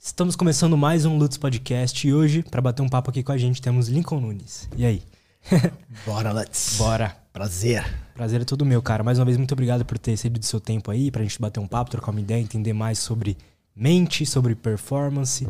[0.00, 3.36] Estamos começando mais um Lutz Podcast e hoje, para bater um papo aqui com a
[3.36, 4.68] gente, temos Lincoln Nunes.
[4.76, 5.02] E aí?
[6.06, 6.76] Bora, Lutz.
[6.78, 7.16] Bora.
[7.32, 7.84] Prazer.
[8.14, 9.02] Prazer é todo meu, cara.
[9.02, 11.66] Mais uma vez, muito obrigado por ter cedido seu tempo aí pra gente bater um
[11.66, 13.36] papo, trocar uma ideia, entender mais sobre
[13.74, 15.46] mente, sobre performance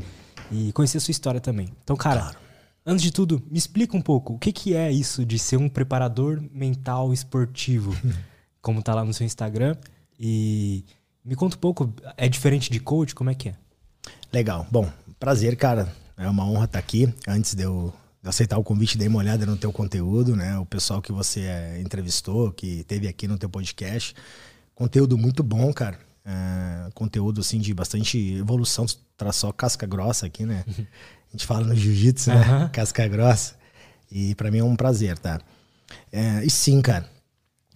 [0.51, 1.69] e conhecer a sua história também.
[1.85, 2.39] Então, cara, claro.
[2.87, 5.69] antes de tudo, me explica um pouco o que, que é isso de ser um
[5.69, 7.95] preparador mental esportivo,
[8.63, 9.77] como tá lá no seu Instagram.
[10.19, 10.85] E
[11.23, 13.15] me conta um pouco, é diferente de coach?
[13.15, 13.55] Como é que é?
[14.33, 14.67] Legal.
[14.71, 15.93] Bom, prazer, cara.
[16.17, 17.13] É uma honra estar aqui.
[17.27, 20.59] Antes de eu aceitar o convite, dei uma olhada no teu conteúdo, né?
[20.59, 24.15] O pessoal que você é, entrevistou, que teve aqui no teu podcast.
[24.75, 25.99] Conteúdo muito bom, cara.
[26.25, 28.85] É, conteúdo, assim, de bastante evolução.
[29.17, 30.65] Traz só casca grossa aqui, né?
[30.69, 32.63] A gente fala no jiu-jitsu, né?
[32.63, 32.69] Uhum.
[32.71, 33.55] Casca grossa.
[34.11, 35.41] E para mim é um prazer, tá?
[36.11, 37.09] É, e sim, cara.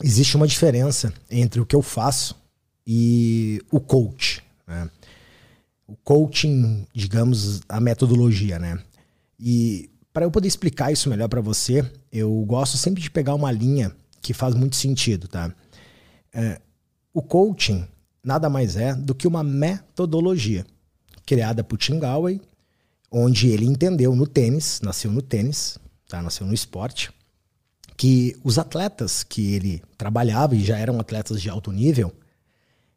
[0.02, 2.36] Existe uma diferença entre o que eu faço
[2.86, 4.90] e o coach, né?
[5.92, 8.78] O coaching, digamos, a metodologia, né?
[9.38, 13.52] E para eu poder explicar isso melhor para você, eu gosto sempre de pegar uma
[13.52, 15.54] linha que faz muito sentido, tá?
[16.32, 16.58] É,
[17.12, 17.86] o coaching
[18.24, 20.64] nada mais é do que uma metodologia
[21.26, 22.40] criada por Tim Galway,
[23.10, 25.78] onde ele entendeu no tênis, nasceu no tênis,
[26.08, 26.22] tá?
[26.22, 27.12] Nasceu no esporte,
[27.98, 32.10] que os atletas que ele trabalhava e já eram atletas de alto nível,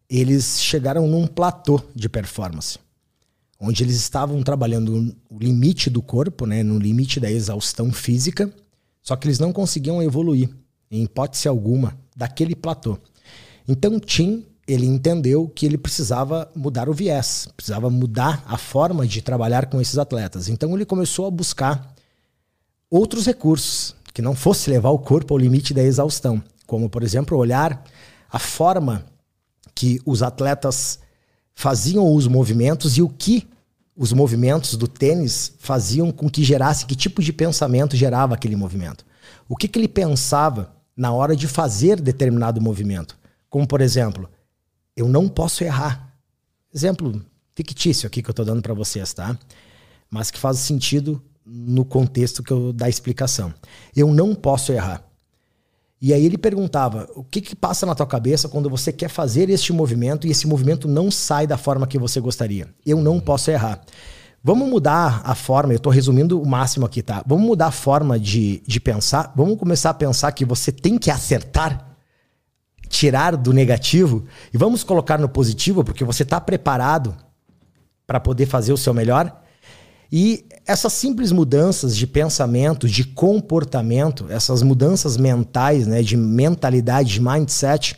[0.10, 2.85] eles chegaram num platô de performance
[3.66, 8.52] onde eles estavam trabalhando o limite do corpo, né, no limite da exaustão física,
[9.02, 10.50] só que eles não conseguiam evoluir,
[10.90, 12.98] em hipótese alguma, daquele platô.
[13.68, 19.22] Então Tim, ele entendeu que ele precisava mudar o viés, precisava mudar a forma de
[19.22, 20.48] trabalhar com esses atletas.
[20.48, 21.94] Então ele começou a buscar
[22.90, 27.38] outros recursos que não fosse levar o corpo ao limite da exaustão, como por exemplo
[27.38, 27.84] olhar
[28.32, 29.06] a forma
[29.74, 31.00] que os atletas
[31.54, 33.48] faziam os movimentos e o que
[33.96, 39.06] os movimentos do tênis faziam com que gerasse, que tipo de pensamento gerava aquele movimento.
[39.48, 43.18] O que, que ele pensava na hora de fazer determinado movimento.
[43.50, 44.30] Como, por exemplo,
[44.96, 46.14] eu não posso errar.
[46.74, 47.24] Exemplo
[47.56, 49.38] fictício aqui que eu estou dando para vocês, tá?
[50.10, 53.54] Mas que faz sentido no contexto que eu da explicação.
[53.96, 55.05] Eu não posso errar.
[56.02, 59.50] E aí ele perguntava: o que, que passa na tua cabeça quando você quer fazer
[59.50, 62.68] este movimento e esse movimento não sai da forma que você gostaria?
[62.86, 63.82] Eu não posso errar.
[64.44, 67.24] Vamos mudar a forma, eu estou resumindo o máximo aqui, tá?
[67.26, 69.34] Vamos mudar a forma de, de pensar.
[69.36, 71.98] Vamos começar a pensar que você tem que acertar,
[72.88, 77.18] tirar do negativo e vamos colocar no positivo, porque você está preparado
[78.06, 79.42] para poder fazer o seu melhor.
[80.12, 87.22] E essas simples mudanças de pensamento, de comportamento, essas mudanças mentais, né, de mentalidade, de
[87.22, 87.96] mindset,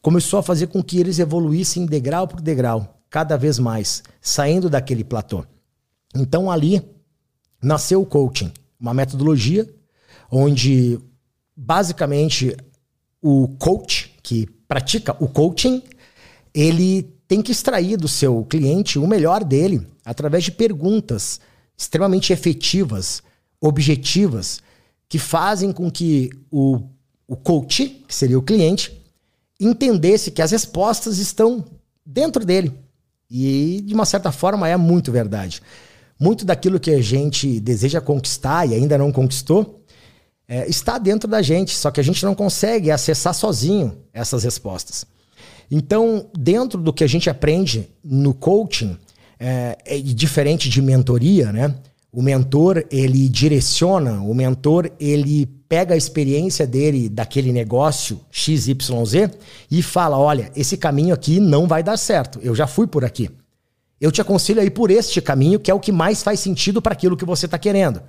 [0.00, 5.04] começou a fazer com que eles evoluíssem degrau por degrau, cada vez mais, saindo daquele
[5.04, 5.44] platô.
[6.14, 6.82] Então ali
[7.62, 8.50] nasceu o coaching,
[8.80, 9.68] uma metodologia
[10.30, 10.98] onde
[11.56, 12.56] basicamente
[13.20, 15.82] o coach que pratica o coaching,
[16.54, 21.38] ele tem que extrair do seu cliente o melhor dele através de perguntas
[21.78, 23.22] extremamente efetivas,
[23.60, 24.60] objetivas,
[25.08, 26.80] que fazem com que o,
[27.28, 29.00] o coach, que seria o cliente,
[29.60, 31.64] entendesse que as respostas estão
[32.04, 32.72] dentro dele.
[33.30, 35.62] E, de uma certa forma, é muito verdade.
[36.18, 39.80] Muito daquilo que a gente deseja conquistar e ainda não conquistou
[40.48, 45.06] é, está dentro da gente, só que a gente não consegue acessar sozinho essas respostas.
[45.70, 48.98] Então, dentro do que a gente aprende no coaching,
[49.40, 51.74] é, é diferente de mentoria, né?
[52.12, 58.76] O mentor, ele direciona, o mentor, ele pega a experiência dele daquele negócio XYZ
[59.70, 62.40] e fala: olha, esse caminho aqui não vai dar certo.
[62.42, 63.30] Eu já fui por aqui.
[64.00, 66.82] Eu te aconselho a ir por este caminho, que é o que mais faz sentido
[66.82, 68.02] para aquilo que você está querendo.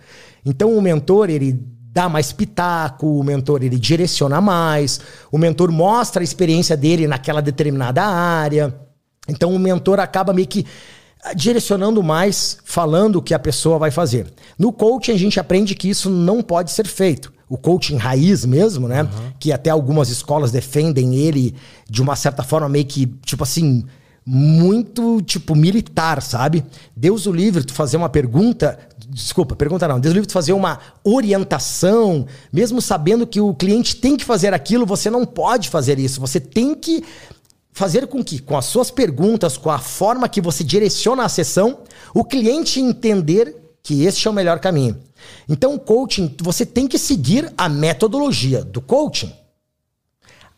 [0.43, 1.59] Então, o mentor, ele
[1.91, 7.41] dá mais pitaco, o mentor, ele direciona mais, o mentor mostra a experiência dele naquela
[7.41, 8.73] determinada área.
[9.27, 10.65] Então, o mentor acaba meio que
[11.35, 14.27] direcionando mais, falando o que a pessoa vai fazer.
[14.57, 17.31] No coaching, a gente aprende que isso não pode ser feito.
[17.47, 19.03] O coaching raiz mesmo, né?
[19.03, 19.09] Uhum.
[19.39, 21.53] Que até algumas escolas defendem ele
[21.89, 23.83] de uma certa forma meio que, tipo assim,
[24.25, 26.63] muito, tipo, militar, sabe?
[26.95, 28.79] Deus o livre tu fazer uma pergunta.
[29.09, 29.99] Desculpa, pergunta não.
[29.99, 34.53] Deus o livre tu fazer uma orientação, mesmo sabendo que o cliente tem que fazer
[34.53, 36.21] aquilo, você não pode fazer isso.
[36.21, 37.03] Você tem que
[37.71, 41.79] fazer com que, com as suas perguntas, com a forma que você direciona a sessão,
[42.13, 44.99] o cliente entender que este é o melhor caminho.
[45.47, 49.33] Então, o coaching, você tem que seguir a metodologia do coaching.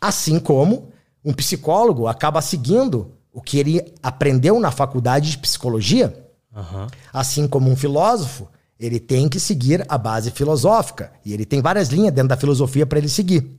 [0.00, 0.88] Assim como
[1.24, 6.28] um psicólogo acaba seguindo o que ele aprendeu na faculdade de psicologia.
[6.54, 6.86] Uhum.
[7.12, 11.12] Assim como um filósofo, ele tem que seguir a base filosófica.
[11.24, 13.58] E ele tem várias linhas dentro da filosofia para ele seguir.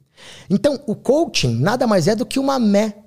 [0.50, 3.05] Então, o coaching nada mais é do que uma metodologia.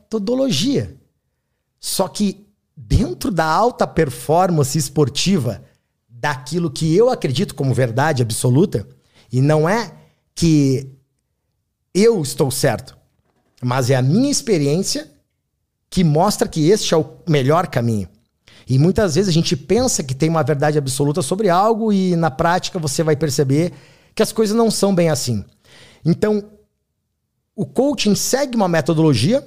[1.79, 2.47] Só que
[2.77, 5.63] dentro da alta performance esportiva,
[6.09, 8.87] daquilo que eu acredito como verdade absoluta,
[9.33, 9.93] e não é
[10.35, 10.91] que
[11.95, 12.97] eu estou certo,
[13.63, 15.11] mas é a minha experiência
[15.91, 18.09] que mostra que este é o melhor caminho.
[18.69, 22.31] E muitas vezes a gente pensa que tem uma verdade absoluta sobre algo e na
[22.31, 23.73] prática você vai perceber
[24.15, 25.45] que as coisas não são bem assim.
[26.05, 26.45] Então,
[27.57, 29.45] o coaching segue uma metodologia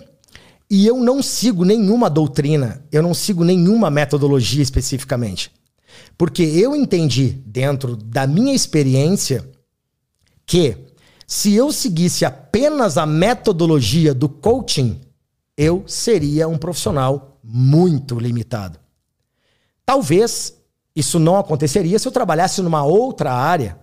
[0.72, 5.52] e eu não sigo nenhuma doutrina, eu não sigo nenhuma metodologia especificamente.
[6.18, 9.52] Porque eu entendi, dentro da minha experiência,
[10.46, 10.78] que
[11.28, 15.02] se eu seguisse apenas a metodologia do coaching,
[15.58, 18.80] eu seria um profissional muito limitado.
[19.86, 20.56] Talvez
[20.96, 23.78] isso não aconteceria se eu trabalhasse numa outra área,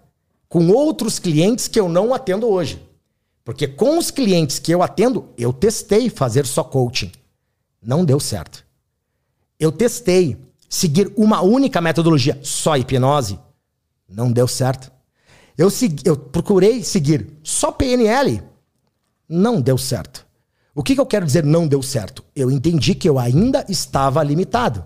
[0.49, 2.88] com outros clientes que eu não atendo hoje.
[3.48, 7.10] Porque com os clientes que eu atendo, eu testei fazer só coaching.
[7.82, 8.62] Não deu certo.
[9.58, 10.36] Eu testei
[10.68, 13.38] seguir uma única metodologia, só hipnose.
[14.06, 14.92] Não deu certo.
[15.56, 18.42] Eu, segui, eu procurei seguir só PNL.
[19.26, 20.26] Não deu certo.
[20.74, 22.22] O que, que eu quero dizer não deu certo?
[22.36, 24.84] Eu entendi que eu ainda estava limitado.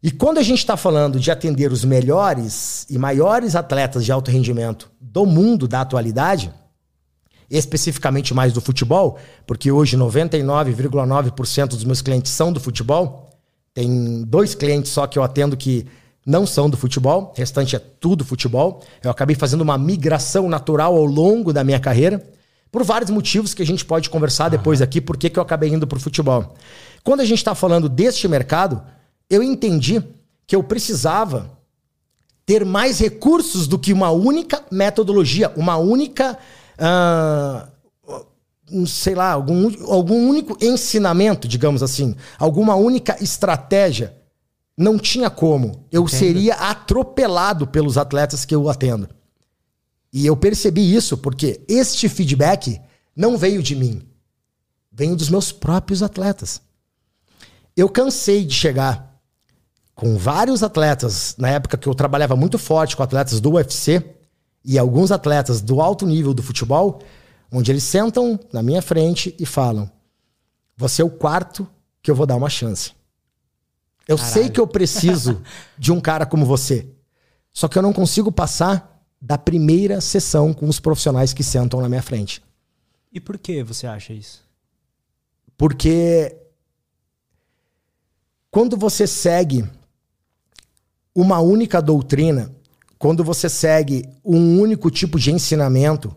[0.00, 4.30] E quando a gente está falando de atender os melhores e maiores atletas de alto
[4.30, 6.54] rendimento do mundo da atualidade,
[7.50, 13.30] especificamente mais do futebol, porque hoje 99,9% dos meus clientes são do futebol.
[13.72, 15.86] Tem dois clientes só que eu atendo que
[16.26, 18.82] não são do futebol, o restante é tudo futebol.
[19.02, 22.24] Eu acabei fazendo uma migração natural ao longo da minha carreira,
[22.72, 25.86] por vários motivos que a gente pode conversar depois aqui, por que eu acabei indo
[25.86, 26.54] para o futebol.
[27.04, 28.82] Quando a gente está falando deste mercado,
[29.30, 30.02] eu entendi
[30.46, 31.56] que eu precisava
[32.44, 36.38] ter mais recursos do que uma única metodologia, uma única.
[36.78, 37.76] Uh,
[38.86, 44.14] sei lá, algum, algum único ensinamento, digamos assim, alguma única estratégia.
[44.76, 45.86] Não tinha como.
[45.90, 46.18] Eu Entendo.
[46.18, 49.08] seria atropelado pelos atletas que eu atendo.
[50.12, 52.80] E eu percebi isso porque este feedback
[53.14, 54.02] não veio de mim,
[54.92, 56.60] veio dos meus próprios atletas.
[57.76, 59.18] Eu cansei de chegar
[59.94, 64.15] com vários atletas, na época que eu trabalhava muito forte com atletas do UFC
[64.66, 67.00] e alguns atletas do alto nível do futebol,
[67.52, 69.88] onde eles sentam na minha frente e falam:
[70.76, 71.66] Você é o quarto
[72.02, 72.92] que eu vou dar uma chance.
[74.08, 74.34] Eu Caralho.
[74.34, 75.40] sei que eu preciso
[75.78, 76.88] de um cara como você.
[77.52, 81.88] Só que eu não consigo passar da primeira sessão com os profissionais que sentam na
[81.88, 82.42] minha frente.
[83.12, 84.42] E por que você acha isso?
[85.56, 86.36] Porque
[88.50, 89.64] quando você segue
[91.14, 92.54] uma única doutrina,
[92.98, 96.14] quando você segue um único tipo de ensinamento,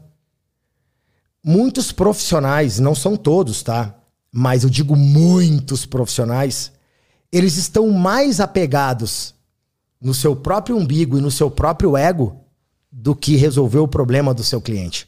[1.44, 3.96] muitos profissionais, não são todos, tá?
[4.32, 6.72] Mas eu digo muitos profissionais,
[7.32, 9.34] eles estão mais apegados
[10.02, 12.44] no seu próprio umbigo e no seu próprio ego
[12.92, 15.08] do que resolver o problema do seu cliente.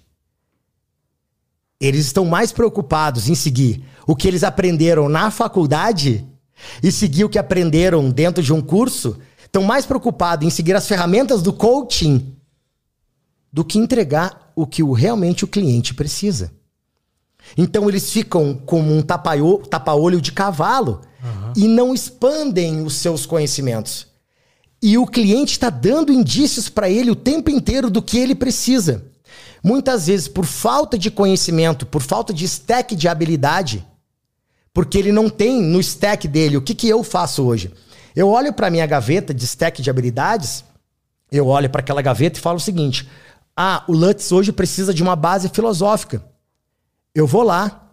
[1.80, 6.28] Eles estão mais preocupados em seguir o que eles aprenderam na faculdade
[6.84, 9.18] e seguir o que aprenderam dentro de um curso
[9.52, 12.34] estão mais preocupados em seguir as ferramentas do coaching
[13.52, 16.54] do que entregar o que o, realmente o cliente precisa.
[17.58, 21.54] Então eles ficam como um tapa-olho de cavalo uhum.
[21.58, 24.08] e não expandem os seus conhecimentos.
[24.82, 29.06] E o cliente está dando indícios para ele o tempo inteiro do que ele precisa.
[29.62, 33.86] Muitas vezes, por falta de conhecimento, por falta de stack de habilidade,
[34.74, 37.72] porque ele não tem no stack dele o que, que eu faço hoje.
[38.16, 40.64] Eu olho para minha gaveta de stack de habilidades,
[41.32, 43.10] eu olho para aquela gaveta e falo o seguinte:
[43.56, 46.24] ah, o Lutz hoje precisa de uma base filosófica.
[47.14, 47.90] Eu vou lá,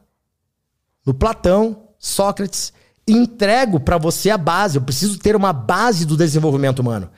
[1.05, 2.73] no Platão, Sócrates,
[3.07, 4.77] entrego para você a base.
[4.77, 7.11] Eu preciso ter uma base do desenvolvimento humano.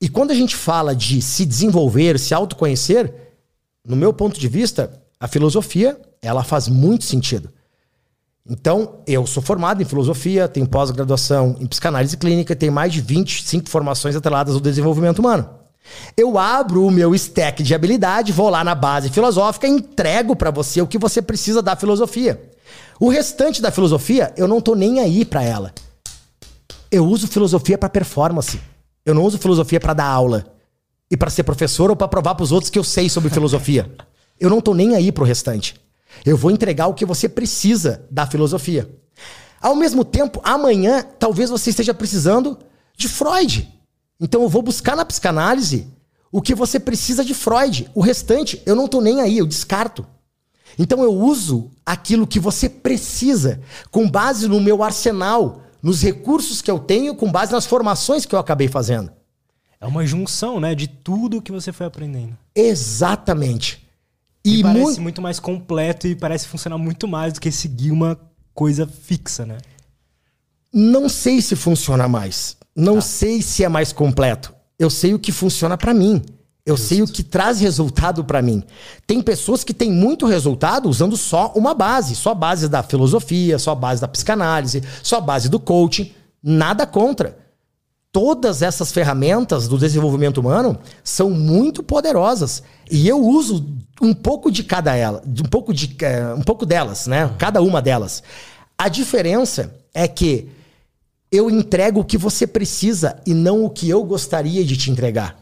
[0.00, 3.12] E quando a gente fala de se desenvolver, se autoconhecer,
[3.84, 7.50] no meu ponto de vista, a filosofia, ela faz muito sentido.
[8.48, 13.68] Então, eu sou formado em filosofia, tenho pós-graduação em psicanálise clínica, tenho mais de 25
[13.68, 15.48] formações atreladas ao desenvolvimento humano.
[16.16, 20.50] Eu abro o meu stack de habilidade, vou lá na base filosófica e entrego para
[20.50, 22.50] você o que você precisa da filosofia.
[22.98, 25.72] O restante da filosofia, eu não tô nem aí para ela.
[26.90, 28.60] Eu uso filosofia para performance.
[29.04, 30.44] Eu não uso filosofia para dar aula
[31.10, 33.90] e para ser professor ou para provar para os outros que eu sei sobre filosofia.
[34.38, 35.74] Eu não tô nem aí pro restante.
[36.24, 38.90] Eu vou entregar o que você precisa da filosofia.
[39.60, 42.58] Ao mesmo tempo, amanhã, talvez você esteja precisando
[42.96, 43.68] de Freud.
[44.20, 45.86] Então eu vou buscar na psicanálise
[46.32, 47.90] o que você precisa de Freud.
[47.94, 50.06] O restante, eu não tô nem aí, eu descarto.
[50.78, 56.70] Então eu uso aquilo que você precisa, com base no meu arsenal, nos recursos que
[56.70, 59.10] eu tenho, com base nas formações que eu acabei fazendo.
[59.80, 62.36] É uma junção, né, de tudo que você foi aprendendo.
[62.54, 63.88] Exatamente.
[64.44, 67.90] E, e parece mu muito mais completo e parece funcionar muito mais do que seguir
[67.90, 68.18] uma
[68.54, 69.58] coisa fixa, né?
[70.72, 72.56] Não sei se funciona mais.
[72.74, 73.00] Não tá.
[73.02, 74.54] sei se é mais completo.
[74.78, 76.22] Eu sei o que funciona para mim.
[76.64, 76.88] Eu Justo.
[76.88, 78.62] sei o que traz resultado para mim.
[79.06, 83.58] Tem pessoas que têm muito resultado usando só uma base, só a base da filosofia,
[83.58, 86.12] só a base da psicanálise, só a base do coaching.
[86.42, 87.36] Nada contra.
[88.12, 93.64] Todas essas ferramentas do desenvolvimento humano são muito poderosas e eu uso
[94.00, 97.30] um pouco de cada ela, um pouco de uh, um pouco delas, né?
[97.38, 98.22] Cada uma delas.
[98.78, 100.48] A diferença é que
[101.30, 105.39] eu entrego o que você precisa e não o que eu gostaria de te entregar.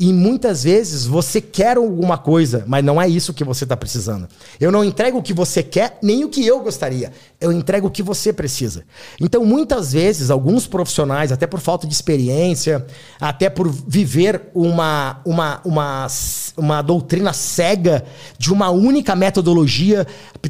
[0.00, 4.26] E muitas vezes você quer alguma coisa, mas não é isso que você está precisando.
[4.58, 7.12] Eu não entrego o que você quer, nem o que eu gostaria.
[7.40, 8.84] Eu entrego o que você precisa.
[9.20, 12.84] Então, muitas vezes, alguns profissionais, até por falta de experiência,
[13.20, 16.06] até por viver uma, uma, uma,
[16.56, 18.04] uma doutrina cega
[18.36, 20.04] de uma única metodologia,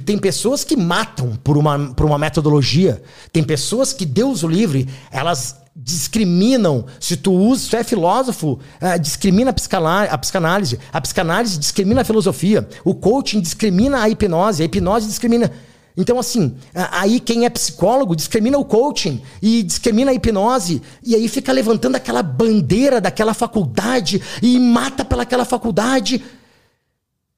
[0.07, 3.03] tem pessoas que matam por uma, por uma metodologia.
[3.31, 6.87] Tem pessoas que, Deus o livre, elas discriminam.
[7.01, 10.79] Se tu usa, se tu é filósofo, uh, discrimina a psicanálise, a psicanálise.
[10.93, 12.69] A psicanálise discrimina a filosofia.
[12.85, 14.63] O coaching discrimina a hipnose.
[14.63, 15.53] A hipnose discrimina.
[15.97, 21.29] Então, assim, aí quem é psicólogo discrimina o coaching e discrimina a hipnose, e aí
[21.29, 26.25] fica levantando aquela bandeira daquela faculdade e mata pelaquela faculdade.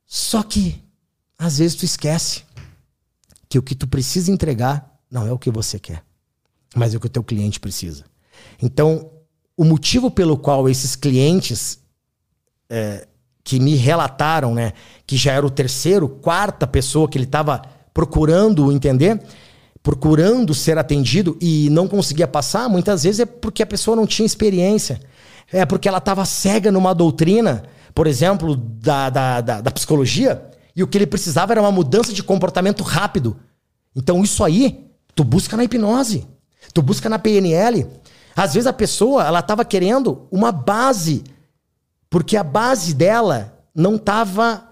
[0.06, 0.80] Só que,
[1.36, 2.44] às vezes, tu esquece
[3.48, 6.04] que o que tu precisa entregar não é o que você quer,
[6.76, 8.04] mas é o que o teu cliente precisa.
[8.62, 9.10] Então,
[9.56, 11.78] o motivo pelo qual esses clientes
[12.68, 13.06] é,
[13.42, 14.72] que me relataram, né,
[15.06, 19.20] que já era o terceiro, quarta pessoa que ele estava procurando entender,
[19.82, 24.24] procurando ser atendido e não conseguia passar, muitas vezes é porque a pessoa não tinha
[24.24, 24.98] experiência.
[25.52, 30.82] É porque ela estava cega numa doutrina, por exemplo, da, da, da, da psicologia, e
[30.82, 33.36] o que ele precisava era uma mudança de comportamento rápido.
[33.94, 36.26] Então, isso aí, tu busca na hipnose,
[36.72, 37.86] tu busca na PNL,
[38.36, 41.24] às vezes a pessoa, ela estava querendo uma base,
[42.10, 44.68] porque a base dela não estava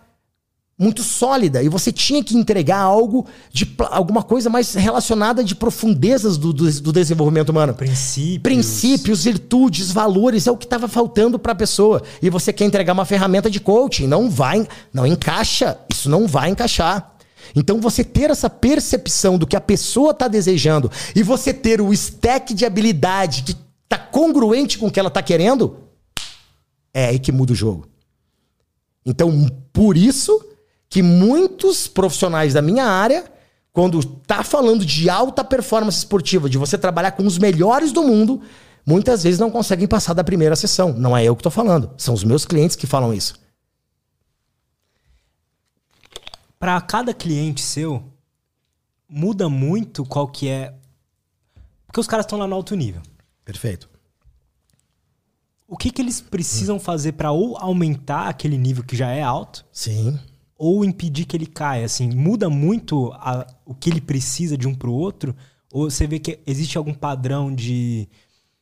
[0.82, 6.36] muito sólida e você tinha que entregar algo de alguma coisa mais relacionada de profundezas
[6.36, 7.72] do, do, do desenvolvimento humano.
[7.74, 8.42] Princípios.
[8.42, 12.02] Princípios, virtudes, valores, é o que estava faltando para a pessoa.
[12.20, 16.50] E você quer entregar uma ferramenta de coaching, não vai, não encaixa, isso não vai
[16.50, 17.11] encaixar.
[17.54, 21.92] Então você ter essa percepção do que a pessoa está desejando e você ter o
[21.92, 25.76] stack de habilidade que está congruente com o que ela está querendo,
[26.94, 27.86] é aí que muda o jogo.
[29.04, 30.44] Então, por isso
[30.88, 33.24] que muitos profissionais da minha área,
[33.72, 38.40] quando tá falando de alta performance esportiva, de você trabalhar com os melhores do mundo,
[38.86, 40.92] muitas vezes não conseguem passar da primeira sessão.
[40.92, 43.41] Não é eu que estou falando, são os meus clientes que falam isso
[46.62, 48.04] para cada cliente seu,
[49.08, 50.72] muda muito qual que é.
[51.84, 53.02] Porque os caras estão lá no alto nível.
[53.44, 53.90] Perfeito.
[55.66, 56.78] O que, que eles precisam hum.
[56.78, 59.66] fazer para ou aumentar aquele nível que já é alto?
[59.72, 60.16] Sim.
[60.56, 61.84] Ou impedir que ele caia?
[61.84, 65.34] Assim, muda muito a, o que ele precisa de um pro outro?
[65.68, 68.08] Ou você vê que existe algum padrão de,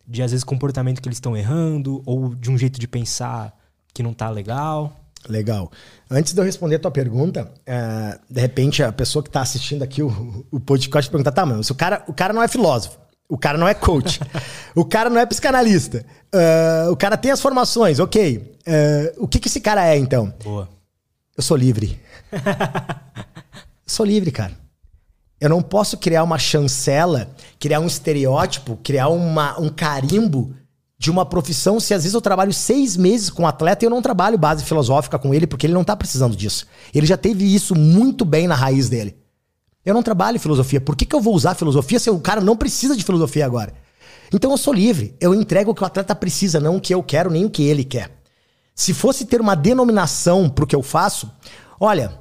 [0.08, 2.02] de às vezes, comportamento que eles estão errando?
[2.06, 3.54] Ou de um jeito de pensar
[3.92, 4.99] que não tá legal?
[5.28, 5.70] Legal.
[6.10, 9.82] Antes de eu responder a tua pergunta, é, de repente a pessoa que está assistindo
[9.82, 12.98] aqui o, o podcast pergunta, tá, mano, se o cara, o cara não é filósofo,
[13.28, 14.18] o cara não é coach,
[14.74, 18.38] o cara não é psicanalista, uh, o cara tem as formações, ok.
[18.38, 20.32] Uh, o que, que esse cara é, então?
[20.42, 20.68] Boa.
[21.36, 22.00] Eu sou livre.
[22.32, 22.38] eu
[23.86, 24.52] sou livre, cara.
[25.40, 30.54] Eu não posso criar uma chancela, criar um estereótipo, criar uma, um carimbo
[31.00, 33.90] de uma profissão se às vezes eu trabalho seis meses com um atleta e eu
[33.90, 36.66] não trabalho base filosófica com ele porque ele não tá precisando disso.
[36.94, 39.16] Ele já teve isso muito bem na raiz dele.
[39.82, 40.78] Eu não trabalho filosofia.
[40.78, 43.72] Por que, que eu vou usar filosofia se o cara não precisa de filosofia agora?
[44.30, 45.16] Então eu sou livre.
[45.18, 47.62] Eu entrego o que o atleta precisa, não o que eu quero, nem o que
[47.62, 48.10] ele quer.
[48.74, 51.32] Se fosse ter uma denominação pro que eu faço,
[51.80, 52.12] olha,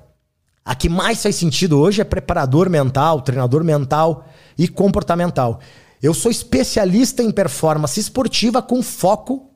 [0.64, 4.26] a que mais faz sentido hoje é preparador mental, treinador mental
[4.58, 5.60] e comportamental.
[6.02, 9.52] Eu sou especialista em performance esportiva com foco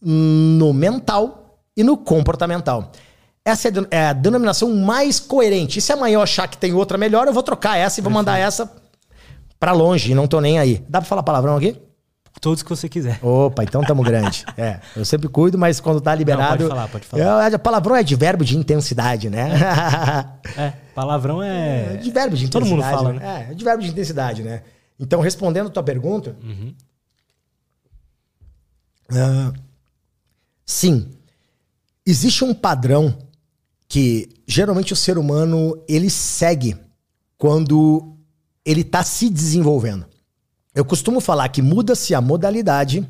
[0.00, 2.92] no mental e no comportamental.
[3.44, 5.78] Essa é a denominação mais coerente.
[5.78, 8.12] E se amanhã eu achar que tem outra melhor, eu vou trocar essa e vou
[8.12, 8.70] mandar essa
[9.58, 10.84] para longe não tô nem aí.
[10.88, 11.76] Dá pra falar palavrão aqui?
[12.40, 13.18] Todos que você quiser.
[13.20, 14.44] Opa, então tamo grande.
[14.56, 16.64] É, eu sempre cuido, mas quando tá liberado.
[16.64, 17.52] Não, pode falar, pode falar.
[17.52, 19.50] Eu, palavrão é de verbo de intensidade, né?
[20.56, 21.94] É, palavrão é.
[21.94, 22.50] É de verbo de intensidade.
[22.50, 23.46] Todo mundo fala, né?
[23.50, 24.62] É, de verbo de intensidade, né?
[24.98, 26.36] Então, respondendo a tua pergunta.
[26.42, 26.74] Uhum.
[29.10, 29.52] ah,
[30.66, 31.08] sim.
[32.04, 33.16] Existe um padrão
[33.86, 36.76] que geralmente o ser humano ele segue
[37.36, 38.16] quando
[38.64, 40.06] ele está se desenvolvendo.
[40.74, 43.06] Eu costumo falar que muda-se a modalidade,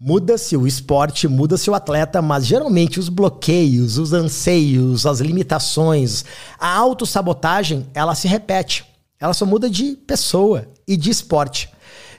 [0.00, 6.24] muda-se o esporte, muda-se o atleta, mas geralmente os bloqueios, os anseios, as limitações,
[6.58, 8.84] a autossabotagem, ela se repete.
[9.20, 11.70] Ela só muda de pessoa e de esporte.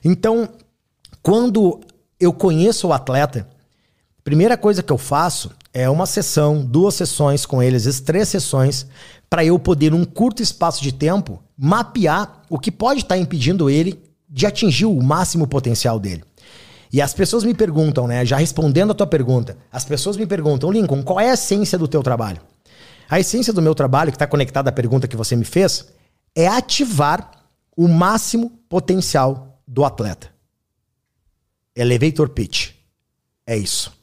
[0.03, 0.49] Então,
[1.21, 1.79] quando
[2.19, 3.47] eu conheço o atleta,
[4.23, 8.85] primeira coisa que eu faço é uma sessão, duas sessões com eles, vezes três sessões,
[9.29, 14.01] para eu poder, num curto espaço de tempo, mapear o que pode estar impedindo ele
[14.27, 16.23] de atingir o máximo potencial dele.
[16.91, 18.25] E as pessoas me perguntam, né?
[18.25, 21.87] Já respondendo a tua pergunta, as pessoas me perguntam, Lincoln, qual é a essência do
[21.87, 22.41] teu trabalho?
[23.07, 25.87] A essência do meu trabalho, que está conectada à pergunta que você me fez,
[26.35, 27.31] é ativar
[27.75, 30.33] o máximo potencial do atleta.
[31.75, 32.73] Elevator pitch.
[33.45, 33.97] É isso.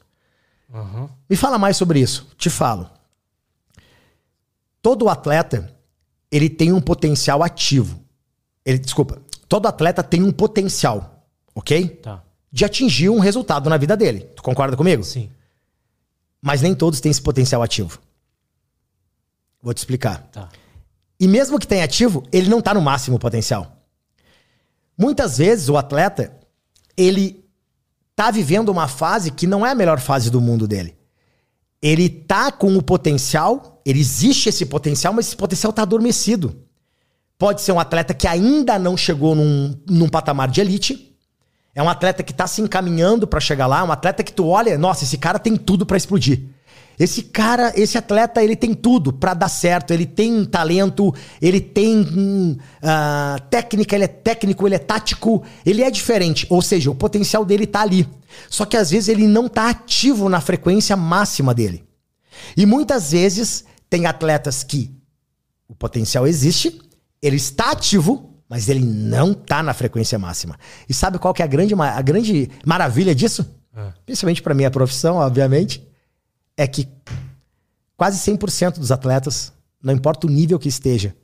[0.73, 1.09] Uhum.
[1.29, 2.27] Me fala mais sobre isso.
[2.37, 2.89] Te falo.
[4.81, 5.73] Todo atleta,
[6.31, 8.03] ele tem um potencial ativo.
[8.65, 11.87] Ele, desculpa, todo atleta tem um potencial, ok?
[11.87, 12.23] Tá.
[12.51, 14.21] De atingir um resultado na vida dele.
[14.35, 15.03] Tu concorda comigo?
[15.03, 15.29] Sim.
[16.41, 17.99] Mas nem todos têm esse potencial ativo.
[19.61, 20.21] Vou te explicar.
[20.31, 20.49] Tá.
[21.19, 23.77] E mesmo que tenha ativo, ele não tá no máximo potencial.
[24.97, 26.31] Muitas vezes o atleta,
[26.95, 27.43] ele
[28.15, 30.95] tá vivendo uma fase que não é a melhor fase do mundo dele.
[31.81, 36.63] Ele tá com o potencial, ele existe esse potencial, mas esse potencial tá adormecido.
[37.37, 41.15] Pode ser um atleta que ainda não chegou num, num patamar de elite.
[41.75, 44.75] É um atleta que tá se encaminhando para chegar lá, um atleta que tu olha,
[44.79, 46.49] nossa, esse cara tem tudo para explodir.
[46.99, 49.91] Esse cara, esse atleta, ele tem tudo para dar certo.
[49.91, 55.91] Ele tem talento, ele tem ah, técnica, ele é técnico, ele é tático, ele é
[55.91, 56.47] diferente.
[56.49, 58.07] Ou seja, o potencial dele tá ali.
[58.49, 61.83] Só que às vezes ele não tá ativo na frequência máxima dele.
[62.55, 64.91] E muitas vezes tem atletas que
[65.67, 66.79] o potencial existe,
[67.21, 70.57] ele está ativo, mas ele não tá na frequência máxima.
[70.89, 73.45] E sabe qual que é a grande, a grande maravilha disso?
[73.75, 73.91] É.
[74.05, 75.86] Principalmente para minha profissão, obviamente,
[76.57, 76.89] é que
[77.95, 81.15] quase 100% dos atletas, não importa o nível que esteja,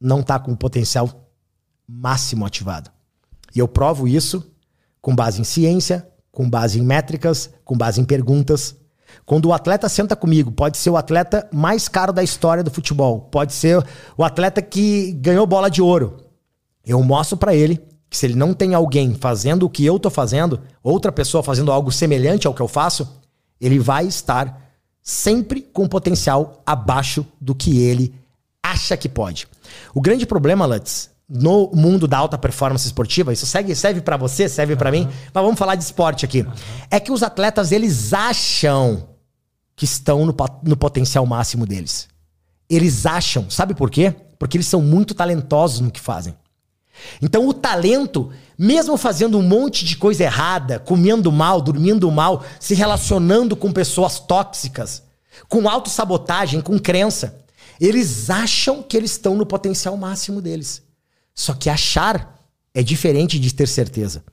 [0.00, 1.28] não tá com o potencial
[1.86, 2.90] máximo ativado.
[3.54, 4.50] E eu provo isso
[5.02, 8.76] com base em ciência, com base em métricas, com base em perguntas.
[9.26, 13.22] Quando o atleta senta comigo, pode ser o atleta mais caro da história do futebol,
[13.22, 13.84] pode ser
[14.16, 16.18] o atleta que ganhou bola de ouro.
[16.84, 20.10] Eu mostro pra ele que se ele não tem alguém fazendo o que eu tô
[20.10, 23.23] fazendo, outra pessoa fazendo algo semelhante ao que eu faço,
[23.60, 24.60] ele vai estar
[25.02, 28.14] sempre com potencial abaixo do que ele
[28.62, 29.46] acha que pode.
[29.94, 34.48] O grande problema, Lutz, no mundo da alta performance esportiva, isso segue, serve pra você,
[34.48, 36.46] serve pra mim, mas vamos falar de esporte aqui.
[36.90, 39.08] É que os atletas, eles acham
[39.76, 42.08] que estão no, no potencial máximo deles.
[42.68, 44.14] Eles acham, sabe por quê?
[44.38, 46.34] Porque eles são muito talentosos no que fazem.
[47.20, 52.74] Então o talento, mesmo fazendo um monte de coisa errada, comendo mal, dormindo mal, se
[52.74, 55.02] relacionando com pessoas tóxicas,
[55.48, 57.40] com autossabotagem, com crença,
[57.80, 60.82] eles acham que eles estão no potencial máximo deles.
[61.34, 62.34] Só que achar
[62.72, 64.24] é diferente de ter certeza.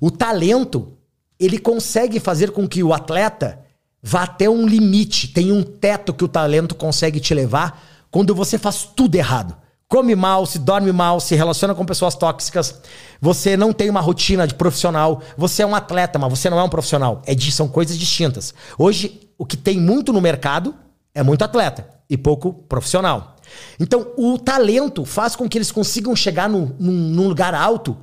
[0.00, 0.96] O talento,
[1.38, 3.60] ele consegue fazer com que o atleta
[4.02, 8.58] vá até um limite, tem um teto que o talento consegue te levar quando você
[8.58, 9.56] faz tudo errado.
[9.88, 12.78] Come mal, se dorme mal, se relaciona com pessoas tóxicas,
[13.20, 16.62] você não tem uma rotina de profissional, você é um atleta, mas você não é
[16.62, 17.22] um profissional.
[17.24, 18.52] É de, são coisas distintas.
[18.76, 20.74] Hoje, o que tem muito no mercado
[21.14, 23.36] é muito atleta e pouco profissional.
[23.80, 27.96] Então, o talento faz com que eles consigam chegar no- num, num lugar alto,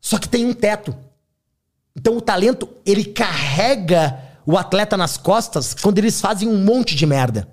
[0.00, 0.96] só que tem um teto.
[1.94, 7.04] Então, o talento, ele carrega o atleta nas costas quando eles fazem um monte de
[7.04, 7.46] merda.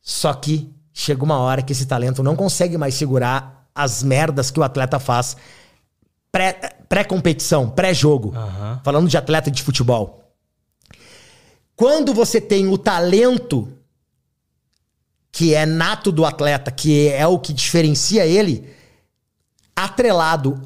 [0.00, 4.58] Só que chega uma hora que esse talento não consegue mais segurar as merdas que
[4.58, 5.36] o atleta faz
[6.32, 6.58] pré-
[6.88, 8.34] pré-competição, pré-jogo.
[8.34, 8.80] Aham.
[8.82, 10.34] Falando de atleta de futebol.
[11.76, 13.72] Quando você tem o talento
[15.30, 18.74] que é nato do atleta, que é o que diferencia ele,
[19.76, 20.60] atrelado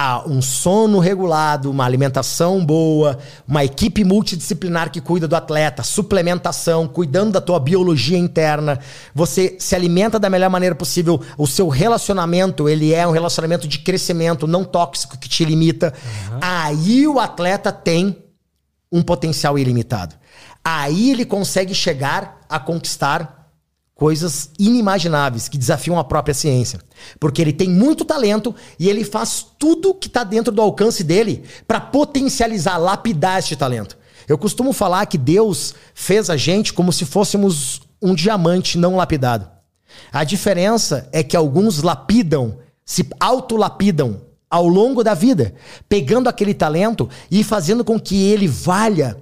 [0.00, 6.86] a um sono regulado, uma alimentação boa, uma equipe multidisciplinar que cuida do atleta, suplementação,
[6.86, 8.78] cuidando da tua biologia interna,
[9.12, 13.80] você se alimenta da melhor maneira possível, o seu relacionamento, ele é um relacionamento de
[13.80, 15.92] crescimento, não tóxico que te limita.
[16.30, 16.38] Uhum.
[16.42, 18.22] Aí o atleta tem
[18.92, 20.14] um potencial ilimitado.
[20.64, 23.37] Aí ele consegue chegar a conquistar
[23.98, 26.78] coisas inimagináveis que desafiam a própria ciência.
[27.18, 31.42] Porque ele tem muito talento e ele faz tudo que está dentro do alcance dele
[31.66, 33.98] para potencializar, lapidar este talento.
[34.28, 39.50] Eu costumo falar que Deus fez a gente como se fôssemos um diamante não lapidado.
[40.12, 45.56] A diferença é que alguns lapidam, se autolapidam ao longo da vida,
[45.88, 49.18] pegando aquele talento e fazendo com que ele valha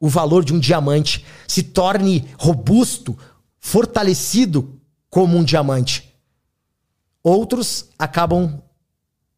[0.00, 3.16] o valor de um diamante, se torne robusto,
[3.60, 6.16] fortalecido como um diamante.
[7.22, 8.62] Outros acabam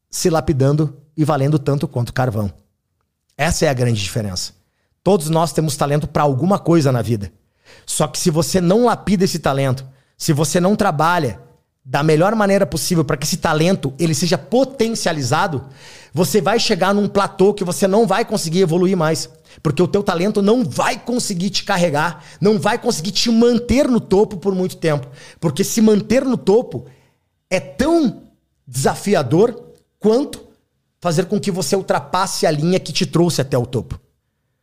[0.09, 2.53] se lapidando e valendo tanto quanto carvão.
[3.37, 4.53] Essa é a grande diferença.
[5.03, 7.33] Todos nós temos talento para alguma coisa na vida.
[7.85, 9.85] Só que se você não lapida esse talento,
[10.17, 11.41] se você não trabalha
[11.85, 15.65] da melhor maneira possível para que esse talento ele seja potencializado,
[16.15, 19.29] você vai chegar num platô que você não vai conseguir evoluir mais.
[19.63, 24.01] Porque o teu talento não vai conseguir te carregar, não vai conseguir te manter no
[24.01, 25.07] topo por muito tempo.
[25.39, 26.87] Porque se manter no topo
[27.49, 28.23] é tão
[28.67, 29.63] desafiador
[30.01, 30.43] quanto
[31.01, 34.01] fazer com que você ultrapasse a linha que te trouxe até o topo.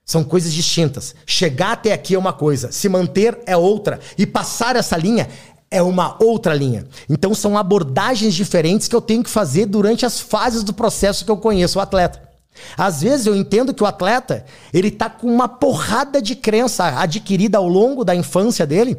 [0.06, 1.16] São coisas distintas.
[1.26, 4.00] Chegar até aqui é uma coisa, se manter é outra.
[4.18, 5.30] E passar essa linha
[5.72, 6.88] é uma outra linha.
[7.08, 11.32] Então são abordagens diferentes que eu tenho que fazer durante as fases do processo que
[11.32, 12.29] eu conheço o atleta.
[12.78, 17.58] Às vezes eu entendo que o atleta, ele tá com uma porrada de crença adquirida
[17.58, 18.98] ao longo da infância dele,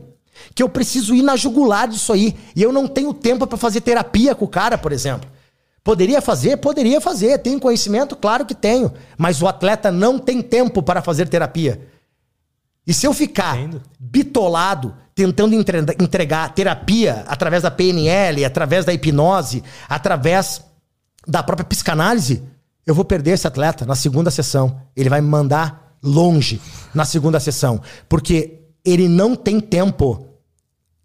[0.55, 3.81] que eu preciso ir na jugular disso aí, e eu não tenho tempo para fazer
[3.81, 5.29] terapia com o cara, por exemplo.
[5.83, 6.59] Poderia fazer?
[6.59, 7.38] Poderia fazer.
[7.38, 8.14] Tenho conhecimento?
[8.14, 8.92] Claro que tenho.
[9.16, 11.81] Mas o atleta não tem tempo para fazer terapia.
[12.87, 13.83] E se eu ficar Entendo.
[13.99, 20.62] bitolado, tentando entregar terapia através da PNL, através da hipnose, através
[21.27, 22.42] da própria psicanálise,
[22.90, 24.81] eu vou perder esse atleta na segunda sessão.
[24.96, 26.61] Ele vai me mandar longe
[26.92, 27.81] na segunda sessão.
[28.09, 30.26] Porque ele não tem tempo.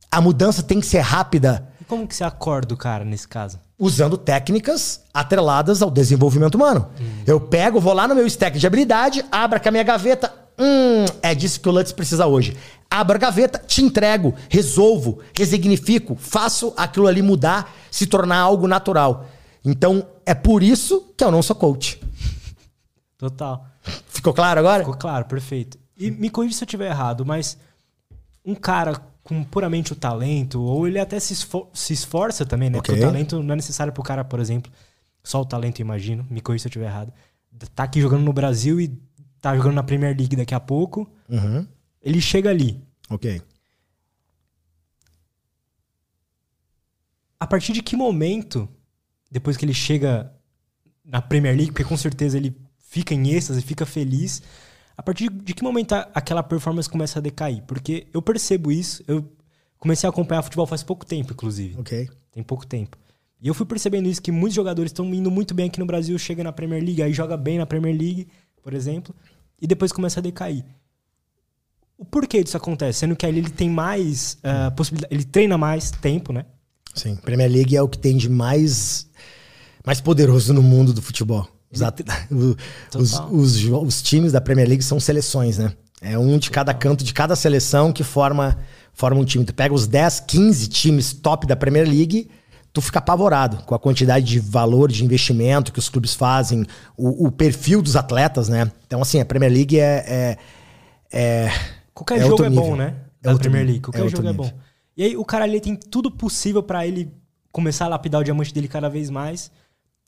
[0.10, 1.70] A mudança tem que ser rápida.
[1.80, 3.60] E como que você acorda o cara nesse caso?
[3.78, 6.90] Usando técnicas atreladas ao desenvolvimento humano.
[7.00, 7.22] Hum.
[7.28, 10.34] Eu pego, vou lá no meu stack de habilidade, abro com a minha gaveta.
[10.58, 12.58] Hum, é disso que o Lutz precisa hoje.
[12.90, 19.28] Abro a gaveta, te entrego, resolvo, resignifico, faço aquilo ali mudar, se tornar algo natural.
[19.64, 22.02] Então, é por isso que eu não sou coach.
[23.18, 23.66] Total.
[24.08, 24.84] Ficou claro agora?
[24.84, 25.78] Ficou claro, perfeito.
[25.98, 27.58] E me corrija se eu estiver errado, mas
[28.44, 32.78] um cara com puramente o talento, ou ele até se, esfor se esforça também, né?
[32.78, 32.94] Okay.
[32.94, 34.72] Porque o talento não é necessário pro cara, por exemplo,
[35.24, 37.12] só o talento, imagino, me corrija se eu estiver errado,
[37.74, 38.90] tá aqui jogando no Brasil e
[39.42, 41.66] tá jogando na Premier League daqui a pouco, uhum.
[42.02, 42.80] ele chega ali.
[43.10, 43.42] Ok.
[47.40, 48.70] A partir de que momento
[49.36, 50.32] depois que ele chega
[51.04, 54.42] na Premier League, porque com certeza ele fica em êxtase, fica feliz.
[54.96, 57.62] A partir de que momento aquela performance começa a decair?
[57.68, 59.30] Porque eu percebo isso, eu
[59.78, 61.78] comecei a acompanhar futebol faz pouco tempo, inclusive.
[61.78, 62.10] Ok.
[62.32, 62.98] Tem pouco tempo.
[63.42, 66.18] E eu fui percebendo isso, que muitos jogadores estão indo muito bem aqui no Brasil,
[66.18, 68.30] chega na Premier League, aí joga bem na Premier League,
[68.64, 69.14] por exemplo,
[69.62, 70.64] e depois começa a decair.
[71.98, 73.00] O porquê disso acontece?
[73.00, 76.46] Sendo que aí ele tem mais uh, possibilidade, ele treina mais tempo, né?
[76.96, 79.10] Sim, Premier League é o que tem de mais,
[79.86, 81.48] mais poderoso no mundo do futebol.
[81.72, 81.82] Os,
[82.96, 85.74] os, os, os, times da Premier League são seleções, né?
[86.02, 88.58] É um de cada canto de cada seleção que forma,
[88.94, 89.44] forma um time.
[89.44, 92.30] Tu pega os 10, 15 times top da Premier League,
[92.72, 96.66] tu fica apavorado com a quantidade de valor de investimento que os clubes fazem,
[96.98, 98.72] o, o perfil dos atletas, né?
[98.86, 100.06] Então, assim, a Premier League é.
[100.08, 100.38] é,
[101.12, 101.52] é
[101.94, 102.96] Qualquer é jogo é bom, né?
[103.24, 103.82] É da Premier League.
[103.82, 104.46] Qualquer é jogo nível.
[104.46, 104.54] é bom.
[104.98, 107.12] E aí o cara ali tem tudo possível para ele
[107.52, 109.52] começar a lapidar o diamante dele cada vez mais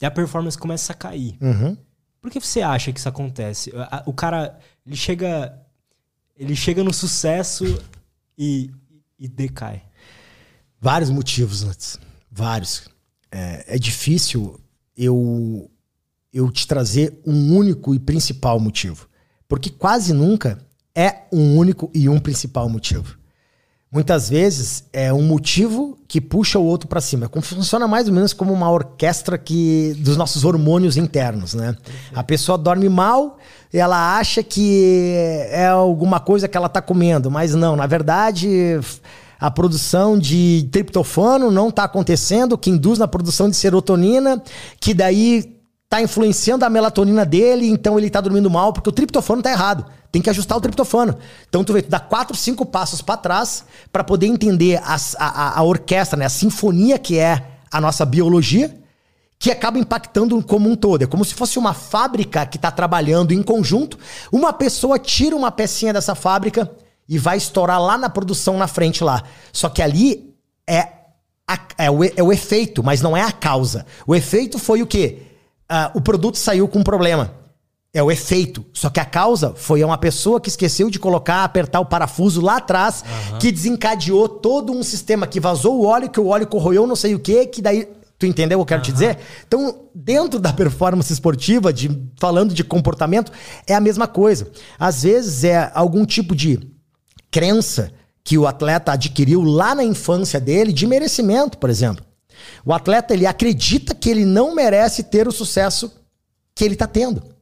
[0.01, 1.37] e a performance começa a cair.
[1.41, 1.77] Uhum.
[2.21, 3.71] Por que você acha que isso acontece?
[4.05, 5.57] O cara, ele chega
[6.37, 7.65] ele chega no sucesso
[8.37, 8.69] e,
[9.19, 9.83] e decai.
[10.79, 11.99] Vários motivos, antes.
[12.31, 12.87] Vários.
[13.31, 14.59] É, é difícil
[14.95, 15.69] eu,
[16.31, 19.09] eu te trazer um único e principal motivo.
[19.47, 20.59] Porque quase nunca
[20.95, 23.17] é um único e um principal motivo.
[23.89, 27.29] Muitas vezes é um motivo que puxa o outro para cima.
[27.41, 31.73] Funciona mais ou menos como uma orquestra que dos nossos hormônios internos, né?
[32.13, 33.37] A pessoa dorme mal,
[33.71, 35.13] ela acha que
[35.49, 38.77] é alguma coisa que ela tá comendo, mas não, na verdade,
[39.39, 44.43] a produção de triptofano não está acontecendo, que induz na produção de serotonina,
[44.81, 45.56] que daí
[45.89, 49.85] tá influenciando a melatonina dele, então ele tá dormindo mal, porque o triptofano tá errado.
[50.11, 51.17] Tem que ajustar o triptofano.
[51.47, 55.59] Então tu vê, tu dá quatro, cinco passos para trás para poder entender a, a,
[55.59, 56.25] a orquestra, né?
[56.25, 58.75] A sinfonia que é a nossa biologia,
[59.39, 61.03] que acaba impactando como um todo.
[61.03, 63.97] É como se fosse uma fábrica que está trabalhando em conjunto.
[64.31, 66.69] Uma pessoa tira uma pecinha dessa fábrica
[67.07, 69.23] e vai estourar lá na produção na frente lá.
[69.53, 70.33] Só que ali
[70.67, 70.87] é,
[71.47, 73.85] a, é, o, é o efeito, mas não é a causa.
[74.05, 75.26] O efeito foi o quê?
[75.69, 77.33] Uh, o produto saiu com um problema.
[77.93, 78.65] É o efeito.
[78.73, 82.57] Só que a causa foi uma pessoa que esqueceu de colocar, apertar o parafuso lá
[82.57, 83.39] atrás, uhum.
[83.39, 87.15] que desencadeou todo um sistema que vazou o óleo, que o óleo corroeu não sei
[87.15, 87.87] o quê, que daí.
[88.19, 88.85] Tu entendeu o que eu quero uhum.
[88.85, 89.19] te dizer?
[89.47, 93.31] Então, dentro da performance esportiva, de, falando de comportamento,
[93.67, 94.49] é a mesma coisa.
[94.79, 96.59] Às vezes é algum tipo de
[97.29, 97.91] crença
[98.23, 102.06] que o atleta adquiriu lá na infância dele, de merecimento, por exemplo.
[102.65, 105.91] O atleta ele acredita que ele não merece ter o sucesso
[106.53, 107.36] que ele está tendo.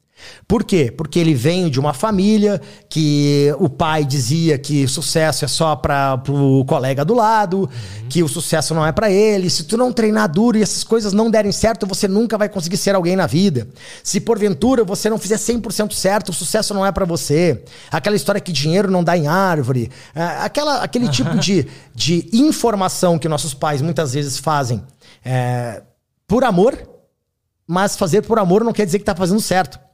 [0.48, 0.94] Por quê?
[0.96, 6.22] Porque ele vem de uma família que o pai dizia que sucesso é só para
[6.30, 8.10] o colega do lado, uhum.
[8.10, 9.50] que o sucesso não é para ele.
[9.50, 12.78] Se tu não treinar duro e essas coisas não derem certo, você nunca vai conseguir
[12.78, 13.68] ser alguém na vida.
[14.04, 17.64] Se porventura você não fizer 100% certo, o sucesso não é para você.
[17.92, 19.92] Aquela história que dinheiro não dá em árvore.
[20.14, 24.84] É, aquela, aquele tipo de, de informação que nossos pais muitas vezes fazem
[25.24, 25.82] é,
[26.28, 26.78] por amor,
[27.68, 29.85] mas fazer por amor não quer dizer que está fazendo certo.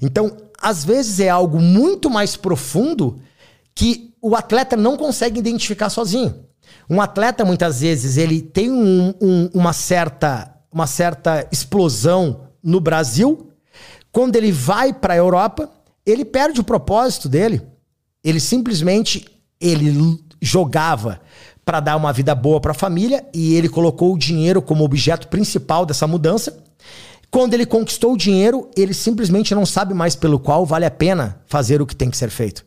[0.00, 3.18] Então, às vezes é algo muito mais profundo
[3.74, 6.34] que o atleta não consegue identificar sozinho.
[6.88, 13.50] Um atleta, muitas vezes, ele tem um, um, uma, certa, uma certa explosão no Brasil.
[14.12, 15.70] Quando ele vai para a Europa,
[16.04, 17.62] ele perde o propósito dele.
[18.22, 19.26] Ele simplesmente
[19.60, 21.20] ele jogava
[21.64, 25.28] para dar uma vida boa para a família e ele colocou o dinheiro como objeto
[25.28, 26.64] principal dessa mudança.
[27.30, 31.40] Quando ele conquistou o dinheiro, ele simplesmente não sabe mais pelo qual vale a pena
[31.46, 32.66] fazer o que tem que ser feito.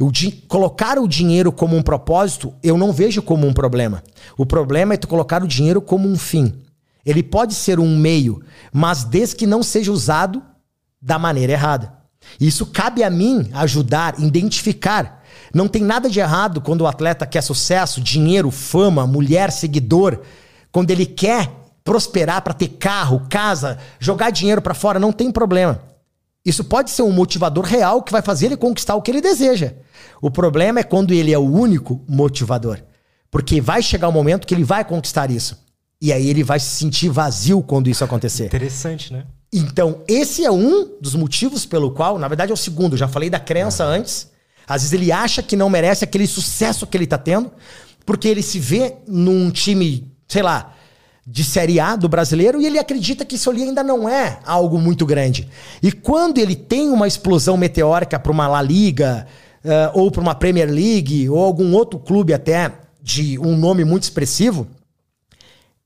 [0.00, 0.10] O
[0.48, 4.02] colocar o dinheiro como um propósito, eu não vejo como um problema.
[4.36, 6.52] O problema é tu colocar o dinheiro como um fim.
[7.06, 10.42] Ele pode ser um meio, mas desde que não seja usado
[11.00, 11.92] da maneira errada.
[12.40, 15.22] Isso cabe a mim ajudar, identificar.
[15.54, 20.20] Não tem nada de errado quando o atleta quer sucesso, dinheiro, fama, mulher, seguidor.
[20.72, 25.80] Quando ele quer prosperar, para ter carro, casa, jogar dinheiro para fora, não tem problema.
[26.44, 29.74] Isso pode ser um motivador real que vai fazer ele conquistar o que ele deseja.
[30.20, 32.78] O problema é quando ele é o único motivador.
[33.30, 35.56] Porque vai chegar um momento que ele vai conquistar isso.
[36.00, 38.46] E aí ele vai se sentir vazio quando isso acontecer.
[38.46, 39.24] Interessante, né?
[39.52, 43.30] Então, esse é um dos motivos pelo qual, na verdade é o segundo, já falei
[43.30, 44.30] da crença antes.
[44.66, 47.52] Às vezes ele acha que não merece aquele sucesso que ele tá tendo,
[48.04, 50.74] porque ele se vê num time, sei lá,
[51.26, 54.78] de Série A do brasileiro e ele acredita que isso ali ainda não é algo
[54.78, 55.48] muito grande.
[55.82, 59.26] E quando ele tem uma explosão meteórica para uma La Liga,
[59.64, 64.04] uh, ou para uma Premier League, ou algum outro clube até de um nome muito
[64.04, 64.66] expressivo,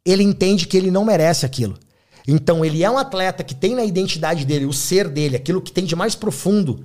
[0.05, 1.79] ele entende que ele não merece aquilo.
[2.27, 5.72] Então ele é um atleta que tem na identidade dele, o ser dele, aquilo que
[5.72, 6.85] tem de mais profundo,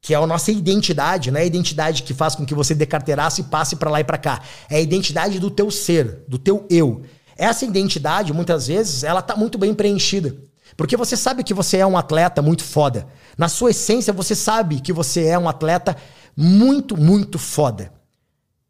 [0.00, 2.86] que é a nossa identidade, não é a identidade que faz com que você dê
[2.86, 4.40] carteiraço e passe para lá e para cá.
[4.68, 7.02] É a identidade do teu ser, do teu eu.
[7.40, 10.36] Essa identidade, muitas vezes, ela tá muito bem preenchida.
[10.76, 13.06] Porque você sabe que você é um atleta muito foda.
[13.38, 15.96] Na sua essência, você sabe que você é um atleta
[16.36, 17.94] muito, muito foda.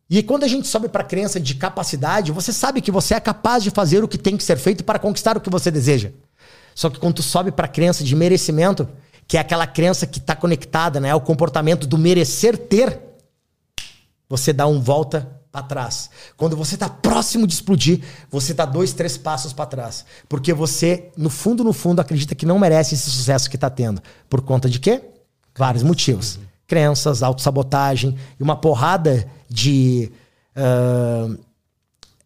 [0.09, 3.19] E quando a gente sobe para a crença de capacidade, você sabe que você é
[3.19, 6.13] capaz de fazer o que tem que ser feito para conquistar o que você deseja.
[6.73, 8.89] Só que quando tu sobe para a crença de merecimento,
[9.27, 13.01] que é aquela crença que está conectada né, ao comportamento do merecer ter,
[14.29, 16.11] você dá um volta para trás.
[16.37, 20.05] Quando você está próximo de explodir, você está dois, três passos para trás.
[20.29, 24.01] Porque você, no fundo, no fundo, acredita que não merece esse sucesso que está tendo.
[24.29, 25.03] Por conta de quê?
[25.57, 26.37] Vários motivos.
[26.37, 26.43] Uhum.
[26.67, 30.13] Crenças, autossabotagem e uma porrada de
[30.57, 31.37] uh,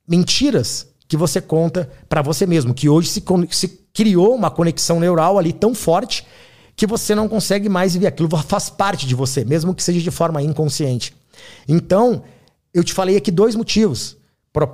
[0.06, 2.74] mentiras que você conta para você mesmo.
[2.74, 6.26] Que hoje se, se criou uma conexão neural ali tão forte
[6.76, 8.28] que você não consegue mais ver aquilo.
[8.36, 11.14] Faz parte de você, mesmo que seja de forma inconsciente.
[11.66, 12.22] Então,
[12.74, 14.16] eu te falei aqui dois motivos: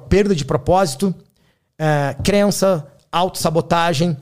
[0.09, 1.15] perda de propósito,
[1.79, 4.17] uh, crença, autossabotagem,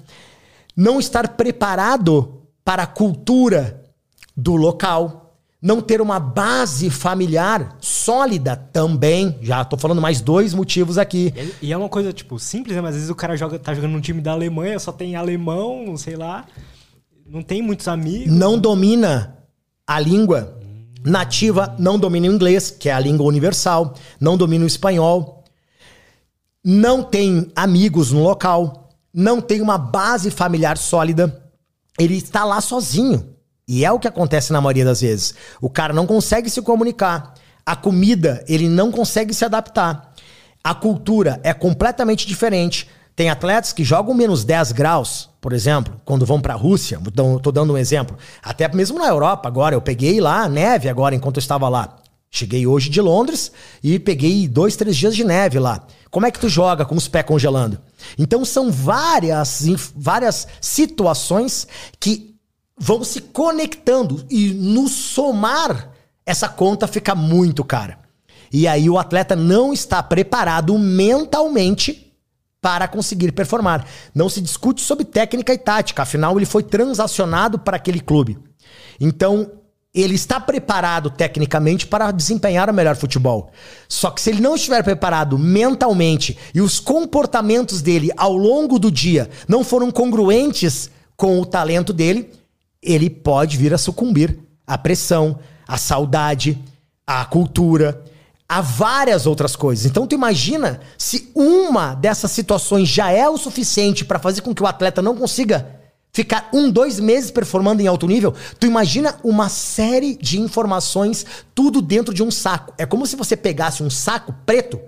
[0.76, 3.84] não estar preparado para a cultura
[4.36, 9.38] do local, não ter uma base familiar sólida também.
[9.40, 11.32] Já tô falando mais dois motivos aqui.
[11.62, 12.82] E é uma coisa, tipo, simples, né?
[12.82, 15.96] Mas às vezes o cara joga, tá jogando num time da Alemanha, só tem alemão,
[15.96, 16.44] sei lá.
[17.26, 18.32] Não tem muitos amigos.
[18.32, 19.36] Não domina
[19.86, 20.57] a língua
[21.08, 25.42] nativa, não domina o inglês, que é a língua universal, não domina o espanhol,
[26.64, 31.42] não tem amigos no local, não tem uma base familiar sólida,
[31.98, 33.34] ele está lá sozinho.
[33.66, 35.34] E é o que acontece na maioria das vezes.
[35.60, 37.34] O cara não consegue se comunicar.
[37.66, 40.14] A comida, ele não consegue se adaptar.
[40.64, 42.88] A cultura é completamente diferente.
[43.18, 47.00] Tem atletas que jogam menos 10 graus, por exemplo, quando vão para a Rússia.
[47.04, 48.16] Estou dando um exemplo.
[48.40, 49.74] Até mesmo na Europa agora.
[49.74, 51.96] Eu peguei lá neve agora enquanto eu estava lá.
[52.30, 53.50] Cheguei hoje de Londres
[53.82, 55.84] e peguei dois, três dias de neve lá.
[56.12, 57.80] Como é que tu joga com os pés congelando?
[58.16, 61.66] Então são várias, várias situações
[61.98, 62.36] que
[62.78, 65.90] vão se conectando e no somar
[66.24, 67.98] essa conta fica muito cara.
[68.52, 72.07] E aí o atleta não está preparado mentalmente
[72.60, 73.86] para conseguir performar.
[74.14, 78.38] Não se discute sobre técnica e tática, afinal ele foi transacionado para aquele clube.
[79.00, 79.50] Então,
[79.94, 83.50] ele está preparado tecnicamente para desempenhar o melhor futebol.
[83.88, 88.90] Só que se ele não estiver preparado mentalmente e os comportamentos dele ao longo do
[88.90, 92.30] dia não foram congruentes com o talento dele,
[92.82, 96.62] ele pode vir a sucumbir à pressão, à saudade,
[97.06, 98.04] à cultura,
[98.48, 99.84] a várias outras coisas.
[99.84, 104.62] Então tu imagina se uma dessas situações já é o suficiente para fazer com que
[104.62, 105.76] o atleta não consiga
[106.10, 111.82] ficar um, dois meses performando em alto nível, tu imagina uma série de informações, tudo
[111.82, 112.72] dentro de um saco.
[112.78, 114.80] É como se você pegasse um saco preto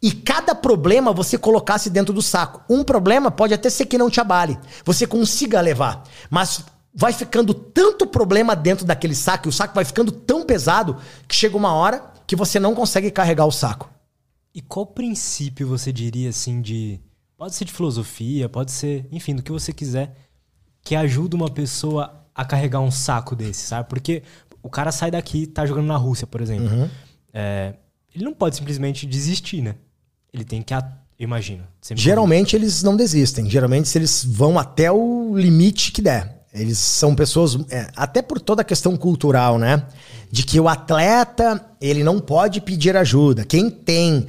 [0.00, 2.62] e cada problema você colocasse dentro do saco.
[2.72, 6.62] Um problema pode até ser que não te abale, você consiga levar, mas
[6.94, 10.96] vai ficando tanto problema dentro daquele saco, e o saco vai ficando tão pesado
[11.28, 13.90] que chega uma hora que você não consegue carregar o saco.
[14.54, 17.00] E qual princípio você diria assim de.
[17.36, 20.14] Pode ser de filosofia, pode ser, enfim, do que você quiser
[20.80, 23.88] que ajuda uma pessoa a carregar um saco desse, sabe?
[23.88, 24.22] Porque
[24.62, 26.72] o cara sai daqui, tá jogando na Rússia, por exemplo.
[26.72, 26.88] Uhum.
[27.34, 27.74] É,
[28.14, 29.74] ele não pode simplesmente desistir, né?
[30.32, 30.72] Ele tem que.
[31.18, 31.68] Imagina.
[31.96, 33.50] Geralmente eles não desistem.
[33.50, 36.39] Geralmente eles vão até o limite que der.
[36.52, 39.84] Eles são pessoas, é, até por toda a questão cultural, né?
[40.30, 43.44] De que o atleta, ele não pode pedir ajuda.
[43.44, 44.26] Quem tem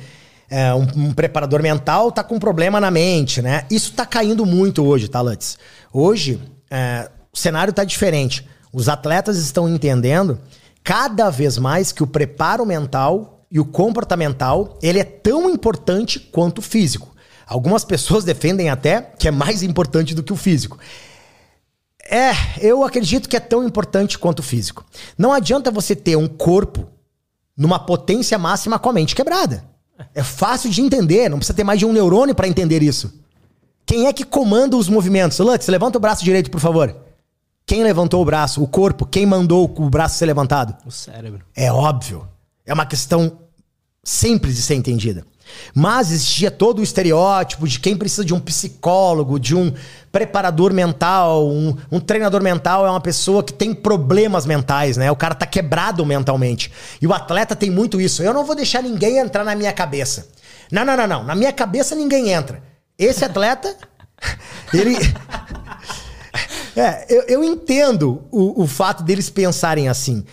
[0.50, 3.66] é, um, um, preparador mental tá com um problema na mente, né?
[3.72, 5.58] Isso tá caindo muito hoje, tá, Lutz?
[5.92, 8.48] Hoje, é, o cenário tá diferente.
[8.72, 10.40] Os atletas estão entendendo
[10.84, 16.60] cada vez mais que o preparo mental e o comportamental, ele é tão importante quanto
[16.60, 17.12] o físico.
[17.46, 20.78] Algumas pessoas defendem até que é mais importante do que o físico.
[22.12, 24.86] É, eu acredito que é tão importante quanto o físico.
[25.17, 26.86] Não adianta você ter um corpo
[27.56, 29.63] numa potência máxima com a mente quebrada.
[30.13, 33.13] É fácil de entender, não precisa ter mais de um neurônio para entender isso.
[33.86, 35.39] Quem é que comanda os movimentos?
[35.39, 36.93] Lutz, levanta o braço direito, por favor.
[37.65, 38.62] Quem levantou o braço?
[38.62, 39.06] O corpo?
[39.06, 40.76] Quem mandou o braço ser levantado?
[40.86, 41.45] O cérebro.
[41.56, 42.28] É óbvio.
[42.65, 43.39] É uma questão
[44.04, 45.26] simples de ser entendida.
[45.74, 49.74] Mas existia todo o estereótipo de quem precisa de um psicólogo, de um
[50.12, 55.10] preparador mental, um, um, treinador mental é uma pessoa que tem problemas mentais, né?
[55.10, 56.72] O cara tá quebrado mentalmente.
[57.02, 58.22] E o atleta tem muito isso.
[58.22, 60.28] Eu não vou deixar ninguém entrar na minha cabeça.
[60.72, 61.24] Não, não, não, não.
[61.24, 62.62] Na minha cabeça ninguém entra.
[62.98, 63.76] Esse atleta,
[64.74, 64.96] ele.
[66.74, 70.24] É, eu, eu entendo o, o fato deles pensarem assim.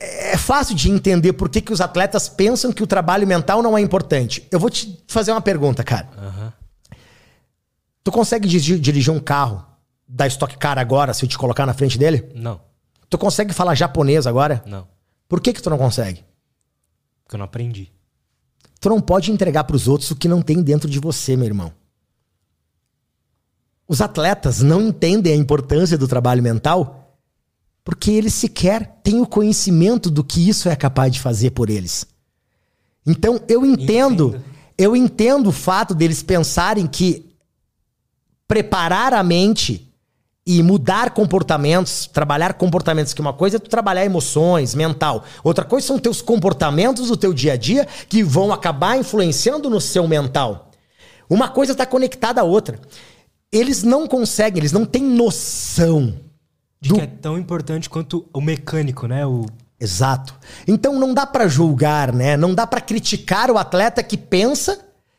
[0.00, 3.62] É, é fácil de entender por que, que os atletas pensam que o trabalho mental
[3.62, 4.46] não é importante.
[4.50, 6.08] Eu vou te fazer uma pergunta, cara.
[6.16, 6.52] Uhum.
[8.02, 9.64] Tu consegue dirigir um carro
[10.06, 12.30] da Stock Car agora, se eu te colocar na frente dele?
[12.34, 12.60] Não.
[13.10, 14.62] Tu consegue falar japonês agora?
[14.66, 14.86] Não.
[15.28, 16.24] Por que que tu não consegue?
[17.24, 17.90] Porque eu não aprendi.
[18.80, 21.46] Tu não pode entregar para os outros o que não tem dentro de você, meu
[21.46, 21.72] irmão.
[23.88, 27.05] Os atletas não entendem a importância do trabalho mental
[27.86, 32.04] porque eles sequer têm o conhecimento do que isso é capaz de fazer por eles.
[33.06, 34.44] Então eu entendo, entendo.
[34.76, 37.30] eu entendo o fato deles pensarem que
[38.48, 39.88] preparar a mente
[40.44, 45.24] e mudar comportamentos, trabalhar comportamentos, que uma coisa é tu trabalhar emoções, mental.
[45.44, 49.80] Outra coisa são teus comportamentos do teu dia a dia que vão acabar influenciando no
[49.80, 50.72] seu mental.
[51.30, 52.80] Uma coisa está conectada à outra.
[53.52, 56.25] Eles não conseguem, eles não têm noção
[56.88, 56.94] do...
[56.96, 59.26] que é tão importante quanto o mecânico, né?
[59.26, 59.46] O...
[59.78, 60.34] Exato.
[60.66, 62.36] Então não dá para julgar, né?
[62.36, 64.78] Não dá para criticar o atleta que pensa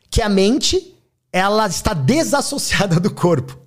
[0.09, 0.95] que a mente
[1.31, 3.57] ela está desassociada do corpo.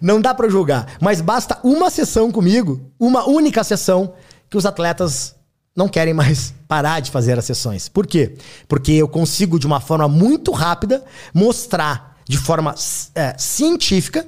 [0.00, 4.14] Não dá para julgar, mas basta uma sessão comigo, uma única sessão
[4.48, 5.36] que os atletas
[5.76, 7.88] não querem mais parar de fazer as sessões.
[7.88, 8.36] Por quê?
[8.66, 12.74] Porque eu consigo de uma forma muito rápida mostrar de forma
[13.14, 14.26] é, científica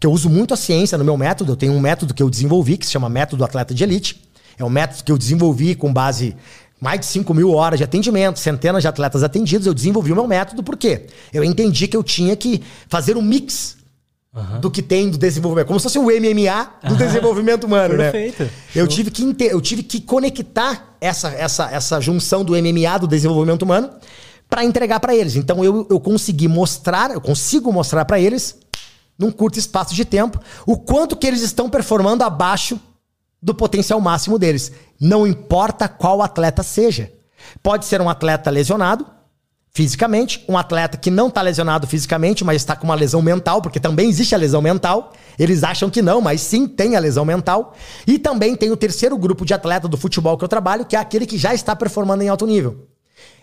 [0.00, 1.52] que eu uso muito a ciência no meu método.
[1.52, 4.20] Eu tenho um método que eu desenvolvi, que se chama Método Atleta de Elite.
[4.58, 6.34] É um método que eu desenvolvi com base
[6.80, 9.66] mais de 5 mil horas de atendimento, centenas de atletas atendidos.
[9.66, 13.76] Eu desenvolvi o meu método porque eu entendi que eu tinha que fazer um mix
[14.34, 14.60] uhum.
[14.60, 15.66] do que tem do desenvolvimento.
[15.66, 16.96] Como se fosse o MMA do uhum.
[16.96, 18.10] desenvolvimento humano, né?
[18.10, 18.44] Perfeito.
[18.44, 18.50] né?
[18.74, 23.62] Eu tive, que eu tive que conectar essa, essa, essa junção do MMA, do desenvolvimento
[23.62, 23.90] humano,
[24.48, 25.36] para entregar para eles.
[25.36, 28.56] Então eu, eu consegui mostrar, eu consigo mostrar para eles,
[29.20, 32.80] num curto espaço de tempo, o quanto que eles estão performando abaixo
[33.42, 34.72] do potencial máximo deles.
[34.98, 37.12] Não importa qual atleta seja.
[37.62, 39.06] Pode ser um atleta lesionado
[39.72, 43.78] fisicamente, um atleta que não está lesionado fisicamente, mas está com uma lesão mental, porque
[43.78, 45.12] também existe a lesão mental.
[45.38, 47.74] Eles acham que não, mas sim tem a lesão mental.
[48.06, 50.98] E também tem o terceiro grupo de atleta do futebol que eu trabalho, que é
[50.98, 52.88] aquele que já está performando em alto nível.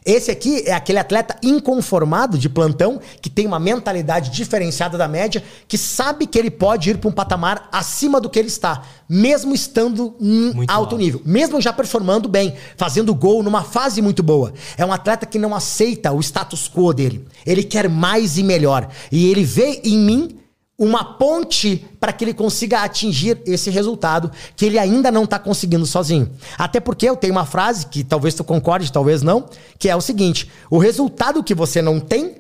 [0.08, 5.44] Esse aqui é aquele atleta inconformado de plantão, que tem uma mentalidade diferenciada da média,
[5.68, 9.54] que sabe que ele pode ir para um patamar acima do que ele está, mesmo
[9.54, 14.24] estando em muito alto, alto nível, mesmo já performando bem, fazendo gol numa fase muito
[14.24, 14.54] boa.
[14.78, 17.28] É um atleta que não aceita o status quo dele.
[17.46, 18.88] Ele quer mais e melhor.
[19.12, 20.40] E ele vê em mim
[20.78, 25.86] uma ponte para que ele consiga atingir esse resultado que ele ainda não está conseguindo
[25.86, 26.32] sozinho.
[26.58, 29.50] Até porque eu tenho uma frase que talvez tu concorde, talvez não,
[29.80, 32.36] que é o seguinte: o resultado que você não tem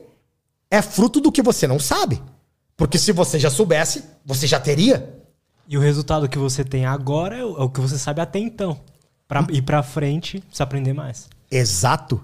[0.69, 2.21] é fruto do que você não sabe.
[2.75, 5.15] Porque se você já soubesse, você já teria.
[5.67, 8.79] E o resultado que você tem agora é o que você sabe até então.
[9.27, 11.27] Para ir para frente, precisa aprender mais.
[11.49, 12.23] Exato.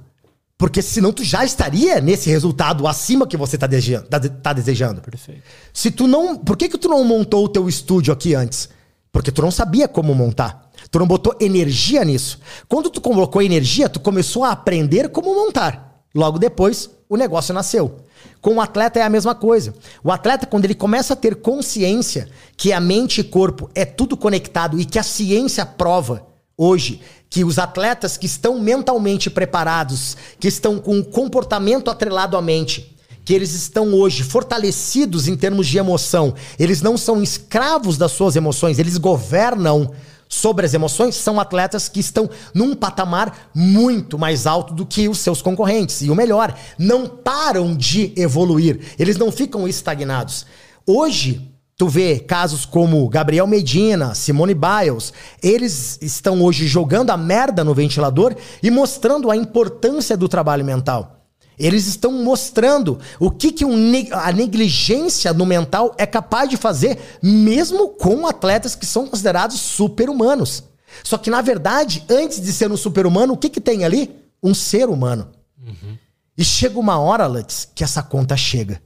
[0.64, 5.02] Porque senão tu já estaria nesse resultado acima que você está desejando, tá, tá desejando.
[5.02, 5.42] Perfeito.
[5.74, 8.70] Se tu não, por que que tu não montou o teu estúdio aqui antes?
[9.12, 10.72] Porque tu não sabia como montar.
[10.90, 12.40] Tu não botou energia nisso.
[12.70, 16.02] Quando tu colocou energia, tu começou a aprender como montar.
[16.16, 17.98] Logo depois, o negócio nasceu.
[18.40, 19.74] Com o atleta é a mesma coisa.
[20.02, 24.16] O atleta, quando ele começa a ter consciência que a mente e corpo é tudo
[24.16, 26.26] conectado e que a ciência prova
[26.58, 27.02] hoje
[27.34, 32.96] que os atletas que estão mentalmente preparados, que estão com o comportamento atrelado à mente,
[33.26, 38.36] que eles estão hoje fortalecidos em termos de emoção, eles não são escravos das suas
[38.36, 39.90] emoções, eles governam
[40.30, 45.18] sobre as emoções, são atletas que estão num patamar muito mais alto do que os
[45.18, 46.04] seus concorrentes.
[46.04, 50.46] E o melhor, não param de evoluir, eles não ficam estagnados.
[50.86, 51.52] Hoje,
[51.84, 55.12] Tu vê casos como Gabriel Medina, Simone Biles,
[55.44, 61.26] eles estão hoje jogando a merda no ventilador e mostrando a importância do trabalho mental.
[61.60, 66.98] Eles estão mostrando o que, que um, a negligência no mental é capaz de fazer,
[67.22, 70.64] mesmo com atletas que são considerados super-humanos.
[71.04, 74.10] Só que, na verdade, antes de ser um super-humano, o que, que tem ali?
[74.42, 75.28] Um ser humano.
[75.62, 75.98] Uhum.
[76.38, 78.82] E chega uma hora, Lutz, que essa conta chega.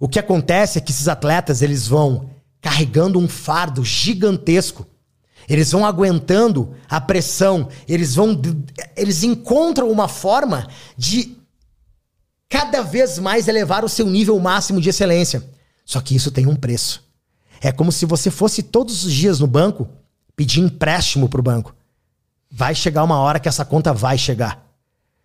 [0.00, 4.86] O que acontece é que esses atletas eles vão carregando um fardo gigantesco.
[5.46, 8.40] Eles vão aguentando a pressão, eles vão
[8.96, 11.36] eles encontram uma forma de
[12.48, 15.44] cada vez mais elevar o seu nível máximo de excelência.
[15.84, 17.04] Só que isso tem um preço.
[17.60, 19.88] É como se você fosse todos os dias no banco
[20.34, 21.74] pedir empréstimo para o banco.
[22.50, 24.66] Vai chegar uma hora que essa conta vai chegar.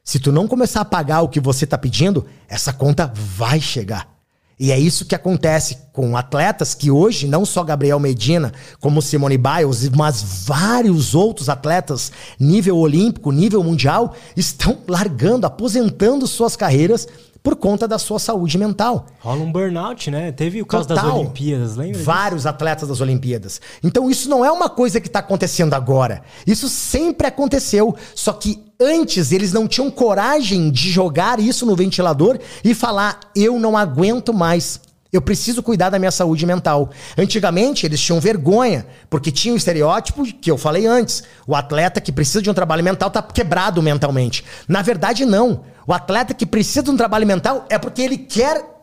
[0.03, 4.14] Se tu não começar a pagar o que você está pedindo, essa conta vai chegar.
[4.57, 9.37] E é isso que acontece com atletas que hoje, não só Gabriel Medina, como Simone
[9.37, 17.05] Biles, mas vários outros atletas, nível olímpico, nível mundial, estão largando, aposentando suas carreiras
[17.45, 19.05] por conta da sua saúde mental.
[19.19, 20.31] Rola um burnout, né?
[20.31, 21.05] Teve o caso Total.
[21.05, 22.01] das Olimpíadas, lembra?
[22.01, 22.49] Vários disso?
[22.49, 23.61] atletas das Olimpíadas.
[23.83, 26.23] Então isso não é uma coisa que está acontecendo agora.
[26.47, 27.95] Isso sempre aconteceu.
[28.15, 33.59] Só que antes eles não tinham coragem de jogar isso no ventilador e falar: eu
[33.59, 34.81] não aguento mais.
[35.13, 36.89] Eu preciso cuidar da minha saúde mental.
[37.17, 41.23] Antigamente, eles tinham vergonha, porque tinha o estereótipo que eu falei antes.
[41.47, 44.43] O atleta que precisa de um trabalho mental está quebrado mentalmente.
[44.67, 45.63] Na verdade, não.
[45.87, 48.74] O atleta que precisa de um trabalho mental é porque ele quer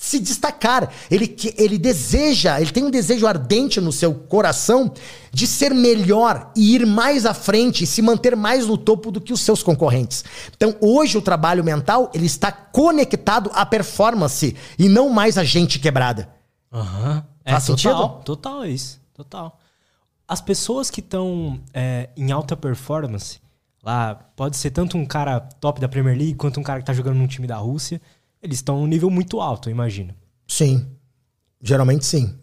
[0.00, 0.90] se destacar.
[1.10, 4.94] Ele, ele deseja, ele tem um desejo ardente no seu coração
[5.30, 9.20] de ser melhor e ir mais à frente e se manter mais no topo do
[9.20, 10.24] que os seus concorrentes.
[10.56, 15.78] Então, hoje o trabalho mental ele está conectado à performance e não mais à gente
[15.78, 16.30] quebrada.
[16.72, 17.22] Uhum.
[17.44, 17.92] É, Faz sentido?
[17.92, 18.98] Total, total é isso.
[19.12, 19.58] Total.
[20.26, 23.38] As pessoas que estão é, em alta performance,
[23.82, 26.94] lá pode ser tanto um cara top da Premier League quanto um cara que está
[26.94, 28.00] jogando num time da Rússia
[28.42, 30.14] eles estão num nível muito alto, eu imagino.
[30.46, 30.86] Sim.
[31.62, 32.34] Geralmente sim.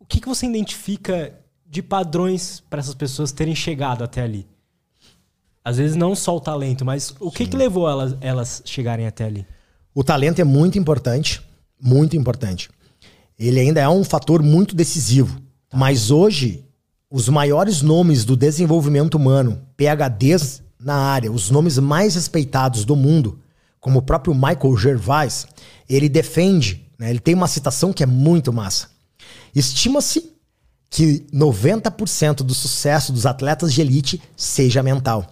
[0.00, 1.38] O que, que você identifica
[1.68, 4.46] de padrões para essas pessoas terem chegado até ali?
[5.64, 9.24] Às vezes não só o talento, mas o que, que levou elas, elas chegarem até
[9.24, 9.46] ali?
[9.94, 11.42] O talento é muito importante,
[11.80, 12.70] muito importante.
[13.38, 15.40] Ele ainda é um fator muito decisivo.
[15.68, 15.76] Tá.
[15.76, 16.64] Mas hoje,
[17.10, 23.40] os maiores nomes do desenvolvimento humano, PHDs na área, os nomes mais respeitados do mundo,
[23.86, 25.46] como o próprio Michael Gervais,
[25.88, 27.10] ele defende Né?
[27.10, 28.88] Ele tem uma citação que é muito massa.
[29.54, 30.32] Estima-se
[30.90, 35.24] que 90% do sucesso dos atletas de elite seja mental.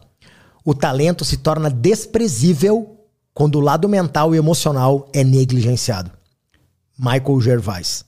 [0.65, 2.97] O talento se torna desprezível
[3.35, 6.13] quando o lado mental e emocional é negligenciado.
[6.97, 8.05] Michael Gervais.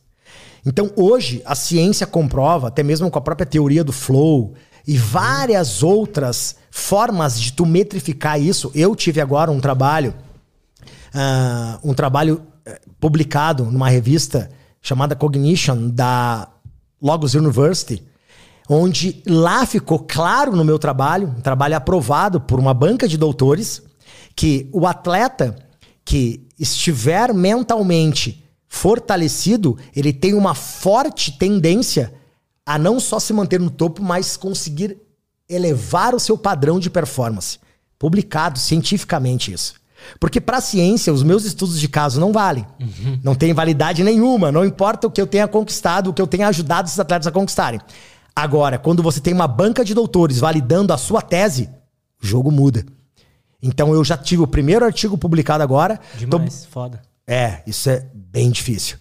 [0.64, 4.55] Então, hoje, a ciência comprova, até mesmo com a própria teoria do flow
[4.86, 8.70] e várias outras formas de tu metrificar isso.
[8.76, 10.14] Eu tive agora um trabalho,
[11.15, 14.51] uh, um trabalho uh, publicado numa revista
[14.81, 16.49] chamada Cognition, da
[17.03, 18.03] Logos University,
[18.69, 23.83] onde lá ficou claro no meu trabalho, um trabalho aprovado por uma banca de doutores,
[24.35, 25.57] que o atleta
[26.05, 32.13] que estiver mentalmente fortalecido, ele tem uma forte tendência
[32.65, 34.99] a não só se manter no topo, mas conseguir
[35.49, 37.59] elevar o seu padrão de performance.
[37.99, 39.75] Publicado cientificamente isso.
[40.20, 42.66] Porque para a ciência, os meus estudos de caso não valem.
[42.80, 43.20] Uhum.
[43.22, 44.53] Não tem validade nenhuma.
[44.53, 47.30] Não importa o que eu tenha conquistado, o que eu tenha ajudado esses atletas a
[47.30, 47.80] conquistarem.
[48.34, 51.70] Agora, quando você tem uma banca de doutores validando a sua tese,
[52.22, 52.84] o jogo muda.
[53.62, 55.99] Então eu já tive o primeiro artigo publicado agora.
[56.16, 56.68] Demais, tô...
[56.70, 57.03] foda.
[57.26, 58.99] É, isso é bem difícil.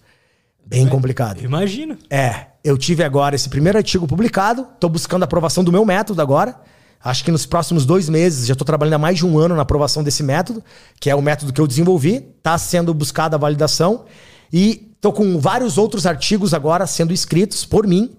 [0.65, 1.43] Bem complicado.
[1.43, 1.97] Imagino.
[2.09, 6.21] É, eu tive agora esse primeiro artigo publicado, tô buscando a aprovação do meu método
[6.21, 6.59] agora.
[7.05, 9.61] Acho que nos próximos dois meses, já estou trabalhando há mais de um ano na
[9.61, 10.63] aprovação desse método,
[10.99, 14.05] que é o método que eu desenvolvi, está sendo buscada a validação.
[14.51, 18.17] E estou com vários outros artigos agora sendo escritos por mim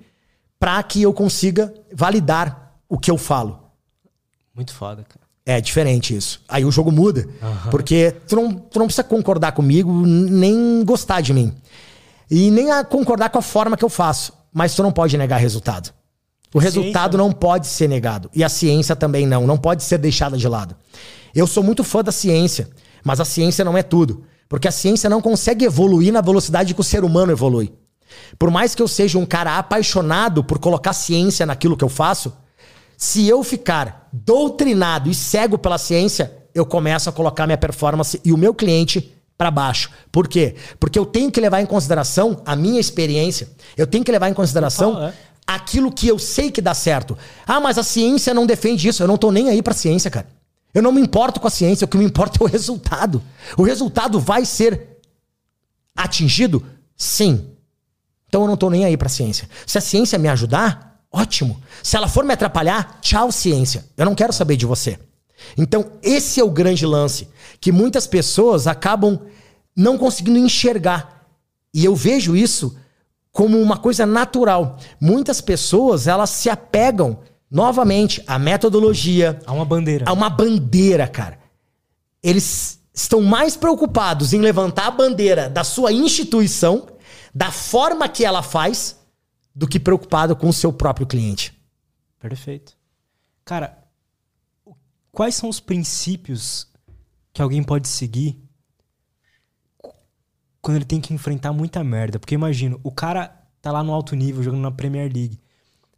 [0.57, 3.59] para que eu consiga validar o que eu falo.
[4.55, 5.26] Muito foda, cara.
[5.45, 6.41] É diferente isso.
[6.49, 7.26] Aí o jogo muda.
[7.43, 7.70] Uhum.
[7.72, 11.53] Porque tu não, tu não precisa concordar comigo, nem gostar de mim.
[12.30, 14.32] E nem concordar com a forma que eu faço.
[14.53, 15.93] Mas tu não pode negar resultado.
[16.55, 18.30] O resultado não pode ser negado.
[18.34, 19.47] E a ciência também não.
[19.47, 20.76] Não pode ser deixada de lado.
[21.34, 22.70] Eu sou muito fã da ciência,
[23.05, 24.24] mas a ciência não é tudo.
[24.49, 27.72] Porque a ciência não consegue evoluir na velocidade que o ser humano evolui.
[28.38, 32.32] Por mais que eu seja um cara apaixonado por colocar ciência naquilo que eu faço,
[32.97, 38.32] se eu ficar doutrinado e cego pela ciência, eu começo a colocar minha performance e
[38.32, 39.90] o meu cliente para baixo.
[40.11, 40.55] Por quê?
[40.80, 43.51] Porque eu tenho que levar em consideração a minha experiência.
[43.76, 45.12] Eu tenho que levar em consideração é
[45.47, 47.16] aquilo que eu sei que dá certo.
[47.47, 49.03] Ah, mas a ciência não defende isso.
[49.03, 50.26] Eu não tô nem aí pra ciência, cara.
[50.74, 53.22] Eu não me importo com a ciência, o que me importa é o resultado.
[53.57, 54.99] O resultado vai ser
[55.97, 56.62] atingido?
[56.97, 57.49] Sim.
[58.28, 59.49] Então eu não tô nem aí pra ciência.
[59.66, 61.62] Se a ciência me ajudar, ótimo.
[61.82, 63.86] Se ela for me atrapalhar, tchau, ciência.
[63.97, 64.99] Eu não quero saber de você.
[65.57, 67.28] Então, esse é o grande lance
[67.61, 69.20] que muitas pessoas acabam
[69.74, 71.26] não conseguindo enxergar.
[71.72, 72.76] E eu vejo isso
[73.37, 74.78] como uma coisa natural.
[74.99, 77.20] Muitas pessoas, elas se apegam
[77.51, 80.07] novamente à metodologia, a uma bandeira.
[80.09, 81.39] A uma bandeira, cara.
[82.22, 86.89] Eles estão mais preocupados em levantar a bandeira da sua instituição,
[87.34, 88.99] da forma que ela faz,
[89.55, 91.55] do que preocupado com o seu próprio cliente.
[92.18, 92.72] Perfeito.
[93.45, 93.76] Cara,
[95.12, 96.68] quais são os princípios
[97.34, 98.43] que alguém pode seguir
[100.66, 102.18] quando ele tem que enfrentar muita merda.
[102.18, 103.28] Porque imagino, o cara
[103.62, 105.38] tá lá no alto nível jogando na Premier League.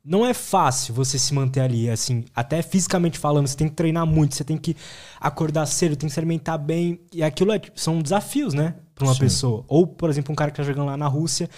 [0.05, 4.07] Não é fácil você se manter ali, assim, até fisicamente falando, você tem que treinar
[4.07, 4.77] muito, você tem que
[5.19, 7.01] acordar cedo, tem que se alimentar bem.
[7.11, 9.21] E aquilo é, são desafios, né, pra uma Sim.
[9.21, 9.65] pessoa.
[9.69, 11.49] Ou, por exemplo, um cara que tá jogando lá na Rússia,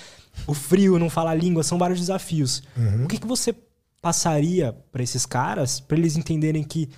[0.47, 2.63] o frio, não falar a língua, são vários desafios.
[2.77, 3.07] Uhum.
[3.07, 3.53] O que, que você
[4.01, 6.89] passaria para esses caras, para eles entenderem que,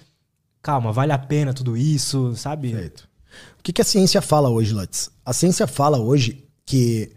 [0.60, 2.72] calma, vale a pena tudo isso, sabe?
[2.72, 3.11] Perfeito.
[3.58, 5.10] O que, que a ciência fala hoje, Lutz?
[5.24, 7.12] A ciência fala hoje que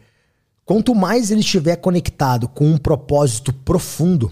[0.64, 4.32] quanto mais ele estiver conectado com um propósito profundo,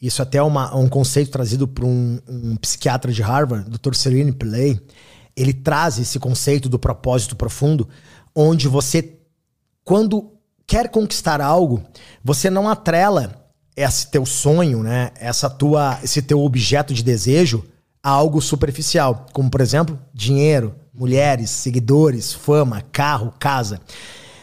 [0.00, 3.94] isso até é uma, um conceito trazido por um, um psiquiatra de Harvard, Dr.
[3.94, 4.80] Serene Pillay,
[5.36, 7.88] ele traz esse conceito do propósito profundo,
[8.34, 9.18] onde você,
[9.84, 10.32] quando
[10.66, 11.82] quer conquistar algo,
[12.22, 17.64] você não atrela esse teu sonho, né, essa tua, esse teu objeto de desejo
[18.02, 23.80] a algo superficial, como por exemplo, dinheiro, mulheres, seguidores, fama, carro, casa.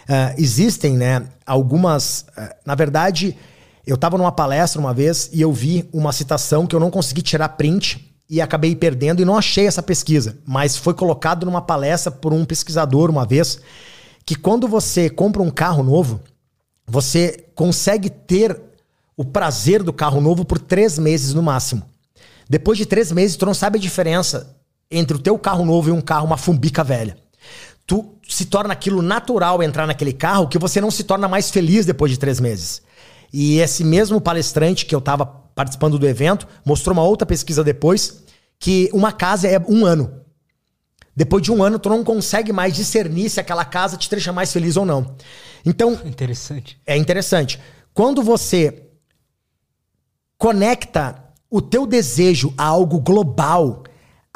[0.09, 2.25] Uh, existem, né, algumas.
[2.35, 3.37] Uh, na verdade,
[3.85, 7.21] eu estava numa palestra uma vez e eu vi uma citação que eu não consegui
[7.21, 12.11] tirar print e acabei perdendo e não achei essa pesquisa, mas foi colocado numa palestra
[12.11, 13.59] por um pesquisador uma vez
[14.25, 16.19] que quando você compra um carro novo,
[16.87, 18.59] você consegue ter
[19.15, 21.83] o prazer do carro novo por três meses no máximo.
[22.49, 24.56] Depois de três meses, tu não sabe a diferença
[24.89, 27.17] entre o teu carro novo e um carro, uma fumbica velha.
[27.85, 31.85] Tu se torna aquilo natural entrar naquele carro que você não se torna mais feliz
[31.85, 32.81] depois de três meses.
[33.31, 38.23] E esse mesmo palestrante que eu estava participando do evento mostrou uma outra pesquisa depois
[38.59, 40.21] que uma casa é um ano.
[41.15, 44.53] Depois de um ano, tu não consegue mais discernir se aquela casa te deixa mais
[44.53, 45.15] feliz ou não.
[45.65, 45.99] Então.
[46.05, 46.79] Interessante.
[46.85, 47.59] É interessante.
[47.93, 48.83] Quando você
[50.37, 53.83] conecta o teu desejo a algo global,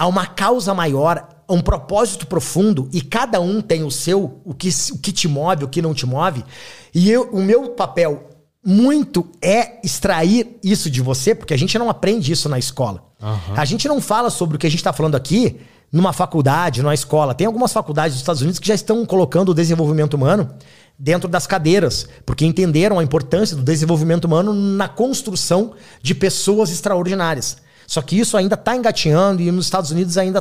[0.02, 4.52] a uma causa maior, a um propósito profundo, e cada um tem o seu, o
[4.52, 6.44] que, o que te move, o que não te move,
[6.92, 8.28] e eu, o meu papel
[8.66, 13.04] muito é extrair isso de você, porque a gente não aprende isso na escola.
[13.22, 13.54] Uhum.
[13.56, 16.96] A gente não fala sobre o que a gente está falando aqui numa faculdade, numa
[16.96, 17.36] escola.
[17.36, 20.50] Tem algumas faculdades dos Estados Unidos que já estão colocando o desenvolvimento humano
[20.98, 27.58] dentro das cadeiras, porque entenderam a importância do desenvolvimento humano na construção de pessoas extraordinárias.
[27.88, 30.40] Só que isso ainda está engatinhando e nos Estados Unidos ainda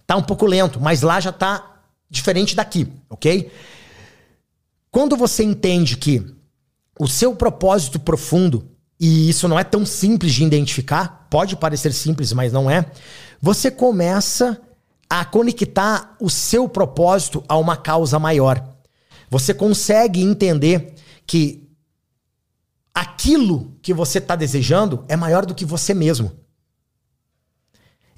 [0.00, 3.50] está um pouco lento, mas lá já está diferente daqui, ok?
[4.90, 6.24] Quando você entende que
[6.98, 12.32] o seu propósito profundo, e isso não é tão simples de identificar, pode parecer simples,
[12.32, 12.86] mas não é,
[13.40, 14.58] você começa
[15.08, 18.76] a conectar o seu propósito a uma causa maior.
[19.30, 20.94] Você consegue entender
[21.26, 21.68] que
[22.94, 26.32] aquilo que você está desejando é maior do que você mesmo.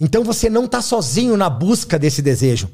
[0.00, 2.70] Então você não está sozinho na busca desse desejo.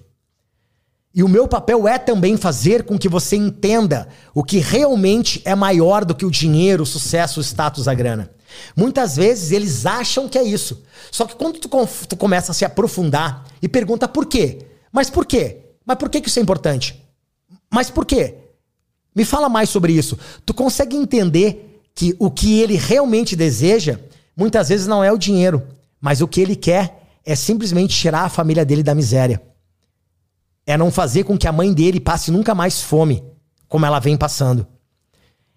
[1.14, 5.54] E o meu papel é também fazer com que você entenda o que realmente é
[5.54, 8.30] maior do que o dinheiro, o sucesso, o status, a grana.
[8.76, 10.82] Muitas vezes eles acham que é isso.
[11.12, 11.68] Só que quando tu,
[12.08, 14.66] tu começa a se aprofundar e pergunta por quê?
[14.90, 15.58] Mas por quê?
[15.86, 17.00] Mas por que, isso é importante?
[17.70, 18.34] Mas por quê?
[19.14, 20.18] Me fala mais sobre isso.
[20.44, 24.00] Tu consegue entender que o que ele realmente deseja
[24.36, 25.62] muitas vezes não é o dinheiro,
[26.00, 29.42] mas o que ele quer é simplesmente tirar a família dele da miséria.
[30.66, 33.24] É não fazer com que a mãe dele passe nunca mais fome,
[33.68, 34.66] como ela vem passando.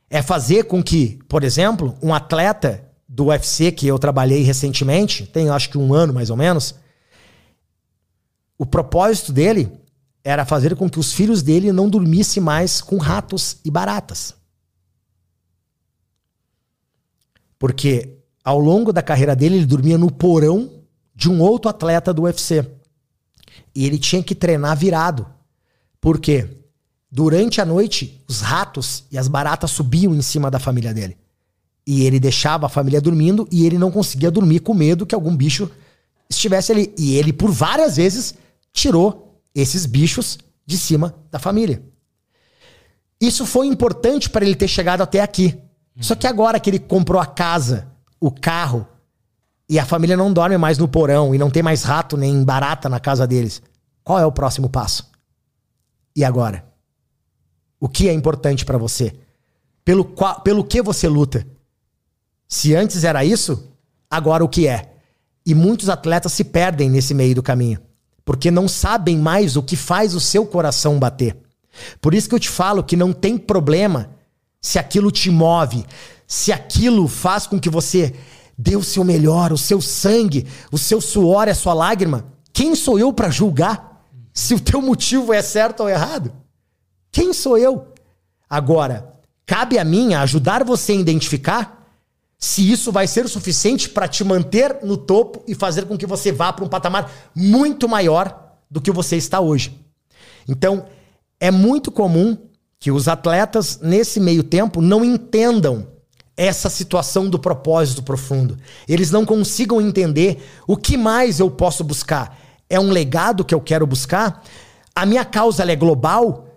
[0.09, 5.49] É fazer com que, por exemplo, um atleta do UFC que eu trabalhei recentemente, tem
[5.49, 6.75] acho que um ano mais ou menos,
[8.57, 9.71] o propósito dele
[10.23, 14.35] era fazer com que os filhos dele não dormissem mais com ratos e baratas.
[17.57, 20.76] Porque ao longo da carreira dele, ele dormia no porão
[21.17, 22.63] de um outro atleta do UFC.
[23.73, 25.25] E ele tinha que treinar virado.
[25.99, 26.47] Por quê?
[27.11, 31.17] Durante a noite, os ratos e as baratas subiam em cima da família dele.
[31.87, 35.35] E ele deixava a família dormindo e ele não conseguia dormir com medo que algum
[35.35, 35.71] bicho
[36.29, 36.93] estivesse ali.
[36.95, 38.35] E ele, por várias vezes,
[38.71, 40.37] tirou esses bichos
[40.67, 41.81] de cima da família.
[43.19, 45.57] Isso foi importante para ele ter chegado até aqui.
[45.99, 47.87] Só que agora que ele comprou a casa,
[48.19, 48.85] o carro,
[49.69, 52.87] e a família não dorme mais no porão e não tem mais rato nem barata
[52.87, 53.61] na casa deles,
[54.03, 55.09] qual é o próximo passo?
[56.15, 56.65] E agora?
[57.79, 59.13] O que é importante para você?
[59.83, 61.45] Pelo, qual, pelo que você luta?
[62.47, 63.71] Se antes era isso,
[64.09, 64.93] agora o que é?
[65.45, 67.79] E muitos atletas se perdem nesse meio do caminho,
[68.23, 71.37] porque não sabem mais o que faz o seu coração bater.
[72.01, 74.09] Por isso que eu te falo que não tem problema
[74.61, 75.85] se aquilo te move,
[76.25, 78.15] se aquilo faz com que você
[78.57, 82.25] dê o seu melhor, o seu sangue, o seu suor, a sua lágrima.
[82.51, 84.03] Quem sou eu para julgar
[84.33, 86.31] se o teu motivo é certo ou errado?
[87.11, 87.93] Quem sou eu?
[88.49, 89.13] Agora,
[89.45, 91.77] cabe a mim ajudar você a identificar
[92.39, 96.05] se isso vai ser o suficiente para te manter no topo e fazer com que
[96.05, 99.79] você vá para um patamar muito maior do que você está hoje.
[100.47, 100.85] Então,
[101.39, 102.37] é muito comum
[102.79, 105.87] que os atletas, nesse meio tempo, não entendam
[106.37, 108.57] essa situação do propósito profundo.
[108.87, 112.39] Eles não consigam entender o que mais eu posso buscar.
[112.69, 114.43] É um legado que eu quero buscar?
[114.95, 116.47] A minha causa é global?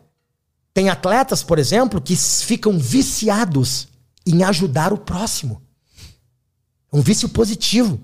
[0.75, 3.89] Tem atletas, por exemplo, que ficam viciados
[4.27, 5.63] em ajudar o próximo.
[6.93, 7.99] É um vício positivo.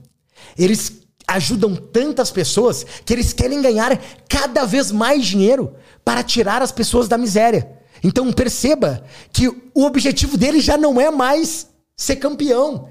[0.57, 5.75] Eles ajudam tantas pessoas que eles querem ganhar cada vez mais dinheiro
[6.05, 7.77] para tirar as pessoas da miséria.
[8.07, 9.03] Então perceba
[9.33, 12.89] que o objetivo dele já não é mais ser campeão,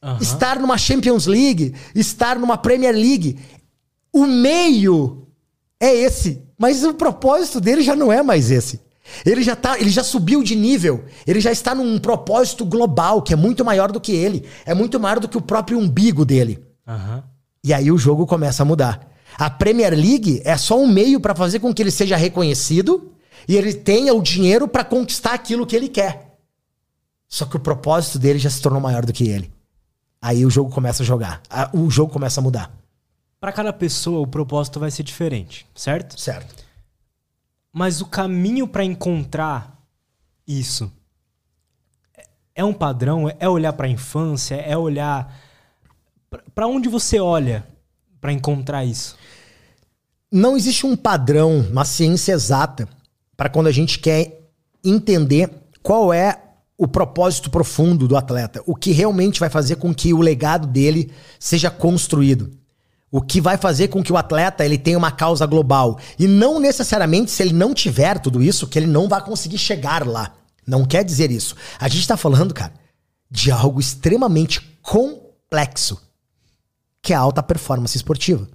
[0.00, 0.18] uhum.
[0.20, 3.40] estar numa Champions League, estar numa Premier League.
[4.12, 5.26] O meio
[5.80, 8.80] é esse, mas o propósito dele já não é mais esse.
[9.26, 11.06] Ele já, tá, ele já subiu de nível.
[11.26, 14.44] Ele já está num propósito global que é muito maior do que ele.
[14.64, 16.62] É muito maior do que o próprio umbigo dele.
[16.86, 17.20] Uhum.
[17.64, 19.10] E aí o jogo começa a mudar.
[19.36, 23.11] A Premier League é só um meio para fazer com que ele seja reconhecido
[23.48, 26.38] e ele tenha o dinheiro para conquistar aquilo que ele quer.
[27.28, 29.52] Só que o propósito dele já se tornou maior do que ele.
[30.20, 31.42] Aí o jogo começa a jogar.
[31.72, 32.70] O jogo começa a mudar.
[33.40, 36.20] Para cada pessoa, o propósito vai ser diferente, certo?
[36.20, 36.62] Certo.
[37.72, 39.82] Mas o caminho para encontrar
[40.46, 40.92] isso
[42.54, 43.32] é um padrão?
[43.38, 44.54] É olhar para a infância?
[44.56, 45.34] É olhar.
[46.54, 47.66] Para onde você olha
[48.20, 49.16] para encontrar isso?
[50.32, 52.88] não existe um padrão, uma ciência exata
[53.36, 54.40] para quando a gente quer
[54.84, 55.50] entender
[55.82, 56.38] qual é
[56.76, 61.12] o propósito profundo do atleta, o que realmente vai fazer com que o legado dele
[61.38, 62.50] seja construído.
[63.10, 65.98] O que vai fazer com que o atleta ele tenha uma causa global.
[66.18, 70.06] E não necessariamente, se ele não tiver tudo isso, que ele não vai conseguir chegar
[70.06, 70.32] lá.
[70.66, 71.54] Não quer dizer isso.
[71.78, 72.72] A gente está falando, cara,
[73.30, 76.00] de algo extremamente complexo,
[77.02, 78.48] que é a alta performance esportiva.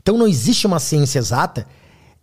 [0.00, 1.66] Então não existe uma ciência exata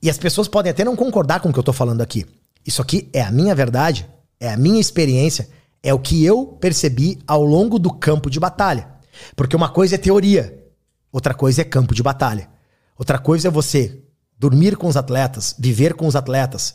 [0.02, 2.26] e as pessoas podem até não concordar com o que eu tô falando aqui.
[2.66, 4.08] Isso aqui é a minha verdade,
[4.39, 5.50] é a minha experiência,
[5.84, 8.88] é o que eu percebi ao longo do campo de batalha.
[9.36, 10.64] Porque uma coisa é teoria,
[11.12, 12.50] outra coisa é campo de batalha.
[12.97, 14.02] Outra coisa é você
[14.38, 16.74] dormir com os atletas, viver com os atletas,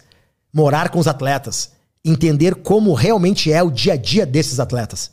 [0.52, 1.72] morar com os atletas,
[2.04, 5.10] entender como realmente é o dia a dia desses atletas.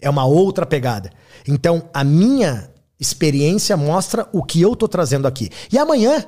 [0.00, 1.10] É uma outra pegada.
[1.46, 5.50] Então, a minha experiência mostra o que eu tô trazendo aqui.
[5.72, 6.24] E amanhã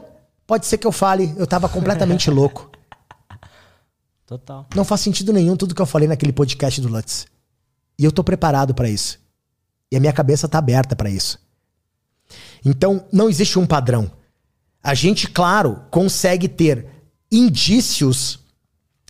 [0.52, 2.70] pode ser que eu fale, eu tava completamente louco.
[4.26, 4.66] Total.
[4.76, 7.26] Não faz sentido nenhum tudo que eu falei naquele podcast do Lutz.
[7.98, 9.18] E eu tô preparado para isso.
[9.90, 11.38] E a minha cabeça tá aberta para isso.
[12.62, 14.10] Então, não existe um padrão.
[14.82, 16.86] A gente, claro, consegue ter
[17.30, 18.38] indícios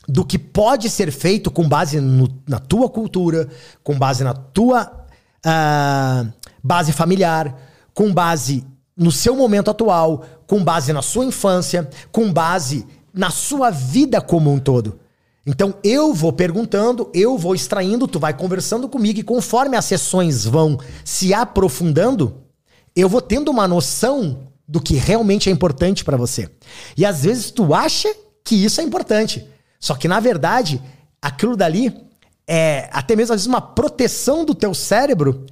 [0.07, 3.49] do que pode ser feito com base no, na tua cultura,
[3.83, 5.07] com base na tua
[5.45, 6.33] uh,
[6.63, 7.59] base familiar,
[7.93, 8.65] com base
[8.97, 14.53] no seu momento atual, com base na sua infância, com base na sua vida como
[14.53, 15.01] um todo.
[15.45, 20.45] Então eu vou perguntando, eu vou extraindo, tu vai conversando comigo e conforme as sessões
[20.45, 22.43] vão se aprofundando,
[22.95, 26.49] eu vou tendo uma noção do que realmente é importante para você.
[26.97, 28.09] E às vezes tu acha
[28.45, 29.47] que isso é importante,
[29.81, 30.81] só que na verdade
[31.21, 31.93] aquilo dali
[32.47, 35.45] é até mesmo às vezes uma proteção do teu cérebro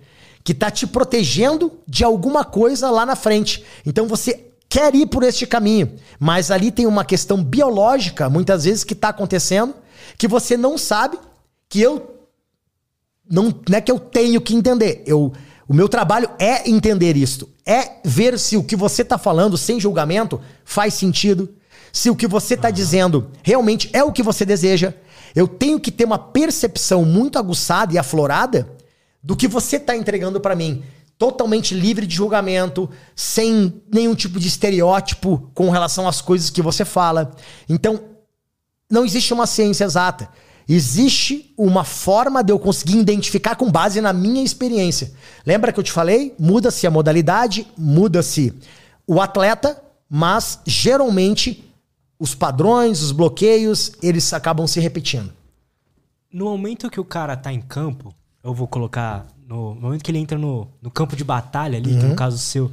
[0.42, 3.64] que tá te protegendo de alguma coisa lá na frente.
[3.84, 8.84] Então você quer ir por este caminho, mas ali tem uma questão biológica, muitas vezes,
[8.84, 9.74] que está acontecendo,
[10.16, 11.18] que você não sabe,
[11.68, 12.16] que eu.
[13.28, 15.02] Não, não é que eu tenho que entender.
[15.06, 15.32] Eu,
[15.68, 17.48] o meu trabalho é entender isto.
[17.64, 21.48] É ver se o que você está falando, sem julgamento, faz sentido.
[21.92, 24.94] Se o que você está dizendo realmente é o que você deseja.
[25.34, 28.68] Eu tenho que ter uma percepção muito aguçada e aflorada
[29.22, 30.82] do que você está entregando para mim
[31.20, 36.82] totalmente livre de julgamento, sem nenhum tipo de estereótipo com relação às coisas que você
[36.82, 37.32] fala.
[37.68, 38.00] Então,
[38.90, 40.30] não existe uma ciência exata.
[40.66, 45.12] Existe uma forma de eu conseguir identificar com base na minha experiência.
[45.44, 46.34] Lembra que eu te falei?
[46.38, 48.54] Muda-se a modalidade, muda-se
[49.06, 51.70] o atleta, mas geralmente
[52.18, 55.30] os padrões, os bloqueios, eles acabam se repetindo.
[56.32, 60.18] No momento que o cara tá em campo, eu vou colocar no momento que ele
[60.18, 61.98] entra no, no campo de batalha ali, uhum.
[61.98, 62.16] que no uhum.
[62.16, 62.70] caso seu,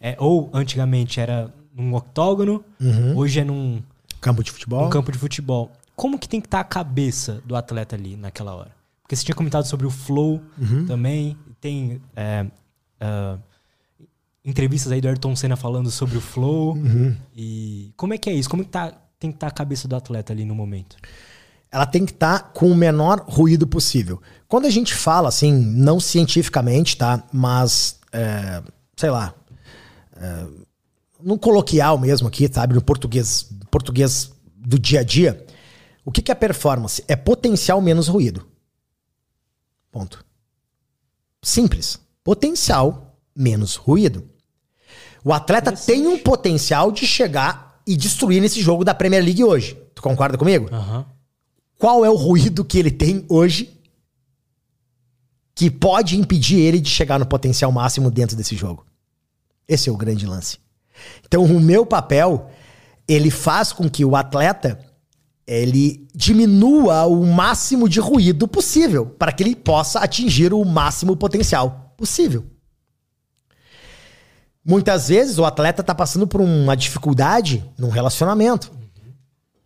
[0.00, 3.16] é, ou antigamente era num octógono, uhum.
[3.16, 3.82] hoje é num
[4.20, 4.86] campo de futebol.
[4.86, 5.70] Um campo de futebol.
[5.94, 8.70] Como que tem que estar tá a cabeça do atleta ali naquela hora?
[9.02, 10.84] Porque você tinha comentado sobre o flow uhum.
[10.86, 12.44] também, tem é,
[13.00, 13.38] uh,
[14.44, 16.74] entrevistas aí do Ayrton Senna falando sobre o flow.
[16.74, 17.16] Uhum.
[17.34, 18.50] E como é que é isso?
[18.50, 20.96] Como que tá, tem que estar tá a cabeça do atleta ali no momento?
[21.76, 24.20] ela tem que estar tá com o menor ruído possível.
[24.48, 27.22] Quando a gente fala, assim, não cientificamente, tá?
[27.32, 28.62] Mas, é,
[28.96, 29.34] sei lá,
[30.16, 30.46] é,
[31.20, 32.74] no coloquial mesmo aqui, sabe?
[32.74, 35.44] No português, português do dia a dia,
[36.04, 37.02] o que, que é performance?
[37.08, 38.46] É potencial menos ruído.
[39.90, 40.24] Ponto.
[41.42, 41.98] Simples.
[42.22, 44.28] Potencial menos ruído.
[45.24, 49.76] O atleta tem um potencial de chegar e destruir nesse jogo da Premier League hoje.
[49.94, 50.68] Tu concorda comigo?
[50.72, 51.04] Uhum
[51.78, 53.75] qual é o ruído que ele tem hoje
[55.56, 58.84] que pode impedir ele de chegar no potencial máximo dentro desse jogo.
[59.66, 60.58] Esse é o grande lance.
[61.24, 62.50] Então, o meu papel,
[63.08, 64.78] ele faz com que o atleta
[65.46, 71.94] ele diminua o máximo de ruído possível para que ele possa atingir o máximo potencial
[71.96, 72.44] possível.
[74.62, 78.72] Muitas vezes o atleta está passando por uma dificuldade num relacionamento.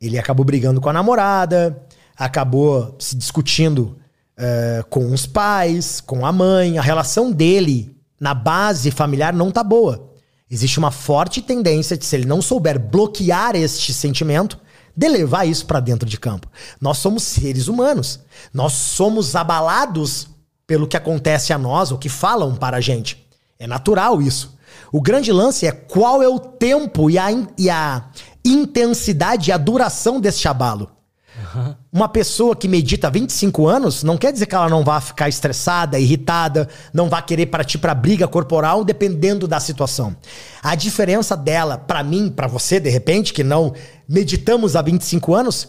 [0.01, 1.83] Ele acabou brigando com a namorada,
[2.17, 4.00] acabou se discutindo
[4.41, 6.79] uh, com os pais, com a mãe.
[6.79, 10.11] A relação dele na base familiar não tá boa.
[10.51, 14.59] Existe uma forte tendência de, se ele não souber bloquear este sentimento,
[14.97, 16.49] de levar isso para dentro de campo.
[16.81, 18.21] Nós somos seres humanos.
[18.53, 20.29] Nós somos abalados
[20.67, 23.25] pelo que acontece a nós, o que falam para a gente.
[23.59, 24.59] É natural isso.
[24.93, 28.11] O grande lance é qual é o tempo e a, e a
[28.45, 30.91] intensidade e a duração deste abalo.
[31.39, 31.75] Uhum.
[31.93, 35.99] Uma pessoa que medita 25 anos não quer dizer que ela não vai ficar estressada,
[35.99, 40.15] irritada, não vai querer partir para briga corporal, dependendo da situação.
[40.63, 43.75] A diferença dela, para mim, para você, de repente, que não
[44.09, 45.69] meditamos há 25 anos,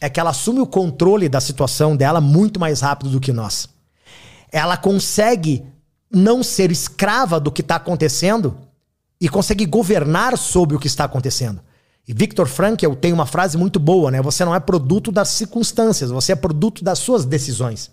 [0.00, 3.68] é que ela assume o controle da situação dela muito mais rápido do que nós.
[4.52, 5.64] Ela consegue
[6.12, 8.56] não ser escrava do que está acontecendo
[9.20, 11.60] e consegue governar sobre o que está acontecendo.
[12.06, 14.20] E Victor Frankl tem uma frase muito boa, né?
[14.20, 17.90] Você não é produto das circunstâncias, você é produto das suas decisões.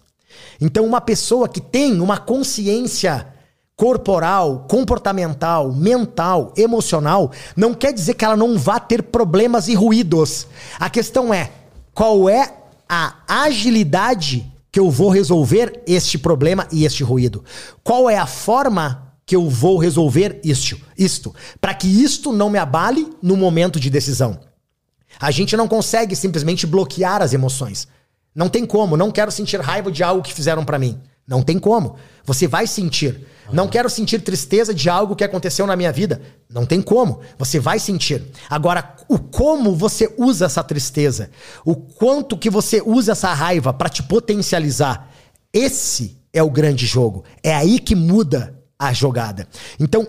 [0.59, 3.27] Então, uma pessoa que tem uma consciência
[3.75, 10.45] corporal, comportamental, mental, emocional, não quer dizer que ela não vá ter problemas e ruídos.
[10.79, 11.51] A questão é
[11.93, 12.53] qual é
[12.87, 17.43] a agilidade que eu vou resolver este problema e este ruído?
[17.83, 22.59] Qual é a forma que eu vou resolver isto, isto, para que isto não me
[22.59, 24.41] abale no momento de decisão.
[25.17, 27.87] A gente não consegue simplesmente bloquear as emoções.
[28.35, 30.99] Não tem como, não quero sentir raiva de algo que fizeram para mim.
[31.25, 31.95] Não tem como.
[32.25, 33.25] Você vai sentir.
[33.53, 36.21] Não quero sentir tristeza de algo que aconteceu na minha vida.
[36.49, 37.21] Não tem como.
[37.39, 38.21] Você vai sentir.
[38.49, 41.29] Agora, o como você usa essa tristeza,
[41.63, 45.09] o quanto que você usa essa raiva para te potencializar,
[45.53, 47.23] esse é o grande jogo.
[47.41, 49.47] É aí que muda a jogada.
[49.79, 50.07] Então,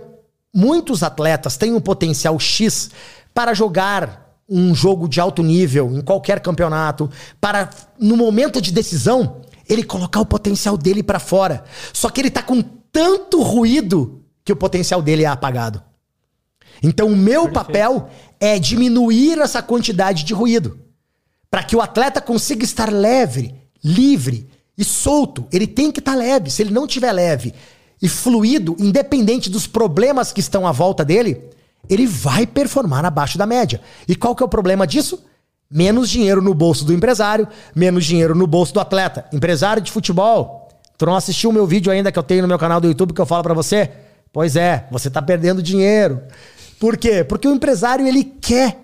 [0.52, 2.90] muitos atletas têm um potencial X
[3.34, 7.68] para jogar um jogo de alto nível em qualquer campeonato, para
[8.00, 11.64] no momento de decisão ele colocar o potencial dele para fora.
[11.92, 15.82] Só que ele tá com tanto ruído que o potencial dele é apagado.
[16.82, 17.66] Então, o meu Perfeito.
[17.66, 18.10] papel
[18.40, 20.80] é diminuir essa quantidade de ruído,
[21.50, 23.54] para que o atleta consiga estar leve,
[23.84, 25.46] livre e solto.
[25.52, 26.50] Ele tem que estar tá leve.
[26.50, 27.54] Se ele não estiver leve
[28.02, 31.40] e fluido, independente dos problemas que estão à volta dele,
[31.88, 33.80] ele vai performar abaixo da média.
[34.08, 35.24] E qual que é o problema disso?
[35.70, 39.24] Menos dinheiro no bolso do empresário, menos dinheiro no bolso do atleta.
[39.32, 42.58] Empresário de futebol, tu não assistiu o meu vídeo ainda que eu tenho no meu
[42.58, 43.90] canal do YouTube que eu falo para você?
[44.32, 46.20] Pois é, você tá perdendo dinheiro.
[46.80, 47.22] Por quê?
[47.22, 48.78] Porque o empresário ele quer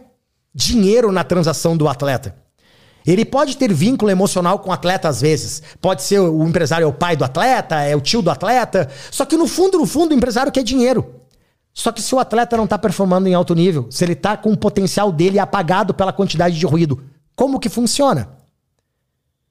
[0.55, 2.35] dinheiro na transação do atleta.
[3.07, 5.63] Ele pode ter vínculo emocional com o atleta às vezes.
[5.81, 8.89] Pode ser o empresário é o pai do atleta, é o tio do atleta.
[9.11, 11.15] Só que no fundo, no fundo, o empresário quer dinheiro.
[11.73, 14.51] Só que se o atleta não está performando em alto nível, se ele está com
[14.51, 17.03] o potencial dele apagado pela quantidade de ruído,
[17.37, 18.29] como que funciona?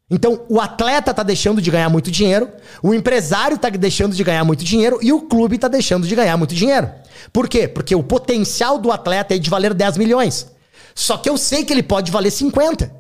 [0.10, 2.50] Então, o atleta está deixando de ganhar muito dinheiro,
[2.82, 6.38] o empresário está deixando de ganhar muito dinheiro e o clube está deixando de ganhar
[6.38, 6.90] muito dinheiro.
[7.34, 7.68] Por quê?
[7.68, 10.50] Porque o potencial do atleta é de valer 10 milhões.
[10.96, 12.97] Só que eu sei que ele pode valer 50.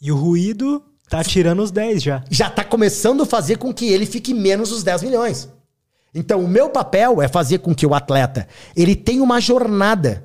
[0.00, 2.24] E o ruído tá tirando os 10 já.
[2.30, 5.48] Já tá começando a fazer com que ele fique menos os 10 milhões.
[6.14, 10.24] Então, o meu papel é fazer com que o atleta ele tenha uma jornada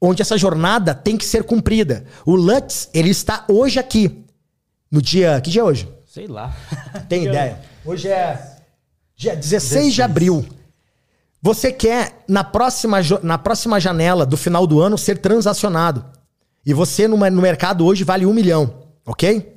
[0.00, 2.04] onde essa jornada tem que ser cumprida.
[2.26, 4.24] O Lutz, ele está hoje aqui.
[4.90, 5.40] No dia.
[5.40, 5.88] Que dia é hoje?
[6.06, 6.54] Sei lá.
[7.08, 7.60] Tem ideia?
[7.84, 8.58] Hoje é
[9.16, 10.46] dia 16, 16 de abril.
[11.40, 16.04] Você quer, na próxima, na próxima janela do final do ano, ser transacionado.
[16.64, 19.54] E você no, no mercado hoje vale um milhão ok?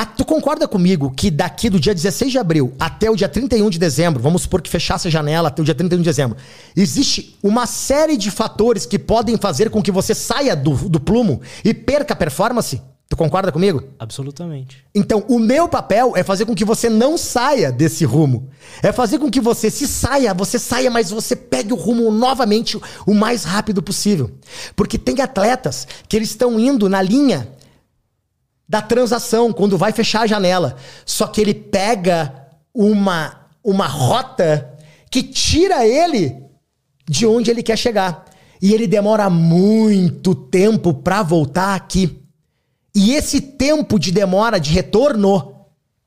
[0.00, 3.68] Ah, tu concorda comigo que daqui do dia 16 de abril até o dia 31
[3.68, 6.36] de dezembro, vamos supor que fechasse a janela até o dia 31 de dezembro,
[6.76, 11.40] existe uma série de fatores que podem fazer com que você saia do, do plumo
[11.64, 12.80] e perca a performance?
[13.08, 13.82] Tu concorda comigo?
[13.98, 14.84] Absolutamente.
[14.94, 18.50] Então, o meu papel é fazer com que você não saia desse rumo.
[18.82, 22.78] É fazer com que você se saia, você saia, mas você pegue o rumo novamente
[23.06, 24.30] o mais rápido possível.
[24.76, 27.48] Porque tem atletas que eles estão indo na linha
[28.68, 30.76] da transação, quando vai fechar a janela.
[31.06, 34.74] Só que ele pega uma, uma rota
[35.10, 36.36] que tira ele
[37.08, 38.26] de onde ele quer chegar.
[38.60, 42.20] E ele demora muito tempo para voltar aqui.
[42.94, 45.54] E esse tempo de demora de retorno,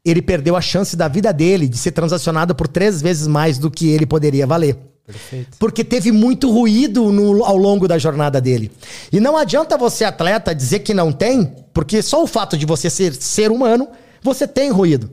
[0.03, 3.71] ele perdeu a chance da vida dele de ser transacionado por três vezes mais do
[3.71, 4.77] que ele poderia valer.
[5.05, 5.57] Perfeito.
[5.59, 8.71] Porque teve muito ruído no, ao longo da jornada dele.
[9.11, 12.89] E não adianta você, atleta, dizer que não tem, porque só o fato de você
[12.89, 13.87] ser ser humano,
[14.21, 15.09] você tem ruído.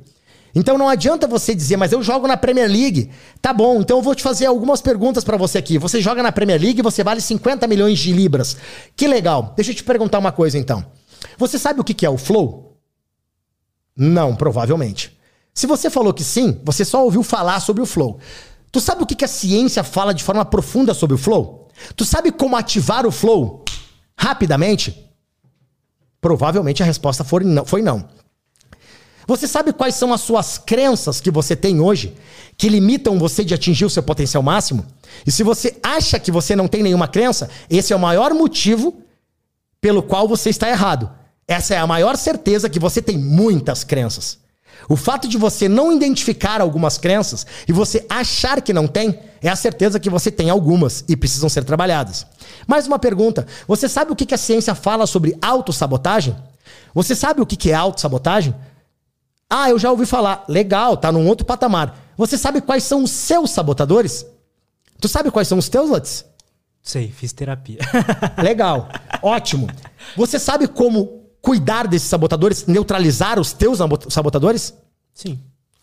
[0.54, 3.10] Então não adianta você dizer, mas eu jogo na Premier League.
[3.40, 5.78] Tá bom, então eu vou te fazer algumas perguntas para você aqui.
[5.78, 8.56] Você joga na Premier League, você vale 50 milhões de libras.
[8.96, 9.52] Que legal.
[9.56, 10.84] Deixa eu te perguntar uma coisa então.
[11.36, 12.76] Você sabe o que é o flow?
[13.96, 15.16] Não, provavelmente.
[15.52, 18.18] Se você falou que sim, você só ouviu falar sobre o flow.
[18.70, 21.68] Tu sabe o que, que a ciência fala de forma profunda sobre o flow?
[21.96, 23.64] Tu sabe como ativar o flow
[24.16, 25.06] rapidamente?
[26.20, 27.64] Provavelmente a resposta foi não.
[27.64, 28.08] Foi não.
[29.26, 32.14] Você sabe quais são as suas crenças que você tem hoje
[32.56, 34.86] que limitam você de atingir o seu potencial máximo?
[35.26, 39.02] E se você acha que você não tem nenhuma crença, esse é o maior motivo
[39.80, 41.10] pelo qual você está errado.
[41.46, 44.38] Essa é a maior certeza que você tem muitas crenças.
[44.88, 49.48] O fato de você não identificar algumas crenças e você achar que não tem, é
[49.48, 52.26] a certeza que você tem algumas e precisam ser trabalhadas.
[52.66, 56.34] Mais uma pergunta: você sabe o que a ciência fala sobre autossabotagem?
[56.94, 58.54] Você sabe o que é autossabotagem?
[59.50, 60.44] Ah, eu já ouvi falar.
[60.48, 61.96] Legal, tá num outro patamar.
[62.16, 64.26] Você sabe quais são os seus sabotadores?
[65.00, 66.24] Tu sabe quais são os teus, Lutz?
[66.82, 67.78] Sei, fiz terapia.
[68.42, 68.88] Legal,
[69.22, 69.68] ótimo.
[70.16, 73.78] Você sabe como cuidar desses sabotadores, neutralizar os teus
[74.08, 74.74] sabotadores?
[75.14, 75.38] Sim.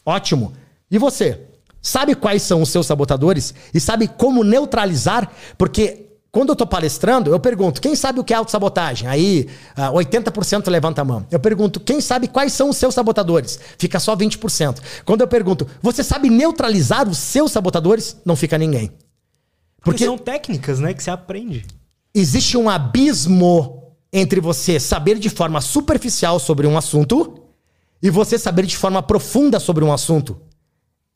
[0.06, 0.54] Ótimo.
[0.90, 1.42] E você?
[1.82, 3.54] Sabe quais são os seus sabotadores?
[3.74, 5.32] E sabe como neutralizar?
[5.58, 9.08] Porque quando eu tô palestrando, eu pergunto, quem sabe o que é autossabotagem?
[9.08, 9.48] Aí,
[9.78, 11.26] 80% ah, levanta a mão.
[11.32, 13.58] Eu pergunto, quem sabe quais são os seus sabotadores?
[13.78, 14.80] Fica só 20%.
[15.06, 18.18] Quando eu pergunto, você sabe neutralizar os seus sabotadores?
[18.26, 18.88] Não fica ninguém.
[19.78, 21.66] Porque, Porque são técnicas, né, que você aprende.
[22.14, 27.42] Existe um abismo entre você saber de forma superficial sobre um assunto
[28.02, 30.40] e você saber de forma profunda sobre um assunto.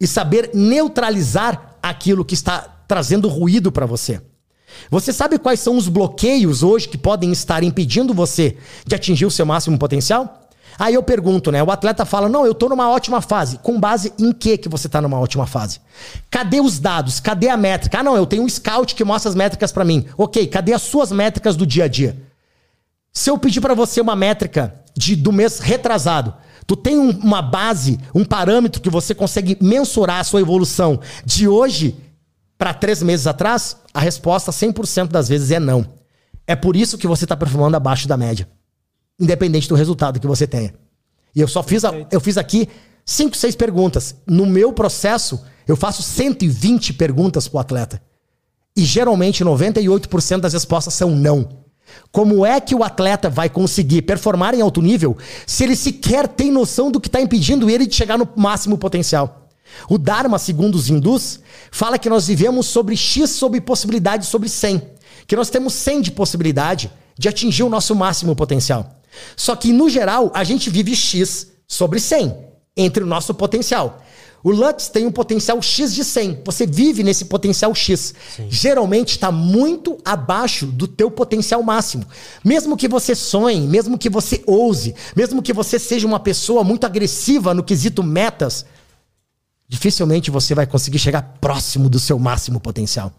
[0.02, 4.22] E saber neutralizar aquilo que está trazendo ruído para você.
[4.90, 9.32] Você sabe quais são os bloqueios hoje que podem estar impedindo você de atingir o
[9.32, 10.50] seu máximo potencial?
[10.78, 11.62] Aí eu pergunto, né?
[11.62, 13.58] O atleta fala: "Não, eu tô numa ótima fase".
[13.58, 15.82] Com base em que que você tá numa ótima fase?
[16.30, 17.20] Cadê os dados?
[17.20, 18.00] Cadê a métrica?
[18.00, 20.06] Ah, não, eu tenho um scout que mostra as métricas para mim.
[20.18, 22.29] OK, cadê as suas métricas do dia a dia?
[23.12, 26.34] Se eu pedir para você uma métrica de, do mês retrasado,
[26.66, 31.48] tu tem um, uma base, um parâmetro que você consegue mensurar a sua evolução de
[31.48, 31.98] hoje
[32.58, 33.78] para três meses atrás?
[33.94, 35.86] A resposta 100% das vezes é não.
[36.46, 38.50] É por isso que você está performando abaixo da média.
[39.20, 40.74] Independente do resultado que você tenha.
[41.36, 42.68] E eu só fiz, a, eu fiz aqui
[43.06, 44.16] cinco, seis perguntas.
[44.28, 48.02] No meu processo, eu faço 120 perguntas para o atleta.
[48.76, 51.66] E geralmente 98% das respostas são não.
[52.12, 56.52] Como é que o atleta vai conseguir performar em alto nível se ele sequer tem
[56.52, 59.48] noção do que está impedindo ele de chegar no máximo potencial?
[59.88, 61.40] O Dharma, segundo os hindus,
[61.72, 64.82] fala que nós vivemos sobre X sobre possibilidade sobre 100.
[65.28, 69.02] Que nós temos 100 de possibilidade de atingir o nosso máximo potencial.
[69.36, 72.36] Só que, no geral, a gente vive X sobre 100
[72.76, 74.02] entre o nosso potencial.
[74.44, 76.42] O Lutz tem um potencial X de 100.
[76.46, 78.14] Você vive nesse potencial X.
[78.36, 78.48] Sim.
[78.50, 82.06] Geralmente está muito abaixo do teu potencial máximo.
[82.44, 86.86] Mesmo que você sonhe, mesmo que você ouse, mesmo que você seja uma pessoa muito
[86.86, 88.66] agressiva no quesito metas,
[89.68, 93.12] dificilmente você vai conseguir chegar próximo do seu máximo potencial.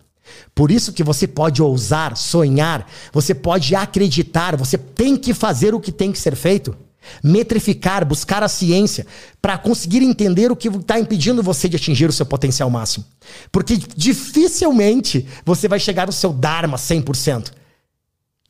[0.55, 5.81] Por isso que você pode ousar, sonhar, você pode acreditar, você tem que fazer o
[5.81, 6.75] que tem que ser feito.
[7.23, 9.07] Metrificar, buscar a ciência
[9.41, 13.05] para conseguir entender o que está impedindo você de atingir o seu potencial máximo.
[13.51, 17.53] Porque dificilmente você vai chegar no seu Dharma 100%.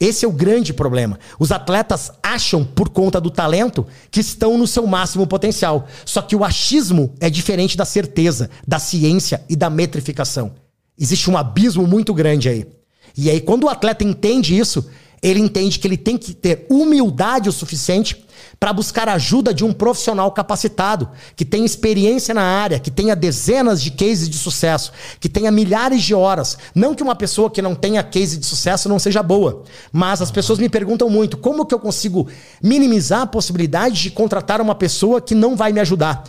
[0.01, 1.19] Esse é o grande problema.
[1.39, 5.87] Os atletas acham, por conta do talento, que estão no seu máximo potencial.
[6.07, 10.53] Só que o achismo é diferente da certeza, da ciência e da metrificação.
[10.99, 12.67] Existe um abismo muito grande aí.
[13.15, 14.89] E aí, quando o atleta entende isso,
[15.23, 18.25] ele entende que ele tem que ter humildade o suficiente
[18.61, 23.83] para buscar ajuda de um profissional capacitado, que tenha experiência na área, que tenha dezenas
[23.83, 26.59] de cases de sucesso, que tenha milhares de horas.
[26.75, 30.31] Não que uma pessoa que não tenha case de sucesso não seja boa, mas as
[30.31, 32.29] pessoas me perguntam muito: como que eu consigo
[32.63, 36.23] minimizar a possibilidade de contratar uma pessoa que não vai me ajudar?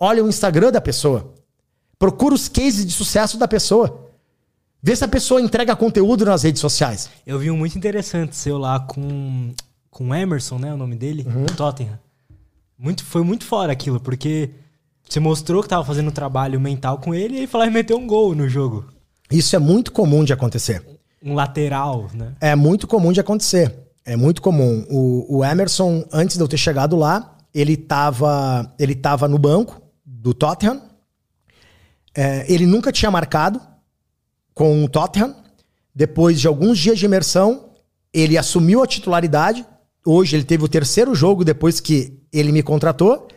[0.00, 1.34] Olha o Instagram da pessoa.
[1.98, 4.08] Procura os cases de sucesso da pessoa.
[4.82, 7.10] Vê se a pessoa entrega conteúdo nas redes sociais.
[7.26, 9.52] Eu vi um muito interessante seu lá com
[9.92, 10.72] com o Emerson, né?
[10.74, 11.46] O nome dele, uhum.
[11.46, 11.98] Tottenham.
[12.76, 14.50] Muito, foi muito fora aquilo, porque
[15.08, 17.98] você mostrou que tava fazendo um trabalho mental com ele e ele falou e meteu
[17.98, 18.86] um gol no jogo.
[19.30, 20.82] Isso é muito comum de acontecer.
[21.22, 22.32] Um lateral, né?
[22.40, 23.72] É muito comum de acontecer.
[24.04, 24.84] É muito comum.
[24.90, 29.80] O, o Emerson, antes de eu ter chegado lá, ele tava, ele tava no banco
[30.04, 30.80] do Tottenham.
[32.14, 33.60] É, ele nunca tinha marcado
[34.54, 35.36] com o Tottenham.
[35.94, 37.66] Depois de alguns dias de imersão,
[38.12, 39.64] ele assumiu a titularidade
[40.04, 43.28] Hoje ele teve o terceiro jogo depois que ele me contratou.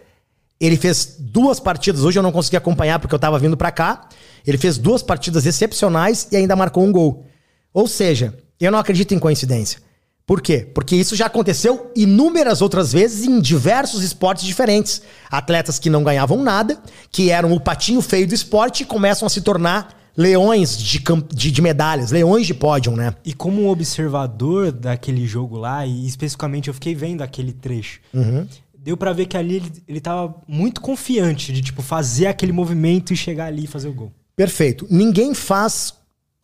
[0.60, 2.04] Ele fez duas partidas.
[2.04, 4.08] Hoje eu não consegui acompanhar porque eu estava vindo para cá.
[4.46, 7.26] Ele fez duas partidas excepcionais e ainda marcou um gol.
[7.74, 9.80] Ou seja, eu não acredito em coincidência.
[10.26, 10.68] Por quê?
[10.74, 15.02] Porque isso já aconteceu inúmeras outras vezes em diversos esportes diferentes.
[15.30, 19.42] Atletas que não ganhavam nada, que eram o patinho feio do esporte, começam a se
[19.42, 21.02] tornar leões de,
[21.34, 23.14] de, de, medalhas, leões de pódio, né?
[23.24, 28.48] E como um observador daquele jogo lá, e especificamente eu fiquei vendo aquele trecho, uhum.
[28.78, 33.14] deu para ver que ali ele, ele tava muito confiante de, tipo, fazer aquele movimento
[33.14, 34.12] e chegar ali e fazer o gol.
[34.36, 34.88] Perfeito.
[34.90, 35.94] Ninguém faz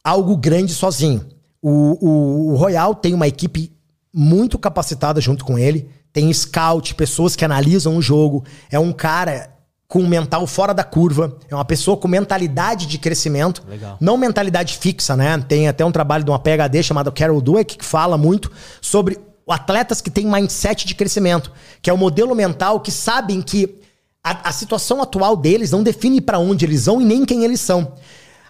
[0.04, 1.26] algo grande sozinho.
[1.62, 3.72] O, o, o Royal tem uma equipe
[4.14, 5.88] muito capacitada junto com ele.
[6.12, 8.44] Tem scout, pessoas que analisam o jogo.
[8.70, 9.50] É um cara
[9.92, 11.36] com um mental fora da curva.
[11.50, 13.62] É uma pessoa com mentalidade de crescimento.
[13.68, 13.98] Legal.
[14.00, 15.38] Não mentalidade fixa, né?
[15.46, 20.00] Tem até um trabalho de uma PHD chamado Carol Dweck que fala muito sobre atletas
[20.00, 23.82] que têm mindset de crescimento, que é o modelo mental que sabem que
[24.24, 27.60] a, a situação atual deles não define para onde eles vão e nem quem eles
[27.60, 27.92] são.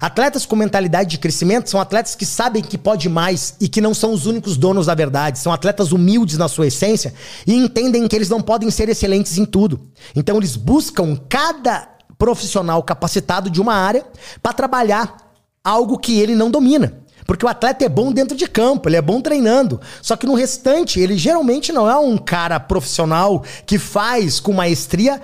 [0.02, 3.93] Atletas com mentalidade de crescimento são atletas que sabem que pode mais e que não
[3.93, 5.38] são os únicos donos da verdade.
[5.38, 7.14] São atletas humildes na sua essência
[7.45, 9.80] e entendem que eles não podem ser excelentes em tudo.
[10.16, 11.88] Então eles buscam cada
[12.18, 14.04] profissional capacitado de uma área
[14.41, 15.18] para trabalhar
[15.64, 16.97] algo que ele não domina.
[17.28, 19.80] Porque o atleta é bom dentro de campo, ele é bom treinando.
[20.02, 25.22] Só que no restante, ele geralmente não é um cara profissional que faz com maestria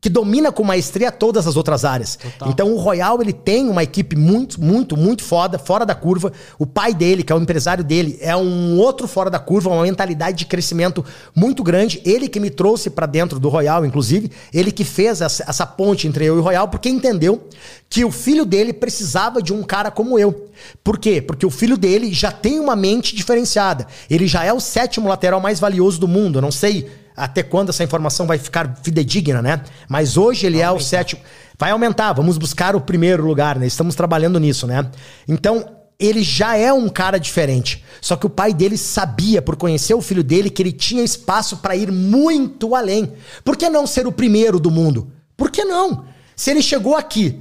[0.00, 2.16] que domina com maestria todas as outras áreas.
[2.16, 2.48] Total.
[2.48, 6.32] Então o Royal ele tem uma equipe muito, muito, muito foda, fora da curva.
[6.58, 9.82] O pai dele, que é o empresário dele, é um outro fora da curva, uma
[9.82, 12.00] mentalidade de crescimento muito grande.
[12.04, 16.06] Ele que me trouxe para dentro do Royal, inclusive, ele que fez essa, essa ponte
[16.06, 17.48] entre eu e o Royal, porque entendeu
[17.90, 20.48] que o filho dele precisava de um cara como eu.
[20.84, 21.20] Por quê?
[21.20, 23.86] Porque o filho dele já tem uma mente diferenciada.
[24.08, 26.38] Ele já é o sétimo lateral mais valioso do mundo.
[26.38, 26.88] Eu não sei
[27.18, 29.60] até quando essa informação vai ficar fidedigna, né?
[29.88, 30.84] Mas hoje ele vai é aumentar.
[30.84, 31.20] o sétimo.
[31.58, 33.66] Vai aumentar, vamos buscar o primeiro lugar, né?
[33.66, 34.88] Estamos trabalhando nisso, né?
[35.26, 37.84] Então, ele já é um cara diferente.
[38.00, 41.56] Só que o pai dele sabia, por conhecer o filho dele, que ele tinha espaço
[41.56, 43.12] para ir muito além.
[43.44, 45.10] Por que não ser o primeiro do mundo?
[45.36, 46.04] Por que não?
[46.36, 47.40] Se ele chegou aqui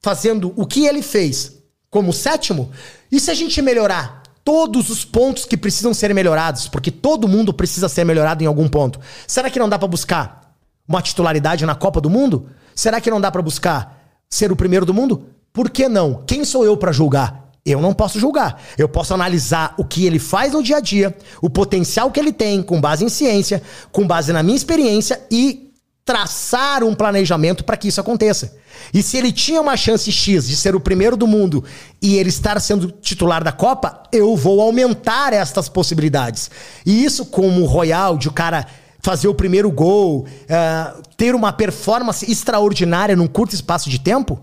[0.00, 1.56] fazendo o que ele fez
[1.90, 2.70] como sétimo,
[3.10, 4.22] e se a gente melhorar?
[4.46, 8.68] Todos os pontos que precisam ser melhorados, porque todo mundo precisa ser melhorado em algum
[8.68, 9.00] ponto.
[9.26, 10.54] Será que não dá para buscar
[10.86, 12.46] uma titularidade na Copa do Mundo?
[12.72, 15.24] Será que não dá para buscar ser o primeiro do mundo?
[15.52, 16.22] Por que não?
[16.24, 17.50] Quem sou eu para julgar?
[17.64, 18.62] Eu não posso julgar.
[18.78, 22.32] Eu posso analisar o que ele faz no dia a dia, o potencial que ele
[22.32, 25.65] tem, com base em ciência, com base na minha experiência e
[26.06, 28.56] traçar um planejamento para que isso aconteça.
[28.94, 31.64] E se ele tinha uma chance X de ser o primeiro do mundo
[32.00, 36.48] e ele estar sendo titular da Copa, eu vou aumentar estas possibilidades.
[36.86, 38.66] E isso como Royal, de o cara
[39.00, 44.40] fazer o primeiro gol, uh, ter uma performance extraordinária num curto espaço de tempo,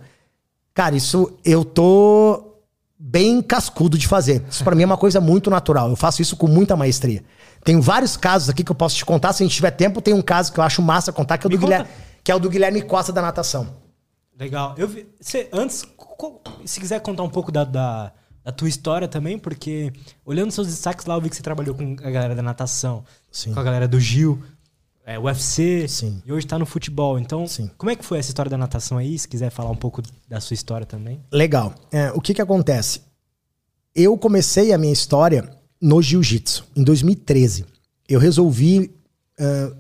[0.74, 2.54] cara, isso eu tô
[3.00, 4.44] bem cascudo de fazer.
[4.50, 5.90] Isso para mim é uma coisa muito natural.
[5.90, 7.24] Eu faço isso com muita maestria.
[7.64, 9.32] Tem vários casos aqui que eu posso te contar.
[9.34, 11.48] Se a gente tiver tempo, tem um caso que eu acho massa contar, que é
[11.48, 11.88] o, do Guilherme,
[12.24, 13.76] que é o do Guilherme Costa da natação.
[14.38, 14.76] Legal.
[14.78, 15.86] Eu vi, cê, antes,
[16.66, 18.12] se quiser contar um pouco da, da,
[18.44, 19.94] da, tua história também, porque
[20.26, 23.54] olhando seus destaques lá, eu vi que você trabalhou com a galera da natação, Sim.
[23.54, 24.44] com a galera do Gil,
[25.06, 26.22] é, UFC, Sim.
[26.26, 27.20] e hoje tá no futebol.
[27.20, 27.70] Então, Sim.
[27.78, 29.18] como é que foi essa história da natação aí?
[29.18, 31.22] Se quiser falar um pouco da sua história também.
[31.32, 31.74] Legal.
[31.92, 33.02] É, o que que acontece?
[33.96, 35.50] Eu comecei a minha história
[35.84, 37.66] no jiu-jitsu, em 2013.
[38.08, 38.90] Eu resolvi.
[39.38, 39.76] Uh,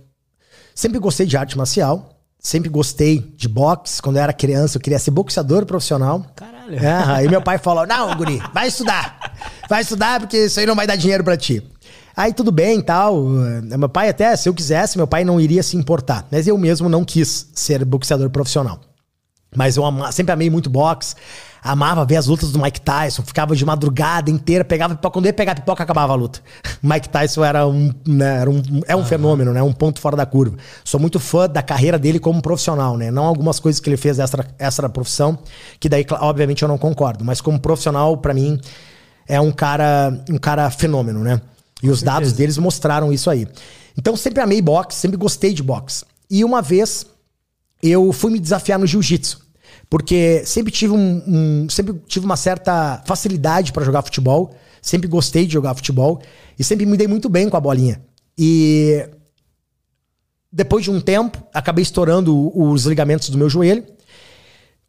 [0.75, 4.01] sempre gostei de arte marcial, sempre gostei de boxe.
[4.01, 6.25] Quando eu era criança, eu queria ser boxeador profissional.
[6.35, 6.75] Caralho.
[6.75, 9.33] É, aí meu pai falou: Não, Guri, vai estudar.
[9.69, 11.63] Vai estudar porque isso aí não vai dar dinheiro para ti.
[12.15, 13.23] Aí tudo bem e tal.
[13.23, 16.27] Meu pai, até, se eu quisesse, meu pai não iria se importar.
[16.29, 18.79] Mas eu mesmo não quis ser boxeador profissional.
[19.55, 21.15] Mas eu sempre amei muito boxe
[21.63, 25.13] amava ver as lutas do Mike Tyson, ficava de madrugada inteira, pegava pipoca.
[25.13, 26.41] Quando ia pegar pipoca, acabava a luta.
[26.83, 29.05] Mike Tyson era um, né, era um, é um uhum.
[29.05, 29.63] fenômeno, né?
[29.63, 30.57] Um ponto fora da curva.
[30.83, 33.09] Sou muito fã da carreira dele como profissional, né?
[33.09, 35.39] Não algumas coisas que ele fez extra, extra profissão,
[35.79, 37.23] que daí, obviamente, eu não concordo.
[37.23, 38.59] Mas como profissional, para mim,
[39.25, 41.41] é um cara, um cara fenômeno, né?
[41.81, 43.47] E os dados deles mostraram isso aí.
[43.97, 46.03] Então, sempre amei boxe, sempre gostei de boxe.
[46.29, 47.05] E uma vez
[47.81, 49.42] eu fui me desafiar no jiu-jitsu.
[49.93, 54.49] Porque sempre tive, um, um sempre tive uma certa facilidade para jogar futebol.
[54.81, 56.19] Sempre gostei de jogar futebol.
[56.57, 58.03] E sempre me dei muito bem com a bolinha.
[58.35, 59.07] E
[60.51, 63.85] depois de um tempo, acabei estourando os ligamentos do meu joelho.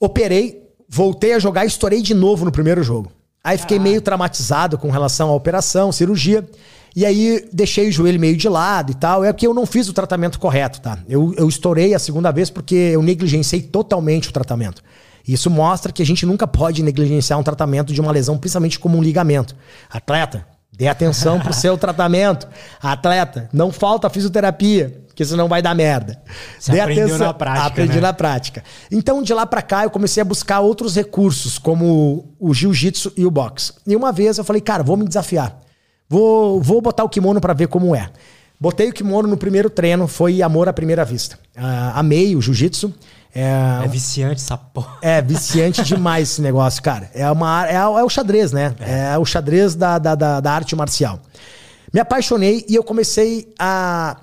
[0.01, 3.13] Operei, voltei a jogar e estourei de novo no primeiro jogo.
[3.45, 6.49] Aí fiquei meio traumatizado com relação à operação, cirurgia.
[6.97, 9.25] E aí deixei o joelho meio de lado e tal.
[9.25, 10.99] É porque eu não fiz o tratamento correto, tá?
[11.09, 14.83] Eu, eu estourei a segunda vez porque eu negligenciei totalmente o tratamento.
[15.27, 18.99] Isso mostra que a gente nunca pode negligenciar um tratamento de uma lesão, principalmente como
[18.99, 19.57] um ligamento.
[19.91, 22.47] Atleta, dê atenção pro seu tratamento.
[22.81, 26.21] Atleta, não falta fisioterapia, que senão vai dar merda.
[26.59, 27.27] Você dê aprendeu atenção.
[27.27, 27.67] na prática.
[27.67, 28.01] Aprendi né?
[28.01, 28.63] na prática.
[28.91, 33.25] Então, de lá para cá, eu comecei a buscar outros recursos, como o jiu-jitsu e
[33.25, 33.73] o boxe.
[33.87, 35.64] E uma vez eu falei, cara, vou me desafiar.
[36.15, 38.09] Vou, vou botar o kimono para ver como é.
[38.61, 41.37] Botei o kimono no primeiro treino, foi amor à primeira vista.
[41.57, 42.95] Uh, amei o jiu-jitsu.
[43.35, 44.97] É, é, viciante essa porra.
[45.03, 47.11] É viciante demais esse negócio, cara.
[47.13, 48.77] É, uma, é, é o xadrez, né?
[48.79, 51.19] É, é o xadrez da, da, da, da, arte marcial.
[51.93, 54.17] Me apaixonei e eu comecei a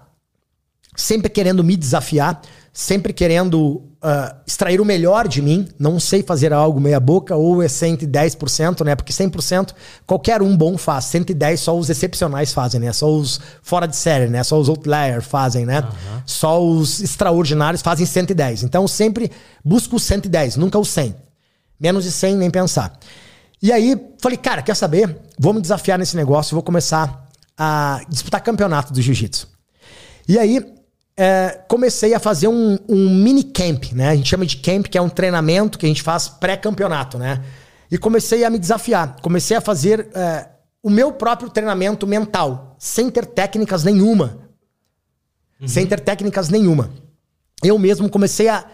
[0.96, 2.42] sempre querendo me desafiar,
[2.74, 5.68] sempre querendo uh, extrair o melhor de mim.
[5.78, 8.96] Não sei fazer algo meia boca ou é 110%, né?
[8.96, 9.74] Porque 100%
[10.06, 11.06] qualquer um bom faz.
[11.06, 12.94] 110 só os excepcionais fazem, né?
[12.94, 14.44] Só os fora de série, né?
[14.44, 15.82] Só os outliers fazem, né?
[15.82, 16.22] Uhum.
[16.26, 18.64] Só os extraordinários fazem 110.
[18.64, 19.32] Então sempre
[19.64, 21.16] busco o 110, nunca o 100.
[21.80, 22.98] Menos de 100 nem pensar.
[23.62, 25.18] E aí falei, cara, quer saber?
[25.38, 27.28] Vou me desafiar nesse negócio, vou começar
[27.58, 29.48] a disputar campeonato do jiu-jitsu.
[30.28, 30.66] E aí
[31.18, 34.10] é, comecei a fazer um, um, mini camp, né?
[34.10, 37.44] A gente chama de camp, que é um treinamento que a gente faz pré-campeonato, né?
[37.90, 39.18] E comecei a me desafiar.
[39.22, 40.48] Comecei a fazer é,
[40.82, 44.40] o meu próprio treinamento mental, sem ter técnicas nenhuma.
[45.60, 45.68] Uhum.
[45.68, 46.90] Sem ter técnicas nenhuma.
[47.64, 48.66] Eu mesmo comecei a,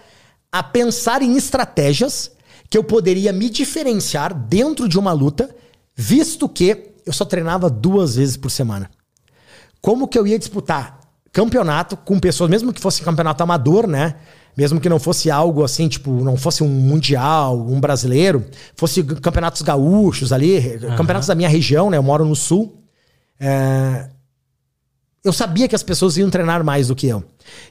[0.51, 2.31] a pensar em estratégias
[2.69, 5.53] que eu poderia me diferenciar dentro de uma luta,
[5.95, 8.89] visto que eu só treinava duas vezes por semana.
[9.81, 10.96] Como que eu ia disputar
[11.37, 14.15] campeonato com pessoas, mesmo que fosse campeonato amador, né?
[14.57, 18.43] Mesmo que não fosse algo assim, tipo, não fosse um mundial, um brasileiro,
[18.75, 20.95] fosse campeonatos gaúchos ali, uhum.
[20.95, 21.97] campeonatos da minha região, né?
[21.97, 22.83] Eu moro no sul.
[23.39, 24.09] É...
[25.23, 27.23] Eu sabia que as pessoas iam treinar mais do que eu.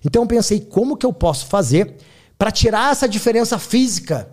[0.05, 1.97] Então eu pensei, como que eu posso fazer
[2.39, 4.29] para tirar essa diferença física?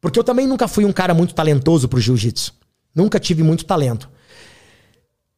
[0.00, 2.54] Porque eu também nunca fui um cara muito talentoso pro jiu-jitsu.
[2.94, 4.08] Nunca tive muito talento.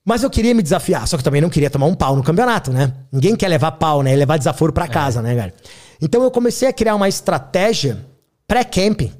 [0.06, 2.22] Mas eu queria me desafiar, só que eu também não queria tomar um pau no
[2.22, 2.92] campeonato, né?
[3.10, 4.14] Ninguém quer levar pau, né?
[4.14, 5.22] Levar desaforo para casa, é.
[5.24, 5.54] né, cara?
[6.00, 8.06] Então eu comecei a criar uma estratégia
[8.46, 9.10] pré-camping,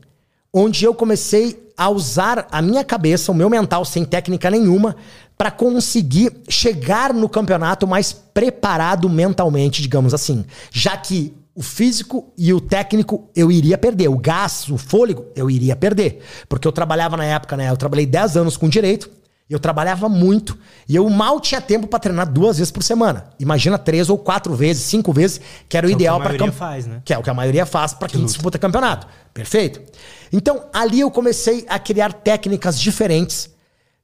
[0.54, 4.94] onde eu comecei a usar a minha cabeça, o meu mental sem técnica nenhuma,
[5.36, 10.44] para conseguir chegar no campeonato mais preparado mentalmente, digamos assim.
[10.70, 15.50] Já que o físico e o técnico eu iria perder, o gás, o fôlego eu
[15.50, 17.70] iria perder, porque eu trabalhava na época, né?
[17.70, 19.10] Eu trabalhei 10 anos com direito
[19.48, 20.59] eu trabalhava muito
[20.89, 23.31] e eu mal tinha tempo para treinar duas vezes por semana.
[23.39, 26.52] Imagina três ou quatro vezes, cinco vezes, que era o que ideal para camp...
[26.52, 27.01] faz, né?
[27.05, 28.32] Que é o que a maioria faz para que quem luta.
[28.32, 29.06] disputa campeonato.
[29.32, 29.81] Perfeito?
[30.32, 33.55] Então, ali eu comecei a criar técnicas diferentes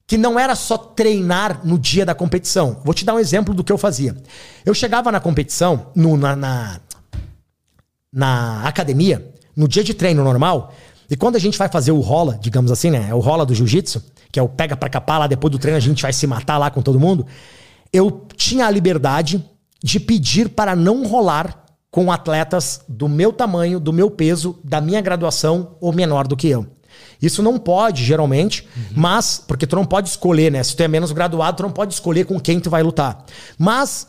[0.07, 2.79] que não era só treinar no dia da competição.
[2.83, 4.15] Vou te dar um exemplo do que eu fazia.
[4.65, 6.79] Eu chegava na competição, no, na, na,
[8.11, 10.73] na academia, no dia de treino normal,
[11.09, 13.07] e quando a gente vai fazer o rola, digamos assim, né?
[13.09, 14.03] É o rola do jiu-jitsu,
[14.33, 16.57] que é o pega pra capar lá depois do treino, a gente vai se matar
[16.57, 17.27] lá com todo mundo.
[17.93, 19.45] Eu tinha a liberdade
[19.81, 24.99] de pedir para não rolar com atletas do meu tamanho, do meu peso, da minha
[25.01, 26.65] graduação ou menor do que eu.
[27.21, 28.83] Isso não pode, geralmente, uhum.
[28.95, 30.63] mas, porque tu não pode escolher, né?
[30.63, 33.23] Se tu é menos graduado, tu não pode escolher com quem tu vai lutar.
[33.55, 34.07] Mas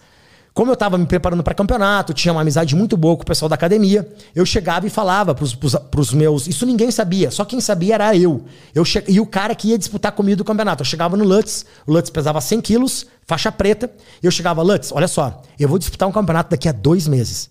[0.55, 3.49] como eu estava me preparando para campeonato, tinha uma amizade muito boa com o pessoal
[3.49, 6.47] da academia, eu chegava e falava pros, pros, pros meus.
[6.47, 8.45] Isso ninguém sabia, só quem sabia era eu.
[8.73, 9.03] eu che...
[9.09, 10.83] E o cara que ia disputar comigo do campeonato.
[10.83, 13.91] Eu chegava no Lutz, o Lutz pesava 100 quilos, faixa preta,
[14.23, 17.51] e eu chegava, Lutz, olha só, eu vou disputar um campeonato daqui a dois meses.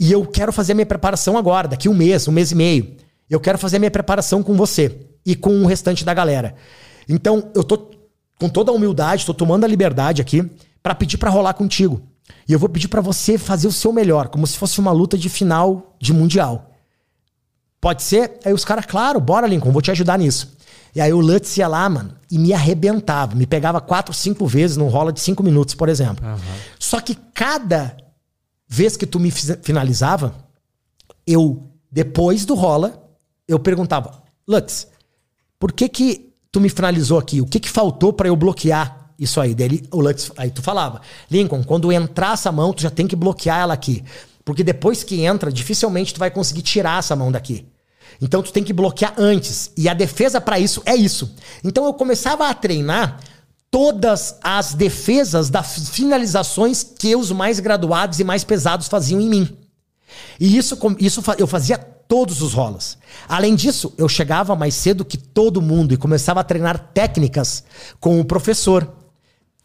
[0.00, 2.96] E eu quero fazer a minha preparação agora, daqui um mês, um mês e meio.
[3.28, 6.54] Eu quero fazer a minha preparação com você e com o restante da galera.
[7.06, 7.90] Então, eu tô
[8.40, 10.48] com toda a humildade, tô tomando a liberdade aqui
[10.82, 12.02] para pedir para rolar contigo.
[12.48, 15.16] E eu vou pedir para você fazer o seu melhor, como se fosse uma luta
[15.16, 16.70] de final de mundial.
[17.80, 18.38] Pode ser?
[18.44, 20.56] Aí os caras, claro, bora, Lincoln, vou te ajudar nisso.
[20.94, 23.34] E aí o Lutz ia lá, mano, e me arrebentava.
[23.34, 26.26] Me pegava quatro, cinco vezes num rola de cinco minutos, por exemplo.
[26.26, 26.36] Uhum.
[26.78, 27.96] Só que cada
[28.66, 30.34] vez que tu me finalizava,
[31.26, 33.08] eu, depois do rola,
[33.46, 34.88] eu perguntava, Lutz,
[35.58, 37.40] por que que tu me finalizou aqui?
[37.40, 39.54] O que que faltou para eu bloquear isso aí.
[39.54, 41.00] Daí o Lutz, aí tu falava,
[41.30, 44.04] Lincoln, quando entrar essa mão, tu já tem que bloquear ela aqui.
[44.44, 47.66] Porque depois que entra, dificilmente tu vai conseguir tirar essa mão daqui.
[48.20, 49.70] Então tu tem que bloquear antes.
[49.76, 51.34] E a defesa para isso é isso.
[51.62, 53.20] Então eu começava a treinar
[53.70, 59.58] todas as defesas das finalizações que os mais graduados e mais pesados faziam em mim.
[60.40, 62.96] E isso, isso eu fazia todos os rolas.
[63.28, 67.62] Além disso, eu chegava mais cedo que todo mundo e começava a treinar técnicas
[68.00, 68.90] com o professor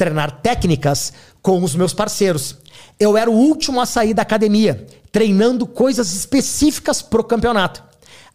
[0.05, 2.57] treinar técnicas com os meus parceiros.
[2.99, 7.83] Eu era o último a sair da academia, treinando coisas específicas pro campeonato.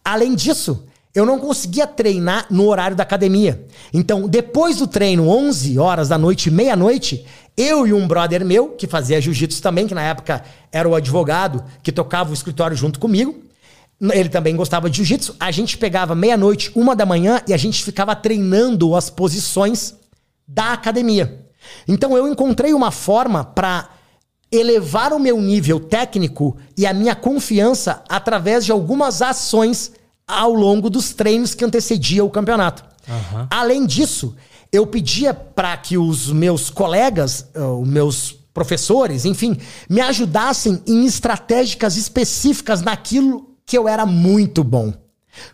[0.03, 3.65] Além disso, eu não conseguia treinar no horário da academia.
[3.93, 7.25] Então, depois do treino, 11 horas da noite, meia-noite,
[7.57, 11.63] eu e um brother meu, que fazia jiu-jitsu também, que na época era o advogado
[11.83, 13.43] que tocava o escritório junto comigo,
[14.13, 15.35] ele também gostava de jiu-jitsu.
[15.39, 19.93] A gente pegava meia-noite, uma da manhã, e a gente ficava treinando as posições
[20.47, 21.48] da academia.
[21.87, 23.89] Então eu encontrei uma forma para
[24.51, 29.91] elevar o meu nível técnico e a minha confiança através de algumas ações
[30.27, 32.83] ao longo dos treinos que antecediam o campeonato.
[33.07, 33.47] Uhum.
[33.49, 34.35] Além disso,
[34.71, 39.57] eu pedia para que os meus colegas, os meus professores, enfim,
[39.89, 44.93] me ajudassem em estratégicas específicas naquilo que eu era muito bom.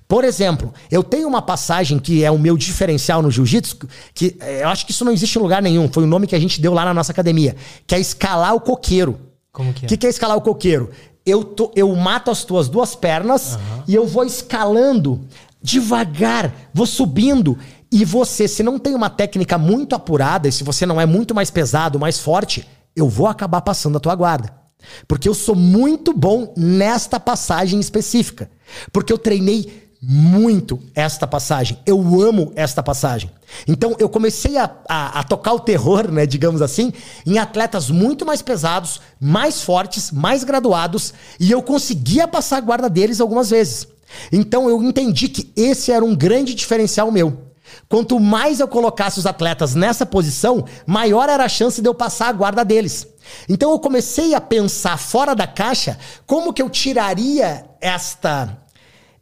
[0.07, 3.77] Por exemplo, eu tenho uma passagem que é o meu diferencial no jiu-jitsu,
[4.13, 6.35] que eh, eu acho que isso não existe em lugar nenhum, foi o nome que
[6.35, 9.19] a gente deu lá na nossa academia, que é escalar o coqueiro.
[9.51, 9.85] Como que é?
[9.85, 10.91] O que, que é escalar o coqueiro?
[11.25, 13.83] Eu, tô, eu mato as tuas duas pernas uhum.
[13.87, 15.27] e eu vou escalando
[15.61, 17.57] devagar, vou subindo.
[17.91, 21.33] E você, se não tem uma técnica muito apurada, e se você não é muito
[21.33, 24.64] mais pesado, mais forte, eu vou acabar passando a tua guarda.
[25.07, 28.49] Porque eu sou muito bom nesta passagem específica.
[28.91, 31.79] Porque eu treinei muito esta passagem.
[31.85, 33.31] Eu amo esta passagem.
[33.67, 36.93] Então eu comecei a, a, a, tocar o terror, né, digamos assim,
[37.25, 42.89] em atletas muito mais pesados, mais fortes, mais graduados, e eu conseguia passar a guarda
[42.89, 43.87] deles algumas vezes.
[44.31, 47.45] Então eu entendi que esse era um grande diferencial meu.
[47.87, 52.29] Quanto mais eu colocasse os atletas nessa posição, maior era a chance de eu passar
[52.29, 53.07] a guarda deles.
[53.49, 58.57] Então eu comecei a pensar fora da caixa como que eu tiraria esta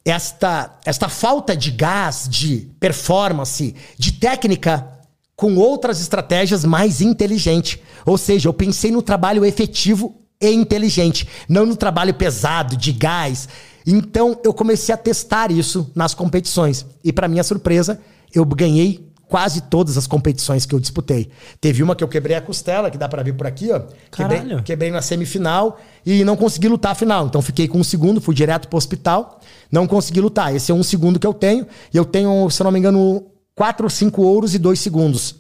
[0.05, 4.87] esta esta falta de gás, de performance, de técnica
[5.35, 7.79] com outras estratégias mais inteligentes.
[8.05, 13.47] Ou seja, eu pensei no trabalho efetivo e inteligente, não no trabalho pesado, de gás.
[13.85, 16.85] Então eu comecei a testar isso nas competições.
[17.03, 17.99] E para minha surpresa,
[18.33, 21.29] eu ganhei quase todas as competições que eu disputei.
[21.59, 23.81] Teve uma que eu quebrei a costela, que dá para ver por aqui, ó.
[24.11, 27.25] Quebrei, quebrei, na semifinal e não consegui lutar a final.
[27.25, 29.39] Então fiquei com um segundo, fui direto pro hospital,
[29.71, 30.55] não consegui lutar.
[30.55, 31.65] Esse é um segundo que eu tenho.
[31.91, 35.35] E eu tenho, se eu não me engano, quatro ou cinco ouros e dois segundos.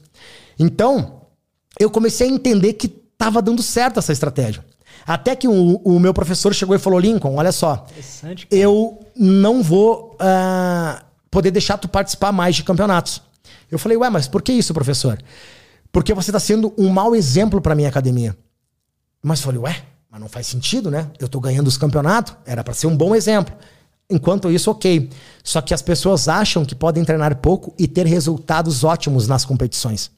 [0.57, 1.21] Então,
[1.79, 4.65] eu comecei a entender que tava dando certo essa estratégia.
[5.05, 7.85] Até que o, o meu professor chegou e falou: Lincoln, olha só,
[8.49, 10.17] eu não vou.
[10.19, 13.19] Uh, poder deixar tu participar mais de campeonatos.
[13.71, 15.19] Eu falei, ué, mas por que isso, professor?
[15.91, 18.37] Porque você está sendo um mau exemplo para minha academia.
[19.21, 21.09] Mas eu falei, ué, mas não faz sentido, né?
[21.19, 23.55] Eu estou ganhando os campeonatos, era para ser um bom exemplo.
[24.07, 25.09] Enquanto isso, ok.
[25.43, 30.11] Só que as pessoas acham que podem treinar pouco e ter resultados ótimos nas competições.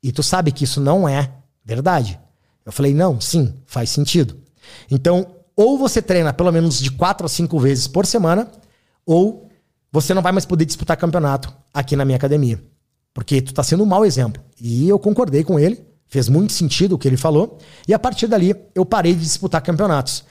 [0.00, 1.28] E tu sabe que isso não é
[1.64, 2.20] verdade.
[2.64, 4.36] Eu falei, não, sim, faz sentido.
[4.88, 5.26] Então,
[5.56, 8.48] ou você treina pelo menos de quatro a cinco vezes por semana,
[9.04, 9.48] ou
[9.92, 12.58] você não vai mais poder disputar campeonato aqui na minha academia.
[13.12, 14.42] Porque tu tá sendo um mau exemplo.
[14.58, 18.26] E eu concordei com ele, fez muito sentido o que ele falou, e a partir
[18.26, 20.24] dali eu parei de disputar campeonatos.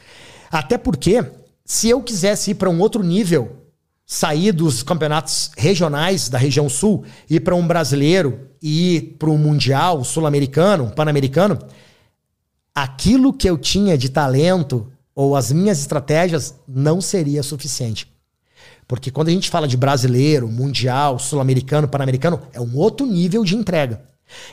[0.52, 1.24] Até porque,
[1.64, 3.58] se eu quisesse ir para um outro nível,
[4.06, 10.04] sair dos campeonatos regionais da região sul, ir para um brasileiro, ir para um mundial,
[10.04, 11.58] sul-americano, pan-americano,
[12.76, 18.11] aquilo que eu tinha de talento ou as minhas estratégias não seria suficiente.
[18.92, 23.56] Porque quando a gente fala de brasileiro, mundial, sul-americano, pan-americano, é um outro nível de
[23.56, 24.02] entrega.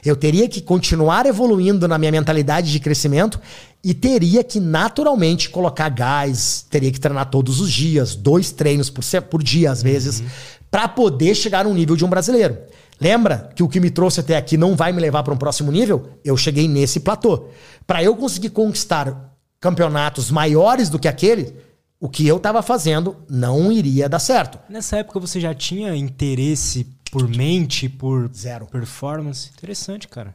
[0.05, 3.41] Eu teria que continuar evoluindo na minha mentalidade de crescimento
[3.83, 9.03] e teria que naturalmente colocar gás, teria que treinar todos os dias, dois treinos por,
[9.23, 10.27] por dia às vezes, uhum.
[10.71, 12.59] para poder chegar no nível de um brasileiro.
[13.01, 15.73] Lembra que o que me trouxe até aqui não vai me levar para um próximo
[15.73, 16.11] nível?
[16.25, 17.49] Eu cheguei nesse platô.
[17.85, 21.57] Para eu conseguir conquistar campeonatos maiores do que aquele,
[22.01, 24.59] o que eu estava fazendo não iria dar certo.
[24.69, 28.67] Nessa época você já tinha interesse por mente, por Zero.
[28.67, 29.51] performance?
[29.57, 30.35] Interessante, cara.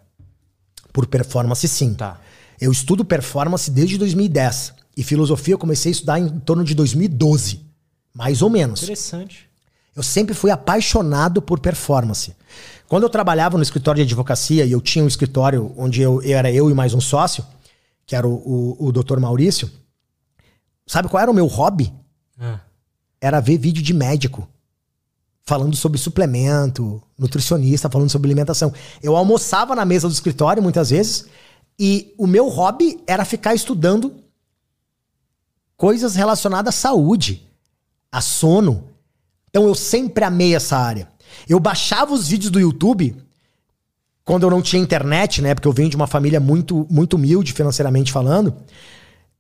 [0.91, 1.93] Por performance, sim.
[1.93, 2.19] Tá.
[2.59, 4.73] Eu estudo performance desde 2010.
[4.95, 7.61] E filosofia eu comecei a estudar em torno de 2012.
[8.13, 8.83] Mais ou menos.
[8.83, 9.49] Interessante.
[9.95, 12.35] Eu sempre fui apaixonado por performance.
[12.87, 16.51] Quando eu trabalhava no escritório de advocacia e eu tinha um escritório onde eu, era
[16.51, 17.45] eu e mais um sócio,
[18.05, 18.33] que era o,
[18.79, 19.19] o, o Dr.
[19.19, 19.69] Maurício,
[20.93, 21.91] Sabe qual era o meu hobby?
[22.39, 22.59] Ah.
[23.19, 24.47] Era ver vídeo de médico.
[25.43, 28.71] Falando sobre suplemento, nutricionista, falando sobre alimentação.
[29.01, 31.25] Eu almoçava na mesa do escritório muitas vezes
[31.79, 34.13] e o meu hobby era ficar estudando
[35.75, 37.41] coisas relacionadas à saúde,
[38.11, 38.83] a sono.
[39.49, 41.09] Então eu sempre amei essa área.
[41.49, 43.17] Eu baixava os vídeos do YouTube
[44.23, 45.55] quando eu não tinha internet, né?
[45.55, 48.55] Porque eu venho de uma família muito, muito humilde financeiramente falando.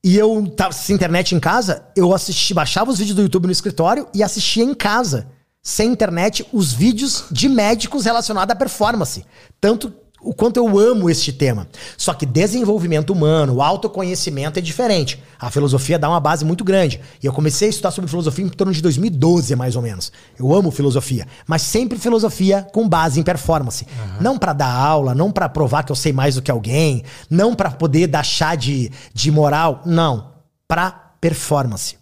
[0.03, 3.53] E eu tava sem internet em casa, eu assisti, baixava os vídeos do YouTube no
[3.53, 5.29] escritório e assistia em casa,
[5.61, 9.25] sem internet, os vídeos de médicos relacionados à performance.
[9.61, 9.93] Tanto
[10.23, 11.67] o quanto eu amo este tema.
[11.97, 15.21] Só que desenvolvimento humano, autoconhecimento é diferente.
[15.39, 16.99] A filosofia dá uma base muito grande.
[17.21, 20.11] E eu comecei a estudar sobre filosofia em torno de 2012, mais ou menos.
[20.39, 23.85] Eu amo filosofia, mas sempre filosofia com base em performance.
[23.85, 24.21] Uhum.
[24.21, 27.53] Não para dar aula, não para provar que eu sei mais do que alguém, não
[27.53, 30.31] para poder dar chá de, de moral, não,
[30.67, 31.97] para performance.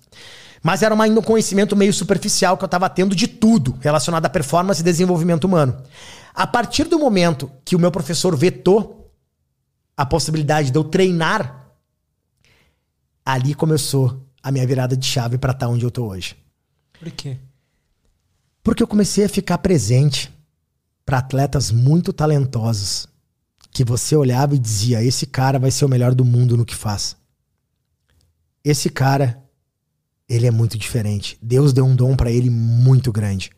[0.64, 4.81] Mas era um conhecimento meio superficial que eu estava tendo de tudo relacionado à performance
[4.81, 5.76] e desenvolvimento humano.
[6.33, 9.11] A partir do momento que o meu professor vetou
[9.95, 11.71] a possibilidade de eu treinar,
[13.25, 16.35] ali começou a minha virada de chave para estar tá onde eu tô hoje.
[16.93, 17.37] Por quê?
[18.63, 20.31] Porque eu comecei a ficar presente
[21.05, 23.07] para atletas muito talentosos
[23.71, 26.75] que você olhava e dizia: esse cara vai ser o melhor do mundo no que
[26.75, 27.15] faz.
[28.63, 29.43] Esse cara,
[30.29, 31.37] ele é muito diferente.
[31.41, 33.51] Deus deu um dom para ele muito grande.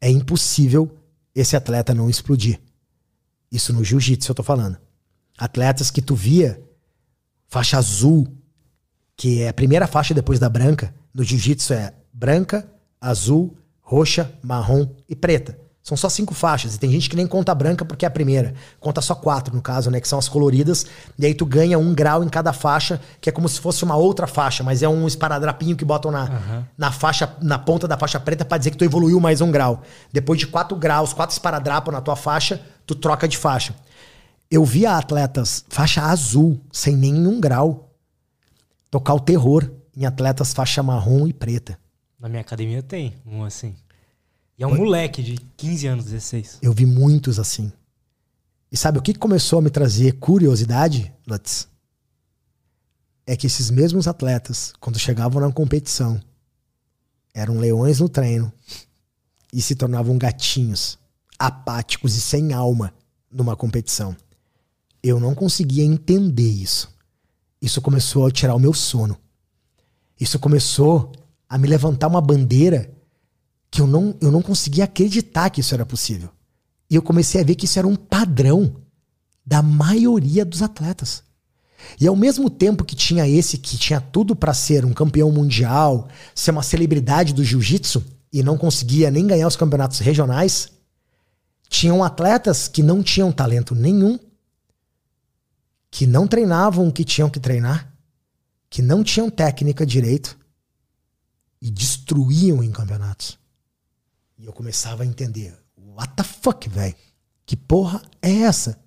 [0.00, 0.99] É impossível
[1.34, 2.60] esse atleta não explodir.
[3.50, 4.78] Isso no jiu-jitsu eu tô falando.
[5.36, 6.62] Atletas que tu via
[7.46, 8.28] faixa azul,
[9.16, 12.70] que é a primeira faixa depois da branca, no jiu-jitsu é branca,
[13.00, 15.58] azul, roxa, marrom e preta.
[15.82, 16.74] São só cinco faixas.
[16.74, 18.54] E tem gente que nem conta branca porque é a primeira.
[18.78, 19.98] Conta só quatro, no caso, né?
[19.98, 20.84] Que são as coloridas.
[21.18, 23.96] E aí tu ganha um grau em cada faixa, que é como se fosse uma
[23.96, 26.64] outra faixa, mas é um esparadrapinho que botam na, uhum.
[26.76, 29.82] na faixa, na ponta da faixa preta para dizer que tu evoluiu mais um grau.
[30.12, 33.74] Depois de quatro graus, quatro esparadrapos na tua faixa, tu troca de faixa.
[34.50, 37.94] Eu via atletas faixa azul, sem nenhum grau,
[38.90, 41.78] tocar o terror em atletas faixa marrom e preta.
[42.18, 43.74] Na minha academia tem um assim.
[44.60, 46.58] E é um moleque de 15 anos, 16.
[46.60, 47.72] Eu vi muitos assim.
[48.70, 51.66] E sabe o que começou a me trazer curiosidade, Lutz?
[53.26, 56.20] É que esses mesmos atletas, quando chegavam na competição,
[57.32, 58.52] eram leões no treino
[59.50, 60.98] e se tornavam gatinhos,
[61.38, 62.92] apáticos e sem alma
[63.32, 64.14] numa competição.
[65.02, 66.94] Eu não conseguia entender isso.
[67.62, 69.16] Isso começou a tirar o meu sono.
[70.20, 71.12] Isso começou
[71.48, 72.94] a me levantar uma bandeira
[73.70, 76.30] que eu não, eu não conseguia acreditar que isso era possível.
[76.90, 78.76] E eu comecei a ver que isso era um padrão
[79.46, 81.22] da maioria dos atletas.
[82.00, 86.08] E ao mesmo tempo que tinha esse que tinha tudo para ser um campeão mundial,
[86.34, 90.70] ser uma celebridade do jiu-jitsu e não conseguia nem ganhar os campeonatos regionais,
[91.68, 94.18] tinham atletas que não tinham talento nenhum,
[95.90, 97.92] que não treinavam o que tinham que treinar,
[98.68, 100.38] que não tinham técnica direito
[101.60, 103.39] e destruíam em campeonatos.
[104.40, 105.54] E eu começava a entender.
[105.76, 106.94] What the fuck, velho?
[107.44, 108.80] Que porra é essa?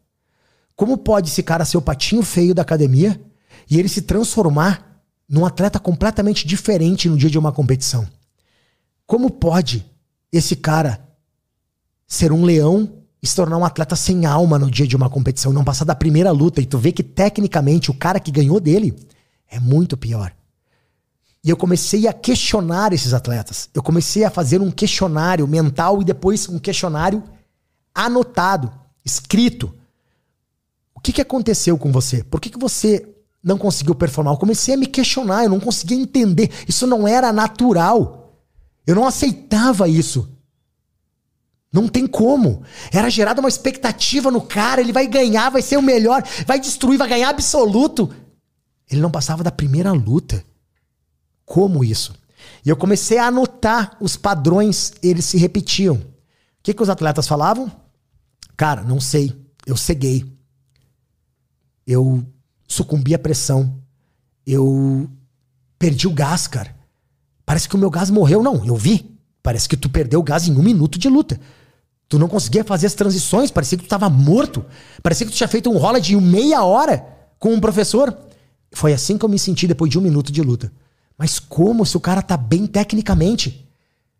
[0.75, 3.21] Como pode esse cara ser o patinho feio da academia
[3.69, 8.07] e ele se transformar num atleta completamente diferente no dia de uma competição?
[9.05, 9.85] Como pode
[10.31, 11.07] esse cara
[12.07, 15.53] ser um leão e se tornar um atleta sem alma no dia de uma competição,
[15.53, 18.95] não passar da primeira luta e tu vê que tecnicamente o cara que ganhou dele
[19.47, 20.33] é muito pior.
[21.43, 23.69] E eu comecei a questionar esses atletas.
[23.73, 27.21] Eu comecei a fazer um questionário mental e depois um questionário
[27.93, 28.71] anotado,
[29.03, 29.73] escrito.
[30.95, 32.23] O que, que aconteceu com você?
[32.23, 33.05] Por que, que você
[33.43, 34.33] não conseguiu performar?
[34.33, 36.49] Eu comecei a me questionar, eu não conseguia entender.
[36.65, 38.39] Isso não era natural.
[38.87, 40.29] Eu não aceitava isso.
[41.73, 42.63] Não tem como.
[42.89, 46.97] Era gerada uma expectativa no cara, ele vai ganhar, vai ser o melhor, vai destruir,
[46.97, 48.13] vai ganhar absoluto.
[48.89, 50.45] Ele não passava da primeira luta.
[51.53, 52.15] Como isso?
[52.65, 55.97] E eu comecei a anotar os padrões, eles se repetiam.
[55.97, 56.03] O
[56.63, 57.71] que, que os atletas falavam?
[58.57, 59.39] Cara, não sei.
[59.63, 60.25] Eu ceguei.
[61.85, 62.25] Eu
[62.67, 63.79] sucumbi à pressão.
[64.47, 65.07] Eu
[65.77, 66.75] perdi o gás, cara.
[67.45, 68.41] Parece que o meu gás morreu.
[68.41, 69.15] Não, eu vi.
[69.43, 71.39] Parece que tu perdeu o gás em um minuto de luta.
[72.09, 74.65] Tu não conseguia fazer as transições, parecia que tu tava morto.
[75.03, 77.05] Parecia que tu tinha feito um rola de meia hora
[77.37, 78.17] com um professor.
[78.71, 80.73] Foi assim que eu me senti depois de um minuto de luta.
[81.23, 83.65] Mas como se o cara tá bem tecnicamente?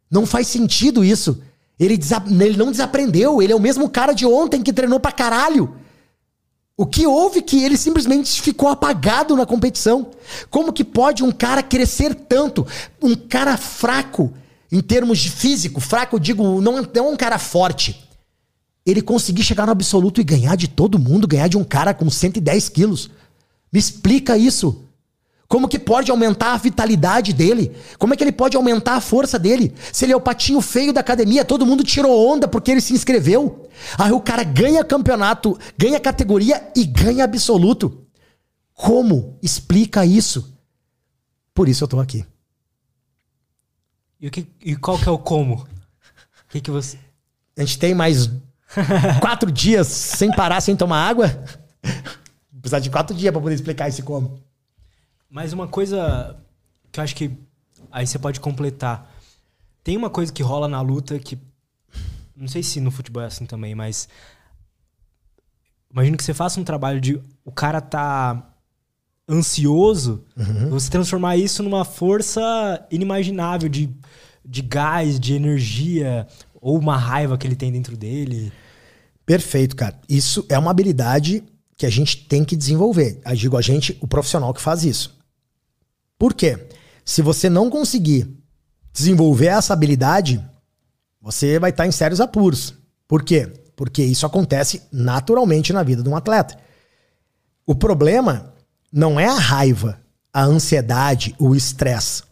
[0.09, 1.41] Não faz sentido isso.
[1.77, 1.99] Ele,
[2.39, 5.75] ele não desaprendeu, ele é o mesmo cara de ontem que treinou pra caralho.
[6.77, 10.11] O que houve que ele simplesmente ficou apagado na competição?
[10.49, 12.65] Como que pode um cara crescer tanto?
[13.01, 14.31] Um cara fraco,
[14.71, 18.07] em termos de físico, fraco, digo, não, não é um cara forte.
[18.85, 22.09] Ele conseguir chegar no absoluto e ganhar de todo mundo, ganhar de um cara com
[22.09, 23.09] 110 quilos.
[23.73, 24.85] Me explica isso.
[25.53, 27.77] Como que pode aumentar a vitalidade dele?
[27.99, 29.71] Como é que ele pode aumentar a força dele?
[29.91, 32.91] Se ele é o patinho feio da academia, todo mundo tirou onda porque ele se
[32.91, 33.69] inscreveu.
[33.95, 38.03] Aí o cara ganha campeonato, ganha categoria e ganha absoluto.
[38.73, 40.57] Como explica isso?
[41.53, 42.25] Por isso eu tô aqui.
[44.19, 45.57] E, que, e qual que é o como?
[45.57, 45.67] O
[46.49, 46.97] que, que você.
[47.55, 48.27] A gente tem mais
[49.21, 51.30] quatro dias sem parar, sem tomar água?
[52.59, 54.41] Precisa de quatro dias para poder explicar esse como.
[55.34, 56.38] Mas uma coisa
[56.91, 57.31] que eu acho que
[57.91, 59.11] aí você pode completar.
[59.84, 61.39] Tem uma coisa que rola na luta que.
[62.38, 64.07] Não sei se no futebol é assim também, mas.
[65.91, 67.19] Imagino que você faça um trabalho de.
[67.43, 68.47] O cara tá
[69.27, 70.69] ansioso, uhum.
[70.69, 73.89] você transformar isso numa força inimaginável de,
[74.45, 78.53] de gás, de energia, ou uma raiva que ele tem dentro dele.
[79.26, 79.99] Perfeito, cara.
[80.07, 81.43] Isso é uma habilidade
[81.76, 83.19] que a gente tem que desenvolver.
[83.26, 85.23] Eu digo a gente, o profissional que faz isso.
[86.24, 86.58] Por quê?
[87.04, 88.34] Se você não conseguir
[88.94, 90.41] desenvolver essa habilidade,
[91.20, 92.74] você vai estar em sérios apuros.
[93.10, 93.52] Por quê?
[93.76, 96.58] Porque isso acontece naturalmente na vida de um atleta.
[97.66, 98.54] O problema
[98.90, 100.00] não é a raiva,
[100.32, 102.24] a ansiedade, o estresse.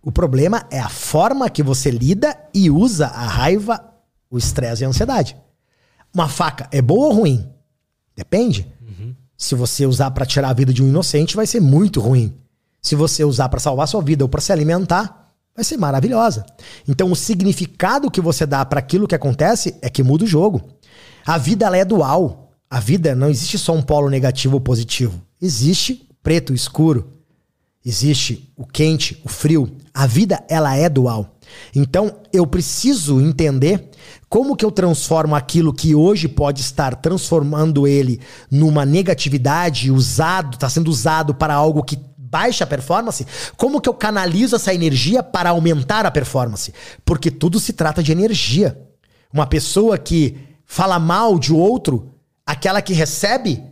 [0.00, 3.84] O problema é a forma que você lida e usa a raiva,
[4.30, 5.36] o estresse e a ansiedade.
[6.14, 7.46] Uma faca é boa ou ruim?
[8.16, 8.66] Depende.
[8.80, 9.14] Uhum.
[9.36, 12.34] Se você usar para tirar a vida de um inocente, vai ser muito ruim.
[12.86, 16.46] Se você usar para salvar sua vida ou para se alimentar, vai ser maravilhosa.
[16.86, 20.62] Então, o significado que você dá para aquilo que acontece é que muda o jogo.
[21.26, 22.52] A vida ela é dual.
[22.70, 25.20] A vida não existe só um polo negativo ou positivo.
[25.42, 27.10] Existe preto escuro.
[27.84, 29.68] Existe o quente, o frio.
[29.92, 31.36] A vida ela é dual.
[31.74, 33.90] Então, eu preciso entender
[34.28, 40.68] como que eu transformo aquilo que hoje pode estar transformando ele numa negatividade, usado, está
[40.68, 41.98] sendo usado para algo que
[42.30, 43.26] baixa performance,
[43.56, 46.72] como que eu canalizo essa energia para aumentar a performance?
[47.04, 48.78] Porque tudo se trata de energia.
[49.32, 52.12] Uma pessoa que fala mal de outro,
[52.44, 53.62] aquela que recebe,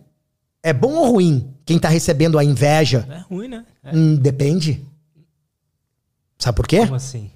[0.63, 1.55] é bom ou ruim?
[1.65, 3.07] Quem tá recebendo a inveja?
[3.11, 3.65] É ruim, né?
[3.83, 3.97] É.
[3.97, 4.85] Hum, depende.
[6.39, 6.81] Sabe por quê?
[6.81, 7.31] Como assim?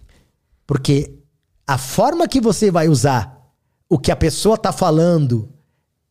[0.67, 1.19] Porque
[1.67, 3.39] a forma que você vai usar
[3.89, 5.49] o que a pessoa tá falando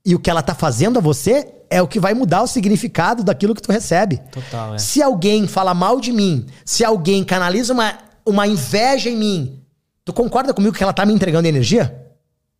[0.08, 3.26] e o que ela tá fazendo a você é o que vai mudar o significado
[3.26, 4.22] daquilo que tu recebe.
[4.32, 4.78] Total, é.
[4.78, 7.94] Se alguém fala mal de mim, se alguém canaliza uma,
[8.26, 9.60] uma inveja em mim,
[10.06, 12.08] tu concorda comigo que ela tá me entregando energia?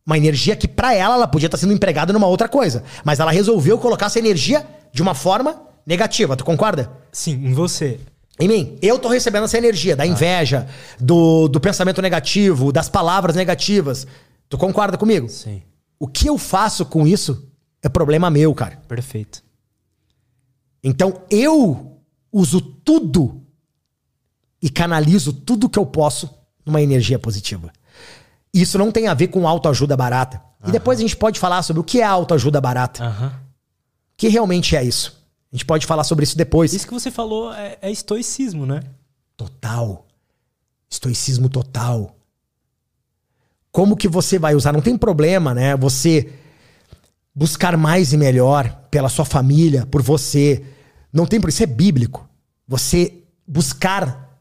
[0.06, 3.18] Uma energia que para ela ela podia estar tá sendo empregada numa outra coisa, mas
[3.18, 6.92] ela resolveu colocar essa energia de uma forma negativa, tu concorda?
[7.10, 7.98] Sim, em você.
[8.38, 10.68] Em mim, eu tô recebendo essa energia da inveja,
[11.00, 14.06] do, do pensamento negativo, das palavras negativas.
[14.50, 15.30] Tu concorda comigo?
[15.30, 15.62] Sim.
[15.98, 17.50] O que eu faço com isso
[17.82, 18.76] é problema meu, cara.
[18.88, 19.42] Perfeito.
[20.82, 22.00] Então eu
[22.32, 23.42] uso tudo
[24.60, 26.30] e canalizo tudo que eu posso
[26.64, 27.72] numa energia positiva.
[28.52, 30.42] Isso não tem a ver com autoajuda barata.
[30.62, 30.68] Uhum.
[30.68, 33.04] E depois a gente pode falar sobre o que é autoajuda barata.
[33.04, 33.30] Uhum.
[34.16, 35.18] Que realmente é isso.
[35.52, 36.72] A gente pode falar sobre isso depois.
[36.72, 38.82] Isso que você falou é, é estoicismo, né?
[39.36, 40.06] Total.
[40.90, 42.17] Estoicismo total.
[43.78, 44.72] Como que você vai usar?
[44.72, 45.76] Não tem problema, né?
[45.76, 46.30] Você
[47.32, 50.64] buscar mais e melhor pela sua família, por você.
[51.12, 52.28] Não tem por isso é bíblico.
[52.66, 54.36] Você buscar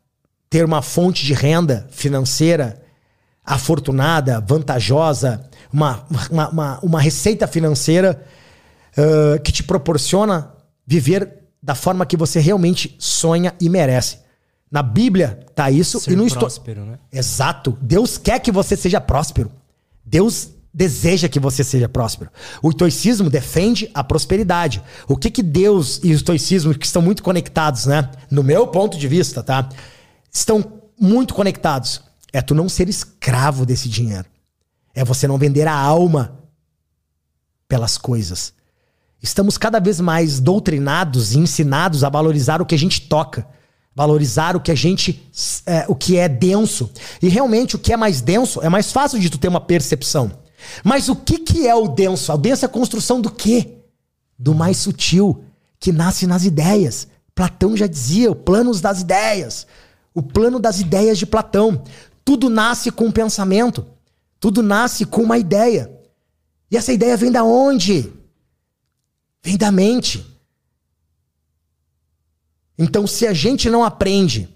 [0.50, 2.82] ter uma fonte de renda financeira
[3.46, 8.20] afortunada, vantajosa, uma, uma, uma, uma receita financeira
[8.98, 10.52] uh, que te proporciona
[10.84, 14.18] viver da forma que você realmente sonha e merece.
[14.70, 17.00] Na Bíblia tá isso Ser e no próspero, né?
[17.12, 17.78] Exato.
[17.82, 19.52] Deus quer que você seja próspero.
[20.06, 22.30] Deus deseja que você seja próspero.
[22.62, 24.84] O estoicismo defende a prosperidade.
[25.08, 28.12] O que que Deus e o estoicismo que estão muito conectados, né?
[28.30, 29.70] No meu ponto de vista, tá?
[30.32, 32.02] Estão muito conectados.
[32.32, 34.26] É tu não ser escravo desse dinheiro.
[34.94, 36.38] É você não vender a alma
[37.68, 38.54] pelas coisas.
[39.22, 43.48] Estamos cada vez mais doutrinados e ensinados a valorizar o que a gente toca,
[43.98, 45.28] valorizar o que a gente,
[45.66, 46.92] é, o que é denso.
[47.20, 50.32] E realmente o que é mais denso é mais fácil de tu ter uma percepção.
[50.84, 52.32] Mas o que que é o denso?
[52.32, 53.80] O denso é a construção do quê?
[54.38, 55.44] Do mais sutil,
[55.80, 57.08] que nasce nas ideias.
[57.34, 58.36] Platão já dizia, o
[58.80, 59.66] das ideias.
[60.14, 61.84] O plano das ideias de Platão.
[62.24, 63.84] Tudo nasce com um pensamento.
[64.40, 65.92] Tudo nasce com uma ideia.
[66.70, 68.14] E essa ideia vem da onde?
[69.44, 70.37] Vem da mente.
[72.78, 74.48] Então, se a gente não aprende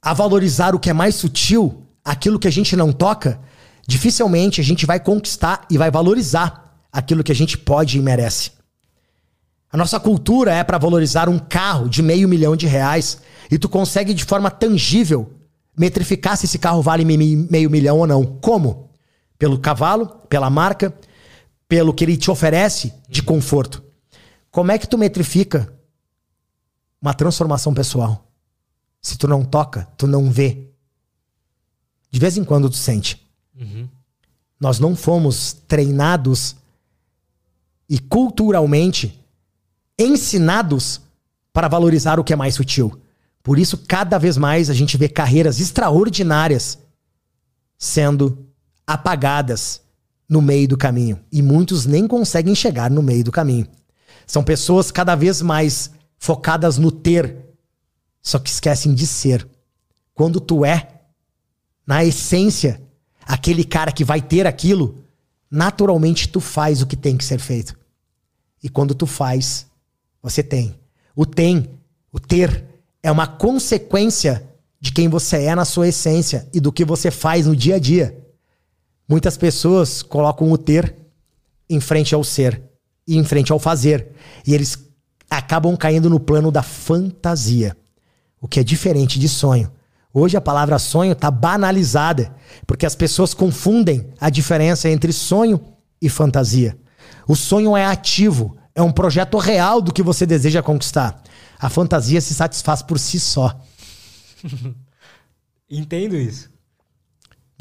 [0.00, 3.40] a valorizar o que é mais sutil, aquilo que a gente não toca,
[3.86, 8.50] dificilmente a gente vai conquistar e vai valorizar aquilo que a gente pode e merece.
[9.70, 13.68] A nossa cultura é para valorizar um carro de meio milhão de reais e tu
[13.68, 15.32] consegue de forma tangível
[15.76, 18.24] metrificar se esse carro vale meio milhão ou não.
[18.24, 18.90] Como?
[19.38, 20.94] Pelo cavalo, pela marca,
[21.66, 23.82] pelo que ele te oferece de conforto.
[24.50, 25.72] Como é que tu metrifica
[27.02, 28.24] uma transformação pessoal?
[29.00, 30.68] Se tu não toca, tu não vê.
[32.08, 33.26] De vez em quando tu sente.
[33.58, 33.88] Uhum.
[34.60, 36.54] Nós não fomos treinados
[37.88, 39.20] e culturalmente
[39.98, 41.00] ensinados
[41.52, 42.98] para valorizar o que é mais sutil.
[43.42, 46.78] Por isso, cada vez mais a gente vê carreiras extraordinárias
[47.76, 48.46] sendo
[48.86, 49.82] apagadas
[50.28, 51.18] no meio do caminho.
[51.32, 53.66] E muitos nem conseguem chegar no meio do caminho.
[54.26, 55.90] São pessoas cada vez mais
[56.22, 57.36] focadas no ter,
[58.22, 59.44] só que esquecem de ser.
[60.14, 61.00] Quando tu é,
[61.84, 62.80] na essência,
[63.26, 65.04] aquele cara que vai ter aquilo,
[65.50, 67.76] naturalmente tu faz o que tem que ser feito.
[68.62, 69.66] E quando tu faz,
[70.22, 70.78] você tem.
[71.16, 71.68] O tem,
[72.12, 72.66] o ter,
[73.02, 74.48] é uma consequência
[74.80, 77.80] de quem você é na sua essência e do que você faz no dia a
[77.80, 78.16] dia.
[79.08, 80.94] Muitas pessoas colocam o ter
[81.68, 82.62] em frente ao ser
[83.08, 84.12] e em frente ao fazer.
[84.46, 84.91] E eles
[85.36, 87.76] acabam caindo no plano da fantasia,
[88.40, 89.70] o que é diferente de sonho.
[90.12, 92.34] Hoje a palavra sonho está banalizada,
[92.66, 95.60] porque as pessoas confundem a diferença entre sonho
[96.00, 96.76] e fantasia.
[97.26, 101.22] O sonho é ativo, é um projeto real do que você deseja conquistar.
[101.58, 103.58] A fantasia se satisfaz por si só.
[105.70, 106.51] Entendo isso.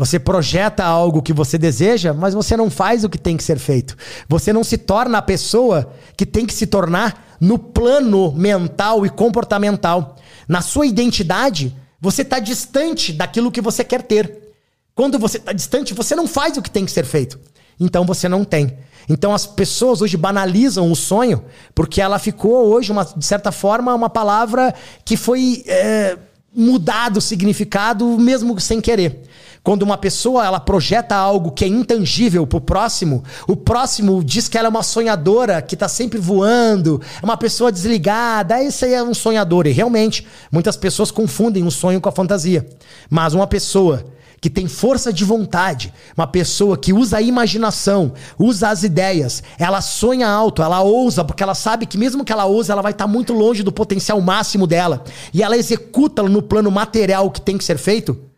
[0.01, 3.59] Você projeta algo que você deseja, mas você não faz o que tem que ser
[3.59, 3.95] feito.
[4.27, 9.11] Você não se torna a pessoa que tem que se tornar no plano mental e
[9.11, 10.15] comportamental.
[10.47, 14.55] Na sua identidade, você está distante daquilo que você quer ter.
[14.95, 17.39] Quando você está distante, você não faz o que tem que ser feito.
[17.79, 18.75] Então você não tem.
[19.07, 21.45] Então as pessoas hoje banalizam o sonho
[21.75, 24.73] porque ela ficou hoje, uma, de certa forma, uma palavra
[25.05, 26.17] que foi é,
[26.51, 29.29] mudado o significado mesmo sem querer.
[29.63, 34.57] Quando uma pessoa ela projeta algo que é intangível pro próximo, o próximo diz que
[34.57, 39.03] ela é uma sonhadora, que tá sempre voando, é uma pessoa desligada, esse aí é
[39.03, 39.67] um sonhador.
[39.67, 42.67] E realmente, muitas pessoas confundem o sonho com a fantasia.
[43.07, 44.03] Mas uma pessoa
[44.41, 49.79] que tem força de vontade, uma pessoa que usa a imaginação, usa as ideias, ela
[49.79, 53.05] sonha alto, ela ousa, porque ela sabe que mesmo que ela ouse, ela vai estar
[53.05, 57.55] muito longe do potencial máximo dela, e ela executa no plano material o que tem
[57.55, 58.30] que ser feito,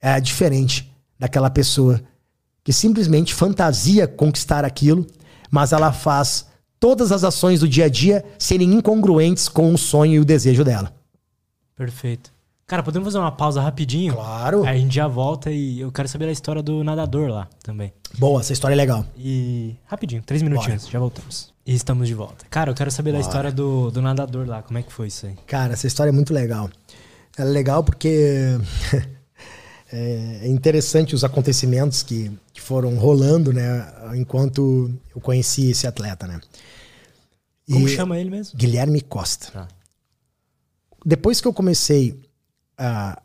[0.00, 2.00] é diferente daquela pessoa
[2.62, 5.06] que simplesmente fantasia conquistar aquilo,
[5.50, 6.46] mas ela faz
[6.80, 10.64] todas as ações do dia a dia serem incongruentes com o sonho e o desejo
[10.64, 10.92] dela.
[11.76, 12.34] Perfeito.
[12.66, 14.14] Cara, podemos fazer uma pausa rapidinho?
[14.14, 14.64] Claro.
[14.64, 17.92] Aí a gente já volta e eu quero saber a história do nadador lá também.
[18.18, 19.06] Boa, essa história é legal.
[19.16, 20.92] E rapidinho, três minutinhos, Bora.
[20.92, 21.54] já voltamos.
[21.64, 22.44] E estamos de volta.
[22.50, 23.22] Cara, eu quero saber Bora.
[23.22, 24.62] da história do, do nadador lá.
[24.62, 25.36] Como é que foi isso aí?
[25.46, 26.68] Cara, essa história é muito legal.
[27.38, 28.58] Ela é legal porque
[29.92, 33.86] É, é interessante os acontecimentos que, que foram rolando, né?
[34.16, 36.40] Enquanto eu conheci esse atleta, né?
[37.68, 38.58] E Como chama ele mesmo?
[38.58, 39.50] Guilherme Costa.
[39.52, 39.68] Tá.
[41.04, 42.20] Depois que eu comecei
[42.76, 43.22] a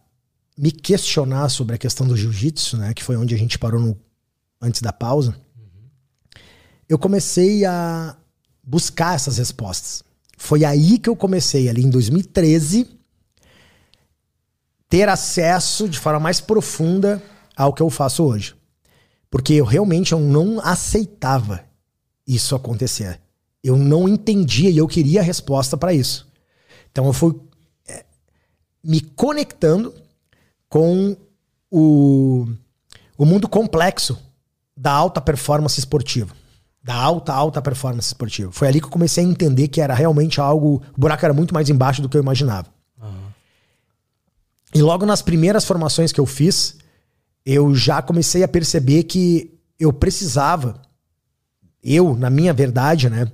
[0.57, 2.93] me questionar sobre a questão do jiu-jitsu, né?
[2.93, 3.99] Que foi onde a gente parou no,
[4.61, 5.35] antes da pausa.
[5.57, 5.89] Uhum.
[6.87, 8.15] Eu comecei a
[8.63, 10.03] buscar essas respostas.
[10.37, 13.00] Foi aí que eu comecei, ali em 2013
[14.91, 17.23] ter acesso de forma mais profunda
[17.55, 18.53] ao que eu faço hoje.
[19.29, 21.63] Porque eu realmente eu não aceitava
[22.27, 23.21] isso acontecer.
[23.63, 26.27] Eu não entendia e eu queria a resposta para isso.
[26.91, 27.39] Então eu fui
[27.87, 28.03] é,
[28.83, 29.93] me conectando
[30.67, 31.15] com
[31.71, 32.45] o,
[33.17, 34.19] o mundo complexo
[34.75, 36.35] da alta performance esportiva.
[36.83, 38.51] Da alta, alta performance esportiva.
[38.51, 40.81] Foi ali que eu comecei a entender que era realmente algo.
[40.97, 42.67] O buraco era muito mais embaixo do que eu imaginava.
[44.73, 46.77] E logo nas primeiras formações que eu fiz,
[47.45, 50.81] eu já comecei a perceber que eu precisava,
[51.83, 53.29] eu, na minha verdade, né,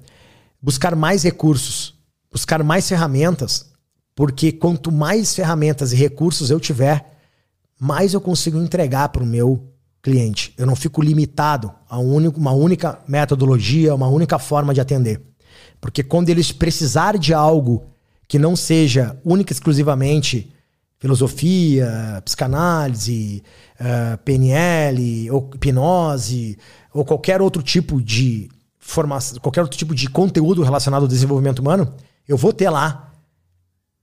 [0.61, 1.93] buscar mais recursos,
[2.31, 3.67] buscar mais ferramentas,
[4.15, 7.17] porque quanto mais ferramentas e recursos eu tiver,
[7.79, 10.53] mais eu consigo entregar para o meu cliente.
[10.57, 15.21] Eu não fico limitado a uma única metodologia, uma única forma de atender.
[15.79, 17.85] Porque quando eles precisarem de algo
[18.27, 20.51] que não seja única e exclusivamente
[20.99, 23.43] filosofia, psicanálise,
[23.79, 26.57] uh, eh, PNL, ou hipnose,
[26.93, 28.49] ou qualquer outro tipo de
[28.79, 31.93] formação, qualquer outro tipo de conteúdo relacionado ao desenvolvimento humano,
[32.27, 33.11] eu vou ter lá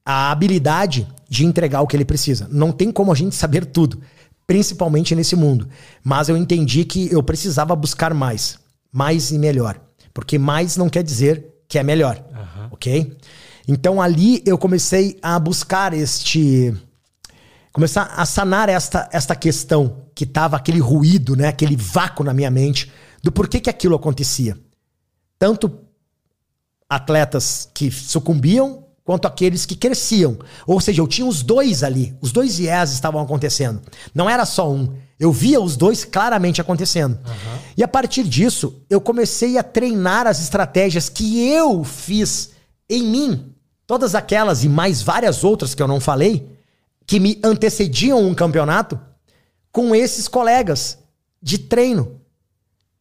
[0.05, 2.47] a habilidade de entregar o que ele precisa.
[2.51, 4.01] Não tem como a gente saber tudo,
[4.47, 5.69] principalmente nesse mundo.
[6.03, 8.59] Mas eu entendi que eu precisava buscar mais,
[8.93, 9.81] mais e melhor.
[10.13, 12.69] Porque mais não quer dizer que é melhor, uhum.
[12.71, 13.17] ok?
[13.67, 16.75] Então ali eu comecei a buscar este.
[17.73, 21.49] Começar a sanar esta, esta questão que tava aquele ruído, né?
[21.49, 22.93] Aquele vácuo na minha mente
[23.23, 24.57] do porquê que aquilo acontecia.
[25.39, 25.81] Tanto
[26.89, 30.39] atletas que sucumbiam quanto aqueles que cresciam.
[30.67, 33.83] Ou seja, eu tinha os dois ali, os dois viés estavam acontecendo.
[34.15, 34.95] Não era só um.
[35.19, 37.15] Eu via os dois claramente acontecendo.
[37.15, 37.59] Uhum.
[37.77, 42.51] E a partir disso, eu comecei a treinar as estratégias que eu fiz
[42.89, 43.54] em mim
[43.87, 46.49] Todas aquelas e mais várias outras que eu não falei,
[47.07, 48.99] que me antecediam um campeonato,
[49.71, 50.99] com esses colegas
[51.43, 52.21] de treino.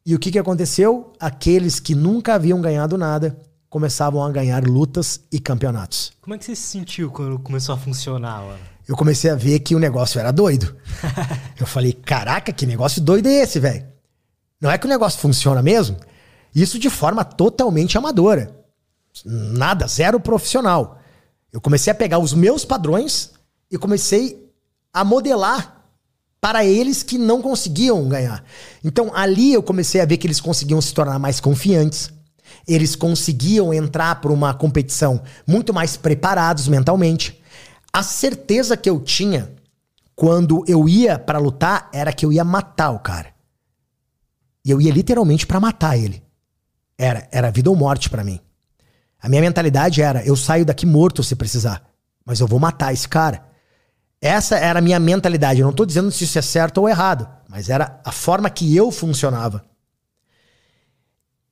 [0.05, 1.13] E o que, que aconteceu?
[1.19, 3.37] Aqueles que nunca haviam ganhado nada
[3.69, 6.11] começavam a ganhar lutas e campeonatos.
[6.21, 8.59] Como é que você se sentiu quando começou a funcionar, mano?
[8.87, 10.75] Eu comecei a ver que o negócio era doido.
[11.59, 13.85] eu falei, caraca, que negócio doido é esse, velho?
[14.59, 15.97] Não é que o negócio funciona mesmo?
[16.53, 18.62] Isso de forma totalmente amadora.
[19.25, 20.99] Nada, zero profissional.
[21.51, 23.31] Eu comecei a pegar os meus padrões
[23.69, 24.51] e comecei
[24.91, 25.83] a modelar
[26.41, 28.43] para eles que não conseguiam ganhar.
[28.83, 32.11] Então ali eu comecei a ver que eles conseguiam se tornar mais confiantes.
[32.67, 37.41] Eles conseguiam entrar para uma competição muito mais preparados mentalmente.
[37.91, 39.53] A certeza que eu tinha
[40.15, 43.33] quando eu ia para lutar era que eu ia matar o cara.
[44.65, 46.23] E eu ia literalmente para matar ele.
[46.97, 48.39] Era, era vida ou morte para mim.
[49.23, 51.81] A minha mentalidade era: eu saio daqui morto se precisar,
[52.25, 53.45] mas eu vou matar esse cara.
[54.21, 55.61] Essa era a minha mentalidade.
[55.61, 58.75] Eu não estou dizendo se isso é certo ou errado, mas era a forma que
[58.75, 59.63] eu funcionava.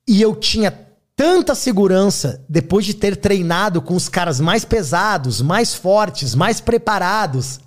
[0.05, 0.71] E eu tinha
[1.15, 7.59] tanta segurança depois de ter treinado com os caras mais pesados, mais fortes, mais preparados.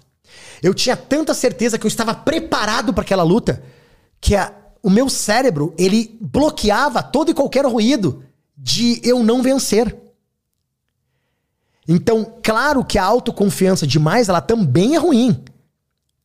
[0.62, 3.62] Eu tinha tanta certeza que eu estava preparado para aquela luta
[4.20, 4.52] que a,
[4.82, 8.24] o meu cérebro ele bloqueava todo e qualquer ruído
[8.56, 9.96] de eu não vencer.
[11.86, 15.44] Então, claro que a autoconfiança demais, ela também é ruim.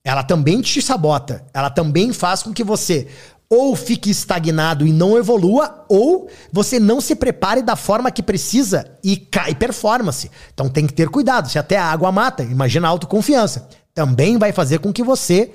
[0.03, 1.45] Ela também te sabota.
[1.53, 3.07] Ela também faz com que você
[3.49, 8.95] ou fique estagnado e não evolua, ou você não se prepare da forma que precisa
[9.03, 10.29] e cai performance.
[10.53, 11.49] Então tem que ter cuidado.
[11.49, 13.67] Se até a água mata, imagina a autoconfiança.
[13.91, 15.51] Também vai fazer com que você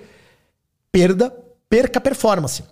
[0.90, 1.32] perda,
[1.68, 2.64] perca performance.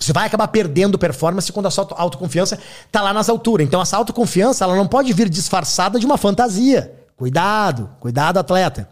[0.00, 2.58] Você vai acabar perdendo performance quando a sua autoconfiança
[2.90, 3.66] tá lá nas alturas.
[3.66, 6.92] Então essa autoconfiança, ela não pode vir disfarçada de uma fantasia.
[7.16, 8.88] Cuidado, cuidado atleta.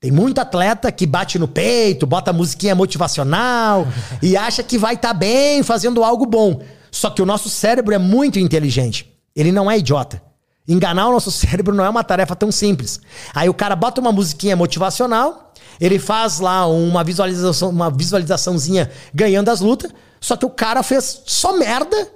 [0.00, 3.88] Tem muito atleta que bate no peito, bota musiquinha motivacional
[4.22, 6.62] e acha que vai estar tá bem fazendo algo bom.
[6.88, 9.12] Só que o nosso cérebro é muito inteligente.
[9.34, 10.22] Ele não é idiota.
[10.68, 13.00] Enganar o nosso cérebro não é uma tarefa tão simples.
[13.34, 15.47] Aí o cara bota uma musiquinha motivacional,
[15.80, 21.22] ele faz lá uma visualização, uma visualizaçãozinha ganhando as lutas, só que o cara fez
[21.26, 22.10] só merda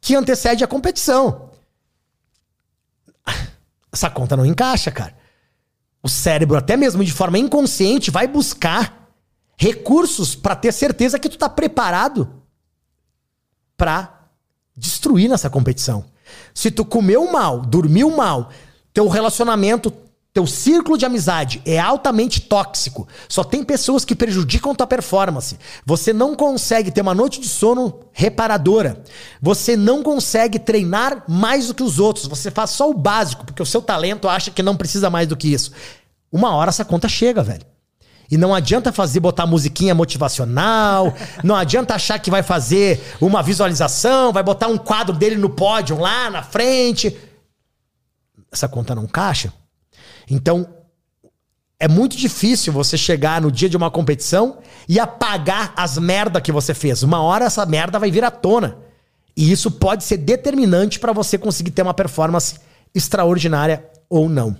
[0.00, 1.50] que antecede a competição.
[3.92, 5.16] Essa conta não encaixa, cara.
[6.02, 9.08] O cérebro, até mesmo de forma inconsciente, vai buscar
[9.56, 12.42] recursos para ter certeza que tu tá preparado
[13.76, 14.28] para
[14.76, 16.04] destruir nessa competição.
[16.54, 18.50] Se tu comeu mal, dormiu mal,
[18.92, 19.92] teu relacionamento
[20.38, 23.08] teu círculo de amizade é altamente tóxico.
[23.28, 25.58] Só tem pessoas que prejudicam tua performance.
[25.84, 29.02] Você não consegue ter uma noite de sono reparadora.
[29.42, 32.28] Você não consegue treinar mais do que os outros.
[32.28, 35.36] Você faz só o básico, porque o seu talento acha que não precisa mais do
[35.36, 35.72] que isso.
[36.30, 37.66] Uma hora essa conta chega, velho.
[38.30, 44.32] E não adianta fazer botar musiquinha motivacional, não adianta achar que vai fazer uma visualização,
[44.32, 47.18] vai botar um quadro dele no pódio lá na frente.
[48.52, 49.52] Essa conta não caixa.
[50.30, 50.68] Então,
[51.80, 56.50] é muito difícil você chegar no dia de uma competição e apagar as merda que
[56.50, 57.02] você fez.
[57.02, 58.78] Uma hora essa merda vai vir à tona.
[59.36, 62.56] E isso pode ser determinante para você conseguir ter uma performance
[62.92, 64.56] extraordinária ou não.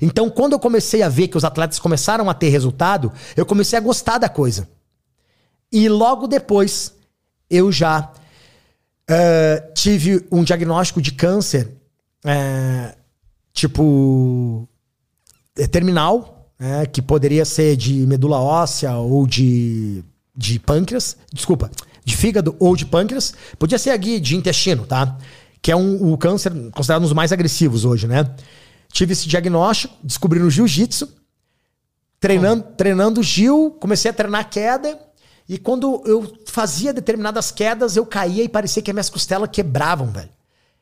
[0.00, 3.78] Então, quando eu comecei a ver que os atletas começaram a ter resultado, eu comecei
[3.78, 4.68] a gostar da coisa.
[5.70, 6.92] E logo depois,
[7.48, 8.10] eu já
[9.08, 11.68] uh, tive um diagnóstico de câncer
[12.24, 12.96] uh,
[13.56, 14.68] tipo
[15.56, 20.04] é, terminal, né, que poderia ser de medula óssea ou de,
[20.36, 21.70] de pâncreas, desculpa,
[22.04, 25.16] de fígado ou de pâncreas, podia ser aqui de intestino, tá?
[25.62, 28.30] Que é um, o câncer considerado um dos mais agressivos hoje, né?
[28.92, 31.08] Tive esse diagnóstico, descobri no jiu-jitsu,
[32.20, 35.00] treinando, treinando Gil, comecei a treinar queda,
[35.48, 40.08] e quando eu fazia determinadas quedas, eu caía e parecia que as minhas costelas quebravam,
[40.08, 40.30] velho.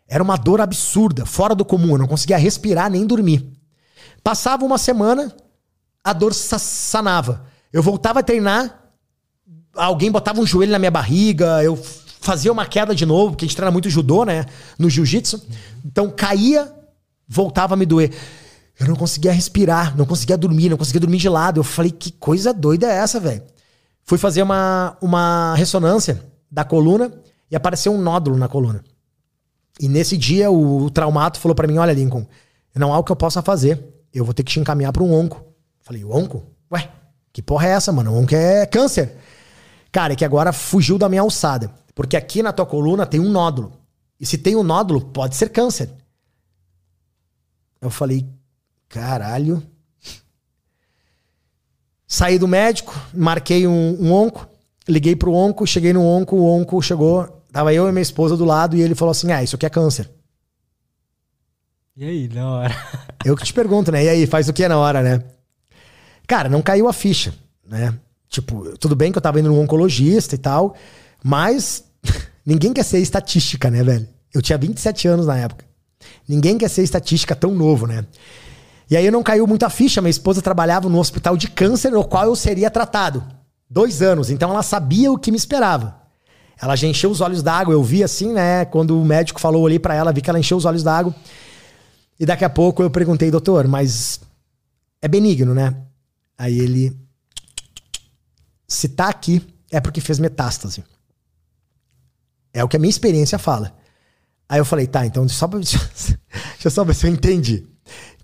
[0.08, 1.92] Era uma dor absurda, fora do comum.
[1.92, 3.46] Eu não conseguia respirar nem dormir.
[4.22, 5.34] Passava uma semana,
[6.02, 7.46] a dor sanava.
[7.72, 8.90] Eu voltava a treinar,
[9.74, 11.76] alguém botava um joelho na minha barriga, eu
[12.20, 14.46] fazia uma queda de novo, porque a gente treina muito judô, né?
[14.78, 15.42] No jiu-jitsu.
[15.84, 16.72] Então caía,
[17.28, 18.12] voltava a me doer.
[18.78, 21.60] Eu não conseguia respirar, não conseguia dormir, não conseguia dormir de lado.
[21.60, 23.42] Eu falei, que coisa doida é essa, velho?
[24.04, 27.12] Fui fazer uma, uma ressonância da coluna
[27.50, 28.82] e apareceu um nódulo na coluna.
[29.80, 32.26] E nesse dia o, o traumato falou para mim: Olha, Lincoln,
[32.74, 33.82] não há o que eu possa fazer.
[34.12, 35.44] Eu vou ter que te encaminhar para um onco.
[35.80, 36.44] Falei: Onco?
[36.72, 36.88] Ué,
[37.32, 38.12] que porra é essa, mano?
[38.12, 39.16] O onco é câncer.
[39.90, 41.70] Cara, é que agora fugiu da minha alçada.
[41.94, 43.72] Porque aqui na tua coluna tem um nódulo.
[44.18, 45.90] E se tem um nódulo, pode ser câncer.
[47.80, 48.26] Eu falei:
[48.88, 49.62] Caralho.
[52.06, 54.46] Saí do médico, marquei um, um onco,
[54.86, 58.44] liguei pro onco, cheguei no onco, o onco chegou, Tava eu e minha esposa do
[58.44, 60.10] lado e ele falou assim: Ah, isso aqui é câncer.
[61.96, 62.74] E aí, na hora?
[63.24, 64.04] Eu que te pergunto, né?
[64.04, 65.22] E aí, faz o que na hora, né?
[66.26, 67.32] Cara, não caiu a ficha,
[67.64, 67.94] né?
[68.28, 70.74] Tipo, tudo bem que eu tava indo num oncologista e tal,
[71.22, 71.84] mas
[72.44, 74.08] ninguém quer ser estatística, né, velho?
[74.34, 75.64] Eu tinha 27 anos na época.
[76.28, 78.04] Ninguém quer ser estatística tão novo, né?
[78.90, 80.00] E aí não caiu muito a ficha.
[80.00, 83.24] Minha esposa trabalhava no hospital de câncer no qual eu seria tratado.
[83.70, 84.28] Dois anos.
[84.28, 86.03] Então ela sabia o que me esperava.
[86.64, 87.74] Ela já encheu os olhos d'água.
[87.74, 88.64] Eu vi assim, né?
[88.64, 91.14] Quando o médico falou ali para ela, vi que ela encheu os olhos d'água.
[92.18, 94.18] E daqui a pouco eu perguntei, doutor, mas
[95.02, 95.76] é benigno, né?
[96.38, 96.96] Aí ele.
[98.66, 100.82] Se tá aqui, é porque fez metástase.
[102.50, 103.76] É o que a minha experiência fala.
[104.48, 106.18] Aí eu falei, tá, então só pra, deixa
[106.64, 107.66] eu só ver se eu entendi.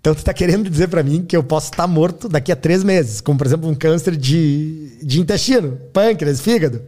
[0.00, 2.82] Então tu tá querendo dizer para mim que eu posso estar morto daqui a três
[2.82, 6.82] meses, como por exemplo um câncer de, de intestino, pâncreas, fígado.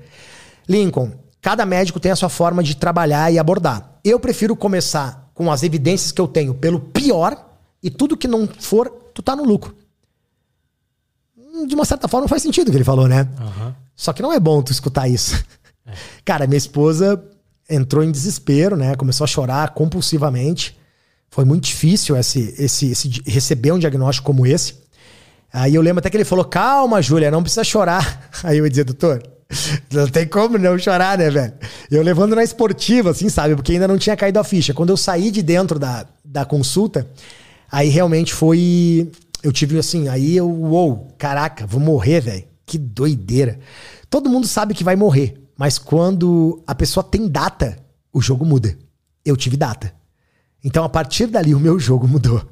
[0.66, 1.12] Lincoln,
[1.42, 3.98] cada médico tem a sua forma de trabalhar e abordar.
[4.04, 7.36] Eu prefiro começar com as evidências que eu tenho pelo pior
[7.82, 9.76] e tudo que não for, tu tá no lucro.
[11.36, 13.28] Hum, de uma certa forma faz sentido o que ele falou, né?
[13.40, 13.74] Uhum.
[13.96, 15.44] Só que não é bom tu escutar isso.
[15.84, 15.92] É.
[16.24, 17.22] Cara, minha esposa
[17.68, 18.94] entrou em desespero, né?
[18.94, 20.78] Começou a chorar compulsivamente.
[21.28, 24.81] Foi muito difícil esse, esse, esse receber um diagnóstico como esse.
[25.52, 28.30] Aí eu lembro até que ele falou: Calma, Júlia, não precisa chorar.
[28.42, 29.22] Aí eu ia dizer, doutor,
[29.92, 31.52] não tem como não chorar, né, velho?
[31.90, 33.54] Eu levando na esportiva, assim, sabe?
[33.54, 34.72] Porque ainda não tinha caído a ficha.
[34.72, 37.06] Quando eu saí de dentro da, da consulta,
[37.70, 39.10] aí realmente foi.
[39.42, 42.44] Eu tive assim, aí eu, uou, caraca, vou morrer, velho.
[42.64, 43.58] Que doideira.
[44.08, 45.36] Todo mundo sabe que vai morrer.
[45.58, 47.76] Mas quando a pessoa tem data,
[48.12, 48.76] o jogo muda.
[49.24, 49.92] Eu tive data.
[50.64, 52.42] Então, a partir dali, o meu jogo mudou.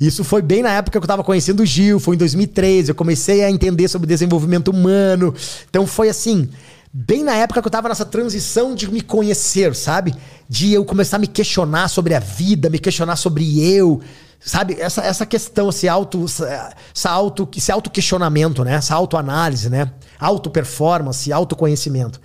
[0.00, 2.90] Isso foi bem na época que eu estava conhecendo o Gil, foi em 2013.
[2.90, 5.34] Eu comecei a entender sobre desenvolvimento humano.
[5.68, 6.48] Então, foi assim,
[6.92, 10.14] bem na época que eu estava nessa transição de me conhecer, sabe?
[10.48, 14.00] De eu começar a me questionar sobre a vida, me questionar sobre eu,
[14.38, 14.74] sabe?
[14.78, 18.74] Essa, essa questão, esse auto, essa auto, esse auto questionamento, né?
[18.74, 19.90] Essa autoanálise, né?
[20.18, 22.20] Auto performance, autoconhecimento.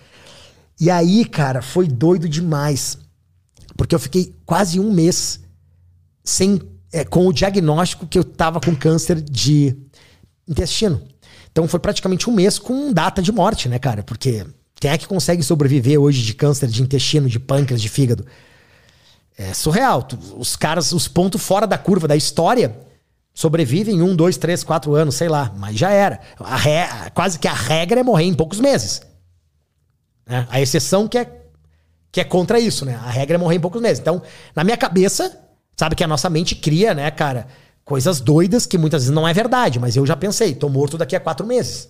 [0.79, 2.97] E aí, cara, foi doido demais.
[3.75, 5.39] Porque eu fiquei quase um mês
[6.23, 6.59] sem
[6.91, 9.75] é, com o diagnóstico que eu tava com câncer de
[10.47, 11.01] intestino.
[11.51, 14.03] Então foi praticamente um mês com data de morte, né, cara?
[14.03, 14.45] Porque
[14.79, 18.25] quem é que consegue sobreviver hoje de câncer de intestino, de pâncreas, de fígado?
[19.37, 20.07] É surreal.
[20.37, 22.77] Os caras, os pontos fora da curva da história
[23.33, 25.53] sobrevivem um, dois, três, quatro anos, sei lá.
[25.55, 26.19] Mas já era.
[26.39, 27.11] Re...
[27.13, 29.01] Quase que a regra é morrer em poucos meses.
[30.25, 30.47] Né?
[30.49, 31.33] A exceção que é
[32.11, 32.95] que é contra isso, né?
[32.95, 33.99] A regra é morrer em poucos meses.
[33.99, 34.23] Então,
[34.55, 35.37] na minha cabeça,
[35.79, 37.47] sabe que a nossa mente cria, né, cara,
[37.85, 41.15] coisas doidas que muitas vezes não é verdade, mas eu já pensei, tô morto daqui
[41.15, 41.89] a quatro meses.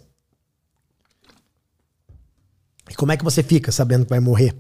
[2.90, 4.56] E como é que você fica sabendo que vai morrer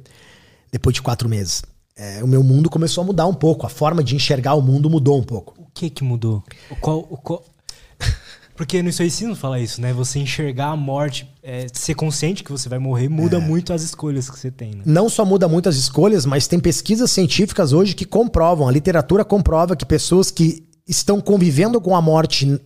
[0.71, 1.63] depois de quatro meses?
[1.95, 4.89] É, o meu mundo começou a mudar um pouco, a forma de enxergar o mundo
[4.89, 5.53] mudou um pouco.
[5.57, 6.43] O que que mudou?
[6.69, 7.43] O qual, o qual...
[8.57, 9.93] Porque no estoicismo fala isso, né?
[9.93, 13.39] Você enxergar a morte, é, ser consciente que você vai morrer, muda é.
[13.39, 14.71] muito as escolhas que você tem.
[14.71, 14.81] Né?
[14.83, 19.23] Não só muda muito as escolhas, mas tem pesquisas científicas hoje que comprovam, a literatura
[19.23, 22.59] comprova que pessoas que estão convivendo com a morte,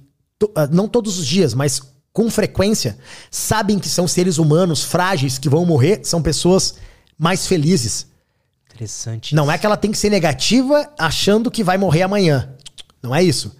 [0.56, 1.82] ah, não todos os dias, mas
[2.14, 2.98] com frequência,
[3.30, 6.76] sabem que são seres humanos frágeis que vão morrer, são pessoas
[7.18, 8.08] mais felizes.
[8.74, 9.36] Interessante.
[9.36, 12.56] Não é que ela tem que ser negativa achando que vai morrer amanhã.
[13.04, 13.60] Não é isso.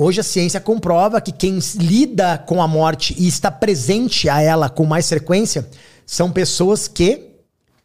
[0.00, 4.70] Hoje a ciência comprova que quem lida com a morte e está presente a ela
[4.70, 5.68] com mais frequência
[6.06, 7.32] são pessoas que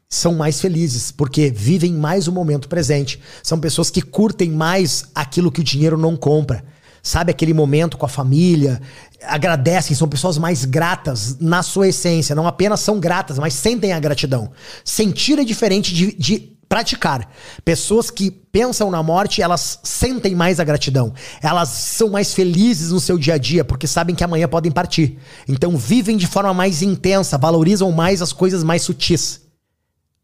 [0.07, 3.19] são mais felizes, porque vivem mais o momento presente.
[3.41, 6.63] São pessoas que curtem mais aquilo que o dinheiro não compra.
[7.01, 8.79] Sabe aquele momento com a família,
[9.23, 12.35] agradecem, são pessoas mais gratas na sua essência.
[12.35, 14.51] Não apenas são gratas, mas sentem a gratidão.
[14.85, 17.29] Sentir é diferente de, de praticar.
[17.63, 21.13] Pessoas que pensam na morte, elas sentem mais a gratidão.
[21.39, 25.19] Elas são mais felizes no seu dia a dia, porque sabem que amanhã podem partir.
[25.47, 29.41] Então vivem de forma mais intensa, valorizam mais as coisas mais sutis.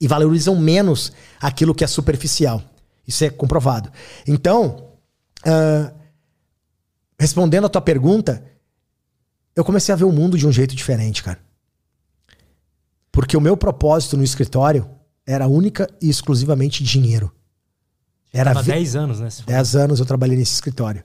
[0.02, 2.64] E valorizam menos aquilo que é superficial.
[3.08, 3.92] Isso é comprovado.
[4.26, 4.88] Então,
[5.46, 5.94] uh,
[7.20, 8.44] respondendo a tua pergunta,
[9.56, 11.38] eu comecei a ver o mundo de um jeito diferente, cara.
[13.12, 14.90] Porque o meu propósito no escritório
[15.30, 17.32] era única e exclusivamente dinheiro.
[18.34, 19.30] Era 10 anos, né?
[19.46, 21.04] 10 anos eu trabalhei nesse escritório.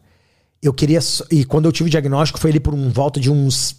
[0.63, 0.99] Eu queria.
[1.31, 3.77] E quando eu tive o diagnóstico, foi ali por um volta de uns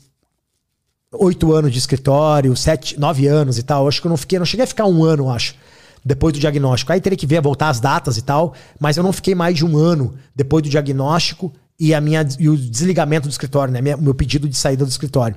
[1.14, 3.88] oito anos de escritório, sete, nove anos e tal.
[3.88, 5.56] Acho que eu não fiquei, não cheguei a ficar um ano, acho,
[6.04, 6.94] depois do diagnóstico.
[6.94, 9.66] Aí teria que ver, voltar as datas e tal, mas eu não fiquei mais de
[9.66, 13.82] um ano depois do diagnóstico e a minha e o desligamento do escritório, né?
[13.82, 15.36] Meu pedido de saída do escritório.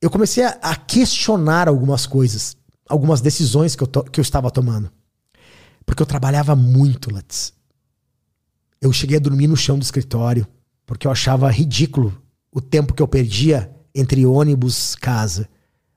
[0.00, 2.56] Eu comecei a, a questionar algumas coisas
[2.90, 4.90] algumas decisões que eu, to, que eu estava tomando.
[5.86, 7.52] Porque eu trabalhava muito, Lattes.
[8.80, 10.46] Eu cheguei a dormir no chão do escritório,
[10.84, 12.20] porque eu achava ridículo
[12.52, 15.48] o tempo que eu perdia entre ônibus, casa,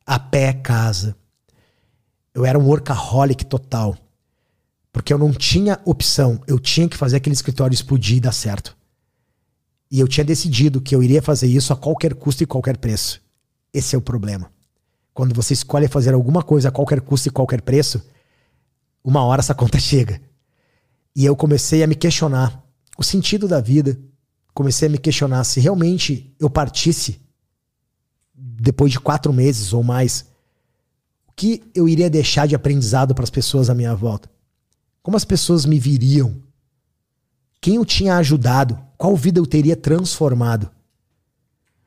[0.05, 1.15] a pé, casa.
[2.33, 3.97] Eu era um workaholic total.
[4.91, 6.39] Porque eu não tinha opção.
[6.45, 8.77] Eu tinha que fazer aquele escritório explodir e dar certo.
[9.89, 13.21] E eu tinha decidido que eu iria fazer isso a qualquer custo e qualquer preço.
[13.73, 14.52] Esse é o problema.
[15.13, 18.03] Quando você escolhe fazer alguma coisa a qualquer custo e qualquer preço,
[19.03, 20.21] uma hora essa conta chega.
[21.15, 22.63] E eu comecei a me questionar
[22.97, 23.99] o sentido da vida.
[24.53, 27.19] Comecei a me questionar se realmente eu partisse
[28.33, 30.25] depois de quatro meses ou mais,
[31.27, 34.29] o que eu iria deixar de aprendizado para as pessoas à minha volta?
[35.01, 36.41] Como as pessoas me viriam?
[37.59, 38.79] Quem eu tinha ajudado?
[38.97, 40.69] Qual vida eu teria transformado?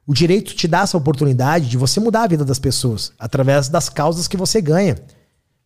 [0.07, 3.89] O direito te dá essa oportunidade de você mudar a vida das pessoas através das
[3.89, 4.97] causas que você ganha.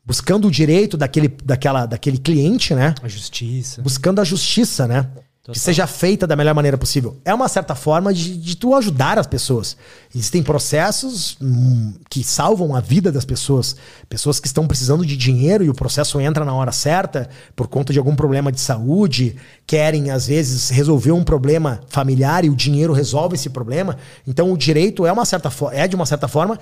[0.05, 2.95] Buscando o direito daquele, daquela, daquele cliente, né?
[3.03, 3.83] A justiça.
[3.83, 5.07] Buscando a justiça, né?
[5.43, 5.55] Total.
[5.55, 7.17] Que seja feita da melhor maneira possível.
[7.25, 9.75] É uma certa forma de, de tu ajudar as pessoas.
[10.15, 13.75] Existem processos hum, que salvam a vida das pessoas.
[14.07, 17.91] Pessoas que estão precisando de dinheiro e o processo entra na hora certa por conta
[17.91, 19.37] de algum problema de saúde,
[19.67, 23.97] querem, às vezes, resolver um problema familiar e o dinheiro resolve esse problema.
[24.27, 26.59] Então, o direito é, uma certa é de uma certa forma,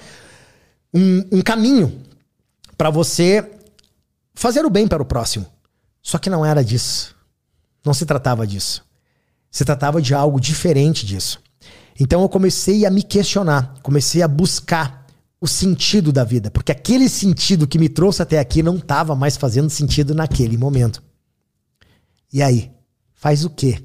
[0.94, 2.00] um, um caminho
[2.76, 3.44] para você
[4.34, 5.46] fazer o bem para o próximo.
[6.00, 7.17] Só que não era disso.
[7.84, 8.84] Não se tratava disso.
[9.50, 11.40] Se tratava de algo diferente disso.
[11.98, 15.06] Então eu comecei a me questionar, comecei a buscar
[15.40, 19.36] o sentido da vida, porque aquele sentido que me trouxe até aqui não estava mais
[19.36, 21.02] fazendo sentido naquele momento.
[22.32, 22.70] E aí,
[23.14, 23.82] faz o quê?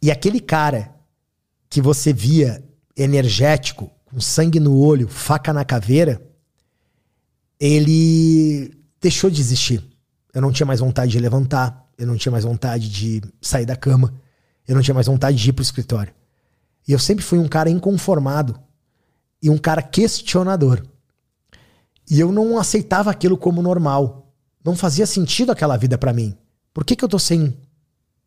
[0.00, 0.94] E aquele cara
[1.68, 2.62] que você via
[2.96, 6.22] energético, com sangue no olho, faca na caveira,
[7.58, 8.70] ele
[9.00, 9.82] deixou de existir.
[10.32, 13.76] Eu não tinha mais vontade de levantar, eu não tinha mais vontade de sair da
[13.76, 14.14] cama.
[14.66, 16.12] Eu não tinha mais vontade de ir pro escritório.
[16.86, 18.58] E eu sempre fui um cara inconformado
[19.42, 20.82] e um cara questionador.
[22.10, 24.32] E eu não aceitava aquilo como normal.
[24.64, 26.36] Não fazia sentido aquela vida para mim.
[26.72, 27.56] Por que, que eu tô sem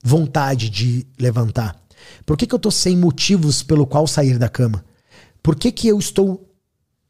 [0.04, 1.80] vontade de levantar?
[2.26, 4.84] Por que, que eu tô sem motivos pelo qual sair da cama?
[5.42, 6.56] Por que, que eu estou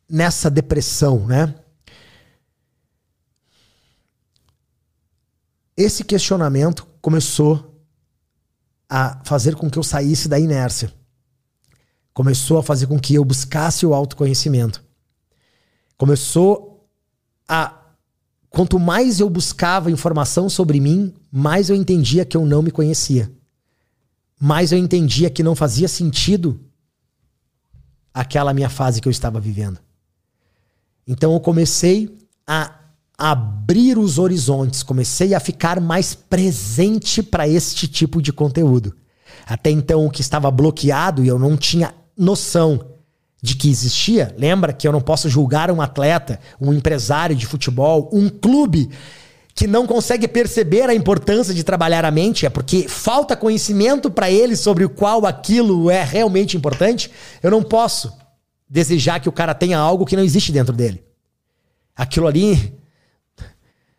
[0.09, 1.53] nessa depressão, né?
[5.77, 7.79] Esse questionamento começou
[8.89, 10.91] a fazer com que eu saísse da inércia.
[12.13, 14.83] Começou a fazer com que eu buscasse o autoconhecimento.
[15.95, 16.89] Começou
[17.47, 17.75] a.
[18.49, 23.31] Quanto mais eu buscava informação sobre mim, mais eu entendia que eu não me conhecia.
[24.39, 26.59] Mais eu entendia que não fazia sentido
[28.11, 29.79] aquela minha fase que eu estava vivendo.
[31.05, 32.17] Então eu comecei
[32.47, 32.76] a
[33.17, 38.95] abrir os horizontes, comecei a ficar mais presente para este tipo de conteúdo.
[39.45, 42.79] Até então, o que estava bloqueado e eu não tinha noção
[43.41, 48.09] de que existia, lembra que eu não posso julgar um atleta, um empresário de futebol,
[48.11, 48.89] um clube
[49.55, 54.29] que não consegue perceber a importância de trabalhar a mente, é porque falta conhecimento para
[54.29, 57.09] ele sobre o qual aquilo é realmente importante.
[57.41, 58.13] Eu não posso
[58.69, 61.03] desejar que o cara tenha algo que não existe dentro dele.
[61.95, 62.77] Aquilo ali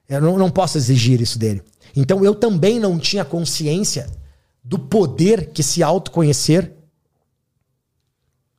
[0.08, 1.62] eu não, não posso exigir isso dele.
[1.94, 4.08] Então eu também não tinha consciência
[4.64, 6.72] do poder que se autoconhecer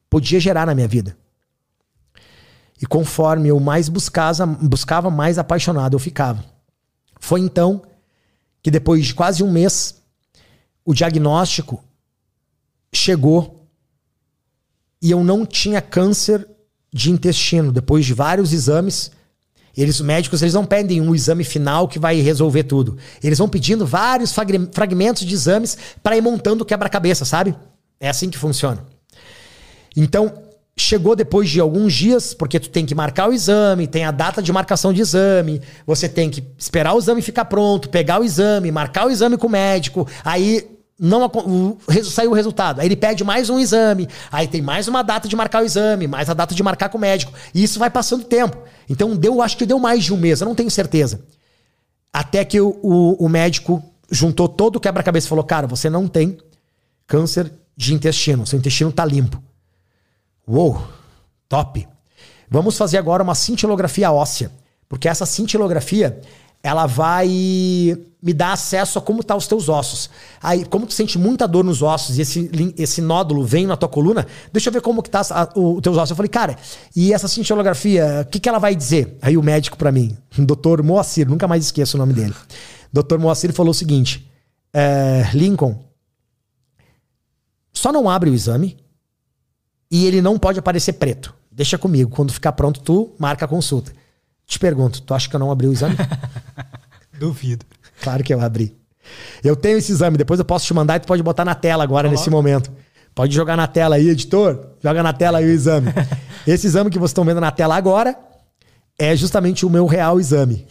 [0.09, 1.17] podia gerar na minha vida.
[2.81, 6.43] E conforme eu mais buscava, buscava mais apaixonado eu ficava.
[7.19, 7.81] Foi então
[8.61, 10.01] que depois de quase um mês
[10.85, 11.83] o diagnóstico
[12.91, 13.67] chegou
[15.01, 16.47] e eu não tinha câncer
[16.91, 17.71] de intestino.
[17.71, 19.11] Depois de vários exames,
[19.81, 22.97] eles, médicos, eles não pedem um exame final que vai resolver tudo.
[23.23, 24.33] Eles vão pedindo vários
[24.71, 27.55] fragmentos de exames para ir montando o quebra-cabeça, sabe?
[27.99, 28.85] É assim que funciona.
[29.95, 30.33] Então,
[30.77, 34.41] chegou depois de alguns dias, porque tu tem que marcar o exame, tem a data
[34.41, 38.71] de marcação de exame, você tem que esperar o exame ficar pronto, pegar o exame,
[38.71, 42.81] marcar o exame com o médico, aí não o, saiu o resultado.
[42.81, 46.07] Aí ele pede mais um exame, aí tem mais uma data de marcar o exame,
[46.07, 47.31] mais a data de marcar com o médico.
[47.53, 48.57] E isso vai passando tempo.
[48.89, 51.23] Então deu, acho que deu mais de um mês, eu não tenho certeza.
[52.11, 53.81] Até que o, o, o médico
[54.11, 56.37] juntou todo o quebra-cabeça e falou: Cara, você não tem
[57.07, 59.41] câncer de intestino, seu intestino tá limpo.
[60.45, 60.83] Uou,
[61.47, 61.87] top.
[62.49, 64.51] Vamos fazer agora uma cintilografia óssea,
[64.89, 66.19] porque essa cintilografia
[66.61, 67.27] ela vai
[68.21, 70.09] me dar acesso a como tá os teus ossos.
[70.41, 73.87] Aí, como tu sente muita dor nos ossos e esse, esse nódulo vem na tua
[73.87, 76.09] coluna, deixa eu ver como que tá os teus ossos.
[76.09, 76.57] Eu falei, cara,
[76.95, 79.17] e essa cintilografia, o que, que ela vai dizer?
[79.21, 82.35] Aí o médico para mim, o doutor Moacir, nunca mais esqueço o nome dele.
[82.91, 84.27] Doutor Moacir falou o seguinte,
[84.73, 85.79] é, Lincoln,
[87.71, 88.77] só não abre o exame
[89.91, 91.35] e ele não pode aparecer preto.
[91.51, 93.93] Deixa comigo, quando ficar pronto tu marca a consulta.
[94.49, 95.95] Te pergunto, tu acha que eu não abri o exame?
[97.19, 97.63] Duvido.
[98.01, 98.75] Claro que eu abri.
[99.43, 101.83] Eu tenho esse exame, depois eu posso te mandar e tu pode botar na tela
[101.83, 102.71] agora, nesse momento.
[103.13, 104.69] Pode jogar na tela aí, editor.
[104.83, 105.93] Joga na tela aí o exame.
[106.47, 108.17] Esse exame que vocês estão vendo na tela agora
[108.97, 110.65] é justamente o meu real exame.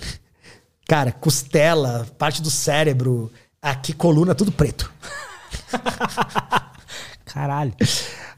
[0.88, 3.30] Cara, costela, parte do cérebro,
[3.62, 4.90] aqui coluna, tudo preto.
[7.32, 7.72] Caralho.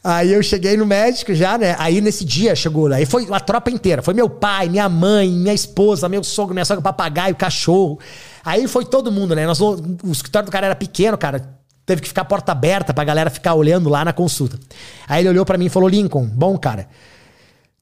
[0.03, 1.77] Aí eu cheguei no médico já, né?
[1.79, 4.01] Aí nesse dia chegou, aí foi a tropa inteira.
[4.01, 7.99] Foi meu pai, minha mãe, minha esposa, meu sogro, minha sogra, papagaio, cachorro.
[8.43, 9.47] Aí foi todo mundo, né?
[9.47, 9.77] Nós, o
[10.11, 11.59] escritório do cara era pequeno, cara.
[11.85, 14.59] Teve que ficar porta aberta pra galera ficar olhando lá na consulta.
[15.07, 16.89] Aí ele olhou para mim e falou: Lincoln, bom, cara,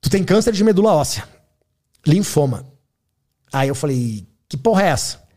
[0.01, 1.25] tu tem câncer de medula óssea,
[2.07, 2.67] linfoma.
[3.53, 5.28] Aí eu falei: que porra é essa?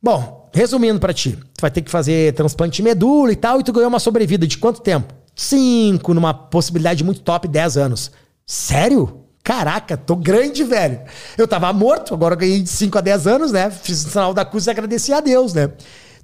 [0.00, 3.64] Bom, resumindo para ti, tu vai ter que fazer transplante de medula e tal, e
[3.64, 5.12] tu ganhou uma sobrevida de quanto tempo?
[5.34, 8.10] 5, numa possibilidade muito top, 10 anos.
[8.46, 9.24] Sério?
[9.42, 11.00] Caraca, tô grande, velho.
[11.36, 13.70] Eu tava morto, agora eu ganhei de 5 a 10 anos, né?
[13.70, 15.72] Fiz o sinal da cruz e agradeci a Deus, né?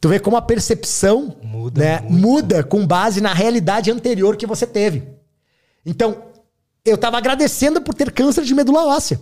[0.00, 4.66] Tu vê como a percepção muda, né, muda com base na realidade anterior que você
[4.66, 5.02] teve.
[5.86, 6.24] Então,
[6.84, 9.18] eu tava agradecendo por ter câncer de medula óssea.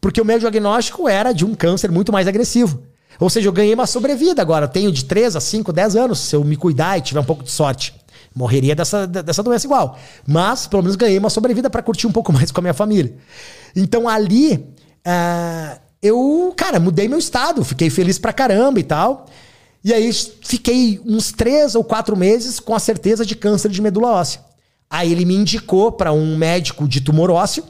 [0.00, 2.82] Porque o meu diagnóstico era de um câncer muito mais agressivo.
[3.20, 4.66] Ou seja, eu ganhei uma sobrevida agora.
[4.66, 7.42] Tenho de 3 a 5, 10 anos, se eu me cuidar e tiver um pouco
[7.42, 7.94] de sorte.
[8.34, 9.96] Morreria dessa, dessa doença igual.
[10.26, 13.14] Mas, pelo menos, ganhei uma sobrevida para curtir um pouco mais com a minha família.
[13.76, 17.64] Então, ali, uh, eu, cara, mudei meu estado.
[17.64, 19.26] Fiquei feliz pra caramba e tal.
[19.84, 20.10] E aí,
[20.42, 24.40] fiquei uns três ou quatro meses com a certeza de câncer de medula óssea.
[24.90, 27.64] Aí, ele me indicou para um médico de tumor ósseo,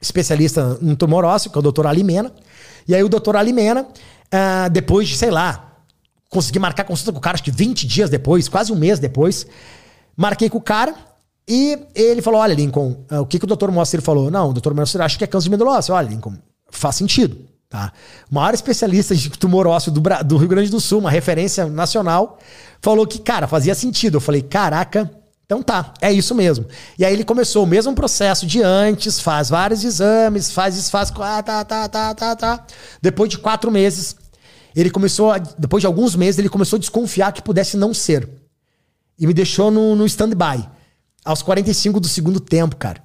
[0.00, 2.32] especialista em tumor ósseo, que é o doutor Alimena.
[2.88, 3.86] E aí, o doutor Alimena,
[4.34, 5.76] uh, depois de, sei lá,
[6.28, 9.46] consegui marcar consulta com o cara, acho que 20 dias depois, quase um mês depois.
[10.16, 10.94] Marquei com o cara
[11.48, 14.30] e ele falou: Olha, Lincoln, eh, o que, que o doutor Moacir falou?
[14.30, 15.94] Não, o doutor Moacir acha que é câncer de medula óssea.
[15.94, 16.34] Olha, Lincoln,
[16.70, 17.36] faz sentido.
[17.68, 17.92] Tá?
[18.30, 22.38] O maior especialista de tumor ósseo do, do Rio Grande do Sul, uma referência nacional,
[22.80, 24.16] falou que, cara, fazia sentido.
[24.16, 25.10] Eu falei: Caraca,
[25.50, 26.66] então tá, é isso mesmo.
[26.96, 31.12] E aí ele começou o mesmo processo de antes, faz vários exames, faz isso, faz.
[31.18, 32.66] Ah, tá, tá, tá, tá, tá.
[33.02, 34.14] Depois de quatro meses,
[34.74, 38.28] ele começou, a, depois de alguns meses, ele começou a desconfiar que pudesse não ser
[39.18, 40.66] e me deixou no, no stand-by.
[41.24, 43.02] Aos 45 do segundo tempo, cara,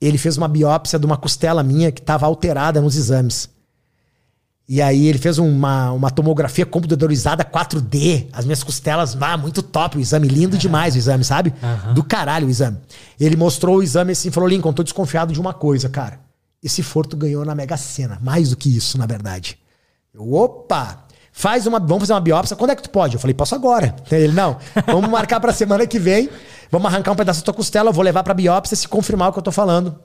[0.00, 3.50] ele fez uma biópsia de uma costela minha que estava alterada nos exames.
[4.68, 8.28] E aí ele fez uma, uma tomografia computadorizada 4D.
[8.32, 9.98] As minhas costelas, ah, muito top.
[9.98, 11.52] O exame, lindo demais o exame, sabe?
[11.62, 11.94] Uhum.
[11.94, 12.78] Do caralho o exame.
[13.20, 16.20] Ele mostrou o exame assim e falou: Lincoln, tô desconfiado de uma coisa, cara.
[16.62, 18.18] Esse Forto ganhou na Mega Sena.
[18.22, 19.58] Mais do que isso, na verdade.
[20.14, 21.04] Eu, opa!
[21.34, 22.54] Faz uma, vamos fazer uma biópsia.
[22.54, 23.14] Quando é que tu pode?
[23.14, 23.96] Eu falei, posso agora.
[24.12, 26.28] Ele, não, vamos marcar pra semana que vem.
[26.70, 29.32] Vamos arrancar um pedaço da tua costela, eu vou levar pra biópsia se confirmar o
[29.32, 29.98] que eu tô falando.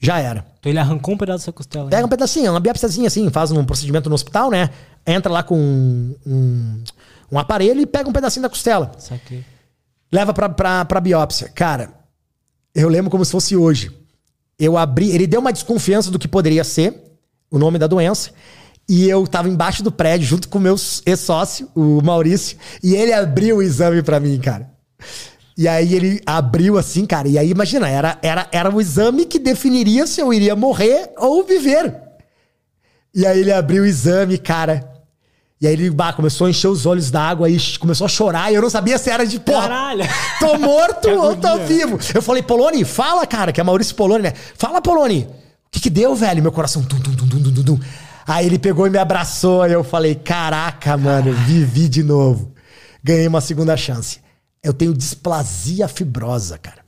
[0.00, 0.44] Já era.
[0.58, 1.88] Então ele arrancou um pedaço da sua costela.
[1.88, 4.70] Pega um pedacinho, uma biópsiazinha assim, faz um procedimento no hospital, né?
[5.06, 6.84] Entra lá com um, um,
[7.32, 8.92] um aparelho e pega um pedacinho da costela.
[8.98, 9.44] Saquei.
[10.12, 11.48] Leva pra, pra, pra biópsia.
[11.48, 11.90] Cara,
[12.74, 13.90] eu lembro como se fosse hoje.
[14.58, 16.94] Eu abri, ele deu uma desconfiança do que poderia ser
[17.50, 18.30] o nome da doença.
[18.88, 23.12] E eu tava embaixo do prédio junto com o meu ex-sócio, o Maurício, e ele
[23.12, 24.70] abriu o exame para mim, cara.
[25.56, 29.38] E aí ele abriu assim, cara, e aí imagina, era, era, era o exame que
[29.38, 31.94] definiria se eu iria morrer ou viver.
[33.14, 34.92] E aí ele abriu o exame, cara.
[35.60, 38.50] E aí ele bah, começou a encher os olhos d'água e começou a chorar.
[38.50, 39.52] E eu não sabia se era de pô.
[39.52, 40.04] Caralho!
[40.40, 41.98] Tô morto ou tô vivo?
[42.12, 44.32] Eu falei, Poloni, fala, cara, que é Maurício Poloni, né?
[44.56, 45.22] Fala, Poloni.
[45.22, 46.42] O que que deu, velho?
[46.42, 46.82] Meu coração.
[46.82, 47.80] Tum, tum, tum, tum, tum, tum.
[48.26, 52.52] Aí ele pegou e me abraçou e eu falei: Caraca, mano, vivi de novo.
[53.02, 54.20] Ganhei uma segunda chance.
[54.62, 56.82] Eu tenho displasia fibrosa, cara.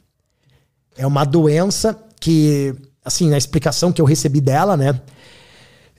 [0.96, 4.98] É uma doença que, assim, na explicação que eu recebi dela, né?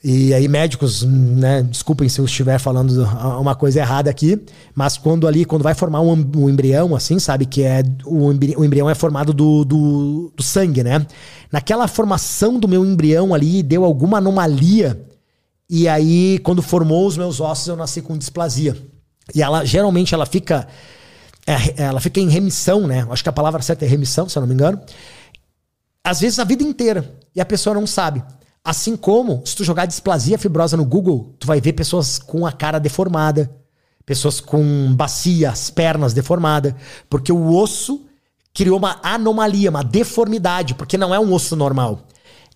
[0.04, 1.62] E aí, médicos, né?
[1.62, 3.04] Desculpem se eu estiver falando
[3.40, 4.40] uma coisa errada aqui,
[4.74, 7.46] mas quando ali, quando vai formar um, um embrião, assim, sabe?
[7.46, 7.84] Que é.
[8.06, 11.06] O, o embrião é formado do, do, do sangue, né?
[11.52, 15.00] Naquela formação do meu embrião ali, deu alguma anomalia
[15.70, 18.78] e aí, quando formou os meus ossos, eu nasci com displasia.
[19.36, 20.68] E ela geralmente ela fica
[21.46, 23.08] é, ela fica em remissão, né?
[23.10, 24.82] Acho que a palavra certa é remissão, se eu não me engano.
[26.04, 27.18] Às vezes a vida inteira.
[27.36, 28.24] E a pessoa não sabe.
[28.64, 32.52] Assim como, se tu jogar displasia fibrosa no Google, tu vai ver pessoas com a
[32.52, 33.50] cara deformada,
[34.06, 36.74] pessoas com bacias, pernas deformadas,
[37.10, 38.06] porque o osso
[38.54, 42.08] criou uma anomalia, uma deformidade, porque não é um osso normal.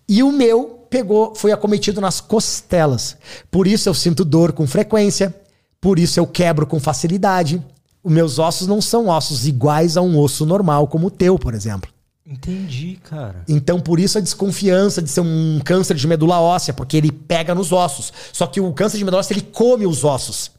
[0.06, 3.16] E o meu pegou, foi acometido nas costelas.
[3.50, 5.34] Por isso eu sinto dor com frequência,
[5.80, 7.60] por isso eu quebro com facilidade.
[8.04, 11.54] Os meus ossos não são ossos iguais a um osso normal, como o teu, por
[11.54, 11.90] exemplo.
[12.26, 13.42] Entendi, cara.
[13.48, 17.54] Então, por isso a desconfiança de ser um câncer de medula óssea, porque ele pega
[17.54, 18.12] nos ossos.
[18.32, 20.50] Só que o câncer de medula óssea, ele come os ossos.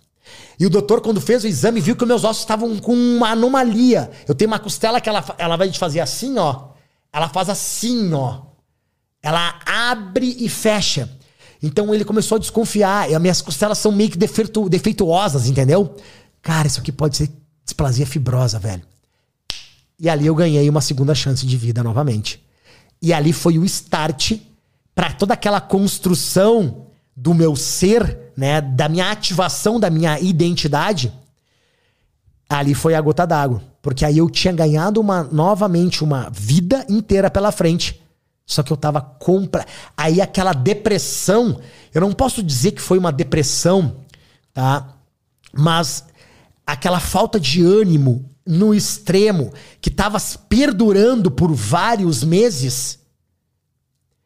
[0.60, 4.10] E o doutor, quando fez o exame, viu que meus ossos estavam com uma anomalia.
[4.28, 6.70] Eu tenho uma costela que ela, ela vai fazer assim, ó.
[7.12, 8.53] Ela faz assim, ó.
[9.24, 11.10] Ela abre e fecha.
[11.62, 13.10] Então ele começou a desconfiar.
[13.10, 15.96] E as minhas costelas são meio que defeituosas, entendeu?
[16.42, 17.32] Cara, isso aqui pode ser
[17.64, 18.84] displasia fibrosa, velho.
[19.98, 22.44] E ali eu ganhei uma segunda chance de vida novamente.
[23.02, 24.34] E ali foi o start
[24.94, 31.14] para toda aquela construção do meu ser, né, da minha ativação da minha identidade.
[32.50, 37.30] Ali foi a gota d'água, porque aí eu tinha ganhado uma novamente uma vida inteira
[37.32, 38.03] pela frente.
[38.46, 39.66] Só que eu tava compra.
[39.96, 41.60] Aí aquela depressão,
[41.94, 43.98] eu não posso dizer que foi uma depressão,
[44.54, 44.96] tá?
[45.54, 46.06] Mas
[46.66, 50.18] aquela falta de ânimo no extremo que estava
[50.50, 53.00] perdurando por vários meses,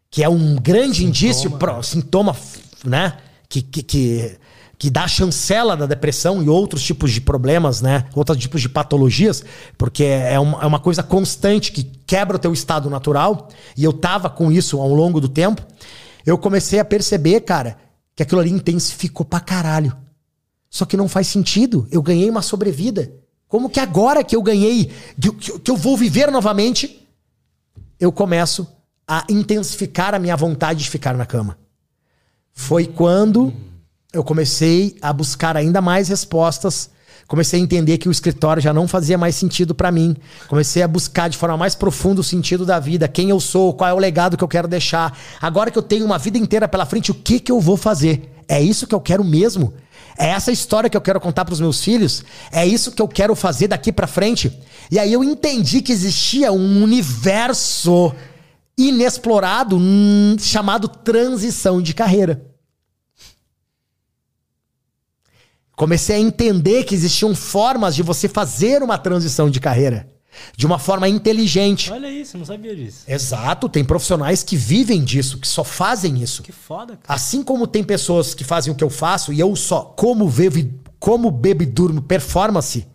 [0.09, 2.35] que é um grande sintoma, indício, pro, sintoma,
[2.83, 3.17] né?
[3.47, 4.37] Que, que, que,
[4.77, 8.05] que dá a chancela da depressão e outros tipos de problemas, né?
[8.13, 9.43] Outros tipos de patologias,
[9.77, 13.49] porque é uma, é uma coisa constante que quebra o teu estado natural.
[13.75, 15.65] E eu tava com isso ao longo do tempo.
[16.25, 17.77] Eu comecei a perceber, cara,
[18.15, 19.95] que aquilo ali intensificou pra caralho.
[20.69, 21.87] Só que não faz sentido.
[21.89, 23.11] Eu ganhei uma sobrevida.
[23.47, 27.07] Como que agora que eu ganhei, que, que eu vou viver novamente,
[27.99, 28.67] eu começo
[29.07, 31.57] a intensificar a minha vontade de ficar na cama.
[32.53, 33.53] Foi quando
[34.13, 36.89] eu comecei a buscar ainda mais respostas.
[37.27, 40.15] Comecei a entender que o escritório já não fazia mais sentido para mim.
[40.47, 43.89] Comecei a buscar de forma mais profunda o sentido da vida, quem eu sou, qual
[43.89, 45.17] é o legado que eu quero deixar.
[45.41, 48.31] Agora que eu tenho uma vida inteira pela frente, o que que eu vou fazer?
[48.47, 49.73] É isso que eu quero mesmo?
[50.17, 52.23] É essa história que eu quero contar para os meus filhos.
[52.49, 54.57] É isso que eu quero fazer daqui para frente.
[54.89, 58.13] E aí eu entendi que existia um universo
[58.77, 62.56] inexplorado hum, chamado transição de carreira.
[65.77, 70.09] Comecei a entender que existiam formas de você fazer uma transição de carreira
[70.55, 71.91] de uma forma inteligente.
[71.91, 73.03] Olha isso, não sabia disso.
[73.07, 76.43] Exato, tem profissionais que vivem disso, que só fazem isso.
[76.43, 77.03] Que foda, cara.
[77.07, 80.67] Assim como tem pessoas que fazem o que eu faço e eu só como bebo,
[80.99, 82.87] como bebo e durmo performance,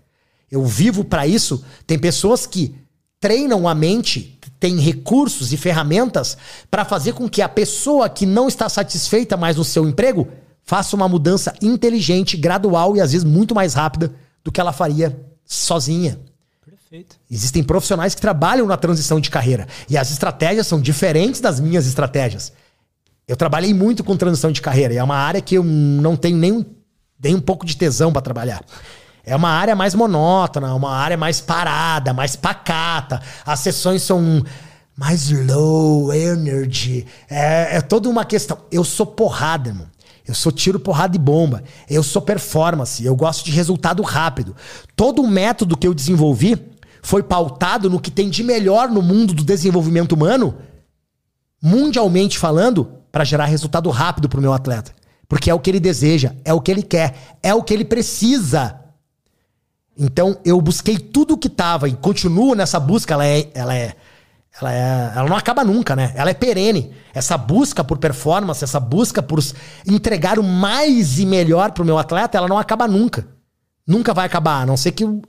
[0.51, 2.75] eu vivo para isso, tem pessoas que
[3.21, 6.37] treinam a mente, têm recursos e ferramentas
[6.69, 10.29] para fazer com que a pessoa que não está satisfeita mais no seu emprego
[10.65, 14.13] faça uma mudança inteligente, gradual e às vezes muito mais rápida
[14.43, 16.19] do que ela faria sozinha.
[16.65, 17.17] Perfeito.
[17.31, 19.67] Existem profissionais que trabalham na transição de carreira.
[19.89, 22.53] E as estratégias são diferentes das minhas estratégias.
[23.27, 24.93] Eu trabalhei muito com transição de carreira.
[24.95, 26.67] E é uma área que eu não tenho nem,
[27.23, 28.63] nem um pouco de tesão para trabalhar.
[29.25, 33.23] É uma área mais monótona, uma área mais parada, mais pacata.
[33.47, 34.43] As sessões são
[34.97, 37.07] mais low energy.
[37.31, 38.59] É, é toda uma questão.
[38.71, 39.87] Eu sou porrada, irmão.
[40.27, 41.65] Eu sou tiro, porrada e bomba.
[41.89, 43.05] Eu sou performance.
[43.05, 44.55] Eu gosto de resultado rápido.
[44.95, 46.57] Todo o método que eu desenvolvi
[47.03, 50.55] foi pautado no que tem de melhor no mundo do desenvolvimento humano,
[51.61, 54.93] mundialmente falando, para gerar resultado rápido para o meu atleta.
[55.29, 57.85] Porque é o que ele deseja, é o que ele quer, é o que ele
[57.85, 58.81] precisa.
[59.99, 63.15] Então eu busquei tudo o que estava e continuo nessa busca.
[63.15, 63.95] Ela é, ela é,
[64.61, 66.13] ela é, ela não acaba nunca, né?
[66.15, 66.93] Ela é perene.
[67.15, 69.41] Essa busca por performance, essa busca por
[69.87, 73.27] entregar o mais e melhor para o meu atleta, ela não acaba nunca.
[73.87, 75.23] Nunca vai acabar, a não ser que eu,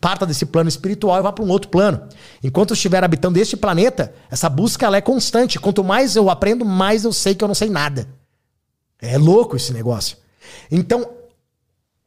[0.00, 2.08] parta desse plano espiritual e vá para um outro plano.
[2.42, 5.60] Enquanto eu estiver habitando este planeta, essa busca ela é constante.
[5.60, 8.08] Quanto mais eu aprendo, mais eu sei que eu não sei nada.
[9.00, 10.16] É louco esse negócio.
[10.70, 11.08] Então,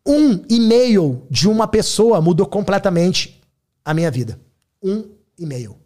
[0.05, 3.41] um e-mail de uma pessoa mudou completamente
[3.85, 4.39] a minha vida.
[4.83, 5.05] Um
[5.39, 5.82] e-mail.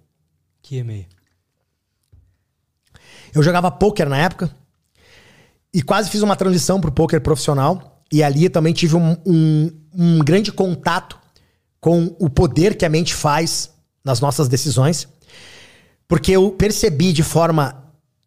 [0.68, 1.06] Que e-mail?
[3.34, 4.54] Eu jogava poker na época
[5.74, 8.04] e quase fiz uma transição pro poker profissional.
[8.12, 11.18] E ali também tive um, um, um grande contato
[11.80, 13.72] com o poder que a mente faz
[14.04, 15.08] nas nossas decisões.
[16.06, 17.86] Porque eu percebi de forma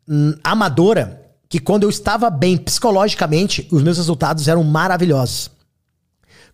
[0.08, 5.50] hum, amadora que quando eu estava bem psicologicamente, os meus resultados eram maravilhosos.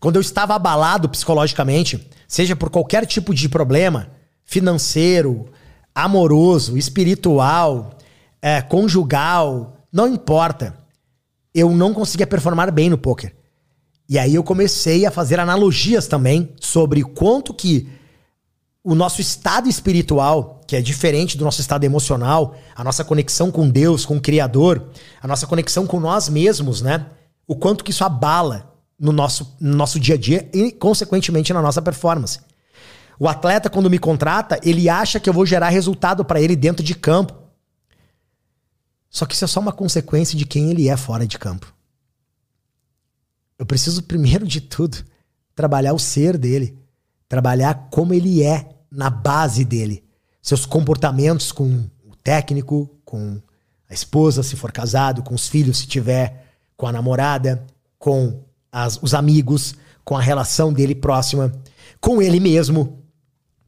[0.00, 4.10] Quando eu estava abalado psicologicamente, seja por qualquer tipo de problema,
[4.44, 5.48] financeiro,
[5.96, 7.96] amoroso, espiritual,
[8.42, 10.76] é, conjugal, não importa.
[11.54, 13.34] Eu não conseguia performar bem no poker.
[14.06, 17.88] E aí eu comecei a fazer analogias também sobre quanto que
[18.84, 23.68] o nosso estado espiritual, que é diferente do nosso estado emocional, a nossa conexão com
[23.68, 24.90] Deus, com o Criador,
[25.20, 27.06] a nossa conexão com nós mesmos, né?
[27.48, 31.62] O quanto que isso abala no nosso, no nosso dia a dia e, consequentemente, na
[31.62, 32.38] nossa performance.
[33.18, 36.84] O atleta, quando me contrata, ele acha que eu vou gerar resultado para ele dentro
[36.84, 37.34] de campo.
[39.08, 41.74] Só que isso é só uma consequência de quem ele é fora de campo.
[43.58, 44.98] Eu preciso, primeiro de tudo,
[45.54, 46.78] trabalhar o ser dele,
[47.26, 50.04] trabalhar como ele é na base dele.
[50.42, 53.40] Seus comportamentos com o técnico, com
[53.88, 57.64] a esposa, se for casado, com os filhos, se tiver, com a namorada,
[57.98, 59.74] com as, os amigos,
[60.04, 61.52] com a relação dele próxima,
[62.00, 63.02] com ele mesmo,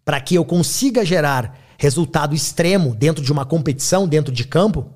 [0.08, 4.86] para que eu consiga gerar resultado extremo dentro de uma competição, dentro de campo,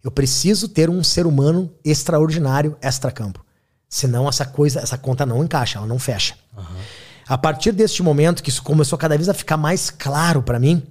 [0.00, 3.44] eu preciso ter um ser humano extraordinário extra-campo.
[3.88, 6.36] Senão essa coisa, essa conta não encaixa, ela não fecha.
[6.56, 6.64] Uhum.
[7.26, 10.84] A partir deste momento que isso começou cada vez a ficar mais claro para mim,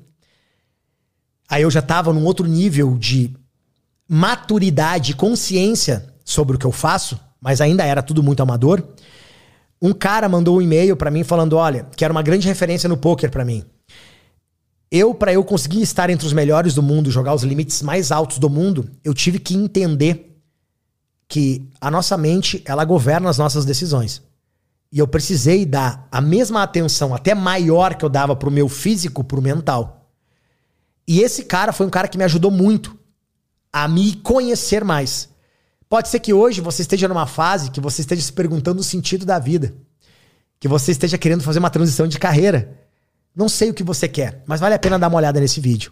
[1.47, 3.33] aí eu já estava num outro nível de
[4.09, 8.83] maturidade, consciência sobre o que eu faço, mas ainda era tudo muito amador.
[9.81, 12.97] Um cara mandou um e-mail para mim falando: "Olha, que era uma grande referência no
[12.97, 13.63] poker para mim.
[14.91, 18.39] Eu, para eu conseguir estar entre os melhores do mundo, jogar os limites mais altos
[18.39, 20.29] do mundo, eu tive que entender
[21.27, 24.23] que a nossa mente, ela governa as nossas decisões.
[24.91, 29.23] E eu precisei dar a mesma atenção, até maior que eu dava pro meu físico,
[29.23, 30.09] pro mental.
[31.07, 32.97] E esse cara foi um cara que me ajudou muito
[33.71, 35.29] a me conhecer mais.
[35.89, 39.25] Pode ser que hoje você esteja numa fase que você esteja se perguntando o sentido
[39.25, 39.73] da vida.
[40.59, 42.77] Que você esteja querendo fazer uma transição de carreira.
[43.35, 45.91] Não sei o que você quer, mas vale a pena dar uma olhada nesse vídeo.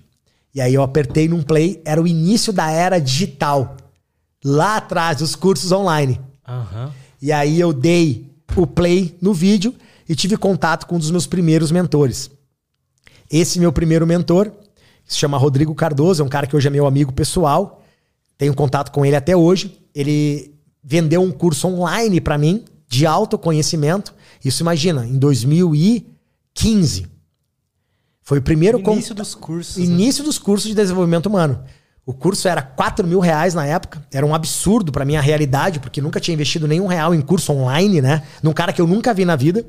[0.53, 3.75] E aí eu apertei num play, era o início da era digital.
[4.45, 6.21] Lá atrás, os cursos online.
[6.47, 6.91] Uhum.
[7.19, 9.73] E aí eu dei o play no vídeo
[10.07, 12.29] e tive contato com um dos meus primeiros mentores.
[13.31, 14.51] Esse meu primeiro mentor,
[15.05, 17.83] se chama Rodrigo Cardoso, é um cara que hoje é meu amigo pessoal.
[18.37, 19.75] Tenho contato com ele até hoje.
[19.97, 20.53] Ele
[20.83, 24.13] vendeu um curso online para mim de autoconhecimento.
[24.45, 27.07] Isso imagina, em 2015.
[28.21, 28.77] Foi o primeiro.
[28.79, 29.21] Início com...
[29.21, 29.77] dos cursos.
[29.77, 29.85] Né?
[29.85, 30.27] Início né?
[30.27, 31.63] dos cursos de desenvolvimento humano.
[32.07, 34.01] O curso era 4 mil reais na época.
[34.13, 38.01] Era um absurdo pra minha realidade, porque nunca tinha investido nenhum real em curso online,
[38.01, 38.23] né?
[38.41, 39.65] Num cara que eu nunca vi na vida.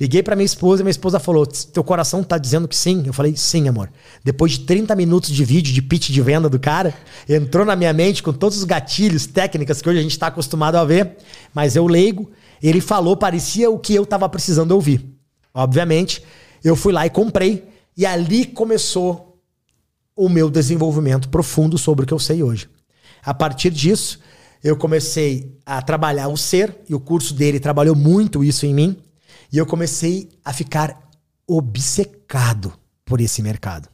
[0.00, 3.02] Liguei pra minha esposa e minha esposa falou: Teu coração tá dizendo que sim?
[3.04, 3.90] Eu falei: Sim, amor.
[4.22, 6.94] Depois de 30 minutos de vídeo, de pitch de venda do cara,
[7.28, 10.76] entrou na minha mente com todos os gatilhos, técnicas que hoje a gente tá acostumado
[10.76, 11.16] a ver.
[11.52, 12.30] Mas eu leigo,
[12.62, 15.04] ele falou, parecia o que eu tava precisando ouvir.
[15.52, 16.22] Obviamente,
[16.62, 17.64] eu fui lá e comprei.
[17.96, 19.31] E ali começou
[20.16, 22.68] o meu desenvolvimento profundo sobre o que eu sei hoje.
[23.24, 24.20] A partir disso,
[24.62, 28.96] eu comecei a trabalhar o ser, e o curso dele trabalhou muito isso em mim,
[29.52, 31.08] e eu comecei a ficar
[31.46, 32.72] obcecado
[33.04, 33.88] por esse mercado.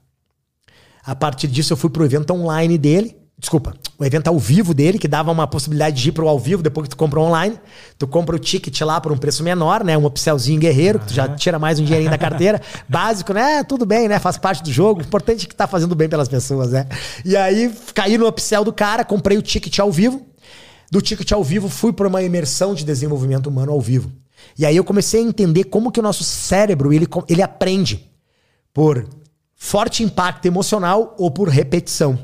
[1.05, 4.97] A partir disso, eu fui pro evento online dele, Desculpa, o evento ao vivo dele,
[4.97, 7.59] que dava uma possibilidade de ir pro ao vivo depois que tu compra online.
[7.99, 9.99] Tu compra o ticket lá por um preço menor, né?
[9.99, 12.63] Um upsellzinho guerreiro, que tu já tira mais um dinheirinho da carteira.
[12.89, 13.65] Básico, né?
[13.65, 14.21] Tudo bem, né?
[14.21, 15.01] Faz parte do jogo.
[15.01, 16.87] O importante é que tá fazendo bem pelas pessoas, né?
[17.25, 20.25] E aí, caí no upsell do cara, comprei o ticket ao vivo.
[20.93, 24.13] Do ticket ao vivo, fui para uma imersão de desenvolvimento humano ao vivo.
[24.57, 28.09] E aí eu comecei a entender como que o nosso cérebro, ele, ele aprende
[28.73, 29.09] por
[29.57, 32.17] forte impacto emocional ou por repetição.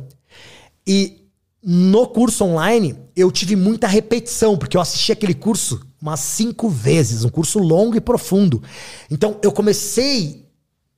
[0.87, 1.24] E
[1.65, 7.25] no curso online, eu tive muita repetição, porque eu assisti aquele curso umas cinco vezes,
[7.25, 8.63] um curso longo e profundo.
[9.11, 10.45] Então eu comecei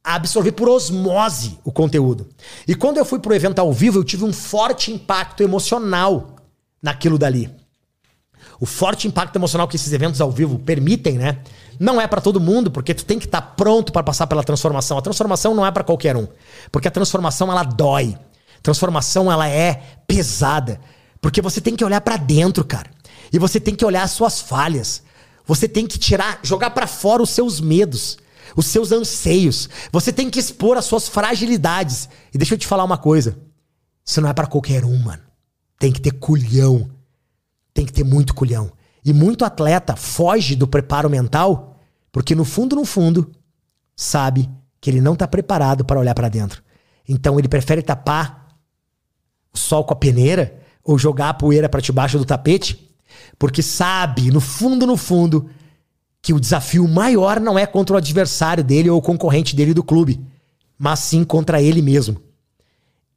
[0.02, 2.28] a absorver por osmose o conteúdo.
[2.66, 6.36] E quando eu fui pro evento ao vivo, eu tive um forte impacto emocional
[6.82, 7.48] naquilo dali.
[8.58, 11.38] O forte impacto emocional que esses eventos ao vivo permitem, né?
[11.78, 14.42] Não é para todo mundo, porque tu tem que estar tá pronto para passar pela
[14.42, 14.96] transformação.
[14.96, 16.26] A transformação não é para qualquer um,
[16.72, 18.16] porque a transformação ela dói.
[18.66, 20.80] Transformação ela é pesada,
[21.20, 22.90] porque você tem que olhar para dentro, cara.
[23.32, 25.04] E você tem que olhar as suas falhas.
[25.46, 28.18] Você tem que tirar, jogar para fora os seus medos,
[28.56, 29.68] os seus anseios.
[29.92, 32.08] Você tem que expor as suas fragilidades.
[32.34, 33.38] E deixa eu te falar uma coisa.
[34.04, 35.22] Isso não é para qualquer um, mano.
[35.78, 36.90] Tem que ter culhão.
[37.72, 38.72] Tem que ter muito culhão.
[39.04, 41.78] E muito atleta foge do preparo mental
[42.10, 43.30] porque no fundo, no fundo,
[43.94, 46.64] sabe que ele não está preparado para olhar para dentro.
[47.08, 48.45] Então ele prefere tapar
[49.56, 52.88] sol com a peneira ou jogar a poeira para debaixo do tapete,
[53.38, 55.50] porque sabe, no fundo, no fundo,
[56.22, 59.82] que o desafio maior não é contra o adversário dele ou o concorrente dele do
[59.82, 60.20] clube,
[60.78, 62.20] mas sim contra ele mesmo.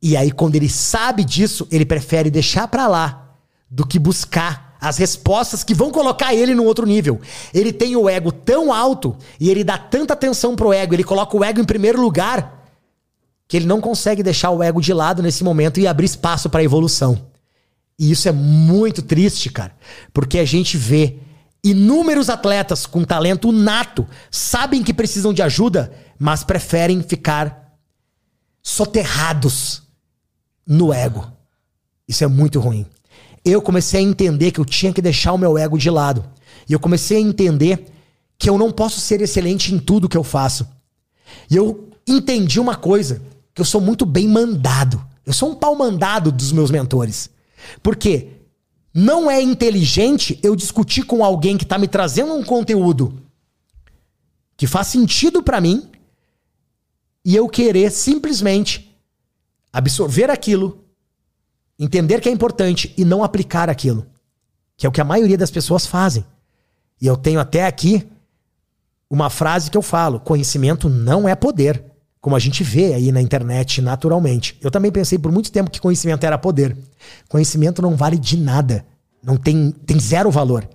[0.02, 3.36] E aí, quando ele sabe disso, ele prefere deixar para lá
[3.70, 7.20] do que buscar as respostas que vão colocar ele num outro nível.
[7.54, 11.36] Ele tem o ego tão alto e ele dá tanta atenção pro ego, ele coloca
[11.36, 12.59] o ego em primeiro lugar,
[13.50, 16.64] que ele não consegue deixar o ego de lado nesse momento e abrir espaço para
[16.64, 17.28] evolução.
[17.98, 19.76] E isso é muito triste, cara,
[20.14, 21.18] porque a gente vê
[21.64, 27.76] inúmeros atletas com talento nato, sabem que precisam de ajuda, mas preferem ficar
[28.62, 29.82] soterrados
[30.66, 31.30] no ego.
[32.08, 32.86] Isso é muito ruim.
[33.44, 36.24] Eu comecei a entender que eu tinha que deixar o meu ego de lado.
[36.70, 37.88] E eu comecei a entender
[38.38, 40.68] que eu não posso ser excelente em tudo que eu faço.
[41.50, 43.22] E eu entendi uma coisa,
[43.62, 45.04] eu sou muito bem mandado.
[45.26, 47.30] Eu sou um pau mandado dos meus mentores.
[47.84, 48.40] Porque
[48.94, 53.22] não é inteligente eu discutir com alguém que está me trazendo um conteúdo
[54.58, 55.90] que faz sentido para mim
[57.24, 58.94] e eu querer simplesmente
[59.72, 60.84] absorver aquilo,
[61.78, 64.06] entender que é importante e não aplicar aquilo,
[64.76, 66.26] que é o que a maioria das pessoas fazem.
[67.00, 68.06] E eu tenho até aqui
[69.10, 71.84] uma frase que eu falo: conhecimento não é poder,
[72.22, 74.58] como a gente vê aí na internet naturalmente.
[74.62, 76.78] Eu também pensei por muito tempo que conhecimento era poder.
[77.28, 78.86] Conhecimento não vale de nada,
[79.24, 80.68] não tem, tem zero valor.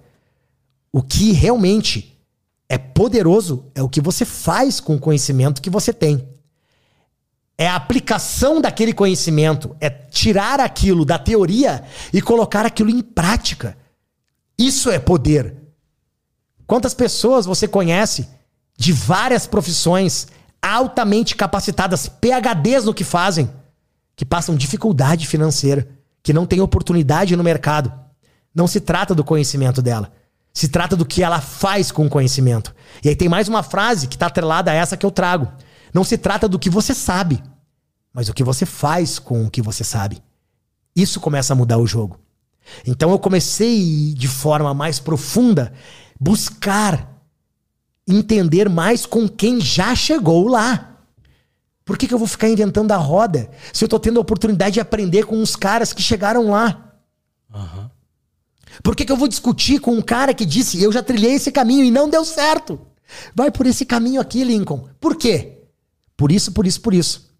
[0.92, 2.18] O que realmente
[2.68, 6.26] é poderoso é o que você faz com o conhecimento que você tem
[7.56, 13.76] é a aplicação daquele conhecimento, é tirar aquilo da teoria e colocar aquilo em prática.
[14.58, 15.54] Isso é poder.
[16.66, 18.28] Quantas pessoas você conhece
[18.76, 20.26] de várias profissões
[20.64, 23.50] altamente capacitadas, PhDs no que fazem,
[24.16, 25.86] que passam dificuldade financeira,
[26.22, 27.92] que não têm oportunidade no mercado?
[28.54, 30.10] Não se trata do conhecimento dela.
[30.52, 32.74] Se trata do que ela faz com o conhecimento.
[33.02, 35.52] E aí tem mais uma frase que está atrelada a essa que eu trago.
[35.92, 37.42] Não se trata do que você sabe,
[38.12, 40.22] mas o que você faz com o que você sabe.
[40.94, 42.18] Isso começa a mudar o jogo.
[42.86, 45.72] Então eu comecei de forma mais profunda
[46.18, 47.13] buscar
[48.06, 50.98] entender mais com quem já chegou lá.
[51.84, 54.74] Por que, que eu vou ficar inventando a roda se eu tô tendo a oportunidade
[54.74, 56.94] de aprender com uns caras que chegaram lá?
[57.52, 57.90] Uhum.
[58.82, 61.52] Por que, que eu vou discutir com um cara que disse eu já trilhei esse
[61.52, 62.80] caminho e não deu certo?
[63.34, 64.88] Vai por esse caminho aqui, Lincoln.
[64.98, 65.62] Por quê?
[66.16, 67.34] Por isso, por isso, por isso.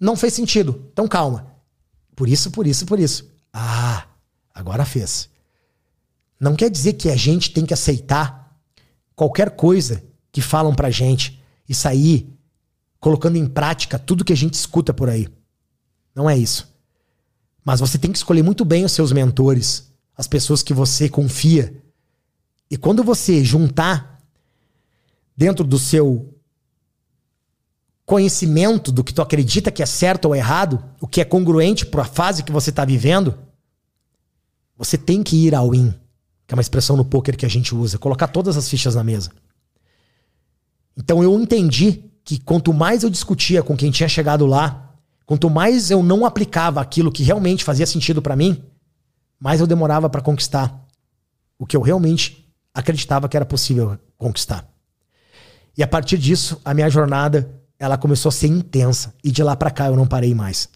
[0.00, 0.88] Não fez sentido.
[0.92, 1.54] Então calma.
[2.16, 3.30] Por isso, por isso, por isso.
[3.52, 4.06] Ah,
[4.54, 5.28] agora fez.
[6.38, 8.58] Não quer dizer que a gente tem que aceitar
[9.14, 10.02] qualquer coisa
[10.32, 12.28] que falam pra gente e sair
[12.98, 15.28] colocando em prática tudo que a gente escuta por aí.
[16.14, 16.74] Não é isso.
[17.64, 21.82] Mas você tem que escolher muito bem os seus mentores, as pessoas que você confia.
[22.70, 24.20] E quando você juntar
[25.36, 26.34] dentro do seu
[28.06, 32.02] conhecimento do que tu acredita que é certo ou errado, o que é congruente para
[32.02, 33.38] a fase que você está vivendo,
[34.76, 35.94] você tem que ir ao in,
[36.46, 39.04] que é uma expressão no poker que a gente usa, colocar todas as fichas na
[39.04, 39.30] mesa.
[40.96, 44.94] Então eu entendi que quanto mais eu discutia com quem tinha chegado lá,
[45.26, 48.62] quanto mais eu não aplicava aquilo que realmente fazia sentido para mim,
[49.38, 50.86] mais eu demorava para conquistar
[51.58, 54.68] o que eu realmente acreditava que era possível conquistar.
[55.76, 59.14] E a partir disso, a minha jornada ela começou a ser intensa.
[59.22, 60.68] E de lá para cá eu não parei mais.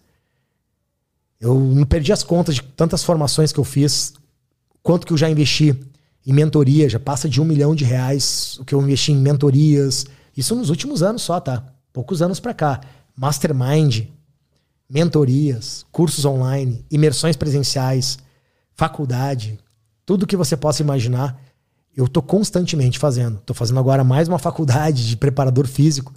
[1.40, 4.12] Eu não perdi as contas de tantas formações que eu fiz,
[4.82, 5.78] quanto que eu já investi
[6.26, 10.06] em mentoria, já passa de um milhão de reais o que eu investi em mentorias.
[10.36, 11.64] Isso nos últimos anos só, tá?
[11.92, 12.80] Poucos anos para cá.
[13.16, 14.06] Mastermind,
[14.88, 18.18] mentorias, cursos online, imersões presenciais,
[18.74, 19.58] faculdade,
[20.06, 21.40] tudo que você possa imaginar,
[21.96, 23.38] eu tô constantemente fazendo.
[23.44, 26.12] Tô fazendo agora mais uma faculdade de preparador físico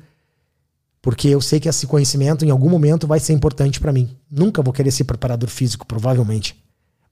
[1.02, 4.16] porque eu sei que esse conhecimento em algum momento vai ser importante para mim.
[4.30, 6.56] Nunca vou querer ser preparador físico, provavelmente.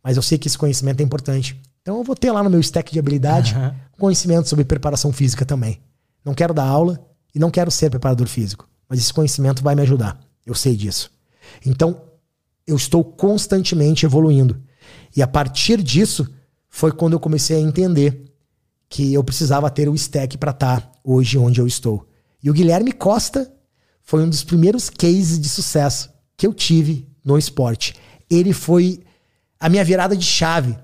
[0.10, 1.56] Mas eu sei que esse conhecimento é importante.
[1.84, 3.72] Então eu vou ter lá no meu stack de habilidade uhum.
[3.99, 5.80] conhecimento sobre preparação física também.
[6.26, 6.99] Não quero dar aula
[7.34, 8.68] e não quero ser preparador físico.
[8.90, 10.19] Mas esse conhecimento vai me ajudar.
[10.44, 11.11] Eu sei disso.
[11.64, 12.02] Então
[12.65, 14.60] eu estou constantemente evoluindo.
[15.15, 16.27] E a partir disso
[16.68, 18.34] foi quando eu comecei a entender
[18.90, 22.03] que eu precisava ter o stack para estar tá hoje onde eu estou.
[22.41, 23.53] E o Guilherme Costa
[24.02, 27.94] foi um dos primeiros cases de sucesso que eu tive no esporte.
[28.27, 29.03] Ele foi
[29.60, 30.77] a minha virada de chave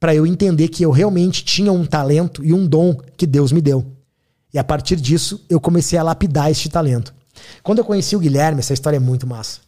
[0.00, 3.60] para eu entender que eu realmente tinha um talento e um dom que Deus me
[3.60, 3.90] deu.
[4.52, 7.14] E a partir disso, eu comecei a lapidar este talento.
[7.62, 9.60] Quando eu conheci o Guilherme, essa história é muito massa.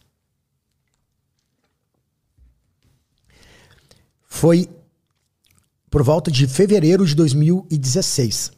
[4.27, 4.69] Foi
[5.89, 8.51] por volta de fevereiro de 2016.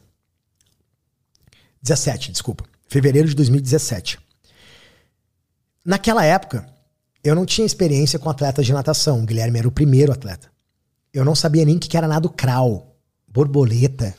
[1.82, 2.64] 17, desculpa.
[2.88, 4.18] Fevereiro de 2017.
[5.84, 6.70] Naquela época,
[7.22, 9.22] eu não tinha experiência com atletas de natação.
[9.22, 10.50] O Guilherme era o primeiro atleta.
[11.12, 12.96] Eu não sabia nem o que era nado crawl,
[13.28, 14.14] borboleta.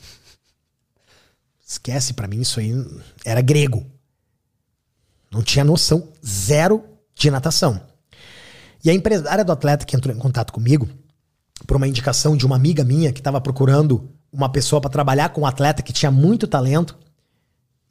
[1.66, 2.72] Esquece, para mim isso aí
[3.24, 3.86] era grego.
[5.30, 6.84] Não tinha noção zero
[7.14, 7.80] de natação.
[8.84, 10.88] E a empresária do atleta que entrou em contato comigo,
[11.66, 15.42] por uma indicação de uma amiga minha que estava procurando uma pessoa para trabalhar com
[15.42, 16.98] um atleta que tinha muito talento,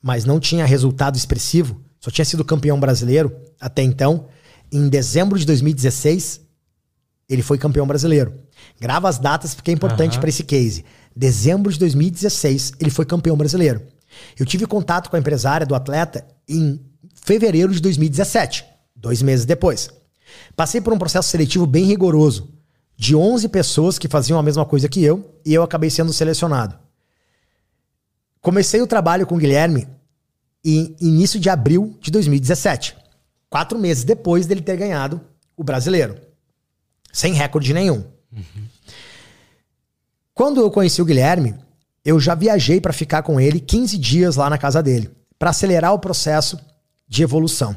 [0.01, 4.27] mas não tinha resultado expressivo, só tinha sido campeão brasileiro até então.
[4.71, 6.41] Em dezembro de 2016,
[7.27, 8.33] ele foi campeão brasileiro.
[8.79, 10.19] Grava as datas porque é importante uhum.
[10.19, 10.85] para esse case.
[11.15, 13.81] Dezembro de 2016, ele foi campeão brasileiro.
[14.39, 16.79] Eu tive contato com a empresária do atleta em
[17.13, 18.65] fevereiro de 2017,
[18.95, 19.89] dois meses depois.
[20.55, 22.53] Passei por um processo seletivo bem rigoroso,
[22.95, 26.77] de 11 pessoas que faziam a mesma coisa que eu, e eu acabei sendo selecionado.
[28.39, 29.87] Comecei o trabalho com o Guilherme
[30.63, 32.95] em início de abril de 2017,
[33.51, 35.21] quatro meses depois dele ter ganhado
[35.57, 36.15] o brasileiro,
[37.11, 38.05] sem recorde nenhum.
[38.31, 38.67] Uhum.
[40.33, 41.53] Quando eu conheci o Guilherme,
[42.03, 45.93] eu já viajei para ficar com ele 15 dias lá na casa dele, para acelerar
[45.93, 46.57] o processo
[47.07, 47.75] de evolução.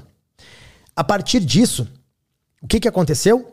[0.94, 1.88] A partir disso,
[2.62, 3.52] o que, que aconteceu?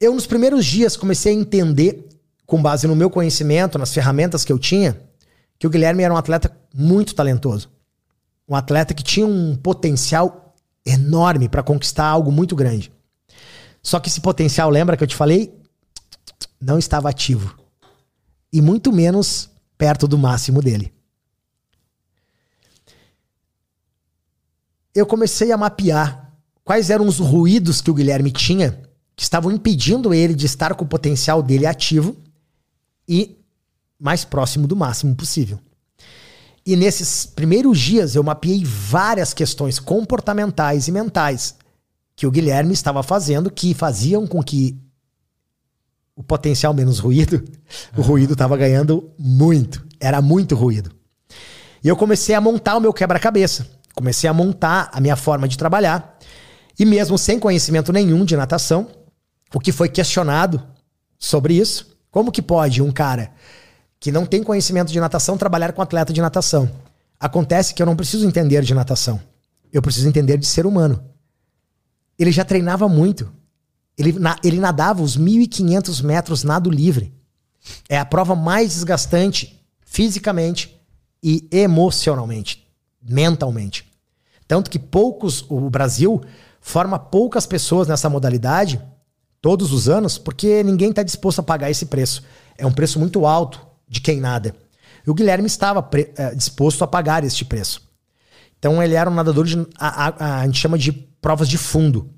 [0.00, 2.08] Eu, nos primeiros dias, comecei a entender,
[2.44, 5.00] com base no meu conhecimento, nas ferramentas que eu tinha,
[5.56, 7.70] que o Guilherme era um atleta muito talentoso.
[8.48, 10.47] Um atleta que tinha um potencial
[10.88, 12.92] enorme para conquistar algo muito grande.
[13.82, 15.54] Só que esse potencial, lembra que eu te falei?
[16.60, 17.56] Não estava ativo.
[18.52, 20.92] E muito menos perto do máximo dele.
[24.94, 26.32] Eu comecei a mapear
[26.64, 28.82] quais eram os ruídos que o Guilherme tinha
[29.14, 32.16] que estavam impedindo ele de estar com o potencial dele ativo
[33.08, 33.36] e
[33.98, 35.58] mais próximo do máximo possível.
[36.68, 41.54] E nesses primeiros dias eu mapeei várias questões comportamentais e mentais
[42.14, 44.76] que o Guilherme estava fazendo que faziam com que
[46.14, 47.42] o potencial menos ruído,
[47.96, 49.82] o ruído estava ganhando muito.
[49.98, 50.92] Era muito ruído.
[51.82, 53.66] E eu comecei a montar o meu quebra-cabeça.
[53.94, 56.18] Comecei a montar a minha forma de trabalhar.
[56.78, 58.88] E mesmo sem conhecimento nenhum de natação,
[59.54, 60.62] o que foi questionado
[61.18, 63.32] sobre isso, como que pode um cara
[64.00, 66.70] que não tem conhecimento de natação trabalhar com atleta de natação?
[67.18, 69.20] Acontece que eu não preciso entender de natação.
[69.72, 71.02] Eu preciso entender de ser humano.
[72.18, 73.30] Ele já treinava muito.
[73.96, 74.14] Ele,
[74.44, 77.12] ele nadava os 1.500 metros nado livre.
[77.88, 80.80] É a prova mais desgastante fisicamente
[81.22, 82.66] e emocionalmente,
[83.02, 83.90] mentalmente.
[84.46, 86.22] Tanto que poucos, o Brasil
[86.60, 88.80] forma poucas pessoas nessa modalidade
[89.40, 92.22] todos os anos, porque ninguém está disposto a pagar esse preço.
[92.56, 94.54] É um preço muito alto de quem nada.
[95.06, 97.88] E o Guilherme estava é, disposto a pagar este preço.
[98.58, 99.56] Então ele era um nadador de.
[99.78, 102.10] A, a, a, gente chama de provas de fundo,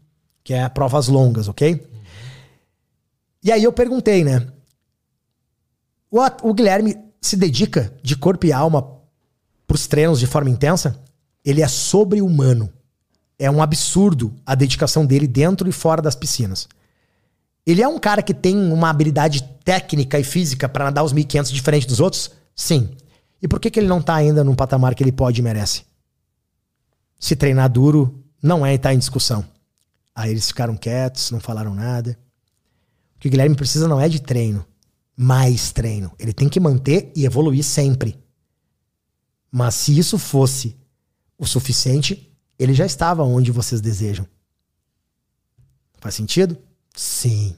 [0.42, 1.86] que é provas longas, ok?
[3.42, 4.46] E aí eu perguntei, né?
[6.10, 8.82] O, o Guilherme se dedica de corpo e alma
[9.66, 11.00] para os treinos de forma intensa?
[11.44, 12.72] Ele é sobre-humano.
[13.38, 16.68] É um absurdo a dedicação dele dentro e fora das piscinas.
[17.66, 21.50] Ele é um cara que tem uma habilidade técnica e física para nadar os 1500
[21.50, 22.30] diferente dos outros?
[22.54, 22.90] Sim.
[23.42, 25.84] E por que, que ele não tá ainda num patamar que ele pode e merece?
[27.18, 29.44] Se treinar duro, não é estar em discussão.
[30.14, 32.18] Aí eles ficaram quietos, não falaram nada.
[33.16, 34.64] O que o Guilherme precisa não é de treino,
[35.16, 36.10] mais treino.
[36.18, 38.18] Ele tem que manter e evoluir sempre.
[39.50, 40.76] Mas se isso fosse
[41.38, 44.26] o suficiente, ele já estava onde vocês desejam.
[45.98, 46.56] Faz sentido?
[47.00, 47.56] Sim.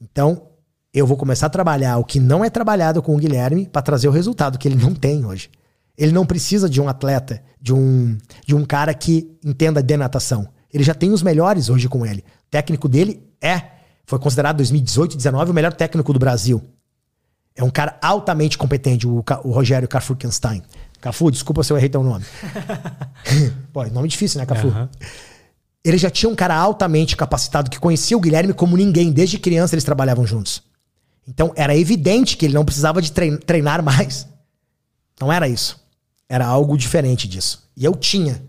[0.00, 0.48] Então,
[0.92, 4.08] eu vou começar a trabalhar o que não é trabalhado com o Guilherme para trazer
[4.08, 5.50] o resultado que ele não tem hoje.
[5.98, 8.16] Ele não precisa de um atleta, de um,
[8.46, 10.48] de um cara que entenda de natação.
[10.72, 12.20] Ele já tem os melhores hoje com ele.
[12.20, 13.64] O técnico dele é,
[14.06, 16.64] foi considerado 2018 e 2019 o melhor técnico do Brasil.
[17.54, 20.62] É um cara altamente competente, o, o Rogério Carfurkenstein.
[21.02, 22.24] Cafu, desculpa se eu errei teu nome.
[23.74, 24.68] Pô, nome difícil, né, Cafu?
[24.68, 24.88] Uhum.
[25.84, 29.12] Ele já tinha um cara altamente capacitado que conhecia o Guilherme como ninguém.
[29.12, 30.62] Desde criança eles trabalhavam juntos.
[31.28, 34.26] Então era evidente que ele não precisava de treinar mais.
[35.20, 35.78] Não era isso.
[36.28, 37.68] Era algo diferente disso.
[37.76, 38.42] E eu tinha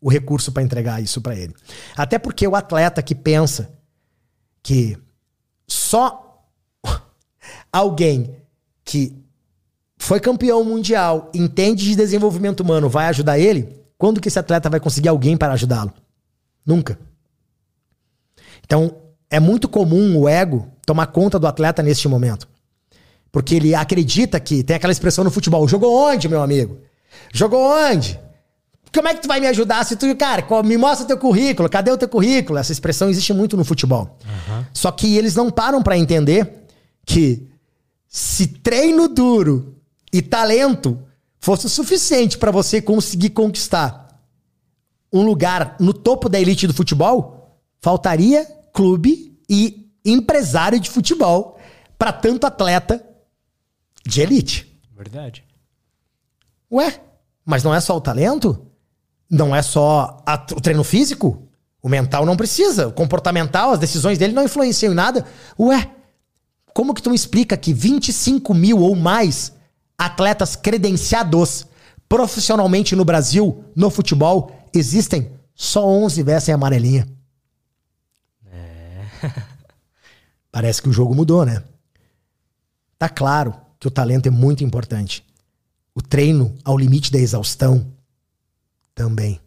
[0.00, 1.54] o recurso para entregar isso para ele.
[1.96, 3.70] Até porque o atleta que pensa
[4.62, 4.98] que
[5.66, 6.44] só
[7.72, 8.34] alguém
[8.84, 9.16] que
[9.96, 14.80] foi campeão mundial, entende de desenvolvimento humano, vai ajudar ele, quando que esse atleta vai
[14.80, 15.92] conseguir alguém para ajudá-lo?
[16.70, 16.96] Nunca.
[18.64, 18.94] Então,
[19.28, 22.46] é muito comum o ego tomar conta do atleta neste momento.
[23.32, 26.78] Porque ele acredita que tem aquela expressão no futebol: jogou onde, meu amigo?
[27.34, 28.20] Jogou onde?
[28.94, 31.90] Como é que tu vai me ajudar se tu, cara, me mostra teu currículo, cadê
[31.90, 32.56] o teu currículo?
[32.56, 34.16] Essa expressão existe muito no futebol.
[34.24, 34.64] Uhum.
[34.72, 36.66] Só que eles não param para entender
[37.04, 37.48] que
[38.08, 39.74] se treino duro
[40.12, 41.00] e talento
[41.40, 43.99] fosse o suficiente para você conseguir conquistar
[45.12, 51.58] um lugar no topo da elite do futebol, faltaria clube e empresário de futebol
[51.98, 53.04] para tanto atleta
[54.06, 54.80] de elite.
[54.96, 55.44] Verdade.
[56.72, 57.00] Ué,
[57.44, 58.66] mas não é só o talento?
[59.28, 61.48] Não é só a, o treino físico?
[61.82, 62.88] O mental não precisa.
[62.88, 65.24] O comportamental, as decisões dele não influenciam em nada.
[65.58, 65.90] Ué,
[66.74, 69.52] como que tu me explica que 25 mil ou mais
[69.98, 71.66] atletas credenciados
[72.08, 75.32] profissionalmente no Brasil, no futebol, existem?
[75.54, 77.06] Só 11 vestem amarelinha.
[78.46, 79.04] É.
[80.50, 81.62] Parece que o jogo mudou, né?
[82.98, 85.24] Tá claro que o talento é muito importante.
[85.94, 87.92] O treino ao limite da exaustão
[88.94, 89.40] também.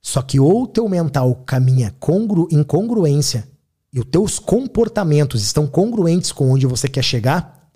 [0.00, 3.48] Só que ou o teu mental caminha congru, em congruência
[3.90, 7.70] e os teus comportamentos estão congruentes com onde você quer chegar,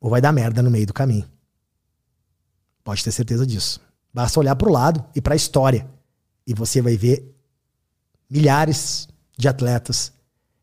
[0.00, 1.28] ou vai dar merda no meio do caminho.
[2.82, 3.80] Pode ter certeza disso.
[4.12, 5.88] Basta olhar para o lado e para a história
[6.46, 7.32] e você vai ver
[8.28, 9.08] milhares
[9.38, 10.12] de atletas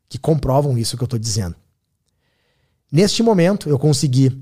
[0.10, 1.56] que comprovam isso que eu estou dizendo.
[2.92, 4.42] Neste momento, eu consegui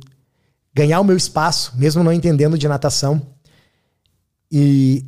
[0.73, 3.35] ganhar o meu espaço, mesmo não entendendo de natação.
[4.51, 5.05] E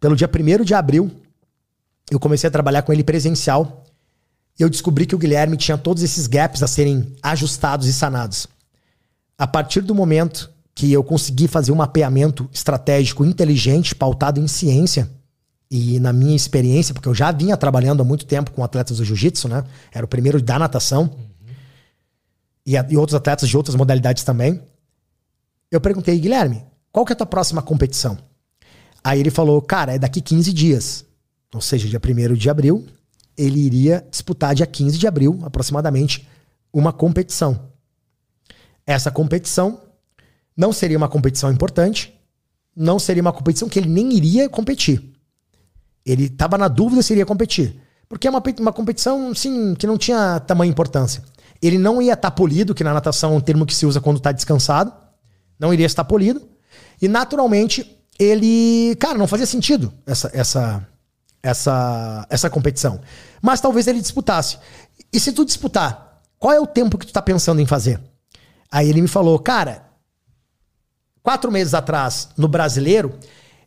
[0.00, 1.10] pelo dia 1 de abril,
[2.10, 3.84] eu comecei a trabalhar com ele presencial.
[4.58, 8.46] E eu descobri que o Guilherme tinha todos esses gaps a serem ajustados e sanados.
[9.38, 15.10] A partir do momento que eu consegui fazer um mapeamento estratégico inteligente, pautado em ciência,
[15.70, 19.04] e na minha experiência, porque eu já vinha trabalhando há muito tempo com atletas do
[19.04, 19.64] jiu-jitsu, né?
[19.90, 21.04] Era o primeiro da natação.
[21.04, 21.54] Uhum.
[22.66, 24.62] E, e, outros atletas de outras modalidades também.
[25.70, 26.62] Eu perguntei, Guilherme,
[26.92, 28.18] qual que é a tua próxima competição?
[29.02, 31.06] Aí ele falou, cara, é daqui 15 dias.
[31.54, 32.86] Ou seja, dia 1 de abril,
[33.34, 36.28] ele iria disputar dia 15 de abril, aproximadamente,
[36.70, 37.72] uma competição.
[38.86, 39.85] Essa competição
[40.56, 42.14] não seria uma competição importante,
[42.74, 45.12] não seria uma competição que ele nem iria competir.
[46.04, 47.80] Ele estava na dúvida se iria competir.
[48.08, 51.22] Porque é uma, uma competição, sim, que não tinha tamanha importância.
[51.60, 54.00] Ele não ia estar tá polido, que na natação é um termo que se usa
[54.00, 54.92] quando está descansado.
[55.58, 56.40] Não iria estar polido.
[57.00, 58.94] E naturalmente, ele.
[59.00, 60.86] Cara, não fazia sentido essa, essa,
[61.42, 63.00] essa, essa competição.
[63.42, 64.58] Mas talvez ele disputasse.
[65.12, 68.00] E se tu disputar, qual é o tempo que tu tá pensando em fazer?
[68.70, 69.85] Aí ele me falou, cara,
[71.26, 73.12] quatro meses atrás, no brasileiro,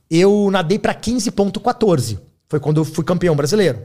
[0.09, 2.17] eu nadei para 15,14.
[2.47, 3.81] Foi quando eu fui campeão brasileiro.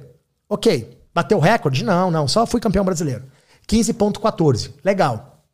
[0.48, 0.96] Ok.
[1.12, 1.82] Bateu recorde?
[1.82, 2.28] Não, não.
[2.28, 3.24] Só fui campeão brasileiro.
[3.68, 4.70] 15,14.
[4.84, 5.44] Legal.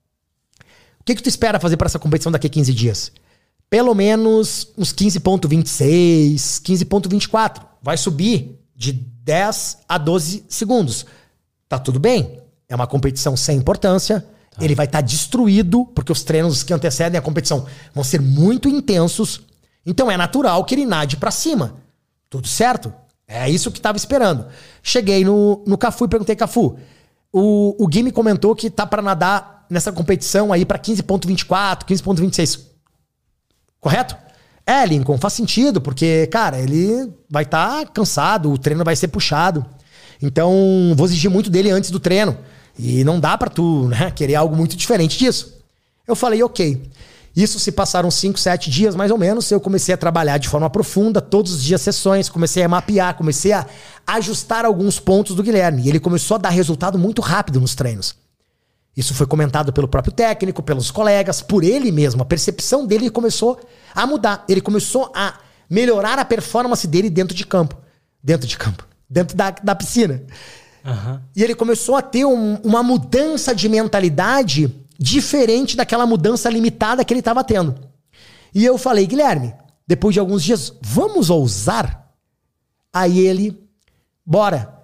[1.01, 3.11] O que, que tu espera fazer para essa competição daqui a 15 dias?
[3.71, 7.63] Pelo menos uns 15,26, 15,24.
[7.81, 11.07] Vai subir de 10 a 12 segundos.
[11.67, 12.39] Tá tudo bem.
[12.69, 14.23] É uma competição sem importância.
[14.61, 18.69] Ele vai estar tá destruído, porque os treinos que antecedem a competição vão ser muito
[18.69, 19.41] intensos.
[19.85, 21.75] Então é natural que ele nade para cima.
[22.29, 22.93] Tudo certo?
[23.27, 24.47] É isso que estava esperando.
[24.83, 26.77] Cheguei no, no Cafu e perguntei, Cafu,
[27.33, 32.61] o, o Gui me comentou que tá para nadar nessa competição aí para 15.24, 15.26.
[33.81, 34.17] Correto?
[34.67, 39.09] É, Lincoln, faz sentido, porque, cara, ele vai estar tá cansado, o treino vai ser
[39.09, 39.65] puxado.
[40.21, 42.37] Então, vou exigir muito dele antes do treino.
[42.79, 45.59] E não dá para tu né, querer algo muito diferente disso.
[46.07, 46.91] Eu falei, ok.
[47.35, 49.51] Isso se passaram 5, 7 dias mais ou menos.
[49.51, 53.53] Eu comecei a trabalhar de forma profunda, todos os dias sessões, comecei a mapear, comecei
[53.53, 53.67] a
[54.07, 55.83] ajustar alguns pontos do Guilherme.
[55.83, 58.17] E ele começou a dar resultado muito rápido nos treinos.
[58.97, 62.23] Isso foi comentado pelo próprio técnico, pelos colegas, por ele mesmo.
[62.23, 63.61] A percepção dele começou
[63.95, 64.45] a mudar.
[64.49, 65.35] Ele começou a
[65.69, 67.77] melhorar a performance dele dentro de campo.
[68.23, 68.87] Dentro de campo.
[69.09, 70.23] Dentro da, da piscina.
[70.85, 71.21] Uhum.
[71.37, 77.13] E ele começou a ter um, uma mudança de mentalidade diferente daquela mudança limitada que
[77.13, 77.75] ele estava tendo.
[78.55, 79.55] E eu falei, Guilherme,
[79.87, 82.13] depois de alguns dias, vamos ousar?
[82.93, 83.59] Aí ele,
[84.25, 84.79] bora.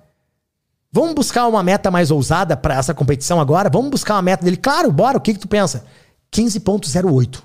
[0.91, 3.68] Vamos buscar uma meta mais ousada para essa competição agora?
[3.68, 4.57] Vamos buscar uma meta dele?
[4.57, 5.18] Claro, bora.
[5.18, 5.84] O que, que tu pensa?
[6.33, 7.42] 15.08.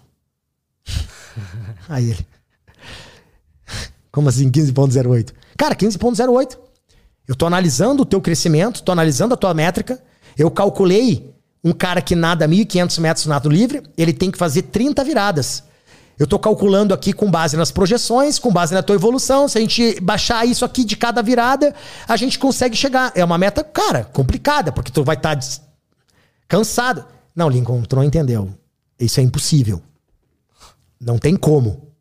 [1.89, 2.27] Aí ele.
[4.11, 5.33] Como assim 15.08?
[5.57, 6.57] Cara, 15.08.
[7.31, 10.03] Eu tô analisando o teu crescimento, tô analisando a tua métrica.
[10.37, 15.01] Eu calculei um cara que nada 1.500 metros nado livre, ele tem que fazer 30
[15.05, 15.63] viradas.
[16.19, 19.47] Eu estou calculando aqui com base nas projeções, com base na tua evolução.
[19.47, 21.73] Se a gente baixar isso aqui de cada virada,
[22.05, 23.13] a gente consegue chegar.
[23.15, 25.47] É uma meta, cara, complicada, porque tu vai estar tá
[26.49, 27.05] cansado.
[27.33, 28.53] Não, Lincoln, tu não entendeu.
[28.99, 29.81] Isso é impossível.
[30.99, 31.93] Não tem como.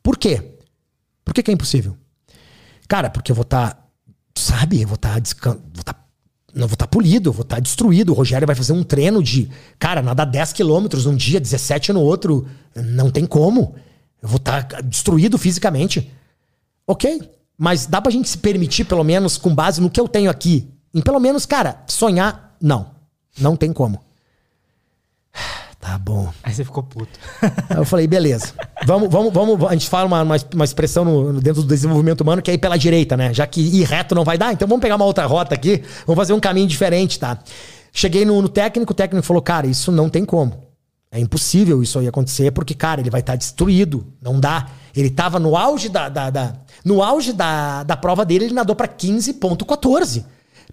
[0.00, 0.56] Por quê?
[1.24, 1.96] Por que, que é impossível?
[2.86, 3.87] Cara, porque eu vou estar, tá,
[4.38, 5.94] sabe, eu vou estar tá vou tá,
[6.54, 8.10] não vou estar tá polido, vou estar tá destruído.
[8.10, 12.00] O Rogério vai fazer um treino de, cara, nadar 10 quilômetros num dia, 17 no
[12.00, 12.46] outro.
[12.74, 13.74] Não tem como.
[14.22, 16.12] Eu vou estar tá destruído fisicamente.
[16.86, 20.30] Ok, mas dá pra gente se permitir, pelo menos com base no que eu tenho
[20.30, 22.56] aqui, em pelo menos, cara, sonhar?
[22.60, 22.90] Não.
[23.38, 24.00] Não tem como.
[25.88, 26.30] Tá bom.
[26.42, 27.18] Aí você ficou puto.
[27.40, 28.52] Aí eu falei, beleza.
[28.84, 29.66] Vamos, vamos, vamos.
[29.66, 32.58] A gente fala uma, uma, uma expressão no, dentro do desenvolvimento humano que é ir
[32.58, 33.32] pela direita, né?
[33.32, 36.18] Já que ir reto não vai dar, então vamos pegar uma outra rota aqui, vamos
[36.18, 37.38] fazer um caminho diferente, tá?
[37.90, 40.62] Cheguei no, no técnico, o técnico falou, cara, isso não tem como.
[41.10, 44.06] É impossível isso aí acontecer, porque, cara, ele vai estar tá destruído.
[44.20, 44.66] Não dá.
[44.94, 46.52] Ele tava no auge da, da, da
[46.84, 50.22] no auge da, da prova dele, ele nadou para 15,14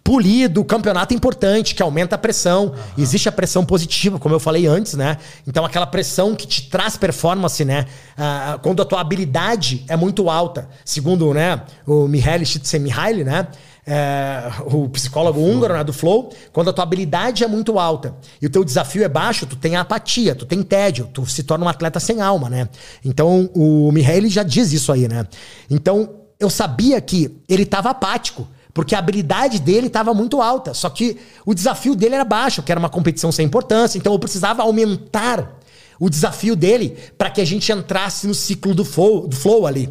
[0.04, 2.68] polido, campeonato importante, que aumenta a pressão.
[2.68, 2.74] Uhum.
[2.98, 5.18] Existe a pressão positiva, como eu falei antes, né?
[5.48, 7.86] Então, aquela pressão que te traz performance, né?
[8.18, 10.70] Ah, quando a tua habilidade é muito alta.
[10.84, 13.48] Segundo né, o Mihaly Csikszentmihalyi, né?
[13.88, 18.48] É, o psicólogo húngaro né, do Flow, quando a tua habilidade é muito alta e
[18.48, 21.70] o teu desafio é baixo, tu tem apatia, tu tem tédio, tu se torna um
[21.70, 22.68] atleta sem alma, né?
[23.04, 25.28] Então, o Mihaly já diz isso aí, né?
[25.70, 28.48] Então, eu sabia que ele estava apático.
[28.76, 30.74] Porque a habilidade dele estava muito alta.
[30.74, 33.98] Só que o desafio dele era baixo, que era uma competição sem importância.
[33.98, 35.62] Então eu precisava aumentar
[35.98, 39.90] o desafio dele para que a gente entrasse no ciclo do flow, do flow ali.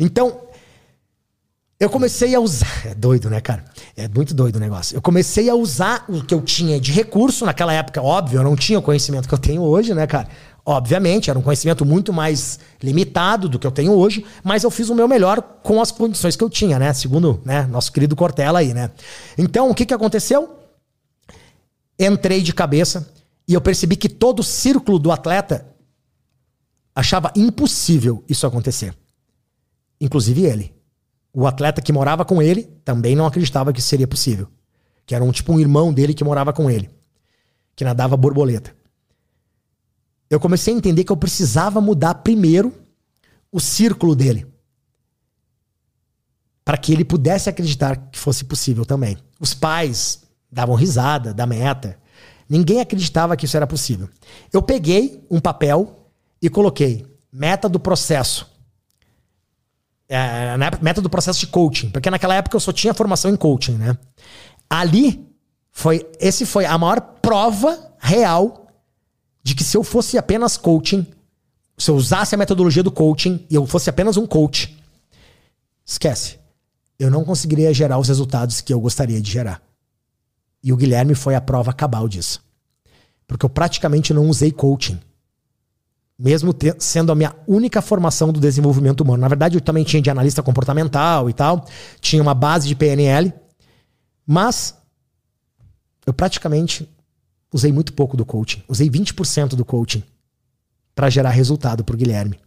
[0.00, 0.40] Então,
[1.78, 2.66] eu comecei a usar.
[2.86, 3.62] É doido, né, cara?
[3.94, 4.96] É muito doido o negócio.
[4.96, 8.00] Eu comecei a usar o que eu tinha de recurso naquela época.
[8.00, 10.28] Óbvio, eu não tinha o conhecimento que eu tenho hoje, né, cara?
[10.66, 14.88] Obviamente, era um conhecimento muito mais limitado do que eu tenho hoje, mas eu fiz
[14.88, 16.90] o meu melhor com as condições que eu tinha, né?
[16.94, 18.90] Segundo né, nosso querido Cortella aí, né?
[19.36, 20.58] Então, o que, que aconteceu?
[21.98, 23.12] Entrei de cabeça
[23.46, 25.66] e eu percebi que todo o círculo do atleta
[26.94, 28.94] achava impossível isso acontecer.
[30.00, 30.74] Inclusive ele.
[31.30, 34.48] O atleta que morava com ele também não acreditava que isso seria possível.
[35.04, 36.88] Que era um tipo um irmão dele que morava com ele,
[37.76, 38.74] que nadava borboleta
[40.34, 42.72] eu comecei a entender que eu precisava mudar primeiro
[43.50, 44.46] o círculo dele.
[46.64, 49.16] Para que ele pudesse acreditar que fosse possível também.
[49.38, 51.98] Os pais davam risada da meta.
[52.48, 54.08] Ninguém acreditava que isso era possível.
[54.52, 58.50] Eu peguei um papel e coloquei meta do processo.
[60.08, 61.90] É, meta do processo de coaching.
[61.90, 63.96] Porque naquela época eu só tinha formação em coaching, né?
[64.68, 65.26] Ali
[65.70, 66.06] foi.
[66.18, 68.63] Esse foi a maior prova real
[69.44, 71.06] de que se eu fosse apenas coaching,
[71.76, 74.74] se eu usasse a metodologia do coaching e eu fosse apenas um coach,
[75.84, 76.38] esquece.
[76.98, 79.60] Eu não conseguiria gerar os resultados que eu gostaria de gerar.
[80.62, 82.42] E o Guilherme foi a prova cabal disso.
[83.26, 84.98] Porque eu praticamente não usei coaching.
[86.18, 89.20] Mesmo sendo a minha única formação do desenvolvimento humano.
[89.20, 91.66] Na verdade, eu também tinha de analista comportamental e tal.
[92.00, 93.32] Tinha uma base de PNL.
[94.26, 94.74] Mas
[96.06, 96.88] eu praticamente
[97.54, 98.64] usei muito pouco do coaching.
[98.66, 100.02] Usei 20% do coaching
[100.92, 102.40] para gerar resultado para o Guilherme.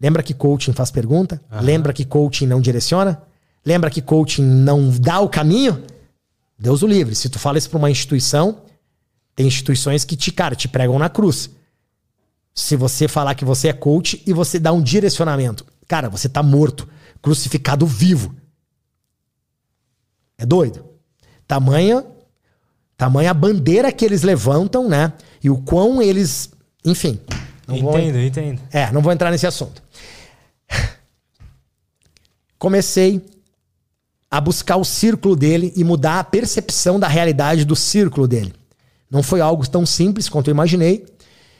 [0.00, 1.40] Lembra que coaching faz pergunta?
[1.50, 1.60] Uhum.
[1.60, 3.22] Lembra que coaching não direciona?
[3.64, 5.84] Lembra que coaching não dá o caminho?
[6.58, 7.14] Deus o livre.
[7.14, 8.62] Se tu fala isso para uma instituição,
[9.36, 11.48] tem instituições que te, cara, te pregam na cruz.
[12.52, 16.42] Se você falar que você é coach e você dá um direcionamento, cara, você tá
[16.42, 16.88] morto,
[17.22, 18.34] crucificado vivo.
[20.36, 20.84] É doido.
[21.46, 22.04] Tamanha
[23.02, 25.12] Tamanha bandeira que eles levantam, né?
[25.42, 26.52] E o quão eles.
[26.84, 27.18] Enfim.
[27.68, 27.98] entendo, vou...
[27.98, 28.60] entendo.
[28.70, 29.82] É, não vou entrar nesse assunto.
[32.56, 33.20] Comecei
[34.30, 38.54] a buscar o círculo dele e mudar a percepção da realidade do círculo dele.
[39.10, 41.04] Não foi algo tão simples quanto eu imaginei,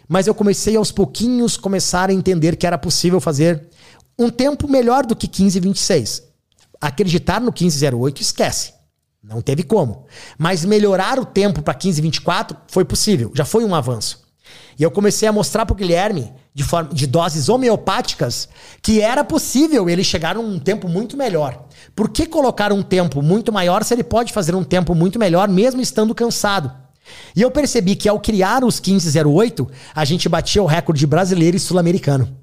[0.09, 3.67] mas eu comecei aos pouquinhos começar a entender que era possível fazer
[4.17, 6.23] um tempo melhor do que 15 e 26.
[6.81, 8.82] Acreditar no 1508, esquece.
[9.23, 10.07] Não teve como.
[10.37, 14.23] Mas melhorar o tempo para 15 24 foi possível, já foi um avanço.
[14.79, 18.49] E eu comecei a mostrar para o Guilherme, de, forma, de doses homeopáticas,
[18.81, 21.67] que era possível ele chegar num tempo muito melhor.
[21.95, 25.49] Por que colocar um tempo muito maior se ele pode fazer um tempo muito melhor
[25.49, 26.73] mesmo estando cansado?
[27.35, 31.61] E eu percebi que ao criar os 1508, a gente batia o recorde brasileiro e
[31.61, 32.37] sul-americano.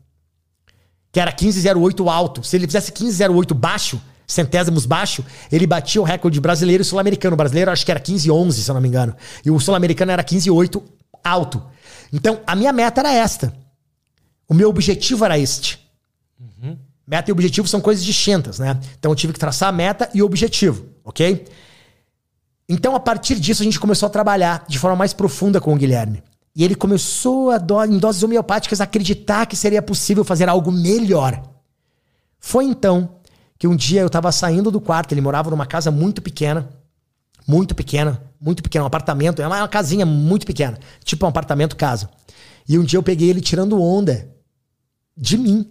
[1.12, 2.44] Que era 1508 alto.
[2.44, 7.34] Se ele fizesse 1508 baixo, centésimos baixo, ele batia o recorde brasileiro e sul-americano.
[7.34, 9.16] O brasileiro acho que era 15,11, se eu não me engano.
[9.44, 10.82] E o sul-americano era 15,8
[11.24, 11.62] alto.
[12.14, 13.54] Então, a minha meta era esta.
[14.48, 15.80] O meu objetivo era este.
[16.40, 16.78] Uhum.
[17.06, 18.80] Meta e objetivo são coisas distintas, né?
[18.98, 21.46] Então eu tive que traçar a meta e o objetivo, ok?
[22.68, 25.76] Então, a partir disso, a gente começou a trabalhar de forma mais profunda com o
[25.76, 26.22] Guilherme.
[26.56, 30.72] E ele começou, a do, em doses homeopáticas, a acreditar que seria possível fazer algo
[30.72, 31.42] melhor.
[32.40, 33.19] Foi então
[33.60, 36.70] que um dia eu tava saindo do quarto, ele morava numa casa muito pequena,
[37.46, 42.10] muito pequena, muito pequena, um apartamento, é uma casinha muito pequena, tipo um apartamento casa.
[42.68, 44.34] E um dia eu peguei ele tirando onda
[45.18, 45.68] de mim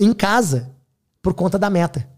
[0.00, 0.74] em casa
[1.20, 2.08] por conta da meta,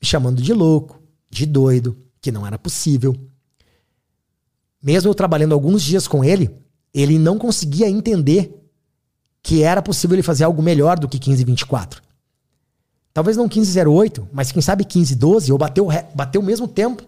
[0.00, 3.16] me chamando de louco, de doido, que não era possível.
[4.80, 6.54] Mesmo eu trabalhando alguns dias com ele,
[6.94, 8.54] ele não conseguia entender
[9.42, 12.07] que era possível ele fazer algo melhor do que 1524.
[13.18, 17.02] Talvez não 1508, mas quem sabe 1512 ou bateu bateu o mesmo tempo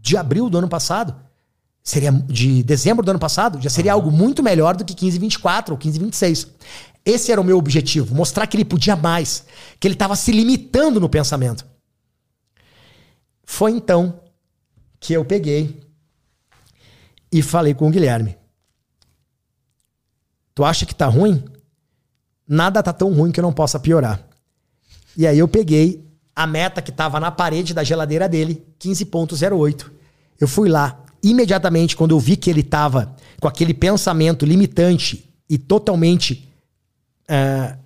[0.00, 1.14] de abril do ano passado.
[1.82, 5.78] Seria de dezembro do ano passado, já seria algo muito melhor do que 1524 ou
[5.78, 6.46] 1526.
[7.04, 9.44] Esse era o meu objetivo, mostrar que ele podia mais,
[9.78, 11.66] que ele estava se limitando no pensamento.
[13.44, 14.22] Foi então
[14.98, 15.82] que eu peguei
[17.30, 18.38] e falei com o Guilherme.
[20.54, 21.44] Tu acha que tá ruim?
[22.48, 24.29] Nada tá tão ruim que eu não possa piorar.
[25.16, 29.90] E aí eu peguei a meta que tava na parede da geladeira dele, 15.08.
[30.40, 35.58] Eu fui lá, imediatamente quando eu vi que ele tava com aquele pensamento limitante e
[35.58, 36.48] totalmente
[37.28, 37.78] uh,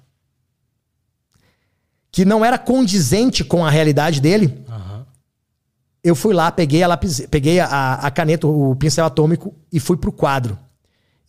[2.13, 5.05] que não era condizente com a realidade dele, uhum.
[6.03, 9.97] eu fui lá, peguei, a, lápis, peguei a, a caneta, o pincel atômico e fui
[9.97, 10.57] pro quadro.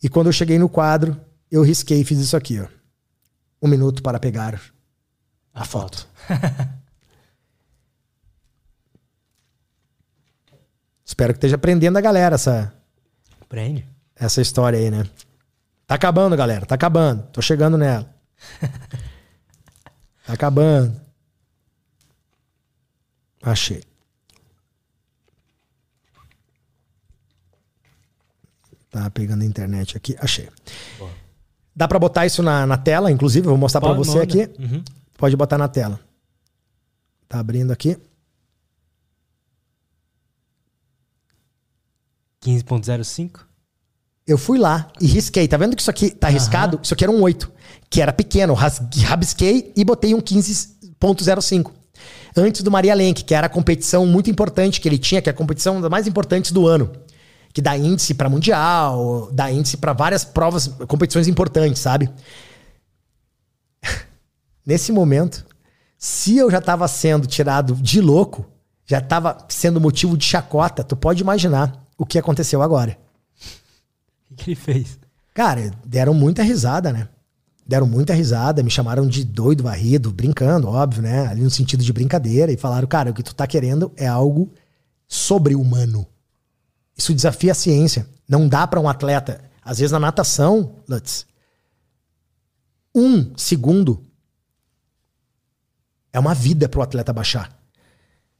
[0.00, 2.66] E quando eu cheguei no quadro, eu risquei e fiz isso aqui, ó.
[3.60, 4.60] Um minuto para pegar
[5.56, 6.06] a, foto.
[11.04, 12.72] Espero que esteja aprendendo a galera essa.
[13.40, 13.86] Aprende.
[14.14, 15.08] Essa história aí, né?
[15.86, 16.66] Tá acabando, galera.
[16.66, 17.22] Tá acabando.
[17.32, 18.14] Tô chegando nela.
[20.26, 21.00] tá acabando.
[23.42, 23.82] Achei.
[28.90, 30.16] Tá pegando a internet aqui.
[30.20, 30.48] Achei.
[30.98, 31.10] Boa.
[31.74, 34.22] Dá para botar isso na, na tela, inclusive, vou mostrar para você manda.
[34.22, 34.50] aqui.
[34.58, 34.82] Uhum.
[35.16, 36.00] Pode botar na tela.
[37.28, 37.96] Tá abrindo aqui.
[42.44, 43.40] 15.05?
[44.26, 45.48] Eu fui lá e risquei.
[45.48, 46.76] Tá vendo que isso aqui tá arriscado?
[46.76, 46.82] Uhum.
[46.82, 47.50] Isso aqui era um 8,
[47.88, 48.54] que era pequeno.
[48.54, 51.72] Rabisquei e botei um 15.05.
[52.36, 55.32] Antes do Maria Lenk, que era a competição muito importante que ele tinha, que é
[55.32, 56.90] a competição das mais importantes do ano
[57.56, 62.10] que dá índice para mundial, dá índice para várias provas, competições importantes, sabe?
[64.66, 65.46] Nesse momento,
[65.96, 68.44] se eu já estava sendo tirado de louco,
[68.84, 72.98] já estava sendo motivo de chacota, tu pode imaginar o que aconteceu agora.
[74.28, 74.98] O que ele fez?
[75.32, 77.08] Cara, deram muita risada, né?
[77.64, 81.26] Deram muita risada, me chamaram de doido, varrido, brincando, óbvio, né?
[81.26, 84.52] Ali no sentido de brincadeira, e falaram, cara, o que tu tá querendo é algo
[85.08, 86.06] sobre-humano.
[86.96, 88.06] Isso desafia a ciência.
[88.28, 89.40] Não dá para um atleta.
[89.62, 91.26] Às vezes na natação, Lutz,
[92.94, 94.04] um segundo
[96.16, 97.54] é uma vida para o atleta baixar.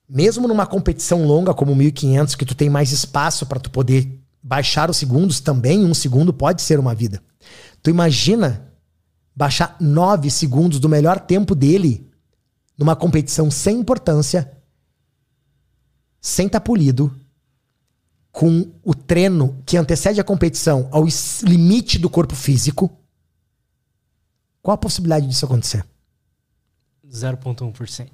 [0.09, 4.89] Mesmo numa competição longa como 1500, que tu tem mais espaço para tu poder baixar
[4.89, 7.23] os segundos, também um segundo pode ser uma vida.
[7.83, 8.73] Tu imagina
[9.35, 12.11] baixar nove segundos do melhor tempo dele
[12.79, 14.51] numa competição sem importância,
[16.19, 17.15] sem estar tá polido,
[18.33, 21.05] com o treino que antecede a competição ao
[21.43, 22.91] limite do corpo físico,
[24.63, 25.85] qual a possibilidade disso acontecer?
[27.17, 28.09] 0,1%.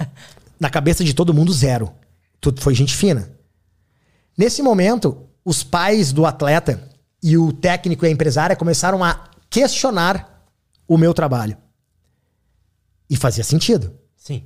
[0.58, 1.92] Na cabeça de todo mundo, zero.
[2.40, 3.30] Tudo foi gente fina.
[4.36, 6.88] Nesse momento, os pais do atleta
[7.22, 10.46] e o técnico e a empresária começaram a questionar
[10.86, 11.56] o meu trabalho.
[13.08, 13.92] E fazia sentido.
[14.16, 14.42] Sim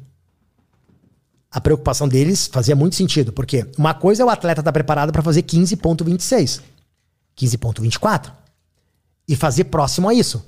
[1.51, 5.12] a preocupação deles fazia muito sentido, porque uma coisa é o atleta estar tá preparado
[5.12, 6.61] para fazer 15.26,
[7.37, 8.31] 15.24
[9.27, 10.47] e fazer próximo a isso.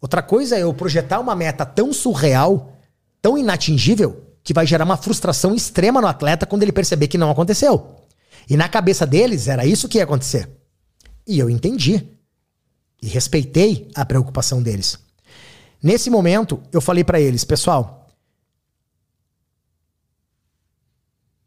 [0.00, 2.73] Outra coisa é eu projetar uma meta tão surreal,
[3.24, 7.30] tão inatingível, que vai gerar uma frustração extrema no atleta quando ele perceber que não
[7.30, 7.96] aconteceu.
[8.46, 10.50] E na cabeça deles era isso que ia acontecer.
[11.26, 12.06] E eu entendi.
[13.00, 14.98] E respeitei a preocupação deles.
[15.82, 18.02] Nesse momento, eu falei para eles, pessoal,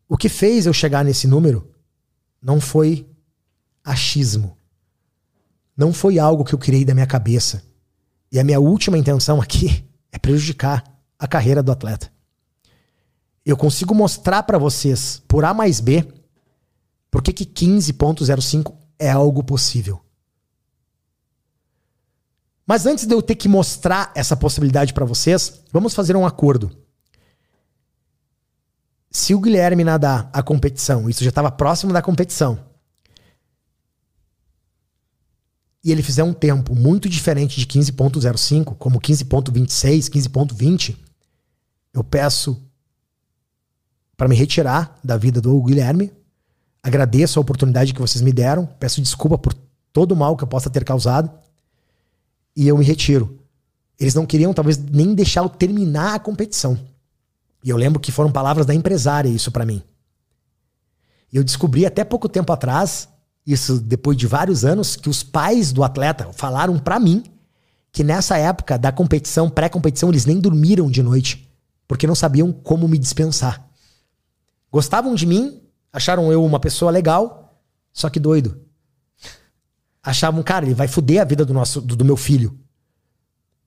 [0.09, 1.69] O que fez eu chegar nesse número
[2.41, 3.05] não foi
[3.83, 4.57] achismo.
[5.75, 7.61] Não foi algo que eu criei da minha cabeça.
[8.31, 12.11] E a minha última intenção aqui é prejudicar a carreira do atleta.
[13.45, 16.05] Eu consigo mostrar para vocês, por A mais B,
[17.09, 20.01] por que 15.05 é algo possível.
[22.65, 26.69] Mas antes de eu ter que mostrar essa possibilidade para vocês, vamos fazer um acordo.
[29.09, 32.67] Se o Guilherme nadar a competição, isso já estava próximo da competição,
[35.87, 40.97] e ele fizer um tempo muito diferente de 15.05, como 15.26, 15.20,
[41.97, 42.61] eu peço
[44.15, 46.11] para me retirar da vida do Guilherme.
[46.81, 48.67] Agradeço a oportunidade que vocês me deram.
[48.79, 49.53] Peço desculpa por
[49.91, 51.29] todo o mal que eu possa ter causado.
[52.55, 53.39] E eu me retiro.
[53.99, 56.79] Eles não queriam, talvez, nem deixar eu terminar a competição.
[57.63, 59.81] E eu lembro que foram palavras da empresária isso para mim.
[61.33, 63.09] Eu descobri até pouco tempo atrás,
[63.45, 67.23] isso depois de vários anos, que os pais do atleta falaram para mim
[67.91, 71.46] que nessa época da competição, pré-competição, eles nem dormiram de noite,
[71.87, 73.67] porque não sabiam como me dispensar.
[74.71, 77.61] Gostavam de mim, acharam eu uma pessoa legal,
[77.93, 78.61] só que doido.
[80.03, 82.59] Achavam, cara, ele vai foder a vida do nosso do, do meu filho.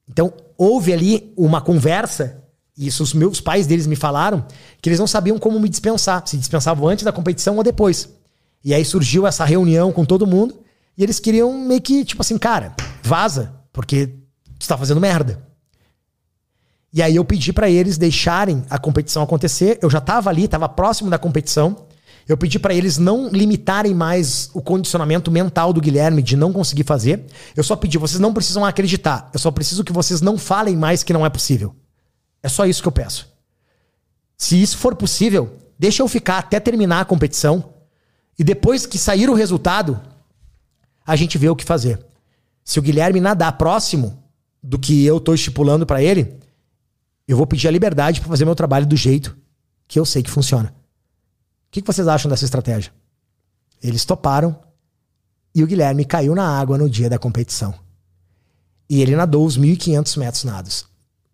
[0.07, 2.43] Então, houve ali uma conversa,
[2.77, 4.45] e isso os meus pais deles me falaram,
[4.81, 8.09] que eles não sabiam como me dispensar, se dispensavam antes da competição ou depois.
[8.63, 10.61] E aí surgiu essa reunião com todo mundo,
[10.97, 14.07] e eles queriam meio que, tipo assim, cara, vaza, porque
[14.59, 15.50] tu tá fazendo merda.
[16.93, 19.79] E aí eu pedi para eles deixarem a competição acontecer.
[19.81, 21.87] Eu já tava ali, tava próximo da competição.
[22.27, 26.83] Eu pedi para eles não limitarem mais o condicionamento mental do Guilherme de não conseguir
[26.83, 27.25] fazer.
[27.55, 29.29] Eu só pedi, vocês não precisam acreditar.
[29.33, 31.75] Eu só preciso que vocês não falem mais que não é possível.
[32.43, 33.29] É só isso que eu peço.
[34.37, 37.73] Se isso for possível, deixa eu ficar até terminar a competição.
[38.37, 39.99] E depois que sair o resultado,
[41.05, 41.99] a gente vê o que fazer.
[42.63, 44.23] Se o Guilherme nadar próximo
[44.61, 46.39] do que eu tô estipulando para ele,
[47.27, 49.37] eu vou pedir a liberdade para fazer meu trabalho do jeito
[49.87, 50.69] que eu sei que funciona.
[50.69, 52.93] O que, vocês acham dessa estratégia?
[53.81, 54.57] Eles toparam
[55.53, 57.73] e o Guilherme caiu na água no dia da competição.
[58.89, 60.85] E ele nadou os 1.500 metros nados.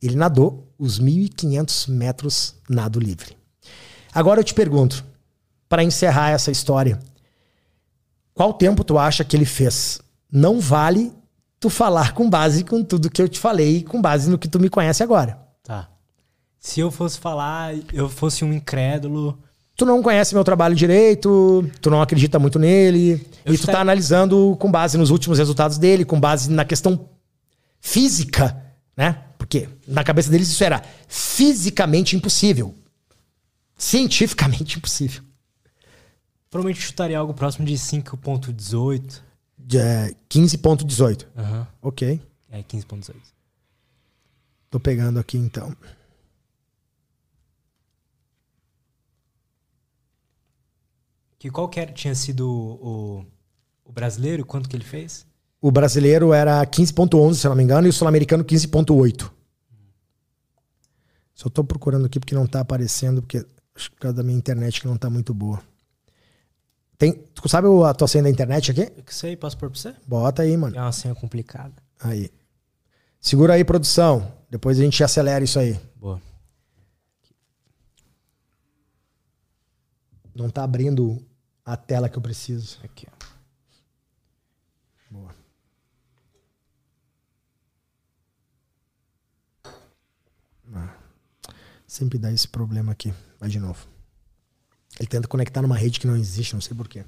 [0.01, 3.35] Ele nadou os 1.500 metros nado livre.
[4.13, 5.03] Agora eu te pergunto,
[5.67, 6.99] para encerrar essa história,
[8.33, 9.99] qual tempo tu acha que ele fez?
[10.31, 11.11] Não vale
[11.59, 14.59] tu falar com base com tudo que eu te falei, com base no que tu
[14.59, 15.46] me conhece agora.
[15.67, 15.89] Tá.
[16.57, 19.37] Se eu fosse falar, eu fosse um incrédulo,
[19.75, 23.81] tu não conhece meu trabalho direito, tu não acredita muito nele, eu e tu tá
[23.81, 27.09] analisando com base nos últimos resultados dele, com base na questão
[27.81, 28.63] física,
[28.95, 29.25] né?
[29.37, 32.73] Porque na cabeça deles isso era fisicamente impossível.
[33.77, 35.21] Cientificamente impossível.
[36.49, 39.19] Provavelmente chutaria algo próximo de 5.18.
[39.75, 41.25] É, 15.18.
[41.35, 41.65] Uhum.
[41.81, 42.21] Ok.
[42.49, 43.36] É, 15.18.
[44.69, 45.75] Tô pegando aqui então.
[51.39, 53.25] Que qualquer tinha sido o,
[53.85, 54.45] o brasileiro?
[54.45, 55.25] Quanto que ele fez?
[55.61, 59.31] O brasileiro era 15.11, se eu não me engano, e o sul-americano 15.8.
[61.33, 64.37] Só tô procurando aqui porque não tá aparecendo, porque acho que por causa da minha
[64.37, 65.61] internet que não tá muito boa.
[66.97, 68.81] Tem, tu sabe a tua senha da internet aqui?
[68.81, 69.93] Eu sei, posso pôr pra você?
[70.07, 70.75] Bota aí, mano.
[70.75, 71.73] É uma senha complicada.
[71.99, 72.31] Aí.
[73.19, 74.31] Segura aí, produção.
[74.49, 75.79] Depois a gente acelera isso aí.
[75.95, 76.21] Boa.
[80.33, 81.25] Não tá abrindo
[81.65, 82.79] a tela que eu preciso.
[82.83, 83.27] Aqui, ó.
[85.09, 85.35] Boa.
[90.73, 90.95] Ah,
[91.85, 93.13] sempre dá esse problema aqui.
[93.39, 93.87] Vai de novo.
[94.99, 97.05] Ele tenta conectar numa rede que não existe, não sei porquê.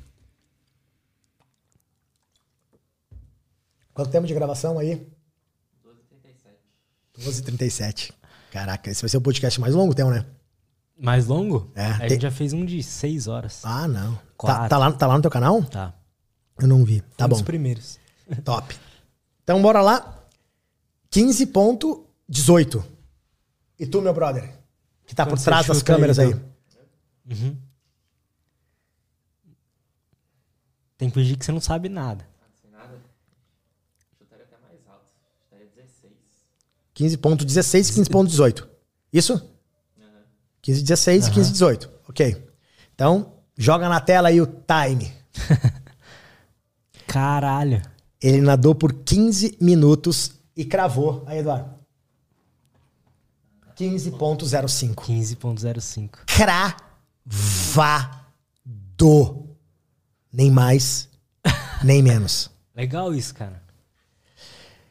[3.94, 5.08] Quanto tempo de gravação aí?
[7.20, 7.24] 12h37.
[7.24, 8.12] 12h37.
[8.52, 10.26] Caraca, esse vai ser o podcast mais longo, tem, né?
[10.98, 11.72] Mais longo?
[11.76, 13.62] É, A tem- gente já fez um de 6 horas.
[13.64, 14.20] Ah, não.
[14.38, 15.64] Tá, tá lá, tá lá no teu canal?
[15.64, 15.94] Tá.
[16.60, 17.02] Eu não vi.
[17.02, 17.36] Tá Foi um bom.
[17.36, 18.00] dos primeiros.
[18.44, 18.76] Top.
[19.44, 20.18] Então bora lá.
[21.12, 22.84] 15.18.
[23.80, 24.54] E tu, meu brother?
[25.06, 26.28] Que tá por trás das chuta aí, câmeras aí.
[26.30, 26.42] então?
[27.32, 27.58] Uhum.
[30.98, 32.28] Tem que fingir que você não sabe nada.
[34.18, 35.08] Chutaria até mais alto.
[35.44, 36.14] Chutaria 16.
[37.00, 38.68] 15.16 e 15.18.
[39.14, 39.42] Isso?
[40.62, 41.90] 15.16 e 15.18.
[42.10, 42.46] Ok.
[42.94, 45.10] Então, joga na tela aí o time.
[47.08, 47.82] Caralho.
[48.22, 51.24] Ele nadou por 15 minutos e cravou.
[51.26, 51.74] Aí, Eduardo.
[53.78, 54.96] 15.05.
[54.96, 56.10] 15.05.
[56.26, 56.76] Cravado.
[60.32, 61.08] Nem mais,
[61.82, 62.52] nem menos.
[62.76, 63.69] Legal isso, cara.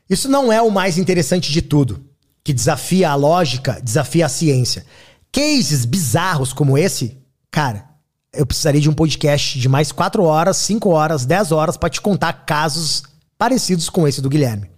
[0.08, 2.04] Isso não é o mais interessante de tudo,
[2.42, 4.86] que desafia a lógica, desafia a ciência.
[5.30, 7.18] Cases bizarros como esse,
[7.50, 7.88] cara,
[8.32, 12.00] eu precisaria de um podcast de mais 4 horas, 5 horas, 10 horas pra te
[12.00, 13.02] contar casos
[13.36, 14.70] parecidos com esse do Guilherme.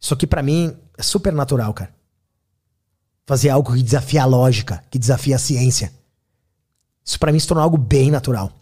[0.00, 1.94] Isso aqui pra mim é super natural, cara.
[3.26, 5.92] Fazer algo que desafia a lógica, que desafia a ciência.
[7.04, 8.52] Isso pra mim se tornou algo bem natural.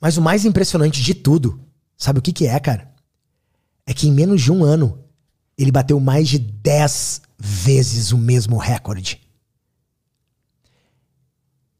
[0.00, 1.60] Mas o mais impressionante de tudo,
[1.96, 2.91] sabe o que que é, cara?
[3.86, 5.04] É que em menos de um ano,
[5.56, 9.20] ele bateu mais de 10 vezes o mesmo recorde.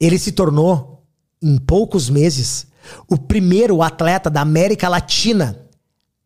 [0.01, 1.07] Ele se tornou,
[1.41, 2.67] em poucos meses,
[3.09, 5.69] o primeiro atleta da América Latina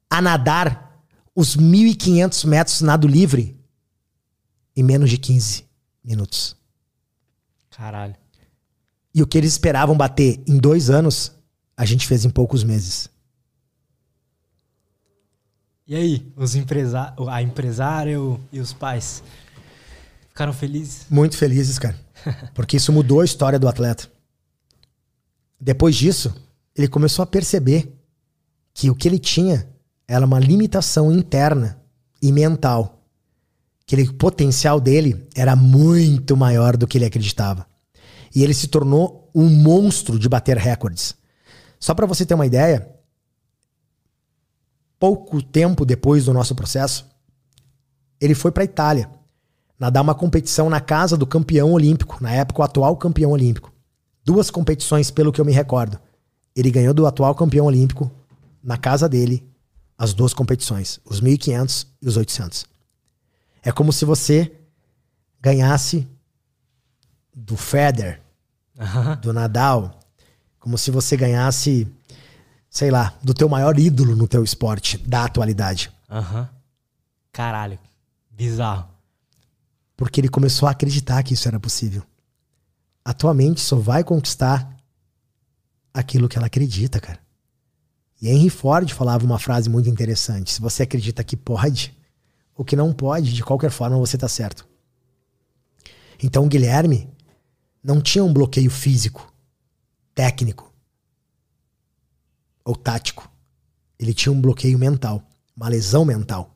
[0.08, 3.56] a nadar os 1.500 metros nado livre
[4.74, 5.64] em menos de 15
[6.04, 6.56] minutos.
[7.70, 8.14] Caralho.
[9.14, 11.32] E o que eles esperavam bater em dois anos,
[11.76, 13.08] a gente fez em poucos meses.
[15.88, 18.16] E aí, os empresa a empresária
[18.52, 19.22] e os pais
[20.28, 21.06] ficaram felizes?
[21.08, 21.96] Muito felizes, cara.
[22.54, 24.10] Porque isso mudou a história do atleta.
[25.60, 26.34] Depois disso,
[26.74, 27.96] ele começou a perceber
[28.74, 29.68] que o que ele tinha
[30.08, 31.80] era uma limitação interna
[32.20, 33.02] e mental.
[33.86, 37.64] Que o potencial dele era muito maior do que ele acreditava.
[38.34, 41.14] E ele se tornou um monstro de bater recordes.
[41.78, 42.95] Só para você ter uma ideia,
[44.98, 47.06] pouco tempo depois do nosso processo,
[48.20, 49.10] ele foi para a Itália
[49.78, 53.72] nadar uma competição na casa do campeão olímpico, na época o atual campeão olímpico.
[54.24, 55.98] Duas competições, pelo que eu me recordo.
[56.54, 58.10] Ele ganhou do atual campeão olímpico
[58.62, 59.46] na casa dele
[59.98, 62.66] as duas competições, os 1500 e os 800.
[63.62, 64.52] É como se você
[65.40, 66.08] ganhasse
[67.34, 68.20] do Federer,
[69.20, 70.00] do Nadal,
[70.58, 71.86] como se você ganhasse
[72.76, 75.90] sei lá, do teu maior ídolo no teu esporte da atualidade.
[76.10, 76.40] Aham.
[76.40, 76.48] Uhum.
[77.32, 77.78] Caralho.
[78.30, 78.86] Bizarro.
[79.96, 82.02] Porque ele começou a acreditar que isso era possível.
[83.02, 84.76] Atualmente só vai conquistar
[85.94, 87.18] aquilo que ela acredita, cara.
[88.20, 91.96] E Henry Ford falava uma frase muito interessante: se você acredita que pode,
[92.54, 94.68] o que não pode, de qualquer forma você tá certo.
[96.22, 97.08] Então o Guilherme
[97.82, 99.32] não tinha um bloqueio físico,
[100.14, 100.75] técnico
[102.66, 103.30] ou tático.
[103.98, 105.22] Ele tinha um bloqueio mental,
[105.56, 106.54] uma lesão mental.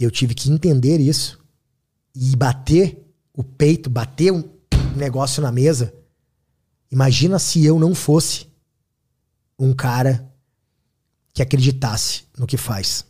[0.00, 1.38] Eu tive que entender isso
[2.14, 4.42] e bater o peito, bater um
[4.96, 5.94] negócio na mesa.
[6.90, 8.46] Imagina se eu não fosse
[9.58, 10.28] um cara
[11.32, 13.06] que acreditasse no que faz.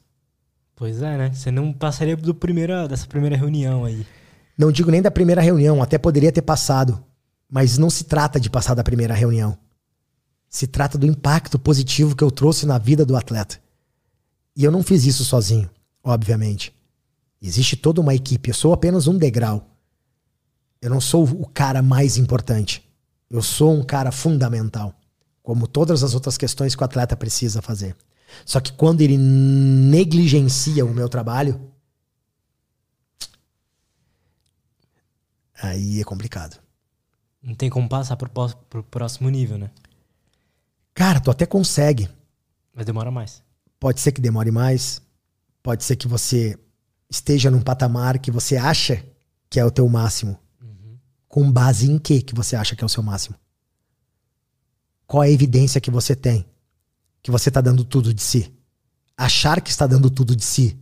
[0.74, 1.32] Pois é, né?
[1.32, 4.04] Você não passaria do primeira, dessa primeira reunião aí.
[4.58, 7.02] Não digo nem da primeira reunião, até poderia ter passado.
[7.48, 9.58] Mas não se trata de passar da primeira reunião.
[10.52, 13.58] Se trata do impacto positivo que eu trouxe na vida do atleta.
[14.54, 15.68] E eu não fiz isso sozinho,
[16.04, 16.76] obviamente.
[17.40, 18.50] Existe toda uma equipe.
[18.50, 19.66] Eu sou apenas um degrau.
[20.78, 22.86] Eu não sou o cara mais importante.
[23.30, 24.94] Eu sou um cara fundamental.
[25.42, 27.96] Como todas as outras questões que o atleta precisa fazer.
[28.44, 31.58] Só que quando ele negligencia o meu trabalho,
[35.54, 36.60] aí é complicado.
[37.42, 38.30] Não tem como passar pro,
[38.68, 39.70] pro próximo nível, né?
[40.94, 42.08] Cara, tu até consegue.
[42.74, 43.42] Mas demora mais.
[43.78, 45.02] Pode ser que demore mais.
[45.62, 46.58] Pode ser que você
[47.08, 49.04] esteja num patamar que você acha
[49.48, 50.38] que é o teu máximo.
[50.60, 50.98] Uhum.
[51.28, 53.36] Com base em que que você acha que é o seu máximo?
[55.06, 56.46] Qual a evidência que você tem
[57.22, 58.52] que você está dando tudo de si?
[59.16, 60.78] Achar que está dando tudo de si.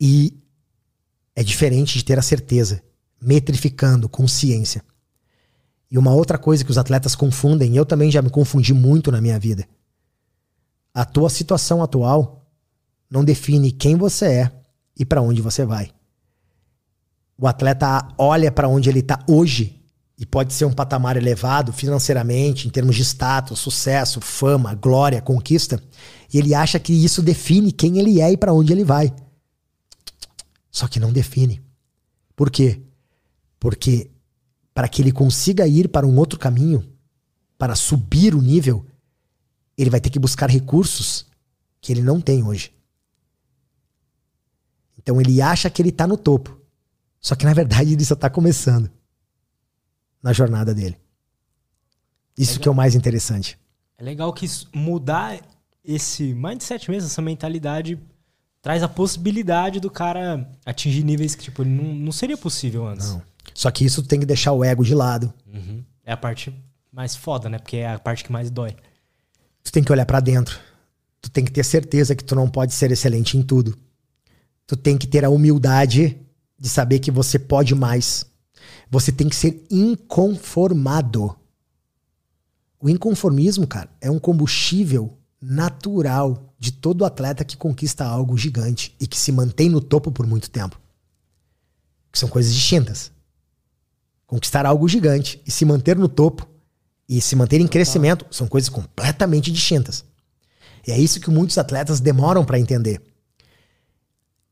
[0.00, 0.36] E
[1.34, 2.82] é diferente de ter a certeza,
[3.20, 4.82] metrificando, com ciência.
[5.90, 9.20] E uma outra coisa que os atletas confundem, eu também já me confundi muito na
[9.20, 9.66] minha vida.
[10.92, 12.46] A tua situação atual
[13.10, 14.52] não define quem você é
[14.98, 15.90] e para onde você vai.
[17.38, 19.76] O atleta olha para onde ele está hoje
[20.18, 25.82] e pode ser um patamar elevado financeiramente, em termos de status, sucesso, fama, glória, conquista,
[26.32, 29.14] e ele acha que isso define quem ele é e para onde ele vai.
[30.70, 31.62] Só que não define.
[32.34, 32.80] Por quê?
[33.60, 34.10] Porque
[34.76, 36.86] para que ele consiga ir para um outro caminho,
[37.56, 38.84] para subir o nível,
[39.74, 41.24] ele vai ter que buscar recursos
[41.80, 42.74] que ele não tem hoje.
[44.98, 46.60] Então ele acha que ele está no topo.
[47.18, 48.90] Só que na verdade ele só está começando
[50.22, 50.98] na jornada dele.
[52.36, 52.62] Isso legal.
[52.62, 53.58] que é o mais interessante.
[53.96, 55.40] É legal que mudar
[55.82, 57.98] esse mindset mesmo, essa mentalidade,
[58.60, 63.12] traz a possibilidade do cara atingir níveis que tipo, não, não seria possível antes.
[63.12, 63.35] Não.
[63.56, 65.32] Só que isso tem que deixar o ego de lado.
[65.46, 65.82] Uhum.
[66.04, 66.54] É a parte
[66.92, 67.58] mais foda, né?
[67.58, 68.76] Porque é a parte que mais dói.
[69.64, 70.60] Tu tem que olhar para dentro.
[71.22, 73.74] Tu tem que ter certeza que tu não pode ser excelente em tudo.
[74.66, 76.20] Tu tem que ter a humildade
[76.58, 78.26] de saber que você pode mais.
[78.90, 81.34] Você tem que ser inconformado.
[82.78, 89.06] O inconformismo, cara, é um combustível natural de todo atleta que conquista algo gigante e
[89.06, 90.78] que se mantém no topo por muito tempo.
[92.12, 93.15] Que são coisas distintas
[94.26, 96.46] conquistar algo gigante e se manter no topo
[97.08, 100.04] e se manter em crescimento são coisas completamente distintas.
[100.86, 103.00] E é isso que muitos atletas demoram para entender.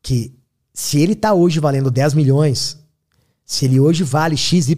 [0.01, 0.37] Que
[0.73, 2.77] se ele tá hoje valendo 10 milhões,
[3.45, 4.75] se ele hoje vale XYZ,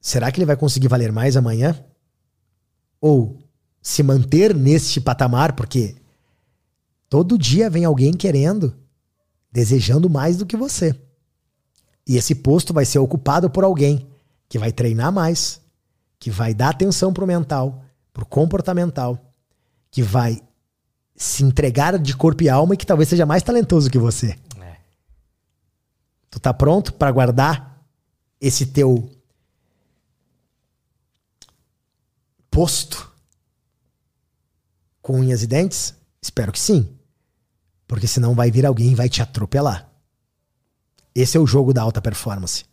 [0.00, 1.84] será que ele vai conseguir valer mais amanhã?
[3.00, 3.38] Ou
[3.82, 5.96] se manter neste patamar, porque
[7.08, 8.76] todo dia vem alguém querendo,
[9.50, 10.94] desejando mais do que você.
[12.06, 14.08] E esse posto vai ser ocupado por alguém
[14.48, 15.60] que vai treinar mais,
[16.18, 19.18] que vai dar atenção pro mental, pro comportamental,
[19.90, 20.42] que vai
[21.14, 24.38] se entregar de corpo e alma e que talvez seja mais talentoso que você.
[24.60, 24.76] É.
[26.30, 27.84] Tu tá pronto para guardar
[28.40, 29.10] esse teu
[32.50, 33.12] posto
[35.02, 35.94] com unhas e dentes?
[36.22, 36.88] Espero que sim.
[37.86, 39.89] Porque senão vai vir alguém e vai te atropelar.
[41.14, 42.64] Esse é o jogo da alta performance.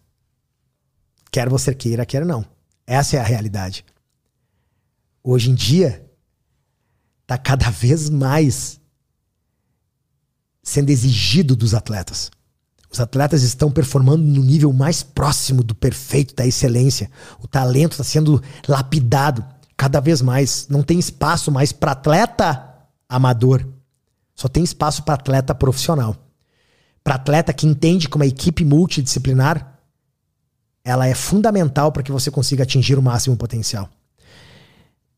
[1.31, 2.45] Quer você queira, quer não.
[2.85, 3.83] Essa é a realidade.
[5.23, 6.09] Hoje em dia,
[7.25, 8.79] tá cada vez mais
[10.63, 12.31] sendo exigido dos atletas.
[12.89, 17.11] Os atletas estão performando no nível mais próximo do perfeito, da excelência.
[17.39, 20.67] O talento está sendo lapidado cada vez mais.
[20.69, 22.73] Não tem espaço mais para atleta
[23.09, 23.67] amador.
[24.35, 26.15] Só tem espaço para atleta profissional.
[27.07, 29.79] Para atleta que entende que uma equipe multidisciplinar
[30.83, 33.89] ela é fundamental para que você consiga atingir o máximo potencial.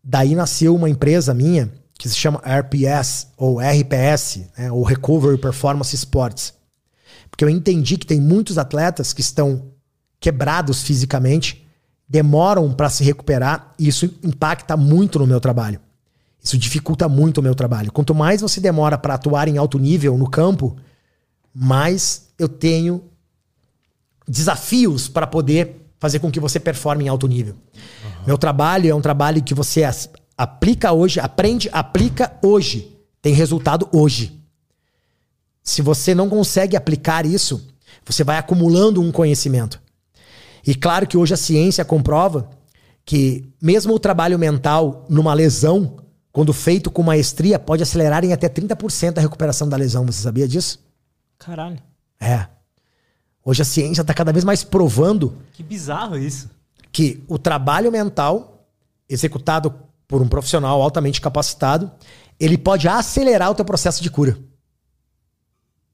[0.03, 5.95] Daí nasceu uma empresa minha que se chama RPS ou RPS, né, ou Recovery Performance
[5.95, 6.53] Sports.
[7.27, 9.72] Porque eu entendi que tem muitos atletas que estão
[10.19, 11.68] quebrados fisicamente,
[12.08, 15.80] demoram para se recuperar e isso impacta muito no meu trabalho.
[16.40, 17.92] Isso dificulta muito o meu trabalho.
[17.92, 20.77] Quanto mais você demora para atuar em alto nível no campo,
[21.53, 23.03] mais eu tenho
[24.27, 27.55] desafios para poder fazer com que você performe em alto nível.
[27.55, 28.25] Uhum.
[28.27, 29.83] Meu trabalho é um trabalho que você
[30.37, 34.39] aplica hoje, aprende, aplica hoje, tem resultado hoje.
[35.61, 37.67] Se você não consegue aplicar isso,
[38.05, 39.81] você vai acumulando um conhecimento.
[40.65, 42.49] E claro que hoje a ciência comprova
[43.05, 45.97] que mesmo o trabalho mental numa lesão,
[46.31, 50.05] quando feito com maestria, pode acelerar em até 30% a recuperação da lesão.
[50.05, 50.79] Você sabia disso?
[51.40, 51.80] Caralho.
[52.19, 52.45] É.
[53.43, 55.38] Hoje a ciência está cada vez mais provando.
[55.53, 56.50] Que bizarro isso.
[56.92, 58.68] Que o trabalho mental,
[59.08, 59.74] executado
[60.08, 61.90] por um profissional altamente capacitado,
[62.40, 64.38] ele pode acelerar o teu processo de cura.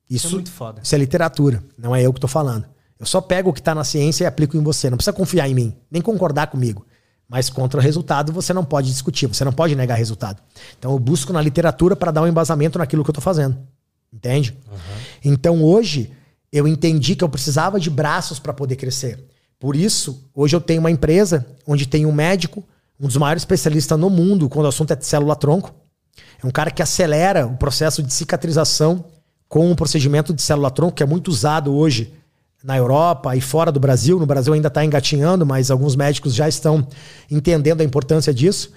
[0.10, 0.82] Isso, isso é muito foda.
[0.84, 2.66] Isso é literatura, não é eu que estou falando.
[3.00, 4.90] Eu só pego o que está na ciência e aplico em você.
[4.90, 6.86] Não precisa confiar em mim, nem concordar comigo.
[7.28, 10.42] Mas contra o resultado você não pode discutir, você não pode negar resultado.
[10.78, 13.58] Então eu busco na literatura para dar um embasamento naquilo que eu estou fazendo.
[14.16, 14.58] Entende?
[14.72, 14.78] Uhum.
[15.26, 16.10] Então hoje
[16.52, 19.20] eu entendi que eu precisava de braços para poder crescer.
[19.60, 22.64] Por isso, hoje eu tenho uma empresa onde tem um médico,
[22.98, 25.74] um dos maiores especialistas no mundo quando o assunto é célula-tronco.
[26.42, 29.04] É um cara que acelera o processo de cicatrização
[29.50, 32.14] com um procedimento de célula-tronco que é muito usado hoje
[32.64, 34.18] na Europa e fora do Brasil.
[34.18, 36.88] No Brasil ainda está engatinhando, mas alguns médicos já estão
[37.30, 38.72] entendendo a importância disso.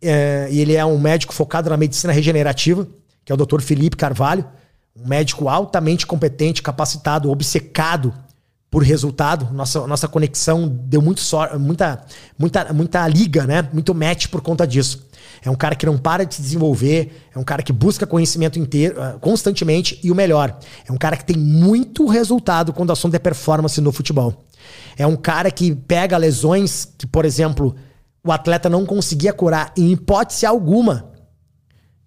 [0.00, 2.88] É, e ele é um médico focado na medicina regenerativa,
[3.22, 3.60] que é o Dr.
[3.60, 4.46] Felipe Carvalho
[5.02, 8.12] um médico altamente competente, capacitado, obcecado
[8.70, 9.52] por resultado.
[9.52, 12.04] Nossa, nossa conexão deu muito so, muita,
[12.38, 13.68] muita, muita liga, né?
[13.72, 15.06] Muito match por conta disso.
[15.42, 18.58] É um cara que não para de se desenvolver, é um cara que busca conhecimento
[18.58, 22.92] inteiro, ah, constantemente e o melhor, é um cara que tem muito resultado quando o
[22.92, 24.44] assunto é performance no futebol.
[24.96, 27.76] É um cara que pega lesões que, por exemplo,
[28.24, 31.12] o atleta não conseguia curar em hipótese alguma.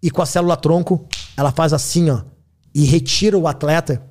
[0.03, 2.21] E com a célula tronco, ela faz assim, ó,
[2.73, 4.01] e retira o atleta,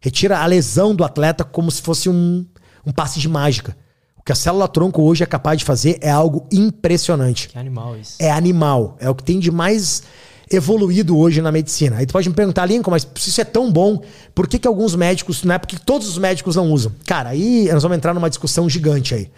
[0.00, 2.44] retira a lesão do atleta como se fosse um,
[2.84, 3.76] um passe de mágica.
[4.16, 7.48] O que a célula tronco hoje é capaz de fazer é algo impressionante.
[7.48, 8.16] Que animal isso.
[8.18, 8.96] É animal.
[8.98, 10.02] É o que tem de mais
[10.50, 11.96] evoluído hoje na medicina.
[11.96, 14.00] Aí tu pode me perguntar, Lincoln, mas se isso é tão bom,
[14.34, 16.92] por que, que alguns médicos, não é porque todos os médicos não usam?
[17.04, 19.30] Cara, aí nós vamos entrar numa discussão gigante aí.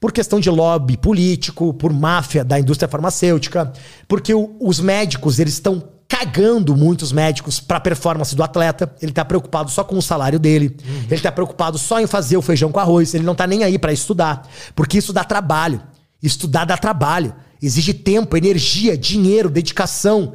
[0.00, 3.72] Por questão de lobby político, por máfia da indústria farmacêutica,
[4.08, 8.94] porque o, os médicos, eles estão cagando muitos médicos para a performance do atleta.
[9.00, 10.76] Ele tá preocupado só com o salário dele.
[10.86, 11.06] Uhum.
[11.10, 13.14] Ele tá preocupado só em fazer o feijão com arroz.
[13.14, 15.82] Ele não tá nem aí para estudar, porque isso dá trabalho.
[16.22, 17.34] Estudar dá trabalho.
[17.60, 20.34] Exige tempo, energia, dinheiro, dedicação.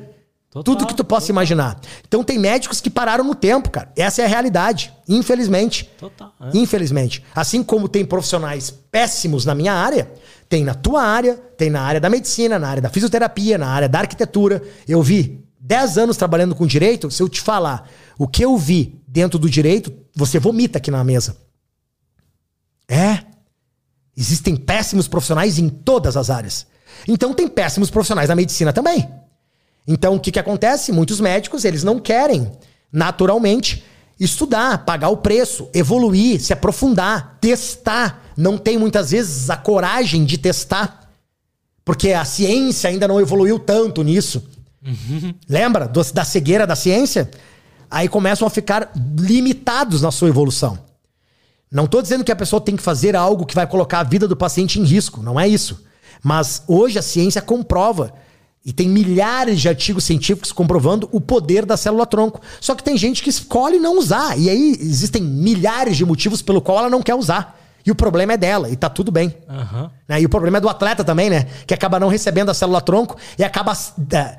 [0.50, 1.36] Total, tudo que tu possa total.
[1.36, 1.80] imaginar.
[2.08, 3.92] Então tem médicos que pararam no tempo, cara.
[3.96, 5.88] Essa é a realidade, infelizmente.
[6.00, 6.34] Total.
[6.42, 6.58] É.
[6.58, 7.24] Infelizmente.
[7.36, 10.12] Assim como tem profissionais péssimos na minha área,
[10.48, 13.88] tem na tua área, tem na área da medicina, na área da fisioterapia, na área
[13.88, 14.64] da arquitetura.
[14.88, 19.00] Eu vi 10 anos trabalhando com direito, se eu te falar o que eu vi
[19.08, 21.38] dentro do direito, você vomita aqui na mesa.
[22.88, 23.20] É.
[24.18, 26.66] Existem péssimos profissionais em todas as áreas.
[27.08, 29.08] Então tem péssimos profissionais na medicina também.
[29.88, 30.92] Então o que, que acontece?
[30.92, 32.52] Muitos médicos, eles não querem
[32.92, 33.84] naturalmente,
[34.20, 38.34] estudar, pagar o preço, evoluir, se aprofundar, testar.
[38.36, 41.12] Não tem muitas vezes a coragem de testar,
[41.86, 44.50] porque a ciência ainda não evoluiu tanto nisso.
[45.48, 47.30] Lembra do- da cegueira da ciência?
[47.92, 50.78] Aí começam a ficar limitados na sua evolução.
[51.72, 54.28] Não estou dizendo que a pessoa tem que fazer algo que vai colocar a vida
[54.28, 55.84] do paciente em risco, não é isso.
[56.24, 58.14] Mas hoje a ciência comprova
[58.66, 62.42] e tem milhares de artigos científicos comprovando o poder da célula tronco.
[62.60, 66.62] Só que tem gente que escolhe não usar e aí existem milhares de motivos pelo
[66.62, 67.58] qual ela não quer usar.
[67.86, 69.34] E o problema é dela e tá tudo bem.
[70.08, 70.22] Né?
[70.22, 71.48] E o problema é do atleta também, né?
[71.66, 73.72] Que acaba não recebendo a célula tronco e acaba
[74.12, 74.38] é,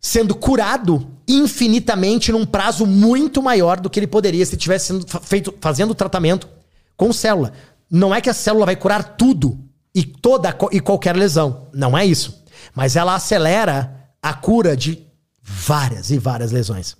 [0.00, 5.54] sendo curado infinitamente num prazo muito maior do que ele poderia se tivesse sendo feito,
[5.60, 6.48] fazendo tratamento
[6.96, 7.52] com célula.
[7.90, 9.58] Não é que a célula vai curar tudo
[9.94, 11.68] e toda e qualquer lesão.
[11.72, 12.44] Não é isso.
[12.74, 15.06] Mas ela acelera a cura de
[15.42, 16.96] várias e várias lesões.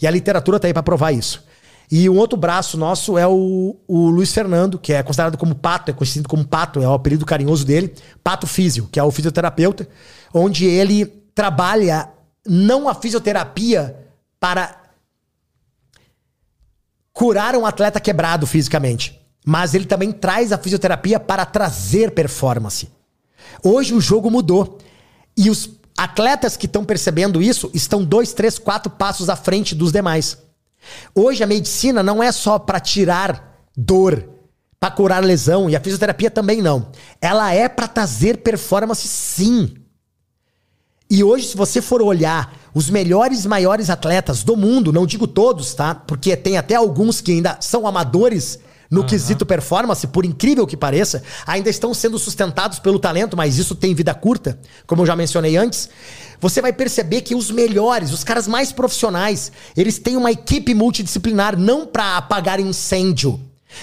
[0.00, 1.44] E a literatura tá aí para provar isso.
[1.90, 5.90] E um outro braço nosso é o, o Luiz Fernando, que é considerado como pato,
[5.90, 7.94] é conhecido como pato, é o apelido carinhoso dele,
[8.24, 9.86] pato físio, que é o fisioterapeuta,
[10.32, 12.10] onde ele trabalha
[12.46, 13.96] não a fisioterapia
[14.38, 14.82] para
[17.12, 22.90] curar um atleta quebrado fisicamente, mas ele também traz a fisioterapia para trazer performance.
[23.62, 24.78] Hoje o jogo mudou
[25.36, 29.92] e os atletas que estão percebendo isso estão dois, três, quatro passos à frente dos
[29.92, 30.38] demais.
[31.14, 34.28] Hoje a medicina não é só para tirar dor,
[34.80, 36.90] para curar lesão e a fisioterapia também não.
[37.20, 39.74] Ela é para trazer performance sim.
[41.14, 45.74] E hoje, se você for olhar os melhores, maiores atletas do mundo, não digo todos,
[45.74, 45.94] tá?
[45.94, 48.58] Porque tem até alguns que ainda são amadores
[48.90, 53.74] no quesito performance, por incrível que pareça, ainda estão sendo sustentados pelo talento, mas isso
[53.74, 55.86] tem vida curta, como eu já mencionei antes.
[56.40, 61.58] Você vai perceber que os melhores, os caras mais profissionais, eles têm uma equipe multidisciplinar
[61.58, 63.38] não para apagar incêndio,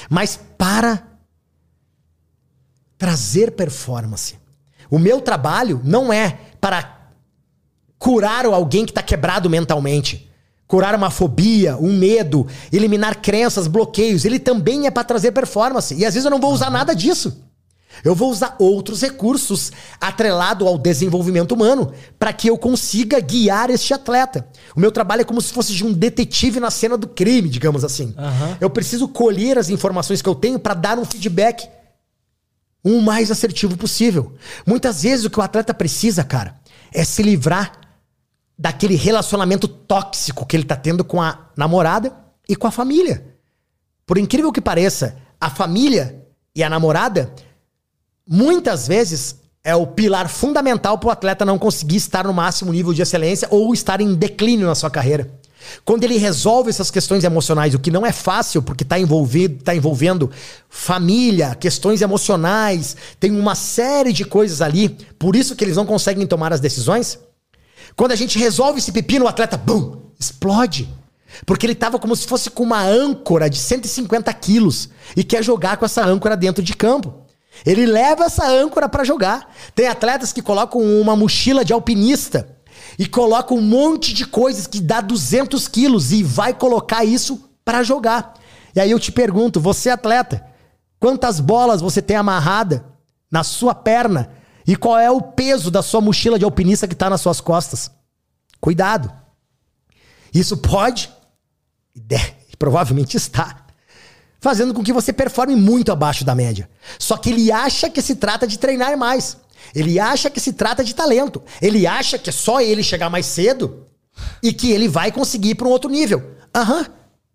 [0.10, 1.04] mas para
[2.98, 4.36] trazer performance.
[4.90, 6.99] O meu trabalho não é para
[8.00, 10.28] curar alguém que está quebrado mentalmente.
[10.66, 14.24] Curar uma fobia, um medo, eliminar crenças, bloqueios.
[14.24, 15.94] Ele também é para trazer performance.
[15.94, 17.44] E às vezes eu não vou usar nada disso.
[18.04, 23.94] Eu vou usar outros recursos atrelado ao desenvolvimento humano para que eu consiga guiar este
[23.94, 24.48] atleta.
[24.76, 27.84] O meu trabalho é como se fosse de um detetive na cena do crime, digamos
[27.84, 28.14] assim.
[28.18, 28.58] Aham.
[28.62, 31.68] Eu preciso colher as informações que eu tenho para dar um feedback
[32.84, 34.34] o mais assertivo possível.
[34.66, 36.56] Muitas vezes o que o atleta precisa, cara,
[36.94, 37.79] é se livrar
[38.60, 42.14] daquele relacionamento tóxico que ele tá tendo com a namorada
[42.48, 43.26] e com a família.
[44.06, 47.34] Por incrível que pareça, a família e a namorada
[48.28, 52.94] muitas vezes é o pilar fundamental para o atleta não conseguir estar no máximo nível
[52.94, 55.32] de excelência ou estar em declínio na sua carreira.
[55.86, 59.76] Quando ele resolve essas questões emocionais, o que não é fácil, porque está envolvido, tá
[59.76, 60.30] envolvendo
[60.70, 66.28] família, questões emocionais, tem uma série de coisas ali, por isso que eles não conseguem
[66.28, 67.20] tomar as decisões.
[67.96, 70.90] Quando a gente resolve esse pepino, o atleta, bum, explode.
[71.46, 75.78] Porque ele estava como se fosse com uma âncora de 150 quilos e quer jogar
[75.78, 77.14] com essa âncora dentro de campo.
[77.66, 79.54] Ele leva essa âncora para jogar.
[79.76, 82.50] Tem atletas que colocam uma mochila de alpinista
[82.98, 87.84] e colocam um monte de coisas que dá 200 quilos e vai colocar isso para
[87.84, 88.34] jogar.
[88.76, 90.46] E aí eu te pergunto, você atleta,
[91.00, 92.86] quantas bolas você tem amarrada
[93.32, 94.32] na sua perna
[94.70, 97.90] e qual é o peso da sua mochila de alpinista que está nas suas costas?
[98.62, 99.12] Cuidado.
[100.32, 101.10] Isso pode,
[101.96, 103.66] e de- e provavelmente está,
[104.40, 106.70] fazendo com que você performe muito abaixo da média.
[107.00, 109.38] Só que ele acha que se trata de treinar mais.
[109.74, 111.42] Ele acha que se trata de talento.
[111.62, 113.88] Ele acha que é só ele chegar mais cedo
[114.44, 116.36] e que ele vai conseguir ir para um outro nível.
[116.56, 116.86] Aham.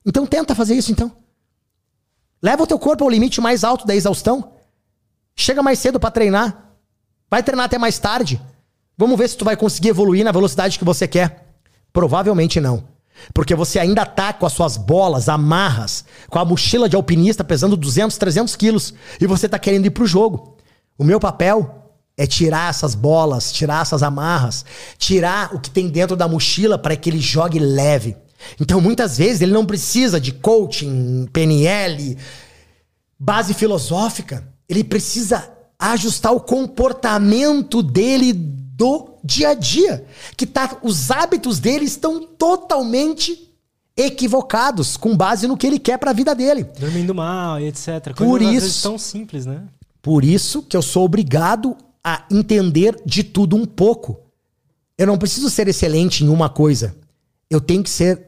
[0.06, 1.10] Então tenta fazer isso então.
[2.40, 4.52] Leva o teu corpo ao limite mais alto da exaustão.
[5.34, 6.64] Chega mais cedo para treinar.
[7.31, 8.41] Vai treinar até mais tarde.
[8.97, 11.49] Vamos ver se tu vai conseguir evoluir na velocidade que você quer.
[11.93, 12.85] Provavelmente não.
[13.33, 17.77] Porque você ainda tá com as suas bolas, amarras, com a mochila de alpinista pesando
[17.77, 20.57] 200, 300 quilos e você tá querendo ir pro jogo.
[20.99, 24.65] O meu papel é tirar essas bolas, tirar essas amarras,
[24.99, 28.17] tirar o que tem dentro da mochila para que ele jogue leve.
[28.61, 32.17] Então, muitas vezes, ele não precisa de coaching, PNL,
[33.19, 34.47] base filosófica.
[34.69, 35.51] Ele precisa
[35.92, 40.04] ajustar o comportamento dele do dia a dia.
[40.36, 43.50] Que tá, os hábitos dele estão totalmente
[43.96, 46.64] equivocados com base no que ele quer para a vida dele.
[46.78, 48.12] Dormindo mal e etc.
[48.14, 49.62] Coisas Por isso- tão simples, né?
[50.02, 54.20] Por isso que eu sou obrigado a entender de tudo um pouco.
[54.98, 56.94] Eu não preciso ser excelente em uma coisa.
[57.48, 58.26] Eu tenho que ser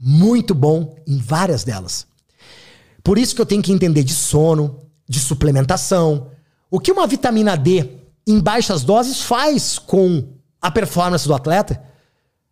[0.00, 2.06] muito bom em várias delas.
[3.02, 4.78] Por isso que eu tenho que entender de sono,
[5.08, 6.28] de suplementação,
[6.70, 7.88] o que uma vitamina D
[8.26, 10.24] em baixas doses faz com
[10.60, 11.82] a performance do atleta.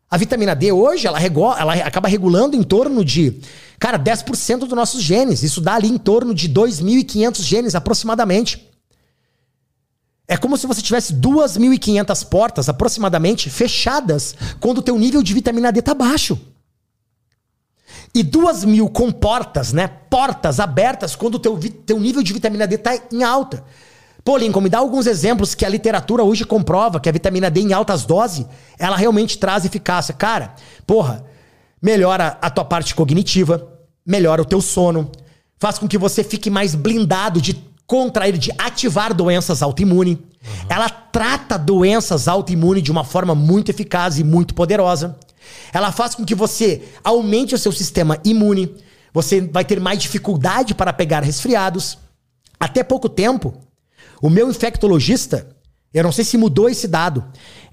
[0.09, 3.41] A vitamina D hoje, ela, regula, ela acaba regulando em torno de,
[3.79, 5.43] cara, 10% dos nossos genes.
[5.43, 8.71] Isso dá ali em torno de 2.500 genes aproximadamente.
[10.29, 15.71] É como se você tivesse 2.500 portas aproximadamente fechadas quando o teu nível de vitamina
[15.71, 16.39] D tá baixo.
[18.15, 19.87] E 2.000 com portas, né?
[19.87, 23.63] Portas abertas quando o teu, teu nível de vitamina D tá em alta.
[24.27, 27.61] Pô, Lincoln, me dá alguns exemplos que a literatura hoje comprova que a vitamina D
[27.61, 28.45] em altas doses,
[28.77, 30.13] ela realmente traz eficácia.
[30.13, 30.53] Cara,
[30.85, 31.25] porra,
[31.81, 33.69] melhora a tua parte cognitiva,
[34.05, 35.13] melhora o teu sono,
[35.61, 37.55] faz com que você fique mais blindado de
[37.87, 40.17] contrair, de ativar doenças autoimunes.
[40.17, 40.67] Uhum.
[40.71, 45.17] Ela trata doenças autoimunes de uma forma muito eficaz e muito poderosa.
[45.73, 48.75] Ela faz com que você aumente o seu sistema imune.
[49.15, 51.97] Você vai ter mais dificuldade para pegar resfriados.
[52.59, 53.55] Até pouco tempo,
[54.23, 55.49] o meu infectologista,
[55.93, 57.25] eu não sei se mudou esse dado,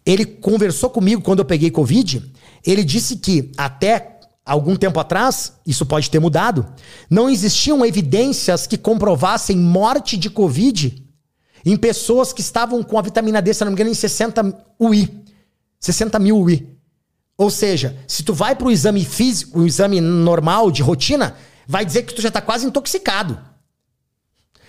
[0.06, 2.32] ele conversou comigo quando eu peguei Covid.
[2.66, 6.66] Ele disse que até algum tempo atrás, isso pode ter mudado,
[7.10, 11.02] não existiam evidências que comprovassem morte de Covid
[11.66, 15.24] em pessoas que estavam com a vitamina D, se não me engano, em 60 UI.
[15.80, 16.78] 60 mil UI.
[17.38, 21.36] Ou seja, se tu vai para o exame físico, o exame normal de rotina,
[21.68, 23.40] vai dizer que tu já está quase intoxicado.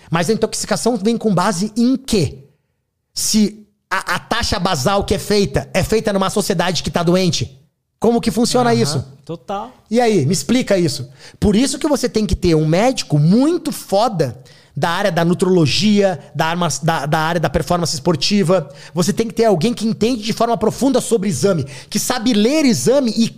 [0.09, 2.45] Mas a intoxicação vem com base em quê?
[3.13, 7.59] Se a, a taxa basal que é feita é feita numa sociedade que está doente,
[7.99, 9.05] como que funciona uhum, isso?
[9.25, 9.71] Total.
[9.89, 11.09] E aí, me explica isso.
[11.39, 14.41] Por isso que você tem que ter um médico muito foda
[14.75, 18.69] da área da nutrologia, da, arma, da, da, área da performance esportiva.
[18.93, 22.65] Você tem que ter alguém que entende de forma profunda sobre exame, que sabe ler
[22.65, 23.29] exame e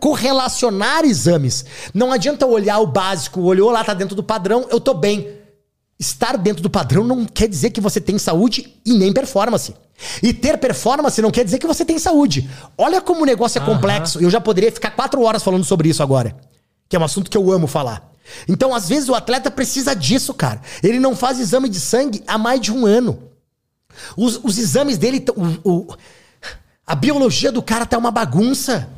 [0.00, 1.64] correlacionar exames.
[1.94, 5.35] Não adianta olhar o básico, olhou lá, tá dentro do padrão, eu tô bem.
[5.98, 9.74] Estar dentro do padrão não quer dizer que você tem saúde e nem performance.
[10.22, 12.48] E ter performance não quer dizer que você tem saúde.
[12.76, 13.74] Olha como o negócio é uhum.
[13.74, 14.20] complexo.
[14.20, 16.36] Eu já poderia ficar quatro horas falando sobre isso agora.
[16.88, 18.12] Que é um assunto que eu amo falar.
[18.46, 20.60] Então, às vezes, o atleta precisa disso, cara.
[20.82, 23.30] Ele não faz exame de sangue há mais de um ano.
[24.16, 25.24] Os, os exames dele.
[25.64, 25.96] O, o,
[26.86, 28.90] a biologia do cara tá uma bagunça.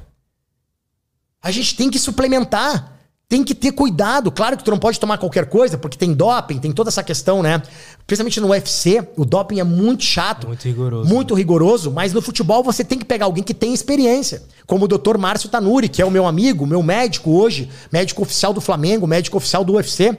[1.40, 2.97] A gente tem que suplementar
[3.28, 4.32] tem que ter cuidado.
[4.32, 7.42] Claro que tu não pode tomar qualquer coisa, porque tem doping, tem toda essa questão,
[7.42, 7.62] né?
[8.06, 10.46] Principalmente no UFC, o doping é muito chato.
[10.46, 11.08] Muito rigoroso.
[11.08, 11.38] Muito né?
[11.38, 14.42] rigoroso, mas no futebol você tem que pegar alguém que tem experiência.
[14.66, 15.18] Como o Dr.
[15.18, 19.36] Márcio Tanuri, que é o meu amigo, meu médico hoje, médico oficial do Flamengo, médico
[19.36, 20.16] oficial do UFC.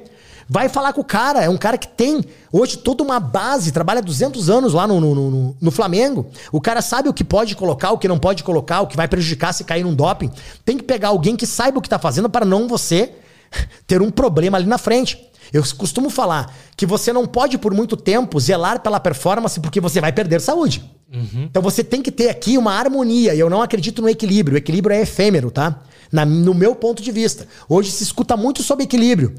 [0.49, 1.43] Vai falar com o cara.
[1.43, 5.13] É um cara que tem hoje toda uma base, trabalha 200 anos lá no, no,
[5.13, 6.25] no, no, Flamengo.
[6.51, 9.07] O cara sabe o que pode colocar, o que não pode colocar, o que vai
[9.07, 10.31] prejudicar se cair num doping.
[10.65, 13.13] Tem que pegar alguém que saiba o que tá fazendo para não você
[13.85, 15.29] ter um problema ali na frente.
[15.53, 20.01] Eu costumo falar que você não pode, por muito tempo, zelar pela performance porque você
[20.01, 20.83] vai perder saúde.
[21.13, 21.43] Uhum.
[21.43, 23.35] Então você tem que ter aqui uma harmonia.
[23.35, 24.55] E eu não acredito no equilíbrio.
[24.55, 25.81] O equilíbrio é efêmero, tá?
[26.11, 27.47] Na, no meu ponto de vista.
[27.67, 29.35] Hoje se escuta muito sobre equilíbrio.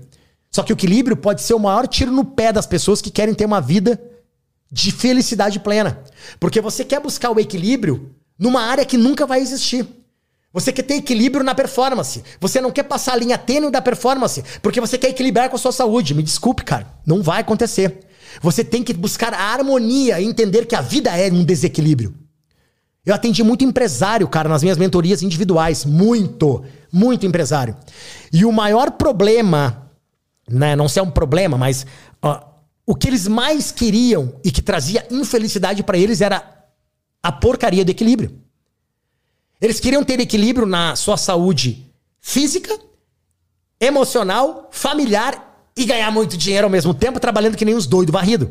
[0.50, 3.34] Só que o equilíbrio pode ser o maior tiro no pé das pessoas que querem
[3.34, 4.00] ter uma vida
[4.70, 6.02] de felicidade plena.
[6.38, 9.86] Porque você quer buscar o equilíbrio numa área que nunca vai existir.
[10.52, 12.24] Você quer ter equilíbrio na performance.
[12.40, 15.58] Você não quer passar a linha tênue da performance, porque você quer equilibrar com a
[15.58, 16.14] sua saúde.
[16.14, 16.86] Me desculpe, cara.
[17.06, 18.00] Não vai acontecer.
[18.42, 22.14] Você tem que buscar a harmonia e entender que a vida é um desequilíbrio.
[23.06, 25.84] Eu atendi muito empresário, cara, nas minhas mentorias individuais.
[25.84, 27.76] Muito, muito empresário.
[28.32, 29.90] E o maior problema
[30.50, 31.86] né, não ser um problema, mas
[32.86, 36.66] o que eles mais queriam e que trazia infelicidade para eles era
[37.22, 38.38] a porcaria do equilíbrio.
[39.60, 41.86] Eles queriam ter equilíbrio na sua saúde
[42.20, 42.76] física,
[43.78, 48.50] emocional, familiar e ganhar muito dinheiro ao mesmo tempo, trabalhando que nem os doidos varrido.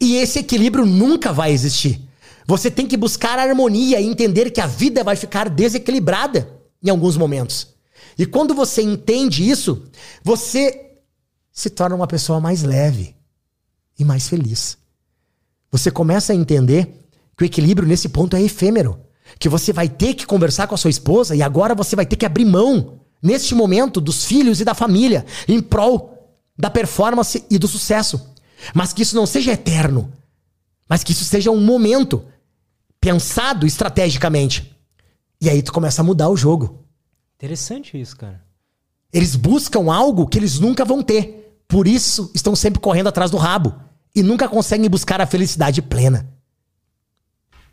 [0.00, 2.00] E esse equilíbrio nunca vai existir.
[2.46, 6.48] Você tem que buscar harmonia e entender que a vida vai ficar desequilibrada
[6.82, 7.68] em alguns momentos.
[8.18, 9.84] E quando você entende isso,
[10.24, 10.92] você
[11.52, 13.14] se torna uma pessoa mais leve
[13.98, 14.76] e mais feliz.
[15.70, 17.06] Você começa a entender
[17.36, 19.00] que o equilíbrio nesse ponto é efêmero.
[19.38, 22.16] Que você vai ter que conversar com a sua esposa e agora você vai ter
[22.16, 26.18] que abrir mão, neste momento, dos filhos e da família, em prol
[26.56, 28.34] da performance e do sucesso.
[28.74, 30.12] Mas que isso não seja eterno.
[30.88, 32.24] Mas que isso seja um momento
[33.00, 34.74] pensado estrategicamente.
[35.40, 36.84] E aí tu começa a mudar o jogo.
[37.38, 38.42] Interessante isso, cara.
[39.12, 41.62] Eles buscam algo que eles nunca vão ter.
[41.68, 43.74] Por isso estão sempre correndo atrás do rabo.
[44.12, 46.28] E nunca conseguem buscar a felicidade plena.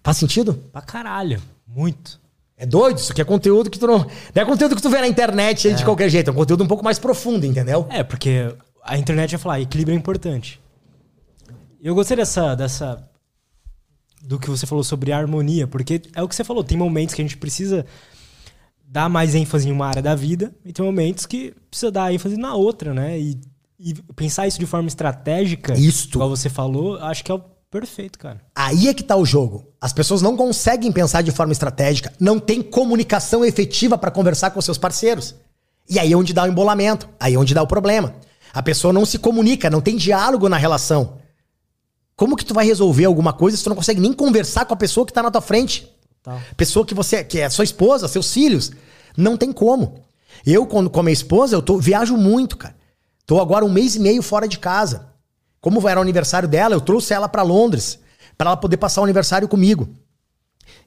[0.04, 0.54] Faz sentido?
[0.72, 1.42] Pra caralho.
[1.66, 2.22] Muito.
[2.56, 4.00] É doido, isso aqui é conteúdo que tu não.
[4.00, 6.64] Não é conteúdo que tu vê na internet aí de qualquer jeito, é um conteúdo
[6.64, 7.88] um pouco mais profundo, entendeu?
[7.90, 10.62] É, porque a internet ia falar, equilíbrio é importante.
[11.82, 13.10] Eu gostei dessa, dessa.
[14.22, 17.22] do que você falou sobre harmonia, porque é o que você falou, tem momentos que
[17.22, 17.86] a gente precisa
[18.96, 22.38] dar mais ênfase em uma área da vida, e tem momentos que precisa dar ênfase
[22.38, 23.20] na outra, né?
[23.20, 23.38] E,
[23.78, 26.18] e pensar isso de forma estratégica, Isto.
[26.18, 28.40] igual você falou, acho que é o perfeito, cara.
[28.56, 29.68] Aí é que tá o jogo.
[29.82, 34.62] As pessoas não conseguem pensar de forma estratégica, não tem comunicação efetiva para conversar com
[34.62, 35.36] seus parceiros.
[35.90, 38.16] E aí é onde dá o embolamento, aí é onde dá o problema.
[38.54, 41.18] A pessoa não se comunica, não tem diálogo na relação.
[42.16, 44.78] Como que tu vai resolver alguma coisa se tu não consegue nem conversar com a
[44.78, 45.94] pessoa que tá na tua frente?
[46.26, 46.42] Tal.
[46.58, 48.72] Pessoa que você que é sua esposa, seus filhos,
[49.16, 50.04] não tem como.
[50.44, 52.76] Eu quando com a minha esposa, eu tô viajo muito, cara.
[53.28, 55.08] Tô agora um mês e meio fora de casa.
[55.62, 58.00] Como era o aniversário dela, eu trouxe ela para Londres
[58.36, 59.88] para ela poder passar o aniversário comigo.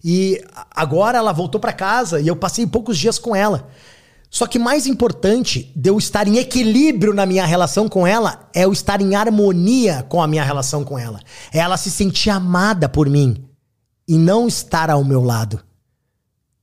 [0.05, 3.68] E agora ela voltou para casa e eu passei poucos dias com ela.
[4.28, 8.65] Só que mais importante de eu estar em equilíbrio na minha relação com ela é
[8.65, 11.20] eu estar em harmonia com a minha relação com ela.
[11.52, 13.47] É ela se sentir amada por mim
[14.08, 15.62] e não estar ao meu lado.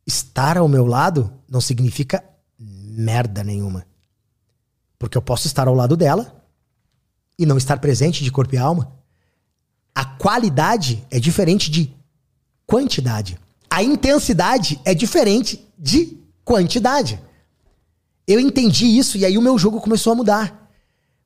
[0.05, 2.23] Estar ao meu lado não significa
[2.57, 3.85] merda nenhuma.
[4.97, 6.43] Porque eu posso estar ao lado dela
[7.37, 8.91] e não estar presente de corpo e alma.
[9.93, 11.93] A qualidade é diferente de
[12.65, 13.39] quantidade.
[13.69, 17.21] A intensidade é diferente de quantidade.
[18.27, 20.64] Eu entendi isso e aí o meu jogo começou a mudar.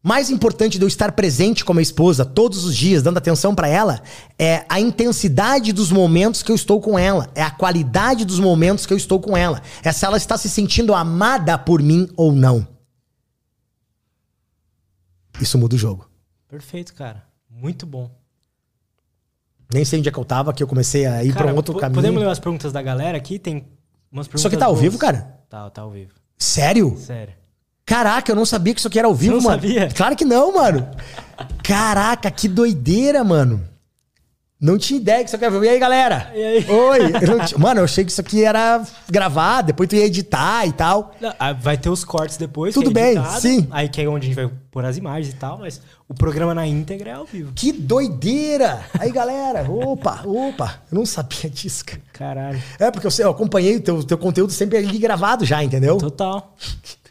[0.01, 3.53] Mais importante de eu estar presente com a minha esposa todos os dias, dando atenção
[3.53, 4.01] pra ela,
[4.37, 8.85] é a intensidade dos momentos que eu estou com ela, é a qualidade dos momentos
[8.85, 12.31] que eu estou com ela, é se ela está se sentindo amada por mim ou
[12.31, 12.65] não.
[15.41, 16.09] Isso muda o jogo.
[16.47, 17.23] Perfeito, cara.
[17.49, 18.09] Muito bom.
[19.73, 21.57] Nem sei onde é que eu tava, que eu comecei a ir pra Cara, um
[21.57, 21.95] outro caminho.
[21.95, 23.37] Podemos ler as perguntas da galera aqui?
[23.37, 23.67] Tem
[24.11, 24.81] umas perguntas Isso aqui tá ao boas.
[24.81, 25.39] vivo, cara?
[25.49, 26.13] Tá, tá ao vivo.
[26.37, 26.97] Sério?
[26.97, 27.33] Sério.
[27.89, 29.59] Caraca, eu não sabia que isso aqui era ao vivo, não mano.
[29.61, 29.89] sabia?
[29.95, 30.87] Claro que não, mano.
[31.63, 33.67] Caraca, que doideira, mano.
[34.61, 35.65] Não tinha ideia que isso aqui era.
[35.65, 36.31] E aí, galera?
[36.35, 36.65] E aí?
[36.69, 36.99] Oi.
[37.15, 40.71] Eu tinha- Mano, eu achei que isso aqui era gravado, depois tu ia editar e
[40.73, 41.15] tal.
[41.19, 42.73] Não, ah, vai ter os cortes depois.
[42.75, 43.67] Tudo é bem, editado, sim.
[43.71, 46.55] Aí que é onde a gente vai pôr as imagens e tal, mas o programa
[46.55, 47.51] na íntegra é ao vivo.
[47.53, 48.83] Que doideira!
[48.99, 50.81] Aí, galera, opa, opa.
[50.91, 52.01] Eu não sabia disso, cara.
[52.11, 52.63] Caralho.
[52.79, 55.97] É, porque eu, eu acompanhei o teu, teu conteúdo sempre ali gravado já, entendeu?
[55.97, 56.55] Total.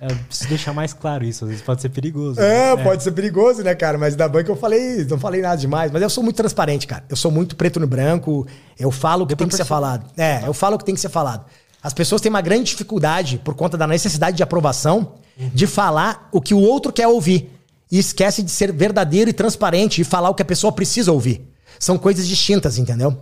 [0.01, 2.41] Eu preciso deixar mais claro isso, às vezes pode ser perigoso.
[2.41, 2.83] É, né?
[2.83, 3.97] pode ser perigoso, né, cara?
[3.97, 5.93] Mas da banca eu falei, não falei nada demais.
[5.93, 7.05] Mas eu sou muito transparente, cara.
[7.09, 8.49] Eu sou muito preto no branco.
[8.77, 10.11] Eu falo o que tem que ser falado.
[10.17, 11.45] É, eu falo o que tem que ser falado.
[11.81, 16.41] As pessoas têm uma grande dificuldade, por conta da necessidade de aprovação, de falar o
[16.41, 17.58] que o outro quer ouvir.
[17.91, 21.49] E esquece de ser verdadeiro e transparente e falar o que a pessoa precisa ouvir.
[21.79, 23.17] São coisas distintas, entendeu?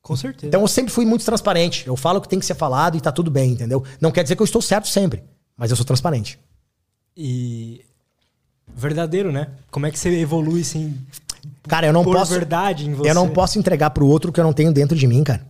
[0.00, 0.46] Com certeza.
[0.46, 1.86] Então eu sempre fui muito transparente.
[1.86, 3.84] Eu falo o que tem que ser falado e tá tudo bem, entendeu?
[4.00, 5.22] Não quer dizer que eu estou certo sempre,
[5.56, 6.38] mas eu sou transparente.
[7.16, 7.84] E.
[8.74, 9.48] Verdadeiro, né?
[9.70, 10.96] Como é que você evolui sem
[11.68, 12.32] Cara, eu não posso.
[12.32, 13.10] verdade em você?
[13.10, 15.46] Eu não posso entregar pro outro o que eu não tenho dentro de mim, cara.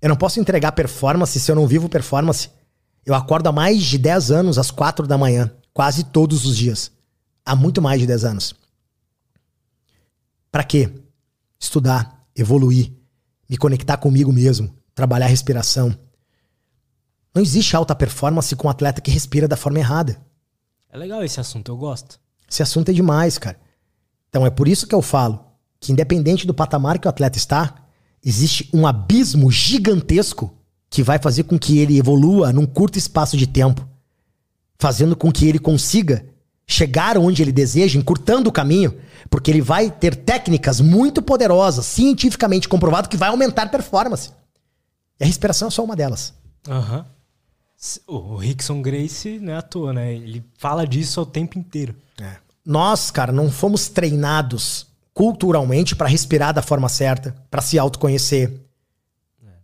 [0.00, 2.50] Eu não posso entregar performance se eu não vivo performance.
[3.04, 6.90] Eu acordo há mais de 10 anos, às 4 da manhã, quase todos os dias.
[7.46, 8.54] Há muito mais de 10 anos.
[10.50, 10.92] Pra quê?
[11.60, 12.92] Estudar, evoluir,
[13.48, 15.96] me conectar comigo mesmo, trabalhar a respiração.
[17.32, 20.20] Não existe alta performance com um atleta que respira da forma errada.
[20.90, 22.18] É legal esse assunto, eu gosto.
[22.50, 23.60] Esse assunto é demais, cara.
[24.28, 25.44] Então é por isso que eu falo
[25.78, 27.86] que, independente do patamar que o atleta está,
[28.24, 30.52] existe um abismo gigantesco
[30.90, 33.86] que vai fazer com que ele evolua num curto espaço de tempo,
[34.78, 36.26] fazendo com que ele consiga
[36.66, 38.98] chegar onde ele deseja, encurtando o caminho,
[39.30, 44.30] porque ele vai ter técnicas muito poderosas, cientificamente comprovado, que vai aumentar a performance.
[45.20, 46.34] E a respiração é só uma delas.
[46.68, 47.06] Aham.
[47.78, 50.12] S- O o Rickson Grace não é à toa, né?
[50.14, 51.94] Ele fala disso o tempo inteiro.
[52.64, 58.52] Nós, cara, não fomos treinados culturalmente para respirar da forma certa, para se autoconhecer,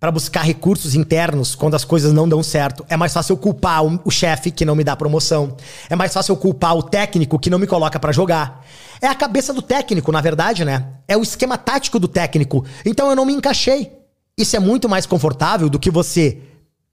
[0.02, 2.84] para buscar recursos internos quando as coisas não dão certo.
[2.88, 5.56] É mais fácil eu culpar o, o chefe que não me dá promoção.
[5.88, 8.66] É mais fácil eu culpar o técnico que não me coloca para jogar.
[9.00, 10.88] É a cabeça do técnico, na verdade, né?
[11.06, 12.64] É o esquema tático do técnico.
[12.84, 13.92] Então eu não me encaixei.
[14.36, 16.36] Isso é muito mais confortável do que você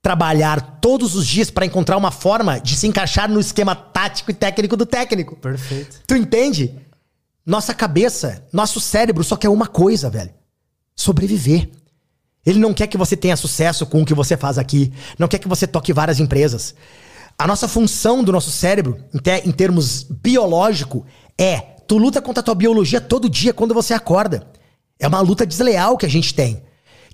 [0.03, 4.35] trabalhar todos os dias para encontrar uma forma de se encaixar no esquema tático e
[4.35, 5.35] técnico do técnico.
[5.35, 5.99] Perfeito.
[6.05, 6.75] Tu entende?
[7.43, 10.29] Nossa cabeça, nosso cérebro só quer uma coisa, velho:
[10.95, 11.71] sobreviver.
[12.45, 15.39] Ele não quer que você tenha sucesso com o que você faz aqui, não quer
[15.39, 16.73] que você toque várias empresas.
[17.37, 21.05] A nossa função do nosso cérebro, em, te- em termos biológico,
[21.37, 24.47] é tu luta contra a tua biologia todo dia quando você acorda.
[24.99, 26.61] É uma luta desleal que a gente tem.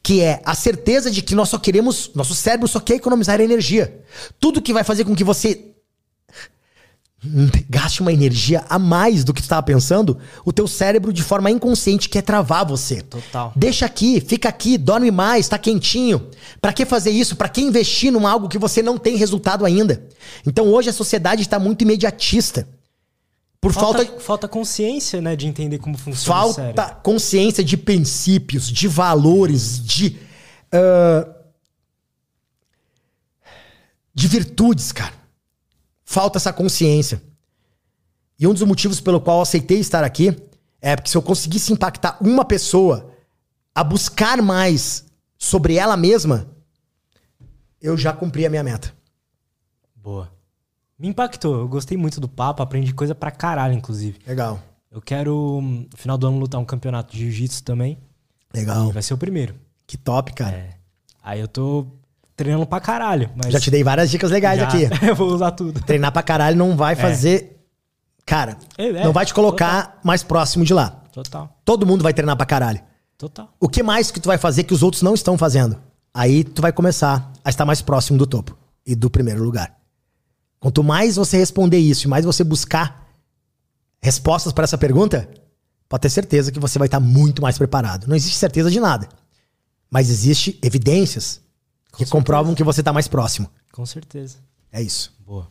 [0.02, 4.04] que é a certeza de que nós só queremos, nosso cérebro só quer economizar energia.
[4.40, 5.72] Tudo que vai fazer com que você
[7.70, 11.50] gaste uma energia a mais do que tu estava pensando, o teu cérebro de forma
[11.52, 13.02] inconsciente quer travar você.
[13.02, 13.52] Total.
[13.56, 16.30] Deixa aqui, fica aqui, dorme mais, tá quentinho.
[16.62, 17.36] Para que fazer isso?
[17.36, 20.08] Para que investir num algo que você não tem resultado ainda?
[20.46, 22.68] Então hoje a sociedade está muito imediatista.
[23.60, 28.88] Por falta, Falta, falta consciência, né, de entender como funciona falta consciência de princípios, de
[28.88, 30.18] valores, de
[30.72, 31.28] ah,
[34.14, 35.14] de virtudes, cara.
[36.06, 37.22] Falta essa consciência.
[38.40, 40.38] E um dos motivos pelo qual eu aceitei estar aqui
[40.80, 43.12] é porque se eu conseguisse impactar uma pessoa
[43.74, 45.06] a buscar mais
[45.38, 46.48] sobre ela mesma,
[47.82, 48.94] eu já cumpri a minha meta.
[49.96, 50.32] Boa.
[50.98, 51.60] Me impactou.
[51.60, 54.20] Eu gostei muito do papo, aprendi coisa pra caralho, inclusive.
[54.26, 54.62] Legal.
[54.92, 57.98] Eu quero, hum, no final do ano, lutar um campeonato de jiu-jitsu também.
[58.54, 58.92] Legal.
[58.92, 59.56] Vai ser o primeiro.
[59.86, 60.56] Que top, cara.
[60.56, 60.78] É.
[61.22, 61.88] Aí eu tô
[62.36, 63.30] treinando pra caralho.
[63.36, 64.68] Mas Já te dei várias dicas legais Já.
[64.68, 64.88] aqui.
[65.08, 65.82] eu vou usar tudo.
[65.82, 67.52] Treinar pra caralho não vai fazer.
[68.26, 71.04] Cara, É, é, não vai te colocar mais próximo de lá.
[71.12, 71.58] Total.
[71.64, 72.82] Todo mundo vai treinar pra caralho.
[73.18, 73.54] Total.
[73.60, 75.78] O que mais que tu vai fazer que os outros não estão fazendo?
[76.14, 79.76] Aí tu vai começar a estar mais próximo do topo e do primeiro lugar.
[80.60, 83.06] Quanto mais você responder isso e mais você buscar
[84.02, 85.30] respostas para essa pergunta,
[85.88, 88.08] pode ter certeza que você vai estar muito mais preparado.
[88.08, 89.08] Não existe certeza de nada.
[89.90, 91.42] Mas existe evidências
[91.98, 92.12] que certeza.
[92.12, 93.50] comprovam que você está mais próximo.
[93.72, 94.38] Com certeza.
[94.72, 95.14] É isso.
[95.26, 95.48] Boa.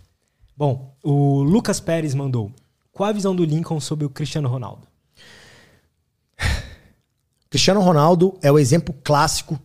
[0.57, 2.51] Bom, o Lucas Pérez mandou.
[2.93, 4.87] Qual a visão do Lincoln sobre o Cristiano Ronaldo?
[7.51, 9.59] Cristiano Ronaldo é o exemplo clássico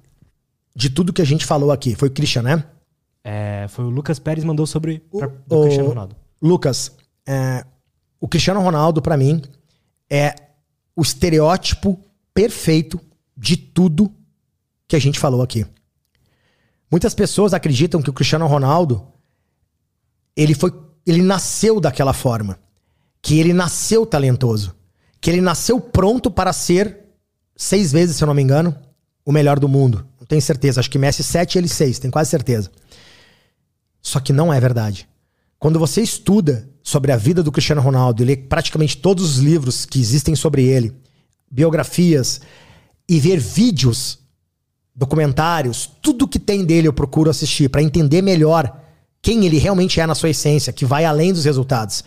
[0.75, 1.95] de tudo que a gente falou aqui.
[1.95, 2.63] Foi o Christian, né?
[3.23, 6.15] É, foi o Lucas Pérez mandou sobre O- pra, o- Cristiano Ronaldo.
[6.41, 6.91] Lucas,
[7.27, 7.65] é,
[8.19, 9.41] o Cristiano Ronaldo, pra mim,
[10.09, 10.33] é
[10.95, 11.99] o estereótipo
[12.33, 12.99] perfeito
[13.35, 14.11] de tudo
[14.87, 15.65] que a gente falou aqui.
[16.91, 19.07] Muitas pessoas acreditam que o Cristiano Ronaldo
[20.35, 20.73] ele foi,
[21.05, 22.59] ele nasceu daquela forma,
[23.21, 24.75] que ele nasceu talentoso,
[25.19, 27.05] que ele nasceu pronto para ser
[27.55, 28.75] seis vezes, se eu não me engano,
[29.25, 30.07] o melhor do mundo.
[30.19, 32.71] Não tenho certeza, acho que Messi sete, ele seis, tenho quase certeza.
[34.01, 35.07] Só que não é verdade.
[35.59, 39.85] Quando você estuda sobre a vida do Cristiano Ronaldo e lê praticamente todos os livros
[39.85, 40.95] que existem sobre ele,
[41.51, 42.39] biografias
[43.07, 44.18] e ver vídeos,
[44.99, 48.77] documentários, tudo que tem dele eu procuro assistir para entender melhor
[49.21, 52.03] quem ele realmente é na sua essência, que vai além dos resultados.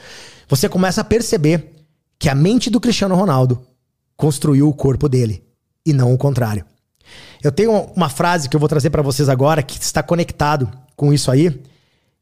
[0.46, 1.72] Você começa a perceber
[2.18, 3.66] que a mente do Cristiano Ronaldo
[4.14, 5.42] construiu o corpo dele
[5.86, 6.66] e não o contrário.
[7.42, 11.14] Eu tenho uma frase que eu vou trazer para vocês agora que está conectado com
[11.14, 11.62] isso aí,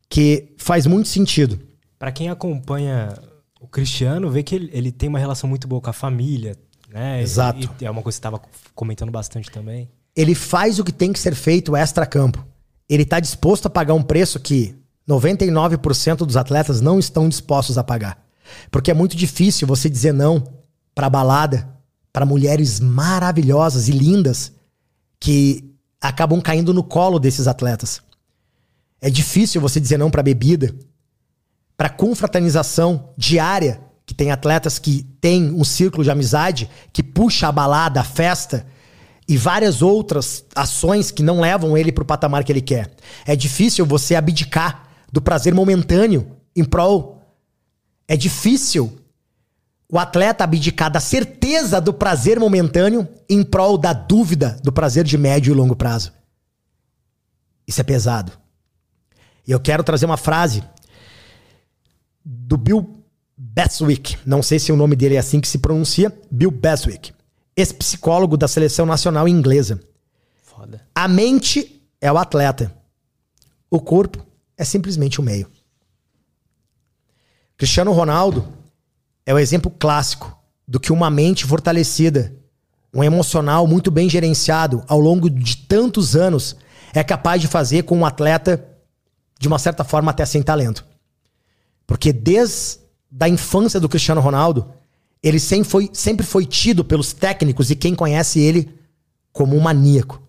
[0.08, 1.58] que faz muito sentido.
[1.98, 3.12] Pra quem acompanha
[3.60, 6.56] o Cristiano, vê que ele, ele tem uma relação muito boa com a família,
[6.88, 7.20] né?
[7.20, 7.58] Exato.
[7.80, 8.40] E, e é uma coisa que você estava
[8.74, 9.88] comentando bastante também.
[10.20, 12.46] Ele faz o que tem que ser feito extra-campo.
[12.86, 14.76] Ele está disposto a pagar um preço que
[15.08, 18.22] 99% dos atletas não estão dispostos a pagar.
[18.70, 20.46] Porque é muito difícil você dizer não
[20.94, 21.66] para balada,
[22.12, 24.52] para mulheres maravilhosas e lindas
[25.18, 28.02] que acabam caindo no colo desses atletas.
[29.00, 30.74] É difícil você dizer não para bebida,
[31.78, 37.52] para confraternização diária, que tem atletas que têm um círculo de amizade que puxa a
[37.52, 38.66] balada, a festa
[39.30, 42.90] e várias outras ações que não levam ele para o patamar que ele quer.
[43.24, 47.22] É difícil você abdicar do prazer momentâneo em prol.
[48.08, 48.92] É difícil
[49.88, 55.16] o atleta abdicar da certeza do prazer momentâneo em prol da dúvida do prazer de
[55.16, 56.12] médio e longo prazo.
[57.68, 58.32] Isso é pesado.
[59.46, 60.64] E eu quero trazer uma frase
[62.24, 63.00] do Bill
[63.36, 64.16] Beswick.
[64.26, 66.12] Não sei se o nome dele é assim que se pronuncia.
[66.28, 67.12] Bill Beswick.
[67.60, 69.80] Ex-psicólogo da seleção nacional inglesa.
[70.42, 70.86] Foda.
[70.94, 72.74] A mente é o atleta.
[73.70, 74.24] O corpo
[74.56, 75.50] é simplesmente o meio.
[77.56, 78.48] Cristiano Ronaldo
[79.24, 82.34] é o exemplo clássico do que uma mente fortalecida,
[82.92, 86.56] um emocional muito bem gerenciado ao longo de tantos anos
[86.92, 88.64] é capaz de fazer com um atleta,
[89.38, 90.84] de uma certa forma, até sem talento.
[91.86, 92.80] Porque desde
[93.18, 94.72] a infância do Cristiano Ronaldo,
[95.22, 98.72] ele sempre foi, sempre foi tido pelos técnicos e quem conhece ele
[99.32, 100.22] como um maníaco.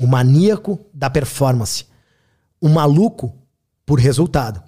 [0.00, 1.86] O maníaco da performance.
[2.60, 3.34] Um maluco
[3.86, 4.62] por resultado.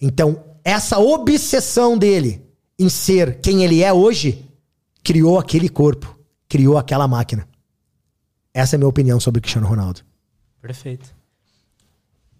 [0.00, 2.42] Então, essa obsessão dele
[2.78, 4.44] em ser quem ele é hoje
[5.02, 7.46] criou aquele corpo, criou aquela máquina.
[8.52, 10.00] Essa é a minha opinião sobre Cristiano Ronaldo.
[10.60, 11.14] Perfeito.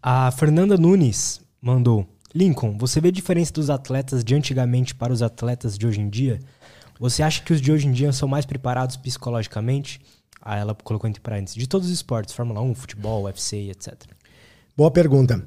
[0.03, 5.23] A Fernanda Nunes mandou: Lincoln, você vê a diferença dos atletas de antigamente para os
[5.23, 6.41] atletas de hoje em dia?
[6.99, 10.01] Você acha que os de hoje em dia são mais preparados psicologicamente?
[10.43, 13.95] Aí ela colocou entre parênteses, de todos os esportes, Fórmula 1, futebol, UFC, etc.
[14.77, 15.45] Boa pergunta.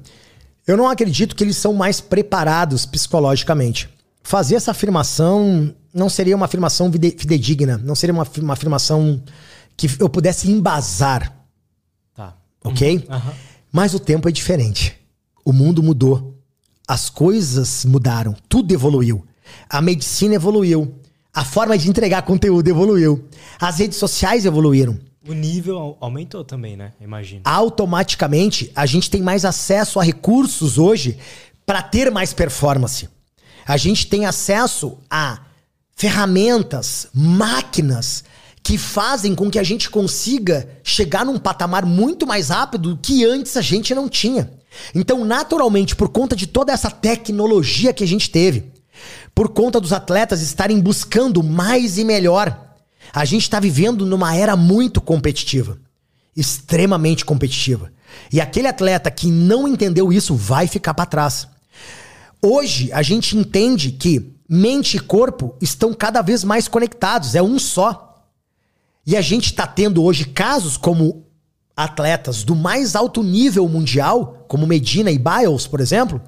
[0.66, 3.88] Eu não acredito que eles são mais preparados psicologicamente.
[4.22, 9.22] Fazer essa afirmação não seria uma afirmação fidedigna, não seria uma, uma afirmação
[9.76, 11.34] que eu pudesse embasar,
[12.14, 12.36] Tá.
[12.64, 13.06] ok?
[13.08, 13.32] Aham.
[13.70, 14.98] Mas o tempo é diferente.
[15.44, 16.37] O mundo mudou.
[16.88, 18.34] As coisas mudaram.
[18.48, 19.22] Tudo evoluiu.
[19.68, 20.94] A medicina evoluiu.
[21.34, 23.28] A forma de entregar conteúdo evoluiu.
[23.60, 24.98] As redes sociais evoluíram.
[25.28, 26.92] O nível au- aumentou também, né?
[27.00, 27.42] Imagino.
[27.44, 31.18] automaticamente a gente tem mais acesso a recursos hoje
[31.66, 33.08] para ter mais performance.
[33.66, 35.40] A gente tem acesso a
[35.94, 38.24] ferramentas, máquinas
[38.62, 43.56] que fazem com que a gente consiga chegar num patamar muito mais rápido que antes
[43.56, 44.50] a gente não tinha.
[44.94, 48.72] Então, naturalmente, por conta de toda essa tecnologia que a gente teve,
[49.34, 52.76] por conta dos atletas estarem buscando mais e melhor,
[53.12, 55.78] a gente está vivendo numa era muito competitiva
[56.38, 57.90] extremamente competitiva.
[58.32, 61.48] E aquele atleta que não entendeu isso vai ficar para trás.
[62.40, 67.58] Hoje a gente entende que mente e corpo estão cada vez mais conectados, é um
[67.58, 68.24] só.
[69.04, 71.26] E a gente está tendo hoje casos como
[71.78, 76.20] atletas do mais alto nível mundial, como Medina e Biles, por exemplo,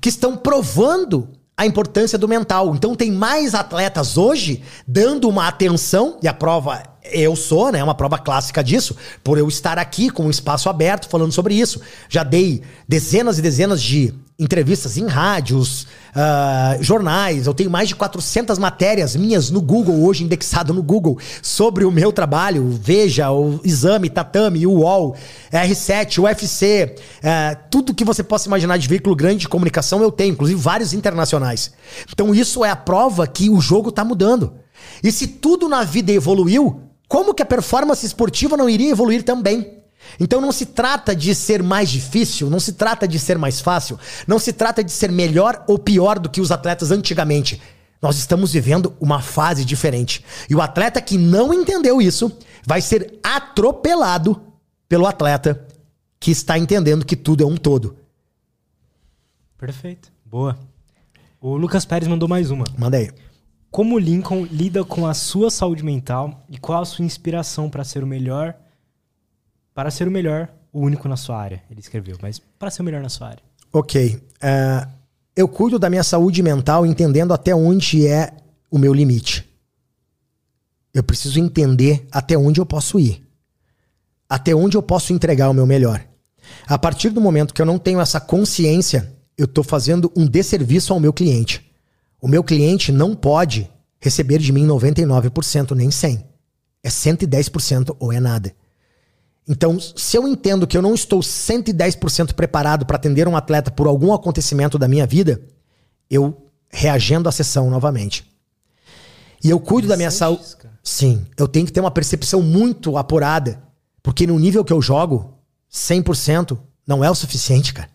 [0.00, 2.74] que estão provando a importância do mental.
[2.74, 7.82] Então tem mais atletas hoje dando uma atenção, e a prova eu sou, né?
[7.82, 11.80] Uma prova clássica disso, por eu estar aqui com um espaço aberto falando sobre isso.
[12.08, 17.48] Já dei dezenas e dezenas de entrevistas em rádios, ah, jornais.
[17.48, 21.90] Eu tenho mais de 400 matérias minhas no Google, hoje indexado no Google, sobre o
[21.90, 22.78] meu trabalho.
[22.80, 25.16] Veja, o Exame, Tatame, o UOL,
[25.52, 30.34] R7, UFC, eh, tudo que você possa imaginar de veículo grande de comunicação eu tenho,
[30.34, 31.72] inclusive vários internacionais.
[32.08, 34.54] Então isso é a prova que o jogo tá mudando.
[35.02, 39.77] E se tudo na vida evoluiu, como que a performance esportiva não iria evoluir também?
[40.18, 43.98] Então não se trata de ser mais difícil, não se trata de ser mais fácil,
[44.26, 47.60] não se trata de ser melhor ou pior do que os atletas antigamente.
[48.00, 50.24] Nós estamos vivendo uma fase diferente.
[50.48, 52.30] E o atleta que não entendeu isso
[52.64, 54.40] vai ser atropelado
[54.88, 55.66] pelo atleta
[56.20, 57.96] que está entendendo que tudo é um todo.
[59.56, 60.12] Perfeito.
[60.24, 60.58] Boa.
[61.40, 62.64] O Lucas Pérez mandou mais uma.
[62.76, 63.10] Manda aí.
[63.70, 67.84] Como o Lincoln lida com a sua saúde mental e qual a sua inspiração para
[67.84, 68.56] ser o melhor?
[69.78, 72.84] Para ser o melhor, o único na sua área, ele escreveu, mas para ser o
[72.84, 73.42] melhor na sua área.
[73.72, 74.20] Ok.
[74.42, 74.88] é,
[75.36, 78.32] eu cuido da minha saúde mental entendendo até onde é
[78.72, 79.48] o meu limite.
[80.92, 83.24] Eu preciso entender até onde eu posso ir.
[84.28, 86.04] Até onde eu posso entregar o meu melhor.
[86.66, 90.92] A partir do momento que eu não tenho essa consciência, eu estou fazendo um desserviço
[90.92, 91.70] ao meu cliente.
[92.20, 96.24] O meu cliente não pode receber de mim 99%, nem 100%.
[96.82, 98.52] É 110% ou é nada.
[99.48, 103.86] Então, se eu entendo que eu não estou 110% preparado para atender um atleta por
[103.86, 105.40] algum acontecimento da minha vida,
[106.10, 108.30] eu reagendo à sessão novamente.
[109.42, 110.44] E eu cuido da minha saúde.
[110.84, 113.62] Sim, eu tenho que ter uma percepção muito apurada,
[114.02, 115.38] porque no nível que eu jogo,
[115.72, 117.88] 100% não é o suficiente, cara.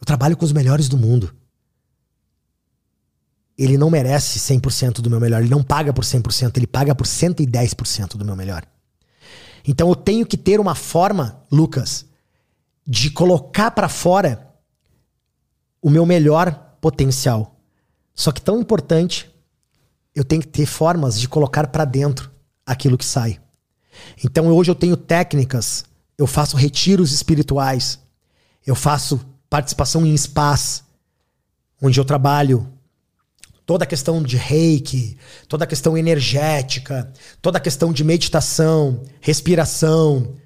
[0.00, 1.34] Eu trabalho com os melhores do mundo.
[3.56, 7.04] Ele não merece 100% do meu melhor, ele não paga por 100%, ele paga por
[7.04, 8.64] 110% do meu melhor.
[9.68, 12.06] Então eu tenho que ter uma forma, Lucas,
[12.86, 14.50] de colocar pra fora
[15.82, 17.54] o meu melhor potencial.
[18.14, 19.30] Só que tão importante,
[20.14, 22.30] eu tenho que ter formas de colocar pra dentro
[22.64, 23.38] aquilo que sai.
[24.24, 25.84] Então hoje eu tenho técnicas,
[26.16, 27.98] eu faço retiros espirituais,
[28.66, 30.82] eu faço participação em spas,
[31.82, 32.66] onde eu trabalho
[33.68, 40.36] toda a questão de reiki, toda a questão energética, toda a questão de meditação, respiração.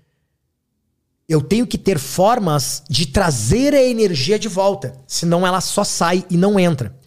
[1.28, 6.26] Eu tenho que ter formas de trazer a energia de volta, senão ela só sai
[6.28, 6.98] e não entra.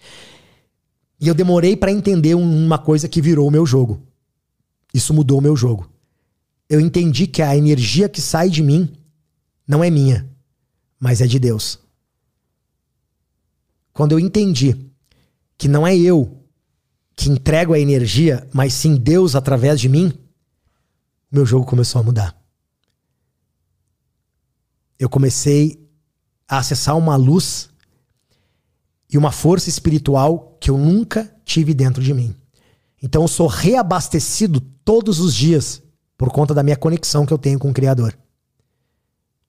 [1.19, 4.02] E eu demorei para entender um- uma coisa que virou o meu jogo.
[4.94, 5.92] Isso mudou o meu jogo.
[6.69, 8.90] Eu entendi que a energia que sai de mim
[9.68, 10.26] não é minha,
[10.98, 11.77] mas é de Deus.
[13.92, 14.94] Quando eu entendi
[15.58, 16.43] que não é eu
[17.16, 20.14] que entrego a energia, mas sim Deus através de mim,
[21.32, 22.35] meu jogo começou a mudar.
[25.00, 25.80] Eu comecei
[26.48, 27.69] a acessar uma luz
[29.09, 32.35] e uma força espiritual que eu nunca tive dentro de mim.
[33.01, 35.82] Então eu sou reabastecido todos os dias
[36.17, 38.17] por conta da minha conexão que eu tenho com o Criador.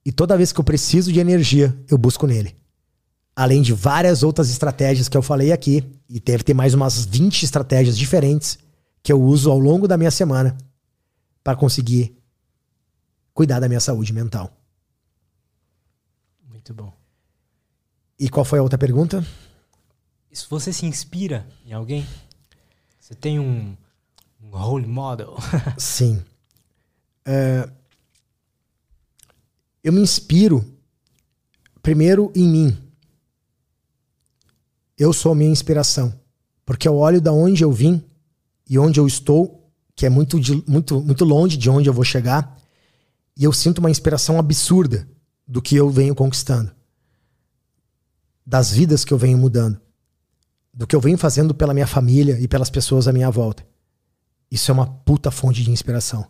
[0.05, 2.57] E toda vez que eu preciso de energia, eu busco nele
[3.37, 7.43] além de várias outras estratégias que eu falei aqui, e deve ter mais umas 20
[7.43, 8.59] estratégias diferentes
[9.03, 10.57] que eu uso ao longo da minha semana
[11.45, 12.17] para conseguir
[13.35, 14.51] cuidar da minha saúde mental.
[16.49, 16.93] Muito bom.
[18.19, 19.25] E qual foi a outra pergunta?
[20.33, 22.07] Se você se inspira em alguém,
[22.99, 23.77] você tem um,
[24.43, 25.37] um role model.
[25.77, 26.25] Sim.
[27.25, 27.69] É,
[29.85, 30.65] eu me inspiro
[31.83, 32.86] primeiro em mim.
[34.99, 36.19] Eu sou minha inspiração.
[36.65, 38.03] Porque eu olho da onde eu vim
[38.69, 42.05] e onde eu estou, que é muito, de, muito, muito longe de onde eu vou
[42.05, 42.61] chegar,
[43.37, 45.09] e eu sinto uma inspiração absurda
[45.47, 46.75] do que eu venho conquistando,
[48.45, 49.81] das vidas que eu venho mudando,
[50.75, 53.65] do que eu venho fazendo pela minha família e pelas pessoas à minha volta.
[54.51, 56.27] Isso é uma puta fonte de inspiração.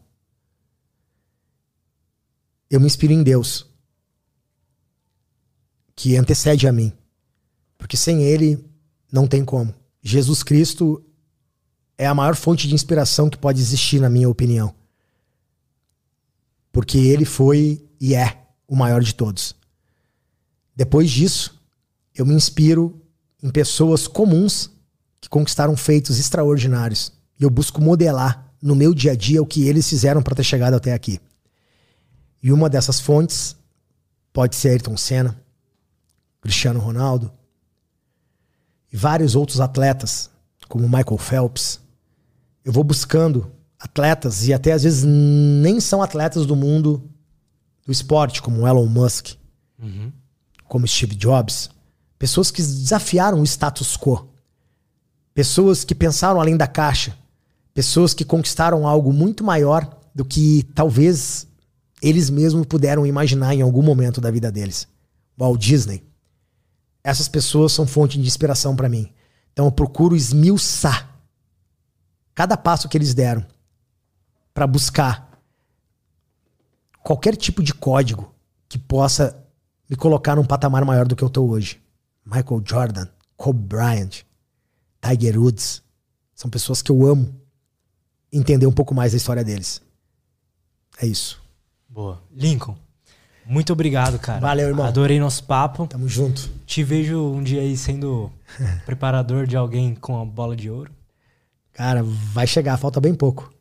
[2.68, 3.66] Eu me inspiro em Deus,
[5.94, 6.92] que antecede a mim,
[7.86, 8.58] porque sem Ele
[9.12, 9.72] não tem como.
[10.02, 11.00] Jesus Cristo
[11.96, 14.74] é a maior fonte de inspiração que pode existir, na minha opinião.
[16.72, 19.54] Porque ele foi e é o maior de todos.
[20.74, 21.62] Depois disso,
[22.12, 23.00] eu me inspiro
[23.40, 24.68] em pessoas comuns
[25.20, 27.12] que conquistaram feitos extraordinários.
[27.38, 30.42] E eu busco modelar no meu dia a dia o que eles fizeram para ter
[30.42, 31.20] chegado até aqui.
[32.42, 33.54] E uma dessas fontes
[34.32, 35.40] pode ser Ayrton Senna,
[36.40, 37.32] Cristiano Ronaldo,
[38.92, 40.30] e vários outros atletas,
[40.68, 41.80] como Michael Phelps.
[42.64, 47.02] Eu vou buscando atletas, e até às vezes nem são atletas do mundo
[47.84, 49.34] do esporte, como Elon Musk,
[49.78, 50.10] Uhum.
[50.66, 51.68] como Steve Jobs.
[52.18, 54.26] Pessoas que desafiaram o status quo.
[55.34, 57.16] Pessoas que pensaram além da caixa.
[57.74, 61.46] Pessoas que conquistaram algo muito maior do que talvez
[62.00, 64.88] eles mesmos puderam imaginar em algum momento da vida deles.
[65.38, 66.02] Walt Disney.
[67.06, 69.12] Essas pessoas são fonte de inspiração para mim.
[69.52, 71.16] Então eu procuro esmiuçar
[72.34, 73.46] cada passo que eles deram
[74.52, 75.40] para buscar
[77.04, 78.34] qualquer tipo de código
[78.68, 79.40] que possa
[79.88, 81.80] me colocar num patamar maior do que eu tô hoje.
[82.24, 84.24] Michael Jordan, Kobe Bryant,
[85.00, 85.84] Tiger Woods.
[86.34, 87.40] São pessoas que eu amo
[88.32, 89.80] entender um pouco mais da história deles.
[90.98, 91.40] É isso.
[91.88, 92.20] Boa.
[92.32, 92.76] Lincoln,
[93.48, 94.40] muito obrigado, cara.
[94.40, 94.86] Valeu, irmão.
[94.86, 95.86] Adorei nosso papo.
[95.86, 96.50] Tamo junto.
[96.66, 98.30] Te vejo um dia aí sendo
[98.84, 100.90] preparador de alguém com a bola de ouro.
[101.72, 103.52] Cara, vai chegar, falta bem pouco.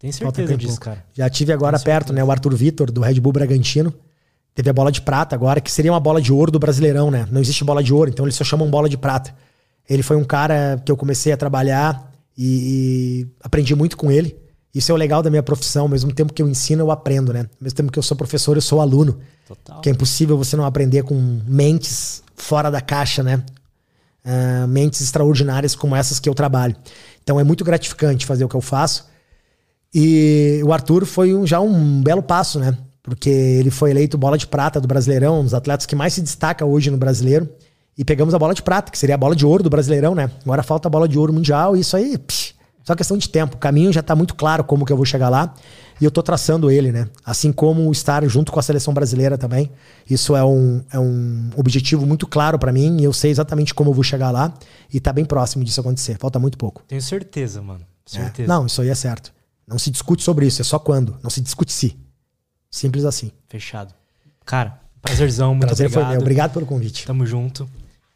[0.00, 0.84] Falta certeza bem disso, pouco.
[0.84, 1.04] cara.
[1.14, 2.22] Já tive agora perto, né?
[2.22, 3.92] O Arthur Vitor, do Red Bull Bragantino.
[4.54, 7.26] Teve a bola de prata agora, que seria uma bola de ouro do Brasileirão, né?
[7.30, 9.34] Não existe bola de ouro, então eles só chamam bola de prata.
[9.88, 14.36] Ele foi um cara que eu comecei a trabalhar e, e aprendi muito com ele.
[14.76, 15.82] Isso é o legal da minha profissão.
[15.84, 17.40] Ao mesmo tempo que eu ensino, eu aprendo, né?
[17.40, 19.18] Ao mesmo tempo que eu sou professor, eu sou aluno.
[19.48, 19.80] Total.
[19.80, 21.14] Que é impossível você não aprender com
[21.46, 23.42] mentes fora da caixa, né?
[24.24, 26.76] Ah, mentes extraordinárias como essas que eu trabalho.
[27.22, 29.06] Então é muito gratificante fazer o que eu faço.
[29.94, 32.76] E o Arthur foi um- já um belo passo, né?
[33.02, 36.20] Porque ele foi eleito bola de prata do Brasileirão, um dos atletas que mais se
[36.20, 37.48] destaca hoje no brasileiro.
[37.96, 40.30] E pegamos a bola de prata, que seria a bola de ouro do Brasileirão, né?
[40.44, 42.52] Agora falta a bola de ouro mundial e isso aí, psh,
[42.86, 43.56] só questão de tempo.
[43.56, 45.52] O caminho já tá muito claro como que eu vou chegar lá.
[46.00, 47.08] E eu tô traçando ele, né?
[47.24, 49.72] Assim como estar junto com a seleção brasileira também.
[50.08, 53.90] Isso é um, é um objetivo muito claro para mim e eu sei exatamente como
[53.90, 54.54] eu vou chegar lá.
[54.92, 56.16] E tá bem próximo disso acontecer.
[56.18, 56.84] Falta muito pouco.
[56.86, 57.80] Tenho certeza, mano.
[57.80, 58.10] É.
[58.10, 58.46] Certeza.
[58.46, 59.32] Não, isso aí é certo.
[59.66, 61.18] Não se discute sobre isso, é só quando.
[61.24, 61.98] Não se discute se.
[62.70, 63.32] Simples assim.
[63.48, 63.92] Fechado.
[64.44, 65.54] Cara, prazerzão.
[65.54, 66.04] Muito Prazer obrigado.
[66.04, 66.20] foi meu.
[66.20, 67.04] Obrigado pelo convite.
[67.04, 67.68] Tamo junto.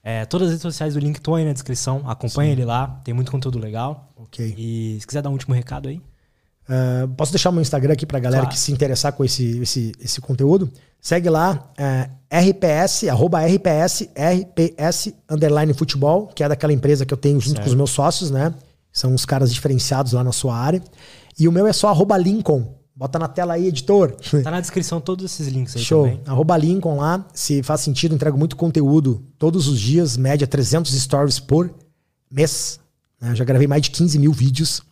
[0.03, 2.03] É, todas as redes sociais do link estão aí na descrição.
[2.07, 3.01] Acompanha ele lá.
[3.05, 4.11] Tem muito conteúdo legal.
[4.17, 4.55] Ok.
[4.57, 6.01] E se quiser dar um último recado aí.
[6.69, 8.55] Ah, posso deixar o meu Instagram aqui pra galera Claro.
[8.55, 10.71] que se interessar com esse, esse, esse conteúdo?
[11.01, 17.19] Segue lá, é, RPS, arroba RPS, RPS, underline futebol, que é daquela empresa que eu
[17.19, 17.65] tenho junto Certo.
[17.65, 18.55] com os meus sócios, né?
[18.93, 20.83] São uns caras diferenciados lá na sua área.
[21.39, 22.75] E o meu é só arroba Lincoln.
[23.01, 24.15] Bota na tela aí, editor.
[24.45, 26.05] Tá na descrição todos esses links aí Show.
[26.05, 26.21] também.
[26.27, 27.27] Arroba Lincoln lá.
[27.33, 31.75] Se faz sentido, entrego muito conteúdo todos os dias, média 300 stories por
[32.31, 32.79] mês.
[33.19, 33.31] né?
[33.31, 34.83] Eu já gravei mais de 15 mil vídeos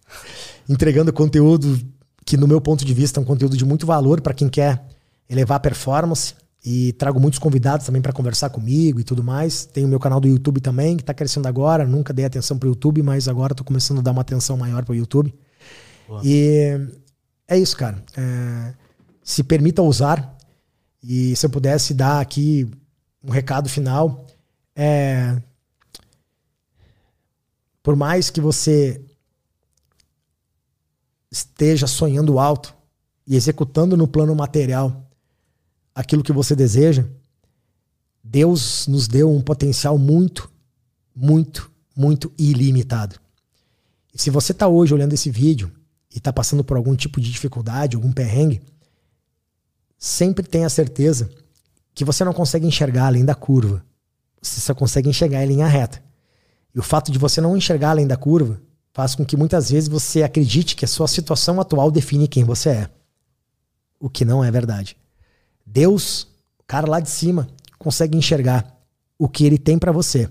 [0.66, 1.78] entregando conteúdo
[2.24, 4.82] que, no meu ponto de vista, é um conteúdo de muito valor para quem quer
[5.28, 6.32] elevar a performance.
[6.64, 9.66] E trago muitos convidados também para conversar comigo e tudo mais.
[9.66, 11.86] Tem o meu canal do YouTube também, que está crescendo agora.
[11.86, 14.86] Nunca dei atenção para o YouTube, mas agora estou começando a dar uma atenção maior
[14.86, 15.34] para o YouTube.
[16.08, 16.22] Boa.
[16.24, 16.80] E
[17.48, 18.04] é isso, cara.
[18.16, 18.74] É,
[19.22, 20.36] se permita usar.
[21.02, 22.70] E se eu pudesse dar aqui
[23.24, 24.26] um recado final,
[24.76, 25.40] é,
[27.82, 29.00] por mais que você
[31.30, 32.74] esteja sonhando alto
[33.26, 35.08] e executando no plano material
[35.94, 37.06] aquilo que você deseja,
[38.22, 40.50] Deus nos deu um potencial muito,
[41.14, 43.18] muito, muito ilimitado.
[44.12, 45.72] E se você está hoje olhando esse vídeo
[46.18, 48.60] e está passando por algum tipo de dificuldade, algum perrengue,
[49.96, 51.30] sempre tenha certeza
[51.94, 53.84] que você não consegue enxergar além da curva.
[54.42, 56.02] Você só consegue enxergar em linha reta.
[56.74, 58.60] E o fato de você não enxergar além da curva
[58.92, 62.70] faz com que muitas vezes você acredite que a sua situação atual define quem você
[62.70, 62.90] é.
[64.00, 64.96] O que não é verdade.
[65.64, 66.22] Deus,
[66.58, 67.48] o cara lá de cima,
[67.78, 68.76] consegue enxergar
[69.16, 70.28] o que ele tem para você.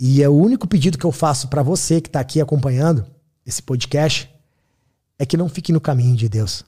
[0.00, 3.04] E é o único pedido que eu faço para você que está aqui acompanhando
[3.48, 4.30] esse podcast
[5.18, 6.66] é que não fique no caminho de Deus.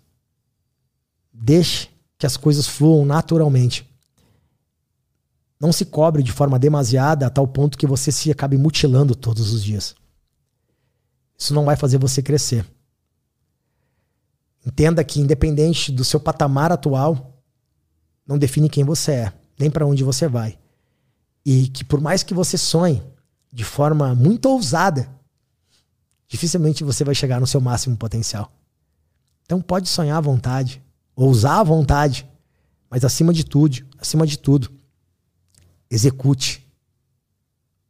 [1.30, 3.86] Deixe que as coisas fluam naturalmente.
[5.60, 9.52] Não se cobre de forma demasiada a tal ponto que você se acabe mutilando todos
[9.52, 9.94] os dias.
[11.36, 12.64] Isso não vai fazer você crescer.
[14.64, 17.42] Entenda que, independente do seu patamar atual,
[18.26, 20.58] não define quem você é, nem para onde você vai.
[21.44, 23.02] E que, por mais que você sonhe
[23.52, 25.19] de forma muito ousada,
[26.30, 28.52] dificilmente você vai chegar no seu máximo potencial.
[29.42, 30.80] Então, pode sonhar à vontade,
[31.16, 32.24] ousar à vontade,
[32.88, 34.70] mas acima de tudo, acima de tudo,
[35.90, 36.64] execute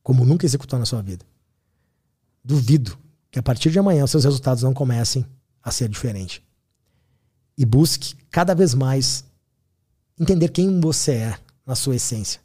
[0.03, 1.23] como nunca executou na sua vida.
[2.43, 2.99] Duvido
[3.31, 5.27] que a partir de amanhã os seus resultados não comecem
[5.63, 6.41] a ser diferentes.
[7.59, 9.23] E busque cada vez mais
[10.19, 12.41] entender quem você é na sua essência,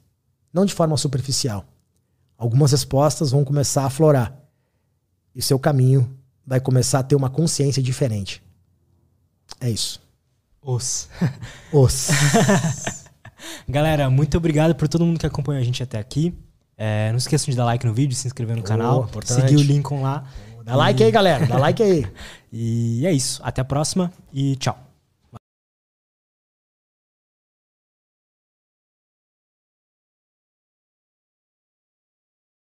[0.51, 1.65] não de forma superficial.
[2.37, 4.44] Algumas respostas vão começar a aflorar
[5.35, 6.09] e seu caminho
[6.45, 8.41] vai começar a ter uma consciência diferente.
[9.59, 10.01] É isso.
[10.61, 11.09] Os.
[11.71, 12.09] Os.
[13.67, 16.33] Galera, muito obrigado por todo mundo que acompanhou a gente até aqui.
[16.77, 19.41] É, não esqueçam de dar like no vídeo, se inscrever no Oh, canal, importante.
[19.41, 20.25] seguir o Lincoln lá.
[20.63, 21.45] Dá like aí, galera.
[21.45, 22.07] Dá like aí.
[22.57, 23.41] E é isso.
[23.43, 24.79] Até a próxima e tchau.